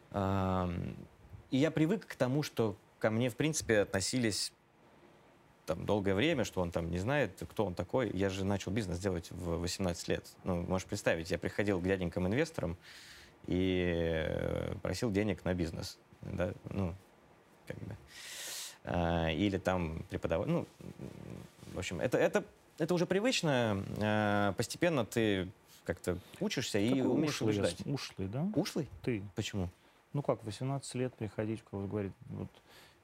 Ам, 0.09 0.95
И 1.51 1.57
я 1.57 1.69
привык 1.69 2.07
к 2.07 2.15
тому, 2.15 2.41
что 2.41 2.75
ко 2.99 3.09
мне, 3.09 3.29
в 3.29 3.35
принципе, 3.35 3.79
относились 3.79 4.51
там, 5.65 5.85
долгое 5.85 6.15
время, 6.15 6.43
что 6.43 6.61
он 6.61 6.71
там 6.71 6.89
не 6.89 6.99
знает, 6.99 7.43
кто 7.49 7.65
он 7.65 7.75
такой. 7.75 8.09
Я 8.13 8.29
же 8.29 8.43
начал 8.45 8.71
бизнес 8.71 8.99
делать 8.99 9.31
в 9.31 9.59
18 9.59 10.07
лет. 10.07 10.25
Ну, 10.43 10.61
можешь 10.63 10.87
представить, 10.87 11.31
я 11.31 11.37
приходил 11.37 11.79
к 11.79 11.83
дяденькам 11.83 12.27
инвесторам 12.27 12.77
и 13.47 14.25
э, 14.27 14.75
просил 14.81 15.11
денег 15.11 15.45
на 15.45 15.53
бизнес. 15.53 15.97
Да? 16.21 16.53
Ну, 16.71 16.93
как 17.67 17.77
бы. 17.77 17.95
А, 18.83 19.29
Или 19.29 19.57
там 19.57 20.03
преподавать. 20.09 20.47
Ну, 20.47 20.67
в 21.73 21.79
общем, 21.79 22.01
это, 22.01 22.17
это, 22.17 22.43
это 22.77 22.93
уже 22.93 23.05
привычно. 23.05 23.83
А, 24.01 24.53
Постепенно 24.53 25.05
ты 25.05 25.49
как-то 25.83 26.17
учишься 26.39 26.79
и 26.79 26.89
Какой 26.89 27.11
умеешь 27.11 27.35
ушлый, 27.35 27.53
убеждать. 27.53 27.77
Ушлый, 27.85 28.27
да? 28.27 28.47
Ушлый? 28.55 28.87
Ты. 29.03 29.23
Почему? 29.35 29.69
Ну 30.13 30.23
как, 30.23 30.43
18 30.43 30.95
лет 30.95 31.13
приходить, 31.13 31.63
кого 31.69 31.85
говорит, 31.85 32.13
вот, 32.29 32.49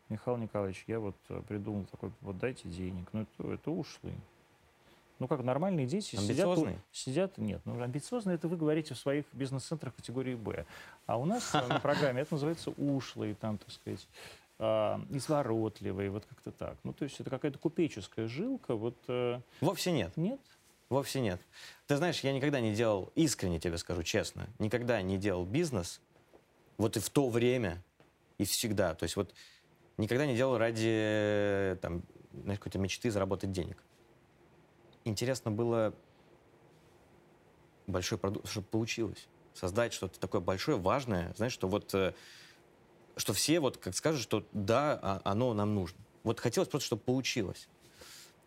Михаил 0.09 0.37
Николаевич, 0.37 0.83
я 0.87 0.99
вот 0.99 1.15
э, 1.29 1.41
придумал 1.47 1.85
такой, 1.85 2.11
вот 2.21 2.37
дайте 2.37 2.69
денег. 2.69 3.07
Ну 3.11 3.21
это, 3.21 3.53
это 3.53 3.71
ушлый. 3.71 4.13
Ну 5.17 5.27
как, 5.27 5.43
нормальные 5.43 5.87
дети 5.87 6.15
сидят... 6.15 6.59
Сидят, 6.91 7.37
нет, 7.37 7.61
ну 7.65 7.81
амбициозные 7.81 8.35
это 8.35 8.47
вы 8.47 8.57
говорите 8.57 8.93
в 8.93 8.97
своих 8.97 9.25
бизнес-центрах 9.33 9.95
категории 9.95 10.35
Б. 10.35 10.65
А 11.05 11.17
у 11.17 11.25
нас 11.25 11.55
э, 11.55 11.67
на 11.67 11.79
программе 11.79 12.21
это 12.21 12.33
называется 12.35 12.71
ушлый, 12.71 13.33
там, 13.35 13.57
так 13.57 13.71
сказать, 13.71 14.07
изворотливый, 14.57 16.07
вот 16.09 16.25
как-то 16.25 16.51
так. 16.51 16.77
Ну 16.83 16.93
то 16.93 17.03
есть 17.03 17.19
это 17.19 17.29
какая-то 17.29 17.59
купеческая 17.59 18.27
жилка, 18.29 18.75
вот 18.75 18.95
э, 19.09 19.41
Вовсе 19.59 19.91
нет. 19.91 20.15
нет? 20.15 20.39
Вовсе 20.89 21.19
нет. 21.19 21.41
Ты 21.87 21.97
знаешь, 21.97 22.21
я 22.21 22.31
никогда 22.31 22.61
не 22.61 22.73
делал, 22.73 23.11
искренне 23.15 23.59
тебе 23.59 23.77
скажу 23.77 24.03
честно, 24.03 24.47
никогда 24.59 25.01
не 25.01 25.17
делал 25.17 25.45
бизнес, 25.45 25.99
вот 26.77 26.95
и 26.95 26.99
в 26.99 27.09
то 27.09 27.27
время, 27.27 27.81
и 28.37 28.45
всегда. 28.45 28.93
То 28.95 29.03
есть 29.03 29.15
вот 29.15 29.33
никогда 29.97 30.25
не 30.25 30.35
делал 30.35 30.57
ради, 30.57 31.77
там, 31.81 32.03
знаешь, 32.43 32.59
какой-то 32.59 32.79
мечты 32.79 33.11
заработать 33.11 33.51
денег. 33.51 33.77
Интересно 35.03 35.51
было 35.51 35.93
большой 37.87 38.17
продукт, 38.17 38.47
чтобы 38.47 38.67
получилось. 38.67 39.27
Создать 39.53 39.93
что-то 39.93 40.19
такое 40.19 40.41
большое, 40.41 40.77
важное, 40.77 41.33
знаешь, 41.37 41.53
что 41.53 41.67
вот, 41.67 41.93
э, 41.93 42.13
что 43.15 43.33
все 43.33 43.59
вот 43.59 43.77
как 43.77 43.95
скажут, 43.95 44.21
что 44.21 44.45
да, 44.51 44.99
а- 45.01 45.21
оно 45.23 45.53
нам 45.53 45.75
нужно. 45.75 45.99
Вот 46.23 46.39
хотелось 46.39 46.67
просто, 46.67 46.87
чтобы 46.87 47.03
получилось. 47.03 47.69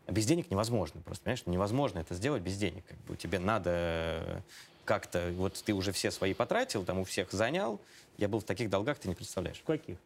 Без 0.07 0.27
денег 0.27 0.51
невозможно 0.51 1.01
просто, 1.03 1.25
понимаешь? 1.25 1.43
Невозможно 1.47 1.99
это 2.01 2.15
сделать 2.15 2.43
без 2.43 2.57
денег. 2.57 2.85
Как 2.87 2.99
бы 3.01 3.17
тебе 3.17 3.39
надо 3.39 3.71
э, 3.73 4.41
как-то... 4.85 5.31
Вот 5.37 5.63
ты 5.63 5.73
уже 5.73 5.93
все 5.93 6.11
свои 6.11 6.35
потратил, 6.35 6.85
там 6.85 6.99
у 6.99 7.05
всех 7.05 7.31
занял. 7.31 7.81
Я 8.17 8.29
был 8.29 8.41
в 8.41 8.45
таких 8.45 8.69
долгах, 8.69 8.99
ты 8.99 9.09
не 9.09 9.15
представляешь. 9.15 9.59
В 9.59 9.65
каких? 9.65 9.99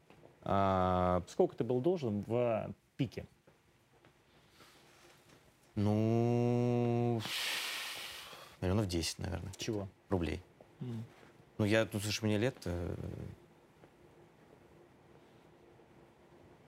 А, 0.44 1.22
Сколько 1.28 1.56
ты 1.56 1.64
был 1.64 1.80
должен 1.80 2.22
в 2.22 2.72
пике? 2.96 3.26
ну... 5.74 7.20
Миллионов 8.60 8.86
10, 8.86 9.18
наверное, 9.18 9.52
Чего? 9.56 9.88
рублей. 10.08 10.40
М. 10.80 11.04
Ну, 11.58 11.64
я, 11.64 11.88
ну, 11.92 11.98
слушай, 12.00 12.24
мне 12.24 12.38
лет... 12.38 12.56
э, 12.64 12.94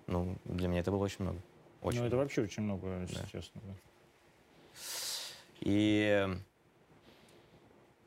Ну, 0.07 0.37
для 0.45 0.69
меня 0.69 0.81
это 0.81 0.91
было 0.91 1.05
очень 1.05 1.23
много. 1.25 1.39
Очень 1.81 2.01
Ну, 2.01 2.07
это 2.07 2.17
много. 2.17 2.25
вообще 2.25 2.43
очень 2.43 2.63
много, 2.63 3.01
если 3.03 3.15
Да. 3.17 3.27
честно. 3.31 3.61
да. 3.65 3.75
И, 5.61 6.29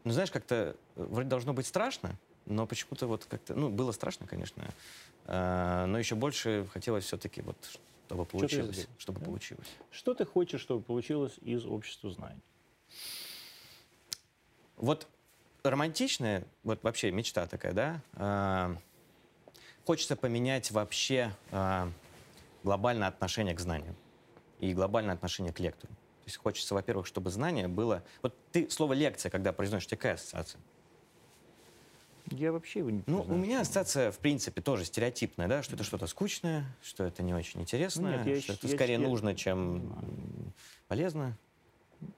ну, 0.03 0.11
знаешь, 0.11 0.29
как-то 0.31 0.55
э, 0.95 1.03
вроде 1.03 1.27
должно 1.29 1.53
быть 1.53 1.65
страшно, 1.65 2.15
но 2.47 2.65
почему-то 2.65 3.07
вот 3.07 3.25
как-то, 3.25 3.53
ну, 3.53 3.69
было 3.69 3.91
страшно, 3.91 4.27
конечно, 4.27 4.63
э, 5.25 5.85
но 5.87 5.99
еще 5.99 6.15
больше 6.15 6.67
хотелось 6.71 7.05
все-таки 7.05 7.41
вот, 7.41 7.57
чтобы 8.07 8.25
получилось, 8.25 8.75
сделать, 8.75 8.89
чтобы 8.97 9.19
да? 9.19 9.25
получилось. 9.25 9.67
Что 9.91 10.13
ты 10.13 10.25
хочешь, 10.25 10.61
чтобы 10.61 10.81
получилось 10.81 11.33
из 11.41 11.65
общества 11.65 12.09
знаний? 12.11 12.41
Вот 14.77 15.07
романтичная, 15.63 16.43
вот 16.63 16.83
вообще 16.83 17.11
мечта 17.11 17.47
такая, 17.47 17.73
да, 17.73 18.01
э, 18.13 18.75
хочется 19.85 20.15
поменять 20.15 20.71
вообще 20.71 21.31
э, 21.51 21.89
глобальное 22.63 23.07
отношение 23.07 23.55
к 23.55 23.59
знаниям 23.59 23.95
и 24.59 24.73
глобальное 24.73 25.13
отношение 25.13 25.53
к 25.53 25.59
лектору. 25.59 25.93
То 25.93 26.29
есть 26.29 26.37
хочется, 26.37 26.73
во-первых, 26.73 27.07
чтобы 27.07 27.29
знание 27.29 27.67
было... 27.67 28.03
Вот 28.21 28.35
ты 28.51 28.69
слово 28.69 28.93
«лекция», 28.93 29.29
когда 29.29 29.53
произносишь, 29.53 29.87
у 29.87 29.89
тебя 29.89 29.97
какая 29.97 30.13
ассоциация? 30.15 30.59
Я 32.29 32.51
вообще 32.51 32.79
его 32.79 32.89
не 32.89 33.03
Ну, 33.07 33.21
у 33.21 33.23
знаю, 33.23 33.39
меня 33.41 33.53
что- 33.55 33.61
ассоциация, 33.63 34.11
в 34.11 34.19
принципе, 34.19 34.61
тоже 34.61 34.83
стереотипная, 34.85 35.47
да, 35.47 35.63
что 35.63 35.75
это 35.75 35.83
что-то 35.83 36.07
скучное, 36.07 36.65
что 36.81 37.05
это 37.05 37.23
не 37.23 37.33
очень 37.33 37.61
интересное, 37.61 38.17
Нет, 38.17 38.27
я 38.27 38.41
что 38.41 38.53
щ- 38.53 38.57
это 38.59 38.67
я 38.67 38.73
скорее 38.75 38.93
я- 38.93 39.07
нужно, 39.07 39.33
чем 39.35 40.53
полезно. 40.87 41.37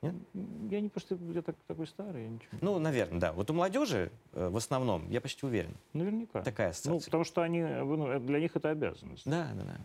Я 0.01 0.82
не 0.82 0.89
просто 0.89 1.18
я 1.34 1.41
так, 1.41 1.55
такой 1.68 1.88
старый, 1.88 2.24
я 2.24 2.30
ничего. 2.30 2.57
Ну, 2.60 2.80
наверное, 2.80 3.20
да. 3.20 3.32
Вот 3.34 3.49
у 3.49 3.53
молодежи 3.53 4.12
э, 4.34 4.49
в 4.49 4.57
основном, 4.57 5.10
я 5.10 5.22
почти 5.22 5.45
уверен, 5.45 5.74
Наверняка. 5.93 6.41
такая 6.41 6.68
Ну, 6.68 6.72
ассоциация. 6.72 7.05
потому 7.05 7.24
что 7.24 7.41
они, 7.43 7.62
ну, 7.62 8.07
это- 8.07 8.26
для 8.26 8.39
них 8.41 8.55
это 8.55 8.72
обязанность. 8.72 9.24
Да, 9.26 9.49
да, 9.53 9.64
да. 9.64 9.78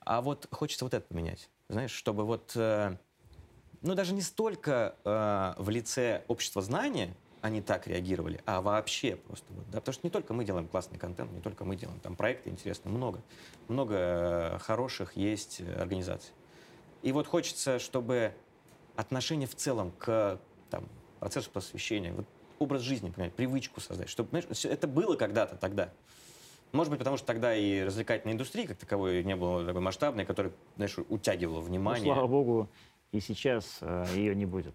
А 0.00 0.22
вот 0.22 0.46
хочется 0.52 0.84
вот 0.84 0.94
это 0.94 1.04
поменять, 1.06 1.50
знаешь, 1.68 1.90
чтобы 1.90 2.24
вот, 2.24 2.52
э, 2.54 2.96
ну, 3.82 3.94
даже 3.96 4.14
не 4.14 4.22
столько 4.22 4.94
э, 5.04 5.54
в 5.60 5.68
лице 5.70 6.22
общества 6.28 6.62
знания 6.62 7.12
они 7.42 7.62
так 7.62 7.86
реагировали, 7.86 8.40
а 8.46 8.60
вообще 8.60 9.16
просто. 9.16 9.46
Вот, 9.52 9.68
да? 9.70 9.78
Потому 9.78 9.94
что 9.94 10.06
не 10.06 10.10
только 10.10 10.34
мы 10.34 10.44
делаем 10.44 10.68
классный 10.68 10.98
контент, 10.98 11.32
не 11.32 11.40
только 11.40 11.64
мы 11.64 11.76
делаем 11.76 11.98
там 12.00 12.16
проекты 12.16 12.50
интересные, 12.50 12.92
много. 12.92 13.22
Много 13.68 13.94
э, 13.96 14.58
хороших 14.58 15.16
есть 15.16 15.60
э, 15.60 15.80
организаций. 15.80 16.32
И 17.02 17.12
вот 17.12 17.26
хочется, 17.26 17.78
чтобы 17.78 18.34
отношение 18.96 19.48
в 19.48 19.54
целом 19.54 19.92
к 19.98 20.38
там, 20.68 20.88
процессу 21.18 21.50
просвещения, 21.50 22.12
вот 22.12 22.26
образ 22.58 22.82
жизни, 22.82 23.10
понимаешь, 23.10 23.32
привычку 23.32 23.80
создать, 23.80 24.08
чтобы, 24.10 24.28
знаешь, 24.30 24.64
это 24.64 24.86
было 24.86 25.16
когда-то 25.16 25.56
тогда. 25.56 25.92
Может 26.72 26.90
быть, 26.90 26.98
потому 26.98 27.16
что 27.16 27.26
тогда 27.26 27.56
и 27.56 27.82
развлекательной 27.82 28.34
индустрии 28.34 28.66
как 28.66 28.76
таковой 28.76 29.24
не 29.24 29.34
было 29.34 29.64
такой 29.64 29.80
масштабной, 29.80 30.24
которая, 30.24 30.52
знаешь, 30.76 30.96
утягивала 31.08 31.60
Ну, 31.60 31.66
внимание. 31.66 32.04
слава 32.04 32.26
богу, 32.28 32.68
и 33.12 33.20
сейчас 33.20 33.78
э, 33.80 34.06
ее 34.14 34.36
не 34.36 34.46
будет. 34.46 34.74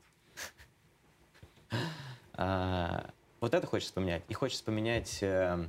А, 2.38 3.10
вот 3.40 3.54
это 3.54 3.66
хочется 3.68 3.94
поменять. 3.94 4.24
И 4.28 4.34
хочется 4.34 4.64
поменять 4.64 5.20
э, 5.22 5.68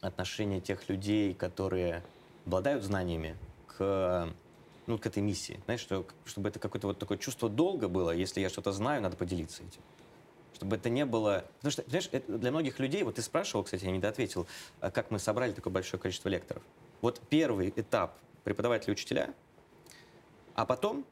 отношение 0.00 0.60
тех 0.60 0.88
людей, 0.88 1.34
которые 1.34 2.02
обладают 2.46 2.82
знаниями, 2.82 3.36
к, 3.66 4.32
ну, 4.86 4.98
к 4.98 5.06
этой 5.06 5.22
миссии. 5.22 5.60
Знаешь, 5.64 5.80
что, 5.80 6.06
чтобы 6.24 6.48
это 6.48 6.58
какое-то 6.58 6.88
вот 6.88 6.98
такое 6.98 7.18
чувство 7.18 7.48
долга 7.48 7.88
было, 7.88 8.10
если 8.10 8.40
я 8.40 8.48
что-то 8.48 8.72
знаю, 8.72 9.02
надо 9.02 9.16
поделиться 9.16 9.62
этим. 9.62 9.80
Чтобы 10.54 10.76
это 10.76 10.88
не 10.88 11.04
было... 11.04 11.44
Потому 11.56 11.72
что, 11.72 11.84
знаешь, 11.88 12.08
для 12.28 12.50
многих 12.50 12.78
людей, 12.78 13.02
вот 13.02 13.16
ты 13.16 13.22
спрашивал, 13.22 13.64
кстати, 13.64 13.84
я 13.84 13.90
не 13.90 13.98
доответил, 13.98 14.46
а 14.80 14.90
как 14.90 15.10
мы 15.10 15.18
собрали 15.18 15.52
такое 15.52 15.72
большое 15.72 16.00
количество 16.00 16.28
лекторов. 16.28 16.62
Вот 17.00 17.20
первый 17.28 17.72
этап 17.74 18.16
преподаватели-учителя, 18.44 19.34
а 20.54 20.64
потом 20.64 21.04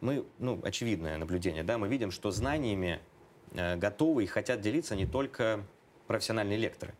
мы, 0.00 0.26
ну, 0.38 0.60
очевидное 0.62 1.16
наблюдение, 1.16 1.62
да, 1.62 1.78
мы 1.78 1.88
видим, 1.88 2.10
что 2.10 2.30
знаниями 2.30 3.00
готовы 3.52 4.24
и 4.24 4.26
хотят 4.26 4.60
делиться 4.60 4.94
не 4.96 5.06
только 5.06 5.60
профессиональные 6.06 6.58
лекторы. 6.58 6.94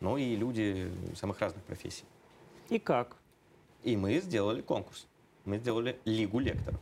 но 0.00 0.16
и 0.16 0.34
люди 0.34 0.90
самых 1.14 1.40
разных 1.40 1.62
профессий. 1.64 2.04
И 2.70 2.78
как? 2.78 3.16
И 3.82 3.96
мы 3.98 4.18
сделали 4.20 4.62
конкурс. 4.62 5.06
Мы 5.44 5.58
сделали 5.58 5.98
Лигу 6.06 6.38
лекторов. 6.38 6.80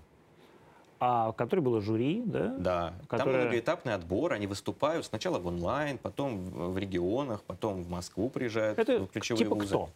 А 1.01 1.31
в 1.33 1.35
которой 1.35 1.61
было 1.61 1.81
жюри, 1.81 2.23
да? 2.27 2.55
Да, 2.59 2.95
там 3.09 3.19
Которая- 3.19 3.43
многоэтапный 3.45 3.95
отбор, 3.95 4.33
они 4.35 4.47
выступают 4.47 5.05
сначала 5.07 5.39
в 5.41 5.47
онлайн, 5.49 5.99
потом 5.99 6.73
в 6.73 6.79
регионах, 6.79 7.43
потом 7.43 7.83
в 7.83 7.89
Москву 7.89 8.31
приезжают 8.31 8.79
Это 8.79 9.07
ключевые 9.13 9.45
типа 9.45 9.55
вузы. 9.57 9.67
кто? 9.69 9.91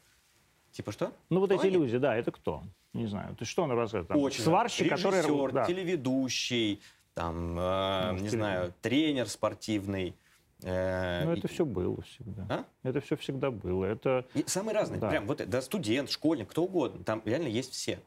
Типа 0.72 0.90
что? 0.92 1.12
Ну 1.28 1.40
вот 1.40 1.50
Кто 1.50 1.56
эти 1.60 1.66
они? 1.66 1.76
люди, 1.76 1.98
да, 1.98 2.16
это 2.16 2.30
кто? 2.32 2.62
Не 2.92 3.06
знаю. 3.06 3.36
Ты 3.36 3.44
что 3.44 3.62
он 3.64 3.70
рассказывает? 3.72 4.08
Там, 4.08 4.16
Очень 4.18 4.42
Сварщик, 4.42 4.88
который... 4.90 5.18
Режиссер, 5.22 5.52
да. 5.52 5.64
телеведущий, 5.66 6.80
там, 7.14 7.56
э, 7.58 8.18
не 8.20 8.28
знаю, 8.28 8.72
тренер 8.80 9.28
спортивный. 9.28 10.14
э, 10.62 11.24
Ну 11.24 11.34
и- 11.34 11.38
это 11.38 11.48
все 11.48 11.64
было 11.64 12.00
всегда. 12.02 12.46
А? 12.48 12.64
Это 12.88 13.00
все 13.00 13.16
всегда 13.16 13.50
было. 13.50 13.84
Это 13.84 14.24
И 14.34 14.44
самые 14.46 14.74
разные. 14.76 15.00
Да. 15.00 15.10
Прям 15.10 15.26
вот 15.26 15.42
да, 15.48 15.60
студент, 15.60 16.10
школьник, 16.10 16.48
кто 16.50 16.62
угодно. 16.64 17.02
Там 17.04 17.20
реально 17.24 17.48
есть 17.48 17.72
все. 17.72 17.98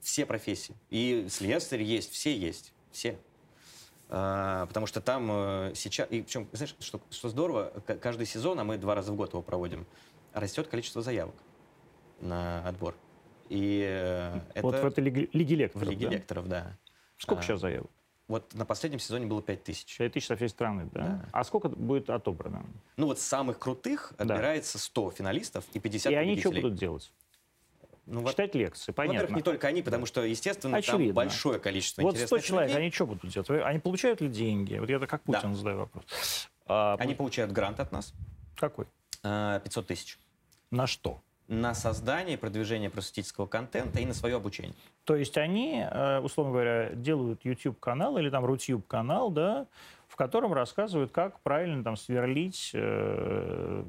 Все 0.00 0.26
профессии. 0.26 0.74
И 0.90 1.26
слесарь 1.30 1.82
есть, 1.82 2.12
все 2.12 2.36
есть. 2.36 2.74
Все. 2.92 3.18
А, 4.10 4.66
потому 4.66 4.86
что 4.86 5.00
там 5.00 5.28
э, 5.32 5.72
сейчас... 5.74 6.06
И 6.10 6.20
причем, 6.20 6.46
знаешь, 6.52 6.76
что, 6.78 7.00
что 7.10 7.28
здорово, 7.30 7.72
каждый 8.00 8.26
сезон, 8.26 8.60
а 8.60 8.64
мы 8.64 8.76
два 8.76 8.94
раза 8.94 9.10
в 9.12 9.16
год 9.16 9.30
его 9.32 9.40
проводим, 9.42 9.86
растет 10.34 10.68
количество 10.68 11.00
заявок 11.00 11.34
на 12.20 12.68
отбор. 12.68 12.94
И 13.48 13.82
э, 13.82 14.40
это 14.54 14.62
вот 14.62 14.74
в 14.78 14.84
этой 14.86 15.02
лиге, 15.02 15.28
лиге 15.32 15.56
в 15.56 15.58
лекторов. 15.58 15.88
Лиге 15.88 16.06
да? 16.06 16.12
лекторов, 16.12 16.48
да. 16.48 16.78
Сколько 17.16 17.40
А, 17.40 17.44
сейчас 17.44 17.60
заявок? 17.60 17.90
Вот 18.26 18.54
на 18.54 18.64
последнем 18.64 18.98
сезоне 19.00 19.26
было 19.26 19.42
5 19.42 19.64
тысяч. 19.64 19.94
6 19.96 20.14
тысяч 20.14 20.26
со 20.26 20.36
всей 20.36 20.48
страны, 20.48 20.88
да? 20.92 21.00
Да. 21.00 21.28
А 21.32 21.44
сколько 21.44 21.68
будет 21.68 22.08
отобрано? 22.08 22.64
Ну 22.96 23.06
вот 23.06 23.18
самых 23.20 23.58
крутых 23.58 24.14
Да. 24.16 24.24
отбирается 24.24 24.78
100 24.78 25.10
финалистов 25.10 25.64
и 25.74 25.78
50 25.78 26.10
И 26.12 26.16
они 26.16 26.38
что 26.40 26.50
будут 26.50 26.74
делать? 26.76 27.12
Ну, 28.06 28.26
Читать 28.28 28.54
лекции, 28.54 28.92
во-первых, 28.92 29.16
понятно. 29.16 29.34
не 29.36 29.42
только 29.42 29.66
они, 29.66 29.80
потому 29.80 30.04
что, 30.04 30.22
естественно, 30.24 30.76
Очевидно. 30.76 31.06
там 31.06 31.14
большое 31.14 31.58
количество 31.58 32.02
Вот 32.02 32.16
100 32.16 32.24
интересных 32.24 32.44
человек, 32.46 32.68
людей. 32.70 32.82
они 32.82 32.90
что 32.92 33.06
будут 33.06 33.30
делать? 33.30 33.48
Они 33.64 33.78
получают 33.78 34.20
ли 34.20 34.28
деньги? 34.28 34.76
Вот 34.76 34.90
я 34.90 34.96
это 34.96 35.06
как 35.06 35.22
Да. 35.26 35.38
Путин 35.40 35.54
задаю 35.54 35.78
вопрос. 35.78 36.04
А, 36.66 36.96
Они 36.98 37.14
получают 37.14 37.52
грант 37.52 37.80
от 37.80 37.92
нас, 37.92 38.12
Какой? 38.56 38.86
э, 39.22 39.60
500 39.64 39.86
тысяч, 39.86 40.18
На 40.70 40.86
что? 40.86 41.20
На 41.48 41.74
создание 41.74 42.34
и 42.34 42.38
продвижение 42.38 42.90
просветительского 42.90 43.46
контента 43.46 44.00
и 44.00 44.06
на 44.06 44.14
свое 44.14 44.36
обучение. 44.36 44.74
То 45.04 45.14
есть 45.16 45.36
они, 45.36 45.84
э, 45.88 46.20
условно 46.20 46.52
говоря, 46.52 46.90
делают 46.94 47.44
YouTube-канал 47.44 48.16
или 48.18 48.30
там 48.30 48.44
Рутюб-канал, 48.44 49.30
да, 49.30 49.66
в 50.08 50.16
котором 50.16 50.52
рассказывают, 50.52 51.12
как 51.12 51.40
правильно 51.40 51.84
там 51.84 51.96
сверлить 51.96 52.70
э, 52.72 53.84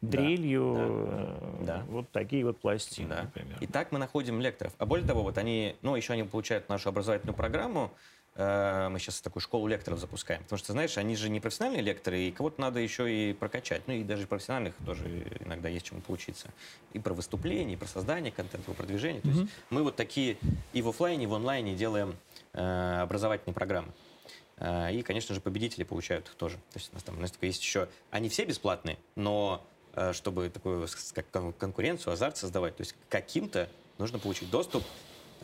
дрелью 0.00 0.74
э, 0.76 1.64
да. 1.66 1.82
вот 1.88 2.10
такие 2.10 2.44
вот 2.44 2.58
пластины, 2.58 3.08
Да. 3.08 3.22
например. 3.22 3.56
И 3.60 3.66
так 3.66 3.92
мы 3.92 3.98
находим 3.98 4.40
лекторов. 4.40 4.72
А 4.78 4.86
более 4.86 5.06
того, 5.06 5.22
вот 5.22 5.38
они, 5.38 5.76
ну, 5.82 5.96
еще 5.96 6.12
они 6.12 6.22
получают 6.22 6.68
нашу 6.68 6.88
образовательную 6.88 7.34
программу. 7.36 7.90
Э, 8.36 8.88
Мы 8.88 8.98
сейчас 8.98 9.20
такую 9.20 9.40
школу 9.40 9.66
лекторов 9.66 9.98
запускаем. 9.98 10.42
Потому 10.42 10.58
что, 10.58 10.72
знаешь, 10.72 10.98
они 10.98 11.16
же 11.16 11.28
не 11.28 11.40
профессиональные 11.40 11.82
лекторы, 11.82 12.20
и 12.20 12.32
кого-то 12.32 12.60
надо 12.60 12.80
еще 12.80 13.10
и 13.12 13.32
прокачать. 13.32 13.82
Ну, 13.86 13.94
и 13.94 14.02
даже 14.02 14.26
профессиональных 14.26 14.74
тоже 14.84 15.04
иногда 15.40 15.68
есть 15.68 15.86
чему 15.86 16.00
поучиться. 16.00 16.48
И 16.92 16.98
про 16.98 17.14
выступление, 17.14 17.74
и 17.74 17.76
про 17.76 17.86
создание 17.86 18.32
контента, 18.32 18.70
и 18.70 18.74
про 18.74 18.82
продвижение. 18.82 19.22
То 19.22 19.28
есть 19.28 19.50
мы 19.70 19.82
вот 19.82 19.96
такие 19.96 20.36
и 20.72 20.82
в 20.82 20.88
оффлайне, 20.88 21.24
и 21.24 21.26
в 21.26 21.34
онлайне 21.34 21.74
делаем 21.74 22.16
э, 22.52 23.00
образовательные 23.02 23.54
программы. 23.54 23.92
Э, 24.56 24.92
И, 24.92 25.02
конечно 25.02 25.34
же, 25.34 25.40
победители 25.40 25.84
получают 25.84 26.28
их 26.28 26.34
тоже. 26.34 26.56
То 26.72 26.78
есть 26.78 26.90
у 26.90 26.94
нас 26.94 27.02
там 27.04 27.16
у 27.18 27.20
нас 27.20 27.32
есть 27.40 27.62
еще... 27.62 27.88
Они 28.10 28.28
все 28.28 28.44
бесплатные, 28.44 28.98
но 29.14 29.64
э, 29.94 30.12
чтобы 30.12 30.48
такую 30.50 30.88
как 31.14 31.30
кон- 31.30 31.52
конкуренцию, 31.52 32.12
азарт 32.12 32.36
создавать, 32.36 32.76
то 32.76 32.80
есть 32.80 32.96
каким-то 33.08 33.68
нужно 33.98 34.18
получить 34.18 34.50
доступ, 34.50 34.82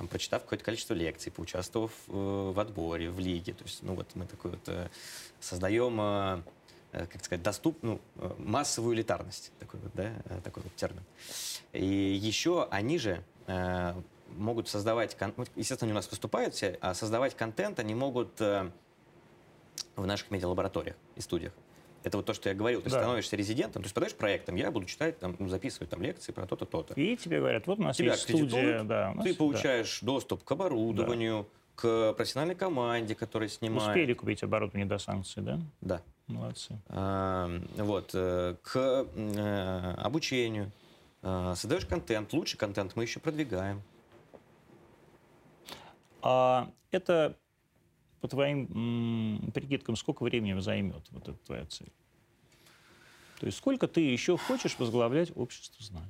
там, 0.01 0.09
прочитав 0.09 0.43
какое-то 0.45 0.65
количество 0.65 0.95
лекций, 0.95 1.31
поучаствовав 1.31 1.93
э, 2.09 2.13
в 2.13 2.59
отборе, 2.59 3.11
в 3.11 3.19
лиге. 3.19 3.53
То 3.53 3.65
есть, 3.65 3.83
ну 3.83 3.95
вот 3.95 4.07
мы 4.15 4.25
такой 4.25 4.53
вот 4.53 4.67
э, 4.67 4.89
создаем, 5.41 6.01
э, 6.01 7.07
как 7.07 7.23
сказать, 7.23 7.43
доступ, 7.43 7.77
ну, 7.83 8.01
э, 8.17 8.35
массовую 8.39 8.97
элитарность, 8.97 9.53
такой 9.59 9.79
вот, 9.81 9.93
да, 9.93 10.11
такой 10.43 10.63
вот 10.63 10.75
термин. 10.75 11.03
И 11.75 11.85
еще 11.85 12.67
они 12.71 12.99
же 12.99 13.23
могут 14.37 14.69
создавать, 14.69 15.17
естественно, 15.55 15.89
они 15.89 15.93
у 15.93 15.97
нас 15.97 16.11
выступают 16.11 16.55
все, 16.55 16.79
а 16.81 16.95
создавать 16.95 17.37
контент 17.37 17.79
они 17.79 17.95
могут 17.95 18.41
в 18.41 18.73
наших 19.97 20.31
медиалабораториях 20.31 20.97
и 21.17 21.21
студиях. 21.21 21.53
Это 22.03 22.17
вот 22.17 22.27
то, 22.27 22.33
что 22.35 22.49
я 22.49 22.55
говорил. 22.55 22.81
Ты 22.81 22.91
Да. 22.91 22.99
становишься 23.03 23.37
резидентом, 23.37 23.83
то 23.83 23.87
есть 23.87 23.95
подаешь 23.95 24.15
проектом, 24.15 24.57
я 24.57 24.71
буду 24.71 24.87
читать, 24.87 25.19
там, 25.19 25.37
записывать 25.49 25.91
там 25.91 26.01
лекции 26.03 26.33
про 26.33 26.47
то-то, 26.47 26.65
то-то. 26.65 26.95
И 26.95 27.17
тебе 27.17 27.39
говорят, 27.41 27.67
вот 27.67 27.79
у 27.79 27.83
нас 27.83 27.97
Тебя 27.97 28.13
есть 28.13 28.23
студия, 28.23 28.83
да, 28.85 29.11
у 29.13 29.15
нас- 29.17 29.25
Ты 29.25 29.33
да. 29.33 29.39
получаешь 29.39 30.01
доступ 30.01 30.43
к 30.45 30.51
оборудованию, 30.53 31.47
к 31.75 32.13
профессиональной 32.15 32.55
команде, 32.55 33.15
которая 33.15 33.49
снимает. 33.49 33.91
Успели 33.91 34.13
купить 34.15 34.43
оборудование 34.43 34.87
до 34.87 34.99
санкций, 34.99 35.43
да? 35.43 35.59
Да. 35.81 36.03
Молодцы. 36.27 36.79
А, 36.89 37.51
вот, 37.77 38.11
э, 38.15 38.55
к 38.63 39.07
э, 39.15 39.95
обучению. 39.99 40.71
А, 41.23 41.55
Создаешь 41.55 41.87
контент, 41.87 42.33
лучший 42.33 42.57
контент 42.59 42.97
мы 42.97 43.03
еще 43.05 43.19
продвигаем. 43.21 43.83
А 46.23 46.71
это, 46.91 47.37
по 48.21 48.29
твоим 48.29 49.41
м, 49.45 49.53
прикидкам, 49.53 49.97
сколько 49.97 50.23
времени 50.23 50.59
займет 50.61 51.03
вот 51.11 51.29
эта 51.29 51.39
твоя 51.47 51.67
цель? 51.67 51.93
То 53.39 53.47
есть 53.47 53.59
сколько 53.59 53.89
ты 53.89 54.01
еще 54.01 54.37
хочешь 54.37 54.79
возглавлять 54.79 55.33
общество 55.35 55.83
знаний? 55.85 56.07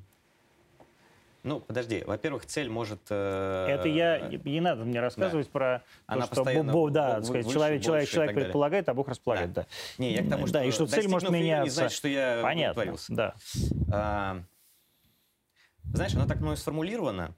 Ну, 1.43 1.59
подожди, 1.61 2.03
во-первых, 2.07 2.45
цель 2.45 2.69
может... 2.69 3.01
э, 3.09 3.67
Это 3.71 3.89
я, 3.89 4.21
не 4.29 4.61
надо 4.61 4.85
мне 4.85 5.01
рассказывать 5.01 5.49
про 5.49 5.83
Она 6.07 6.27
то, 6.27 6.35
что 6.35 6.63
Бог, 6.65 6.91
да, 6.93 7.15
так 7.15 7.25
сказать, 7.25 7.47
выше, 7.47 7.55
человек, 7.55 7.83
человек, 7.83 8.09
человек 8.11 8.35
предполагает, 8.35 8.89
а 8.91 8.95
Бог 8.95 9.09
располагает, 9.09 9.53
да. 9.53 9.67
Не, 9.97 10.13
я 10.13 10.23
к 10.23 10.29
тому, 10.29 10.47
что, 10.47 10.55
да, 10.55 10.65
и 10.65 10.71
что 10.71 10.87
цель 10.87 11.09
может 11.09 11.31
меняться. 11.31 11.65
не 11.65 11.71
значит, 11.71 11.97
что 11.97 12.09
я 12.09 12.41
Понятно, 12.43 12.97
да. 13.09 13.35
А, 13.91 14.43
знаешь, 15.95 16.15
она 16.15 16.27
так 16.27 16.41
мной 16.41 16.59
сформулирована, 16.59 17.35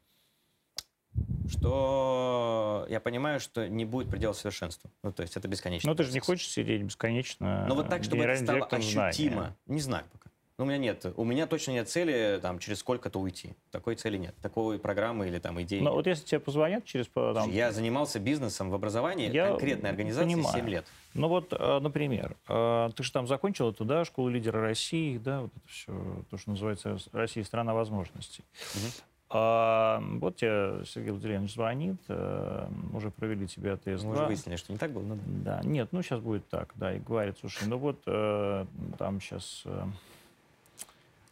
что 1.49 2.87
я 2.89 3.01
понимаю, 3.01 3.41
что 3.41 3.69
не 3.69 3.85
будет 3.85 4.11
предела 4.11 4.33
совершенства. 4.33 4.91
Ну, 5.03 5.13
то 5.13 5.23
есть 5.23 5.37
это 5.37 5.49
бесконечно. 5.49 5.89
Но 5.91 5.95
ты 5.97 6.05
же 6.05 6.13
не 6.13 6.21
хочешь 6.21 6.49
сидеть 6.49 6.83
бесконечно 6.83 7.67
Но 7.69 7.75
вот 7.75 7.89
так, 7.89 8.05
чтобы 8.05 8.25
это 8.25 8.43
стало 8.43 8.59
директором 8.59 8.83
знания. 8.83 9.09
ощутимо, 9.09 9.57
не 9.67 9.81
знаю 9.81 10.05
пока. 10.13 10.23
Ну, 10.59 10.67
у 10.67 10.69
меня 10.69 10.79
нет. 10.79 11.07
У 11.17 11.25
меня 11.25 11.47
точно 11.47 11.73
нет 11.73 11.89
цели 11.89 12.39
там 12.41 12.59
через 12.59 12.81
сколько-то 12.81 13.19
уйти. 13.19 13.55
Такой 13.71 13.97
цели 13.97 14.19
нет. 14.19 14.35
Такой 14.43 14.79
программы 14.79 15.27
или 15.27 15.39
там 15.39 15.61
идеи 15.63 15.79
Но 15.81 15.87
нет. 15.87 15.95
вот 15.95 16.07
если 16.07 16.25
тебе 16.27 16.41
позвонят 16.41 16.85
через... 16.85 17.07
Там, 17.09 17.51
Я 17.51 17.73
занимался 17.73 18.21
бизнесом 18.21 18.71
в 18.71 18.75
образовании 18.75 19.31
Я 19.33 19.49
конкретной 19.49 19.91
организации 19.91 20.35
понимаю. 20.35 20.57
7 20.57 20.69
лет. 20.69 20.87
Ну 21.15 21.29
вот, 21.29 21.53
э, 21.53 21.79
например, 21.81 22.37
э, 22.49 22.91
ты 22.95 23.03
же 23.03 23.11
там 23.11 23.27
закончил 23.27 23.71
эту, 23.71 23.85
да, 23.85 24.05
школу 24.05 24.29
лидера 24.29 24.61
России, 24.61 25.17
да, 25.19 25.41
вот 25.41 25.51
это 25.57 25.69
все, 25.69 25.93
то, 26.31 26.37
что 26.37 26.51
называется 26.51 26.99
Россия 27.13 27.45
страна 27.45 27.75
возможностей. 27.75 28.45
Мгм. 28.75 28.91
А, 29.35 30.03
вот 30.21 30.37
тебе 30.37 30.85
Сергей 30.85 31.11
Владимирович 31.11 31.55
звонит, 31.55 31.97
э, 32.09 32.69
уже 32.93 33.11
провели 33.11 33.49
тебе 33.49 33.77
тест 33.79 34.05
Мы 34.05 34.13
уже 34.13 34.27
выяснили, 34.27 34.57
что 34.57 34.73
не 34.73 34.79
так 34.79 34.91
было. 34.93 35.03
но 35.03 35.19
да. 35.25 35.61
Нет, 35.65 35.89
ну 35.93 36.03
сейчас 36.03 36.21
будет 36.21 36.47
так, 36.49 36.71
да, 36.75 36.95
и 36.95 36.99
говорит, 36.99 37.39
слушай, 37.41 37.67
ну 37.67 37.79
вот 37.79 37.99
э, 38.07 38.67
там 38.99 39.23
сейчас 39.23 39.63
э, 39.65 39.85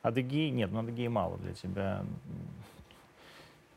Адыгеи, 0.00 0.48
нет, 0.48 0.72
ну 0.72 0.80
Адыгеи 0.80 1.08
мало 1.08 1.36
для 1.38 1.52
тебя. 1.52 2.02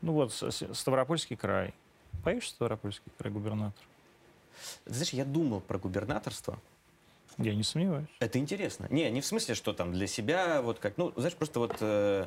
Ну 0.00 0.12
вот 0.12 0.32
Ставропольский 0.32 1.36
край. 1.36 1.74
Поедешь 2.22 2.44
в 2.44 2.48
Ставропольский 2.48 3.12
край 3.18 3.30
губернатор? 3.30 3.84
Знаешь, 4.86 5.10
я 5.10 5.26
думал 5.26 5.60
про 5.60 5.78
губернаторство. 5.78 6.58
Я 7.36 7.54
не 7.54 7.62
сомневаюсь. 7.62 8.08
Это 8.20 8.38
интересно. 8.38 8.86
Не, 8.90 9.10
не 9.10 9.20
в 9.20 9.26
смысле, 9.26 9.54
что 9.54 9.72
там 9.72 9.92
для 9.92 10.06
себя, 10.06 10.62
вот 10.62 10.78
как, 10.78 10.96
ну, 10.96 11.12
знаешь, 11.16 11.34
просто 11.34 11.58
вот 11.58 11.76
э, 11.80 12.26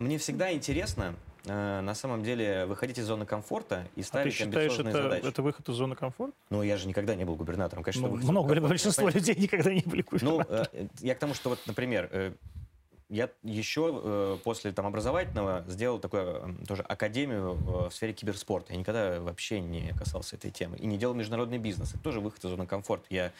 мне 0.00 0.18
всегда 0.18 0.52
интересно 0.52 1.14
э, 1.44 1.80
на 1.80 1.94
самом 1.94 2.22
деле 2.24 2.66
выходить 2.66 2.98
из 2.98 3.04
зоны 3.06 3.26
комфорта 3.26 3.86
и 3.94 4.00
А 4.00 4.02
ты 4.02 4.08
ставить 4.08 4.34
считаешь, 4.34 4.54
амбициозные 4.72 4.92
это, 4.94 5.02
задачи. 5.02 5.24
это 5.26 5.42
выход 5.42 5.68
из 5.68 5.74
зоны 5.74 5.94
комфорта? 5.94 6.34
Ну, 6.48 6.62
я 6.62 6.76
же 6.78 6.88
никогда 6.88 7.14
не 7.14 7.24
был 7.24 7.36
губернатором, 7.36 7.84
конечно, 7.84 8.08
Ну, 8.08 8.16
много, 8.16 8.58
большинство 8.60 9.08
людей 9.10 9.34
никогда 9.36 9.72
не 9.72 9.82
были 9.82 10.04
Ну, 10.22 10.38
губернаторами. 10.38 10.68
э, 10.72 10.88
я 11.00 11.14
к 11.14 11.18
тому, 11.18 11.34
что 11.34 11.50
вот, 11.50 11.58
например, 11.66 12.08
э, 12.12 12.32
я 13.10 13.28
еще 13.42 14.00
э, 14.02 14.38
после 14.42 14.72
там 14.72 14.86
образовательного 14.86 15.64
сделал 15.68 15.98
такую 15.98 16.22
э, 16.62 16.66
тоже 16.66 16.82
академию 16.82 17.58
э, 17.66 17.88
в 17.90 17.94
сфере 17.94 18.14
киберспорта. 18.14 18.72
Я 18.72 18.78
никогда 18.78 19.20
вообще 19.20 19.60
не 19.60 19.92
касался 19.98 20.36
этой 20.36 20.50
темы. 20.50 20.78
И 20.78 20.86
не 20.86 20.96
делал 20.96 21.14
международный 21.14 21.58
бизнес. 21.58 21.90
Это 21.92 22.02
тоже 22.02 22.20
выход 22.20 22.42
из 22.44 22.48
зоны 22.50 22.66
комфорта. 22.66 23.04
Я, 23.10 23.32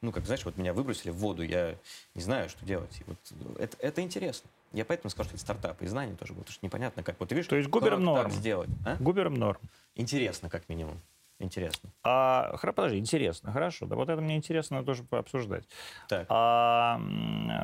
ну, 0.00 0.10
как, 0.12 0.24
знаешь, 0.24 0.44
вот 0.44 0.56
меня 0.56 0.72
выбросили 0.72 1.10
в 1.10 1.16
воду, 1.16 1.42
я 1.42 1.76
не 2.14 2.22
знаю, 2.22 2.48
что 2.48 2.64
делать. 2.64 3.00
И 3.00 3.04
вот 3.06 3.18
это, 3.60 3.76
это 3.80 4.00
интересно. 4.00 4.50
Я 4.72 4.84
поэтому 4.84 5.10
сказал, 5.10 5.24
что 5.26 5.34
это 5.34 5.40
стартап. 5.42 5.80
И 5.82 5.86
знания 5.86 6.14
тоже 6.14 6.32
будут. 6.32 6.46
Потому 6.46 6.54
что 6.54 6.66
непонятно, 6.66 7.02
как. 7.02 7.18
Вот 7.20 7.28
ты 7.28 7.34
видишь, 7.34 7.48
То 7.48 7.56
есть 7.56 7.68
губером 7.68 8.02
норм. 8.04 8.30
сделать. 8.30 8.68
а? 8.84 8.96
Губером 9.00 9.34
норм. 9.34 9.60
Интересно, 9.94 10.48
как 10.50 10.68
минимум. 10.68 11.00
Интересно. 11.40 11.90
А, 12.02 12.52
хра- 12.56 12.72
подожди, 12.72 12.98
интересно, 12.98 13.52
хорошо. 13.52 13.86
Да 13.86 13.94
вот 13.94 14.08
это 14.08 14.20
мне 14.20 14.36
интересно 14.36 14.82
тоже 14.84 15.04
пообсуждать. 15.04 15.68
Так. 16.08 16.26
А 16.28 17.00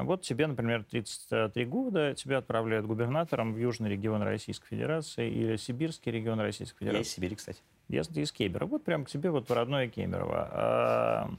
вот 0.03 0.23
тебе, 0.23 0.47
например, 0.47 0.85
33 0.85 1.65
года, 1.65 2.15
тебя 2.15 2.39
отправляют 2.39 2.87
губернатором 2.87 3.53
в 3.53 3.59
Южный 3.59 3.91
регион 3.91 4.23
Российской 4.23 4.69
Федерации 4.69 5.29
или 5.29 5.57
Сибирский 5.57 6.13
регион 6.13 6.39
Российской 6.39 6.85
Я 6.85 6.91
Федерации. 6.91 7.09
из 7.11 7.15
Сибири, 7.15 7.35
кстати. 7.37 7.59
Ты 7.89 8.21
из 8.23 8.31
Кемерово. 8.33 8.71
Вот 8.71 8.85
прям 8.85 9.05
к 9.05 9.11
тебе 9.11 9.31
вот 9.31 9.49
в 9.49 9.53
родное 9.53 9.89
Кемерово. 9.89 10.49
А, 10.53 11.31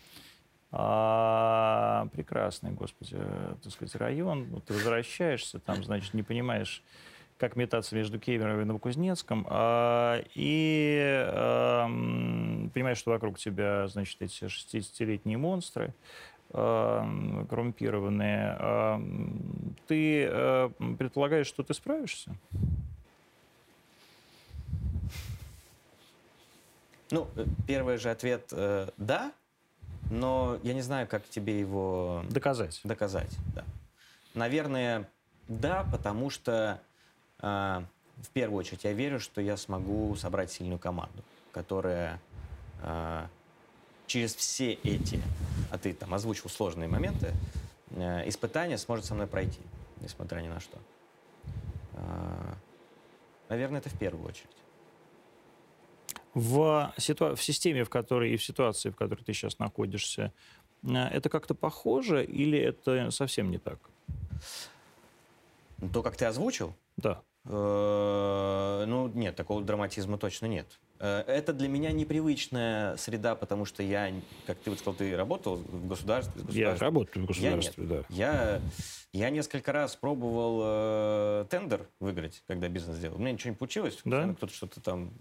а, 0.78 2.10
прекрасный, 2.12 2.72
господи, 2.72 3.18
так 3.64 3.72
сказать, 3.72 3.96
район. 3.96 4.44
Вот 4.52 4.66
ты 4.66 4.74
возвращаешься, 4.74 5.58
там, 5.60 5.82
значит, 5.86 6.14
не 6.14 6.22
понимаешь, 6.22 6.84
как 7.38 7.56
метаться 7.56 7.96
между 7.96 8.20
Кемеровым 8.20 8.62
и 8.62 8.66
Новокузнецком, 8.66 9.48
а, 9.50 10.22
и 10.34 11.00
а, 11.02 11.86
понимаешь, 12.74 12.98
что 12.98 13.12
вокруг 13.12 13.38
тебя, 13.38 13.88
значит, 13.88 14.22
эти 14.22 14.44
60-летние 14.44 15.38
монстры, 15.38 15.94
а, 16.52 17.08
коррумпированные. 17.50 18.58
А, 18.60 19.02
Ты 19.88 20.28
а, 20.28 20.70
предполагаешь, 21.00 21.48
что 21.48 21.64
ты 21.64 21.74
справишься? 21.74 22.36
Ну, 27.12 27.30
э, 27.38 27.46
первый 27.66 27.98
же 27.98 28.10
ответ 28.10 28.50
э, 28.52 28.90
«да», 28.98 29.32
но 30.16 30.60
я 30.64 30.74
не 30.74 30.82
знаю, 30.82 31.08
как 31.08 31.28
тебе 31.30 31.60
его 31.60 32.24
Доказать. 32.30 32.80
доказать. 32.84 33.32
Да. 33.54 33.64
Наверное, 34.34 35.10
да, 35.48 35.86
потому 35.92 36.30
что 36.30 36.82
э, 37.42 37.82
в 38.18 38.30
первую 38.34 38.60
очередь 38.60 38.84
я 38.84 38.94
верю, 38.94 39.20
что 39.20 39.42
я 39.42 39.58
смогу 39.58 40.16
собрать 40.16 40.52
сильную 40.52 40.80
команду, 40.80 41.24
которая 41.52 42.20
э, 42.82 43.28
через 44.08 44.36
все 44.36 44.74
эти, 44.74 45.22
а 45.72 45.78
ты 45.78 45.94
там 45.94 46.14
озвучил 46.14 46.50
сложные 46.50 46.88
моменты, 46.88 47.34
э, 47.92 48.28
испытания 48.28 48.78
сможет 48.78 49.06
со 49.06 49.14
мной 49.14 49.28
пройти, 49.28 49.62
несмотря 50.02 50.40
ни 50.40 50.48
на 50.48 50.60
что. 50.60 50.78
Э, 51.94 52.54
наверное, 53.50 53.80
это 53.80 53.90
в 53.90 53.98
первую 53.98 54.28
очередь. 54.28 54.50
В, 56.36 56.94
ситуа- 56.98 57.36
в 57.36 57.42
системе, 57.44 57.84
в 57.84 57.90
которой 57.90 58.32
и 58.34 58.38
в 58.38 58.44
ситуации, 58.44 58.90
в 58.92 58.96
которой 58.96 59.24
ты 59.24 59.34
сейчас 59.34 59.58
находишься, 59.58 60.32
э, 60.84 60.90
это 60.94 61.30
как-то 61.30 61.56
похоже 61.56 62.24
или 62.24 62.60
это 62.60 63.10
совсем 63.12 63.50
не 63.52 63.58
так? 63.58 63.80
То, 65.94 66.04
как 66.04 66.16
ты 66.16 66.26
озвучил, 66.26 66.76
Да. 66.98 67.22
Э, 67.48 68.86
Ну, 68.88 69.08
нет, 69.14 69.36
такого 69.36 69.64
драматизма 69.64 70.18
точно 70.18 70.48
нет. 70.48 70.66
Э, 71.00 71.24
Это 71.28 71.54
для 71.54 71.68
меня 71.68 71.92
непривычная 71.92 72.98
среда, 72.98 73.36
потому 73.36 73.66
что 73.66 73.84
я, 73.84 74.12
как 74.48 74.58
ты 74.60 74.70
вот 74.70 74.80
сказал, 74.80 74.96
ты 74.96 75.16
работал 75.16 75.58
в 75.58 75.88
государстве. 75.88 76.42
в 76.44 76.50
Я 76.52 76.76
работаю 76.76 77.28
в 77.28 77.32
Я 77.38 77.52
нет. 77.54 77.58
государстве, 77.66 77.86
да. 77.86 78.04
Я, 78.10 78.62
я 79.14 79.30
несколько 79.30 79.72
раз 79.72 79.96
пробовал 79.96 80.62
э, 80.64 81.46
тендер 81.50 81.88
выиграть, 82.00 82.44
когда 82.48 82.68
бизнес 82.68 82.98
делал. 82.98 83.16
У 83.18 83.20
меня 83.20 83.32
ничего 83.34 83.52
не 83.52 83.56
получилось. 83.58 84.00
Да? 84.06 84.34
Кто-то 84.34 84.54
что-то 84.54 84.82
там, 84.82 85.12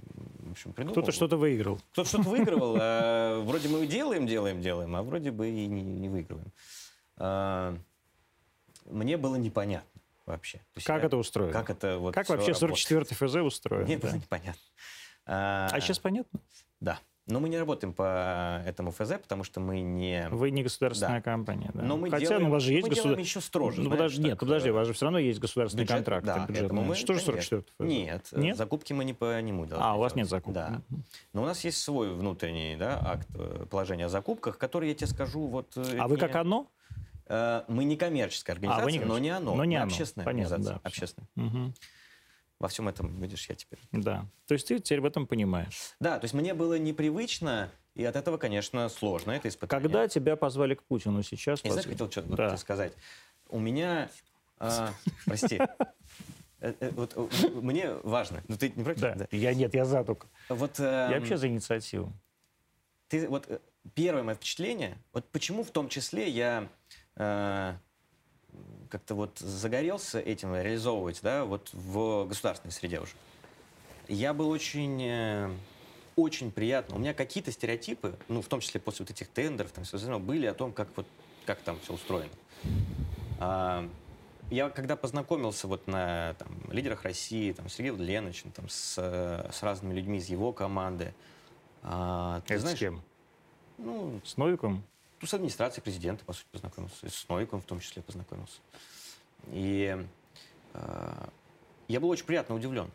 общем, 0.54 0.72
придумал. 0.72 0.92
Кто-то 0.94 1.12
что-то 1.12 1.36
выиграл. 1.36 1.80
Кто-то 1.92 2.08
что-то 2.08 2.28
выигрывал, 2.30 2.76
а 2.80 3.40
вроде 3.42 3.68
мы 3.68 3.86
делаем, 3.86 4.26
делаем, 4.26 4.60
делаем, 4.60 4.94
а 4.96 5.02
вроде 5.02 5.30
бы 5.30 5.48
и 5.48 5.66
не, 5.66 5.82
не 5.82 6.08
выигрываем. 6.08 6.50
А, 7.16 7.76
Мне 8.86 9.16
было 9.16 9.36
непонятно 9.36 10.00
вообще. 10.26 10.60
Есть 10.74 10.86
Как 10.86 11.02
я- 11.02 11.06
это 11.06 11.16
устроено? 11.16 11.52
Как 11.52 11.70
это 11.70 11.98
вот 11.98 12.14
Как 12.14 12.28
вообще 12.28 12.52
работает. 12.52 12.78
44-й 12.90 13.14
ФЗ 13.14 13.34
устроен? 13.36 13.84
Мне 13.84 13.98
да. 13.98 14.08
было 14.08 14.16
непонятно. 14.16 14.60
А 15.26 15.78
сейчас 15.80 15.98
понятно? 15.98 16.40
Да. 16.80 16.98
Но 17.26 17.40
мы 17.40 17.48
не 17.48 17.56
работаем 17.58 17.94
по 17.94 18.62
этому 18.66 18.90
ФЗ, 18.90 19.12
потому 19.22 19.44
что 19.44 19.58
мы 19.58 19.80
не... 19.80 20.28
Вы 20.30 20.50
не 20.50 20.62
государственная 20.62 21.20
Да. 21.20 21.22
компания, 21.22 21.70
да. 21.72 21.82
Но 21.82 21.96
мы 21.96 22.10
Хотя 22.10 22.26
делаем, 22.26 22.42
ну, 22.42 22.48
у 22.50 22.52
вас 22.52 22.62
же 22.62 22.74
есть 22.74 22.86
мы 22.86 22.94
делаем 22.94 23.12
государ- 23.14 23.20
еще 23.24 23.40
строже. 23.40 23.80
Ну, 23.80 23.94
знаешь, 23.96 24.18
нет, 24.18 24.30
так, 24.32 24.40
подожди, 24.40 24.68
э, 24.68 24.72
у 24.72 24.74
вас 24.74 24.86
же 24.86 24.92
все 24.92 25.06
равно 25.06 25.18
есть 25.18 25.40
государственный 25.40 25.84
бюджет, 25.84 25.96
контракт. 25.96 26.26
да, 26.26 26.44
поэтому 26.46 26.82
мы, 26.82 26.94
Что 26.94 27.14
же 27.14 27.20
конечно. 27.20 27.42
44 27.42 27.62
ФЗ? 27.62 27.86
Нет, 27.88 28.28
э, 28.32 28.40
Нет? 28.40 28.56
закупки 28.58 28.92
мы 28.92 29.06
не 29.06 29.14
по 29.14 29.40
нему 29.40 29.64
делаем. 29.64 29.82
А, 29.86 29.94
у 29.94 30.00
вас 30.00 30.14
нет 30.14 30.28
закупок. 30.28 30.54
Да. 30.54 30.82
Но 31.32 31.42
у 31.42 31.46
нас 31.46 31.64
есть 31.64 31.78
свой 31.80 32.12
внутренний 32.12 32.76
да, 32.76 33.00
акт 33.02 33.26
э, 33.34 33.64
положения 33.70 34.04
о 34.04 34.08
закупках, 34.10 34.58
который, 34.58 34.90
я 34.90 34.94
тебе 34.94 35.06
скажу, 35.06 35.46
вот... 35.46 35.72
А 35.76 36.06
вы 36.06 36.16
не- 36.16 36.20
как 36.20 36.36
оно? 36.36 36.68
Мы 37.68 37.84
не 37.84 37.96
коммерческая 37.96 38.54
организация, 38.54 38.86
А, 38.86 38.90
не 38.90 38.98
но 38.98 39.18
не 39.18 39.30
оно. 39.30 39.54
но 39.54 39.64
не 39.64 39.76
мы 39.76 39.82
оно. 39.82 39.90
общественная 39.90 40.26
Понятно, 40.26 40.56
организация. 40.56 40.80
да, 40.82 40.86
общественная. 40.88 41.28
Мгм. 41.36 41.74
Во 42.60 42.68
всем 42.68 42.88
этом, 42.88 43.20
видишь, 43.20 43.48
я 43.48 43.54
теперь... 43.54 43.80
Да. 43.92 44.26
То 44.46 44.54
есть 44.54 44.68
ты 44.68 44.78
теперь 44.78 45.00
в 45.00 45.04
этом 45.04 45.26
понимаешь. 45.26 45.94
Да, 46.00 46.18
то 46.18 46.24
есть 46.24 46.34
мне 46.34 46.54
было 46.54 46.78
непривычно, 46.78 47.70
и 47.94 48.04
от 48.04 48.16
этого, 48.16 48.38
конечно, 48.38 48.88
сложно 48.88 49.32
это 49.32 49.48
испытание. 49.48 49.82
Когда 49.82 50.08
тебя 50.08 50.36
позвали 50.36 50.74
к 50.74 50.82
Путину 50.84 51.22
сейчас? 51.22 51.64
Я 51.64 51.72
знаешь, 51.72 51.86
хотел 51.88 52.10
что-то 52.10 52.36
Да. 52.36 52.56
сказать. 52.56 52.92
У 53.48 53.58
меня... 53.58 54.08
а, 54.58 54.92
прости. 55.26 55.60
Э, 56.60 56.72
э, 56.80 56.90
Вот 56.92 57.12
э, 57.16 57.48
мне 57.48 57.92
важно. 58.04 58.42
Ну, 58.48 58.56
ты 58.56 58.70
не 58.70 58.84
против? 58.84 59.00
Да. 59.02 59.26
Я 59.30 59.52
нет, 59.52 59.74
я 59.74 59.84
за 59.84 60.02
только. 60.04 60.28
Вот, 60.48 60.78
Я 60.78 61.08
эм, 61.12 61.18
вообще 61.20 61.36
за 61.36 61.48
инициативу. 61.48 62.12
ты 63.08 63.28
вот 63.28 63.44
э, 63.48 63.58
первое 63.94 64.22
мое 64.22 64.34
впечатление, 64.36 64.96
вот 65.12 65.28
почему 65.30 65.62
в 65.62 65.70
том 65.70 65.88
числе 65.88 66.28
я 66.30 66.68
э, 67.16 67.74
как-то 68.90 69.14
вот 69.14 69.38
загорелся 69.38 70.20
этим 70.20 70.54
реализовывать, 70.54 71.20
да, 71.22 71.44
вот 71.44 71.70
в 71.72 72.26
государственной 72.26 72.72
среде 72.72 73.00
уже. 73.00 73.12
Я 74.08 74.34
был 74.34 74.50
очень, 74.50 75.02
э, 75.02 75.50
очень 76.16 76.52
приятно. 76.52 76.96
У 76.96 76.98
меня 76.98 77.14
какие-то 77.14 77.50
стереотипы, 77.50 78.16
ну, 78.28 78.42
в 78.42 78.46
том 78.46 78.60
числе 78.60 78.80
после 78.80 79.04
вот 79.04 79.10
этих 79.10 79.28
тендеров, 79.28 79.72
там, 79.72 79.84
всего 79.84 79.96
остального, 79.96 80.22
были 80.22 80.46
о 80.46 80.54
том, 80.54 80.72
как 80.72 80.88
вот, 80.96 81.06
как 81.46 81.58
там 81.60 81.78
все 81.80 81.94
устроено. 81.94 82.30
А, 83.40 83.88
я 84.50 84.68
когда 84.70 84.94
познакомился 84.96 85.66
вот 85.66 85.86
на 85.86 86.34
там, 86.34 86.48
лидерах 86.70 87.02
России, 87.02 87.52
там, 87.52 87.68
с 87.68 87.74
Сергеем 87.74 88.00
Леночем, 88.00 88.50
там, 88.52 88.68
с, 88.68 88.94
с 89.52 89.62
разными 89.62 89.94
людьми 89.94 90.18
из 90.18 90.28
его 90.28 90.52
команды, 90.52 91.14
а, 91.82 92.42
ты 92.46 92.54
Это 92.54 92.60
знаешь, 92.60 92.76
с 92.76 92.80
кем? 92.80 93.02
ну, 93.78 94.20
С 94.24 94.36
Новиком? 94.36 94.84
Ну, 95.24 95.28
с 95.28 95.32
администрацией 95.32 95.82
президента, 95.82 96.22
по 96.22 96.34
сути, 96.34 96.46
познакомился. 96.52 97.06
И 97.06 97.08
с 97.08 97.26
Новиком 97.30 97.62
в 97.62 97.64
том 97.64 97.80
числе 97.80 98.02
познакомился. 98.02 98.60
И 99.52 99.96
э, 100.74 101.26
я 101.88 102.00
был 102.00 102.10
очень 102.10 102.26
приятно 102.26 102.54
удивлен. 102.54 102.90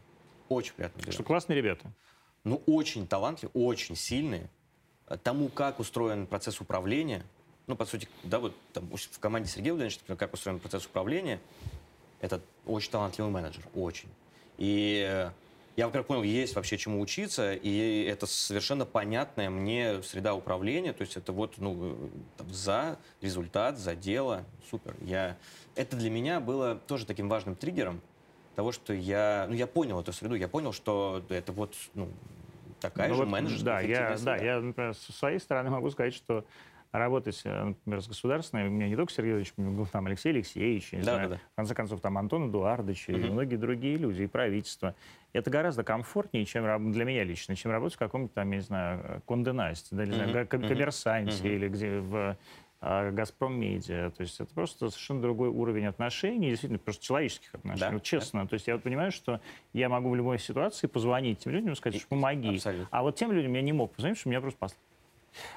Очень 0.47 0.73
приятно 0.73 0.99
удивлен. 0.99 1.13
Что 1.13 1.23
классные 1.23 1.57
ребята. 1.57 1.91
Ну, 2.43 2.61
очень 2.67 3.07
талантливые, 3.07 3.51
очень 3.65 3.95
сильные. 3.95 4.47
Тому, 5.23 5.49
как 5.49 5.79
устроен 5.79 6.27
процесс 6.27 6.61
управления, 6.61 7.25
ну, 7.65 7.75
по 7.75 7.85
сути, 7.85 8.07
да, 8.21 8.37
вот 8.37 8.55
там 8.73 8.87
в 8.95 9.19
команде 9.19 9.49
Сергея 9.49 9.73
Владимировича, 9.73 10.01
например, 10.01 10.19
как 10.19 10.33
устроен 10.33 10.59
процесс 10.59 10.85
управления, 10.85 11.39
это 12.21 12.41
очень 12.67 12.91
талантливый 12.91 13.31
менеджер, 13.31 13.63
очень. 13.73 14.09
И 14.59 15.03
э, 15.09 15.31
я, 15.79 15.85
во-первых, 15.85 16.07
понял, 16.07 16.23
есть 16.23 16.55
вообще 16.55 16.77
чему 16.77 16.99
учиться, 16.99 17.53
и 17.53 18.03
это 18.03 18.25
совершенно 18.25 18.85
понятная 18.85 19.49
мне 19.49 20.03
среда 20.03 20.35
управления, 20.35 20.91
то 20.91 21.03
есть 21.03 21.15
это 21.15 21.31
вот, 21.31 21.53
ну, 21.57 22.11
там, 22.35 22.53
за 22.53 22.99
результат, 23.21 23.77
за 23.77 23.95
дело, 23.95 24.43
супер. 24.69 24.93
Я... 24.99 25.37
Это 25.75 25.95
для 25.95 26.09
меня 26.09 26.41
было 26.41 26.75
тоже 26.75 27.05
таким 27.05 27.29
важным 27.29 27.55
триггером 27.55 28.01
того, 28.57 28.73
что 28.73 28.91
я, 28.91 29.45
ну, 29.47 29.55
я 29.55 29.67
понял 29.67 30.01
эту 30.01 30.11
среду, 30.11 30.35
я 30.35 30.49
понял, 30.49 30.73
что 30.73 31.23
это 31.29 31.53
вот, 31.53 31.73
ну, 31.93 32.09
такая 32.81 33.07
Ну 33.07 33.15
же 33.15 33.21
вот, 33.21 33.29
менеджерская 33.29 33.75
Да, 33.75 33.79
я, 33.79 33.85
эффективная 33.85 34.17
да, 34.17 34.37
среда. 34.37 34.53
я, 34.53 34.59
например, 34.59 34.93
со 34.95 35.13
своей 35.13 35.39
стороны 35.39 35.69
могу 35.69 35.89
сказать, 35.91 36.13
что 36.13 36.43
работать, 36.91 37.41
э, 37.45 37.63
например, 37.65 38.01
с 38.01 38.07
государственной, 38.07 38.67
у 38.67 38.71
меня 38.71 38.87
не 38.87 38.95
только 38.95 39.11
Сергей 39.13 39.35
Ильич, 39.35 39.53
у 39.57 39.61
меня 39.61 39.71
был 39.77 39.85
там 39.85 40.07
Алексей 40.07 40.29
Алексеевич, 40.29 40.89
Да, 40.91 41.03
знаю, 41.03 41.29
да, 41.29 41.35
да. 41.35 41.41
в 41.53 41.55
конце 41.55 41.75
концов, 41.75 42.01
там 42.01 42.17
Антон 42.17 42.49
Эдуардович 42.49 43.09
и 43.09 43.13
Мгм. 43.13 43.31
многие 43.33 43.55
другие 43.57 43.97
люди, 43.97 44.23
и 44.23 44.27
правительство. 44.27 44.95
Это 45.33 45.51
гораздо 45.51 45.83
комфортнее, 45.83 46.45
чем 46.45 46.91
для 46.91 47.05
меня 47.05 47.23
лично, 47.23 47.55
чем 47.55 47.71
работать 47.71 47.95
в 47.95 47.99
каком-то 47.99 48.33
там, 48.33 48.49
я 48.51 48.57
не 48.57 48.61
знаю, 48.63 49.21
Конде 49.25 49.51
Насте, 49.51 49.95
да, 49.95 50.05
не 50.05 50.13
знаю, 50.13 50.29
мгм, 50.31 50.47
коммерсанте 50.47 51.43
мгм. 51.43 51.53
или 51.55 51.67
где 51.69 51.99
в 51.99 52.37
а, 52.81 53.11
Газпром 53.11 53.59
Медиа. 53.59 54.09
То 54.11 54.21
есть 54.21 54.39
это 54.39 54.53
просто 54.53 54.89
совершенно 54.89 55.21
другой 55.21 55.49
уровень 55.49 55.85
отношений, 55.85 56.49
действительно, 56.49 56.79
просто 56.79 57.03
человеческих 57.03 57.53
отношений. 57.53 57.89
Да, 57.89 57.93
Вот 57.93 58.03
честно. 58.03 58.47
То 58.47 58.53
есть 58.53 58.67
я 58.67 58.75
вот 58.75 58.83
понимаю, 58.83 59.11
что 59.11 59.41
я 59.73 59.89
могу 59.89 60.09
в 60.09 60.15
любой 60.15 60.39
ситуации 60.39 60.87
позвонить 60.87 61.39
тем 61.39 61.51
людям 61.51 61.73
и 61.73 61.75
сказать, 61.75 61.97
И- 61.97 61.99
что 61.99 62.07
помоги. 62.07 62.55
абсолютно. 62.55 62.87
А 62.89 63.03
вот 63.03 63.15
тем 63.17 63.33
людям 63.33 63.53
я 63.53 63.61
не 63.61 63.73
мог 63.73 63.93
позвонить, 63.93 64.17
что 64.17 64.29
меня 64.29 64.39
просто 64.39 64.57
послали. 64.57 64.81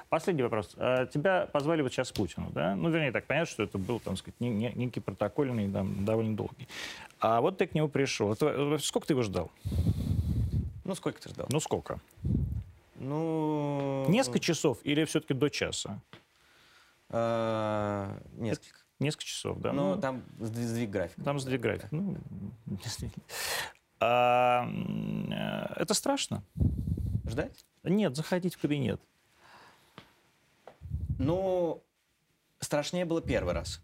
Последний 0.09 0.43
вопрос. 0.43 0.73
А, 0.77 1.05
Тебя 1.05 1.47
позвали 1.51 1.81
вот 1.81 1.91
сейчас 1.91 2.11
Путину, 2.11 2.49
да? 2.51 2.75
Ну, 2.75 2.89
вернее, 2.89 3.11
так 3.11 3.25
понятно, 3.25 3.51
что 3.51 3.63
это 3.63 3.77
был, 3.77 3.99
там 3.99 4.15
сказать, 4.17 4.39
не- 4.39 4.49
не- 4.49 4.73
некий 4.75 4.99
протокольный, 4.99 5.71
там, 5.71 6.05
довольно 6.05 6.35
долгий. 6.35 6.67
А 7.19 7.41
вот 7.41 7.57
ты 7.57 7.67
к 7.67 7.73
нему 7.75 7.87
пришел. 7.89 8.35
Э, 8.39 8.77
сколько 8.81 9.07
ты 9.07 9.13
его 9.13 9.23
ждал? 9.23 9.51
Ну, 10.83 10.95
сколько 10.95 11.21
ты 11.21 11.29
ждал? 11.29 11.47
Ну, 11.49 11.59
сколько? 11.59 11.99
Ну... 12.95 14.05
Несколько 14.09 14.39
часов 14.39 14.79
или 14.83 15.03
все-таки 15.05 15.33
до 15.33 15.49
часа? 15.49 15.99
э, 17.09 18.19
Несколько. 18.37 18.79
Несколько 18.99 19.25
часов, 19.25 19.59
да? 19.59 19.73
Ну, 19.73 19.95
Ну, 19.95 20.01
там 20.01 20.23
сдвиг 20.39 20.89
графика. 20.89 21.21
Там 21.23 21.39
сдвиг 21.39 21.59
график. 21.61 21.87
Ну, 21.91 22.15
действительно. 22.65 23.23
А, 23.99 24.65
э, 24.67 25.81
это 25.81 25.93
страшно. 25.93 26.43
Ждать? 27.27 27.65
Нет, 27.83 28.15
заходить 28.15 28.55
в 28.55 28.61
кабинет. 28.61 29.01
Ну, 31.19 31.83
страшнее 32.59 33.05
было 33.05 33.21
первый 33.21 33.53
раз. 33.53 33.81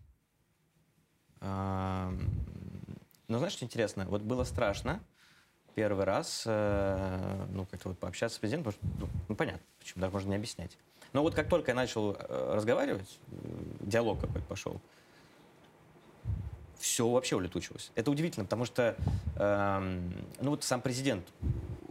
Но 1.41 2.17
знаешь, 3.27 3.53
что 3.53 3.65
интересно? 3.65 4.05
Вот 4.05 4.21
было 4.21 4.43
страшно 4.43 5.01
первый 5.75 6.03
раз, 6.03 6.43
э, 6.45 7.45
ну, 7.51 7.65
как-то 7.65 7.89
вот 7.89 7.99
пообщаться 7.99 8.35
с 8.35 8.39
президентом, 8.39 8.73
что, 8.73 8.81
ну, 8.99 9.07
ну, 9.29 9.35
понятно, 9.35 9.61
почему, 9.77 10.01
так 10.01 10.11
можно 10.11 10.29
не 10.29 10.35
объяснять. 10.35 10.77
Но 11.13 11.21
вот 11.21 11.35
как 11.35 11.47
только 11.47 11.71
я 11.71 11.75
начал 11.75 12.17
э, 12.19 12.53
разговаривать, 12.55 13.19
э, 13.31 13.35
диалог 13.81 14.19
какой-то 14.19 14.45
пошел, 14.47 14.81
все 16.79 17.07
вообще 17.07 17.35
улетучилось. 17.35 17.91
Это 17.95 18.11
удивительно, 18.11 18.45
потому 18.45 18.65
что, 18.65 18.95
эм, 19.35 20.13
ну, 20.41 20.49
вот 20.51 20.63
сам 20.63 20.81
президент 20.81 21.25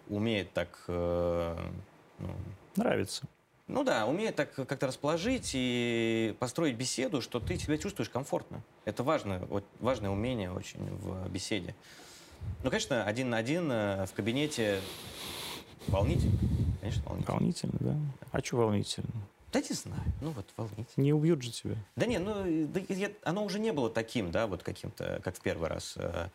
умеет 0.08 0.52
так, 0.52 0.84
э, 0.88 1.70
ну, 2.18 2.34
Нравится. 2.76 3.26
Ну 3.68 3.84
да, 3.84 4.06
умеет 4.06 4.34
так 4.36 4.52
как-то 4.54 4.86
расположить 4.86 5.50
и 5.54 6.34
построить 6.40 6.76
беседу, 6.76 7.20
что 7.20 7.38
ты 7.38 7.56
себя 7.58 7.76
чувствуешь 7.78 8.08
комфортно. 8.08 8.62
Это 8.84 9.02
важно, 9.02 9.38
вот, 9.48 9.64
важное 9.80 10.10
умение 10.10 10.50
очень 10.50 10.80
в 10.96 11.28
беседе. 11.28 11.74
Ну, 12.64 12.70
конечно, 12.70 13.04
один 13.04 13.30
на 13.30 13.36
один 13.36 13.70
э, 13.70 14.06
в 14.06 14.12
кабинете 14.14 14.80
волнительно. 15.88 16.38
Конечно, 16.80 17.02
волнительно. 17.04 17.34
Волнительно, 17.34 17.78
да? 17.80 17.96
А 18.32 18.40
что 18.42 18.56
волнительно? 18.56 19.08
Да 19.52 19.60
не 19.60 19.74
знаю, 19.74 20.02
ну 20.20 20.30
вот 20.30 20.46
волнительно. 20.56 21.02
Не 21.04 21.12
убьют 21.12 21.42
же 21.42 21.50
тебя. 21.50 21.76
Да 21.96 22.06
не, 22.06 22.18
ну 22.18 22.46
и- 22.46 22.64
да 22.66 22.80
я- 22.88 23.12
оно 23.22 23.44
уже 23.44 23.58
не 23.58 23.72
было 23.72 23.88
таким, 23.90 24.30
да, 24.30 24.46
вот 24.46 24.62
каким-то, 24.62 25.20
как 25.24 25.36
в 25.36 25.40
первый 25.40 25.68
раз. 25.68 25.94
э, 25.96 26.28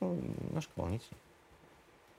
Ну, 0.00 0.14
немножко 0.14 0.72
волнительно. 0.76 1.18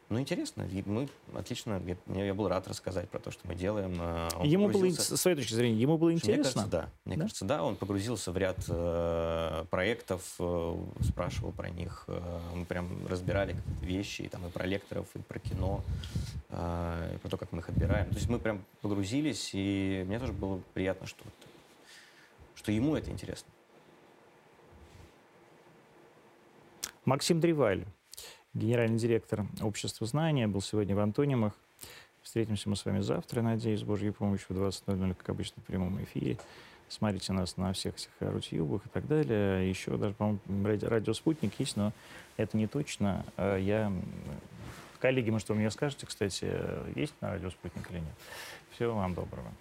Ну, 0.08 0.20
интересно. 0.20 0.68
Мы 0.86 1.10
отлично, 1.34 1.82
я, 1.84 1.98
мне- 2.06 2.28
я 2.28 2.34
был 2.36 2.48
рад 2.48 2.68
рассказать 2.68 3.10
про 3.10 3.18
то, 3.18 3.32
что 3.32 3.48
мы 3.48 3.56
делаем. 3.56 3.98
э, 4.00 4.30
он 4.38 4.46
ему 4.48 4.70
было, 4.70 4.88
с 4.92 5.18
своей 5.18 5.36
точки 5.36 5.56
зрения, 5.56 5.82
ему 5.82 5.98
было 5.98 6.10
Мне 6.10 6.18
интересно? 6.18 6.44
кажется, 6.44 6.68
да. 6.68 6.90
Мне 7.06 7.16
Да? 7.16 7.22
кажется, 7.24 7.46
да. 7.46 7.64
Он 7.64 7.76
погрузился 7.76 8.32
в 8.32 8.38
ряд 8.38 8.58
э, 8.68 9.66
проектов, 9.72 10.36
э, 10.38 10.76
спрашивал 11.02 11.54
про 11.54 11.72
них. 11.72 12.04
э, 12.08 12.40
мы 12.54 12.66
прям 12.66 12.88
разбирали 13.08 13.54
какие-то 13.54 13.86
вещи 13.86 14.22
и, 14.22 14.28
там, 14.28 14.46
и 14.46 14.52
про 14.52 14.68
лекторов, 14.68 15.08
и 15.16 15.20
про 15.20 15.40
кино, 15.40 15.82
э, 16.50 17.14
и 17.16 17.18
про 17.18 17.30
то, 17.30 17.38
как 17.38 17.52
мы 17.52 17.60
их 17.60 17.70
отбираем. 17.70 18.08
То 18.12 18.16
есть 18.18 18.30
мы 18.30 18.38
прям 18.38 18.64
погрузились, 18.82 19.52
и 19.54 20.04
мне 20.06 20.20
тоже 20.20 20.34
было 20.34 20.62
приятно, 20.76 21.08
что, 21.08 21.24
что 22.54 22.72
ему 22.72 22.96
это 22.96 23.10
интересно. 23.10 23.50
Максим 27.06 27.40
Древаль, 27.40 27.86
генеральный 28.56 28.98
директор 28.98 29.46
Общества 29.62 30.08
знания, 30.08 30.48
был 30.48 30.62
сегодня 30.62 30.96
в 30.96 31.00
Антонимах. 31.00 31.54
Встретимся 32.24 32.70
мы 32.70 32.76
с 32.76 32.84
вами 32.86 33.02
завтра, 33.02 33.42
надеюсь, 33.42 33.82
с 33.82 33.84
Божьей 33.84 34.12
помощью 34.12 34.48
в 34.50 34.52
20.00, 34.52 35.14
как 35.14 35.30
обычно, 35.30 35.62
в 35.62 35.66
прямом 35.66 36.02
эфире. 36.04 36.38
Смотрите 36.88 37.34
нас 37.34 37.58
на 37.58 37.74
всех 37.74 37.96
всех 37.96 38.12
рутюбах 38.20 38.86
и 38.86 38.90
так 38.90 39.08
далее. 39.08 39.70
Еще 39.70 39.98
даже, 39.98 40.16
по-моему, 40.16 40.40
ради- 40.64 40.86
радио 40.86 41.14
«Спутник» 41.14 41.60
есть, 41.60 41.78
но 41.78 41.94
это 42.38 42.58
не 42.58 42.68
точно. 42.68 43.26
А 43.38 43.58
Я... 43.58 43.92
Коллеги, 45.00 45.30
может, 45.30 45.50
вы 45.50 45.56
мне 45.56 45.70
скажете, 45.70 46.08
кстати, 46.08 46.52
есть 46.96 47.14
на 47.22 47.32
радио 47.32 47.52
«Спутник» 47.52 47.90
или 47.92 48.00
нет? 48.00 48.14
Всего 48.72 48.96
вам 48.96 49.14
доброго. 49.14 49.52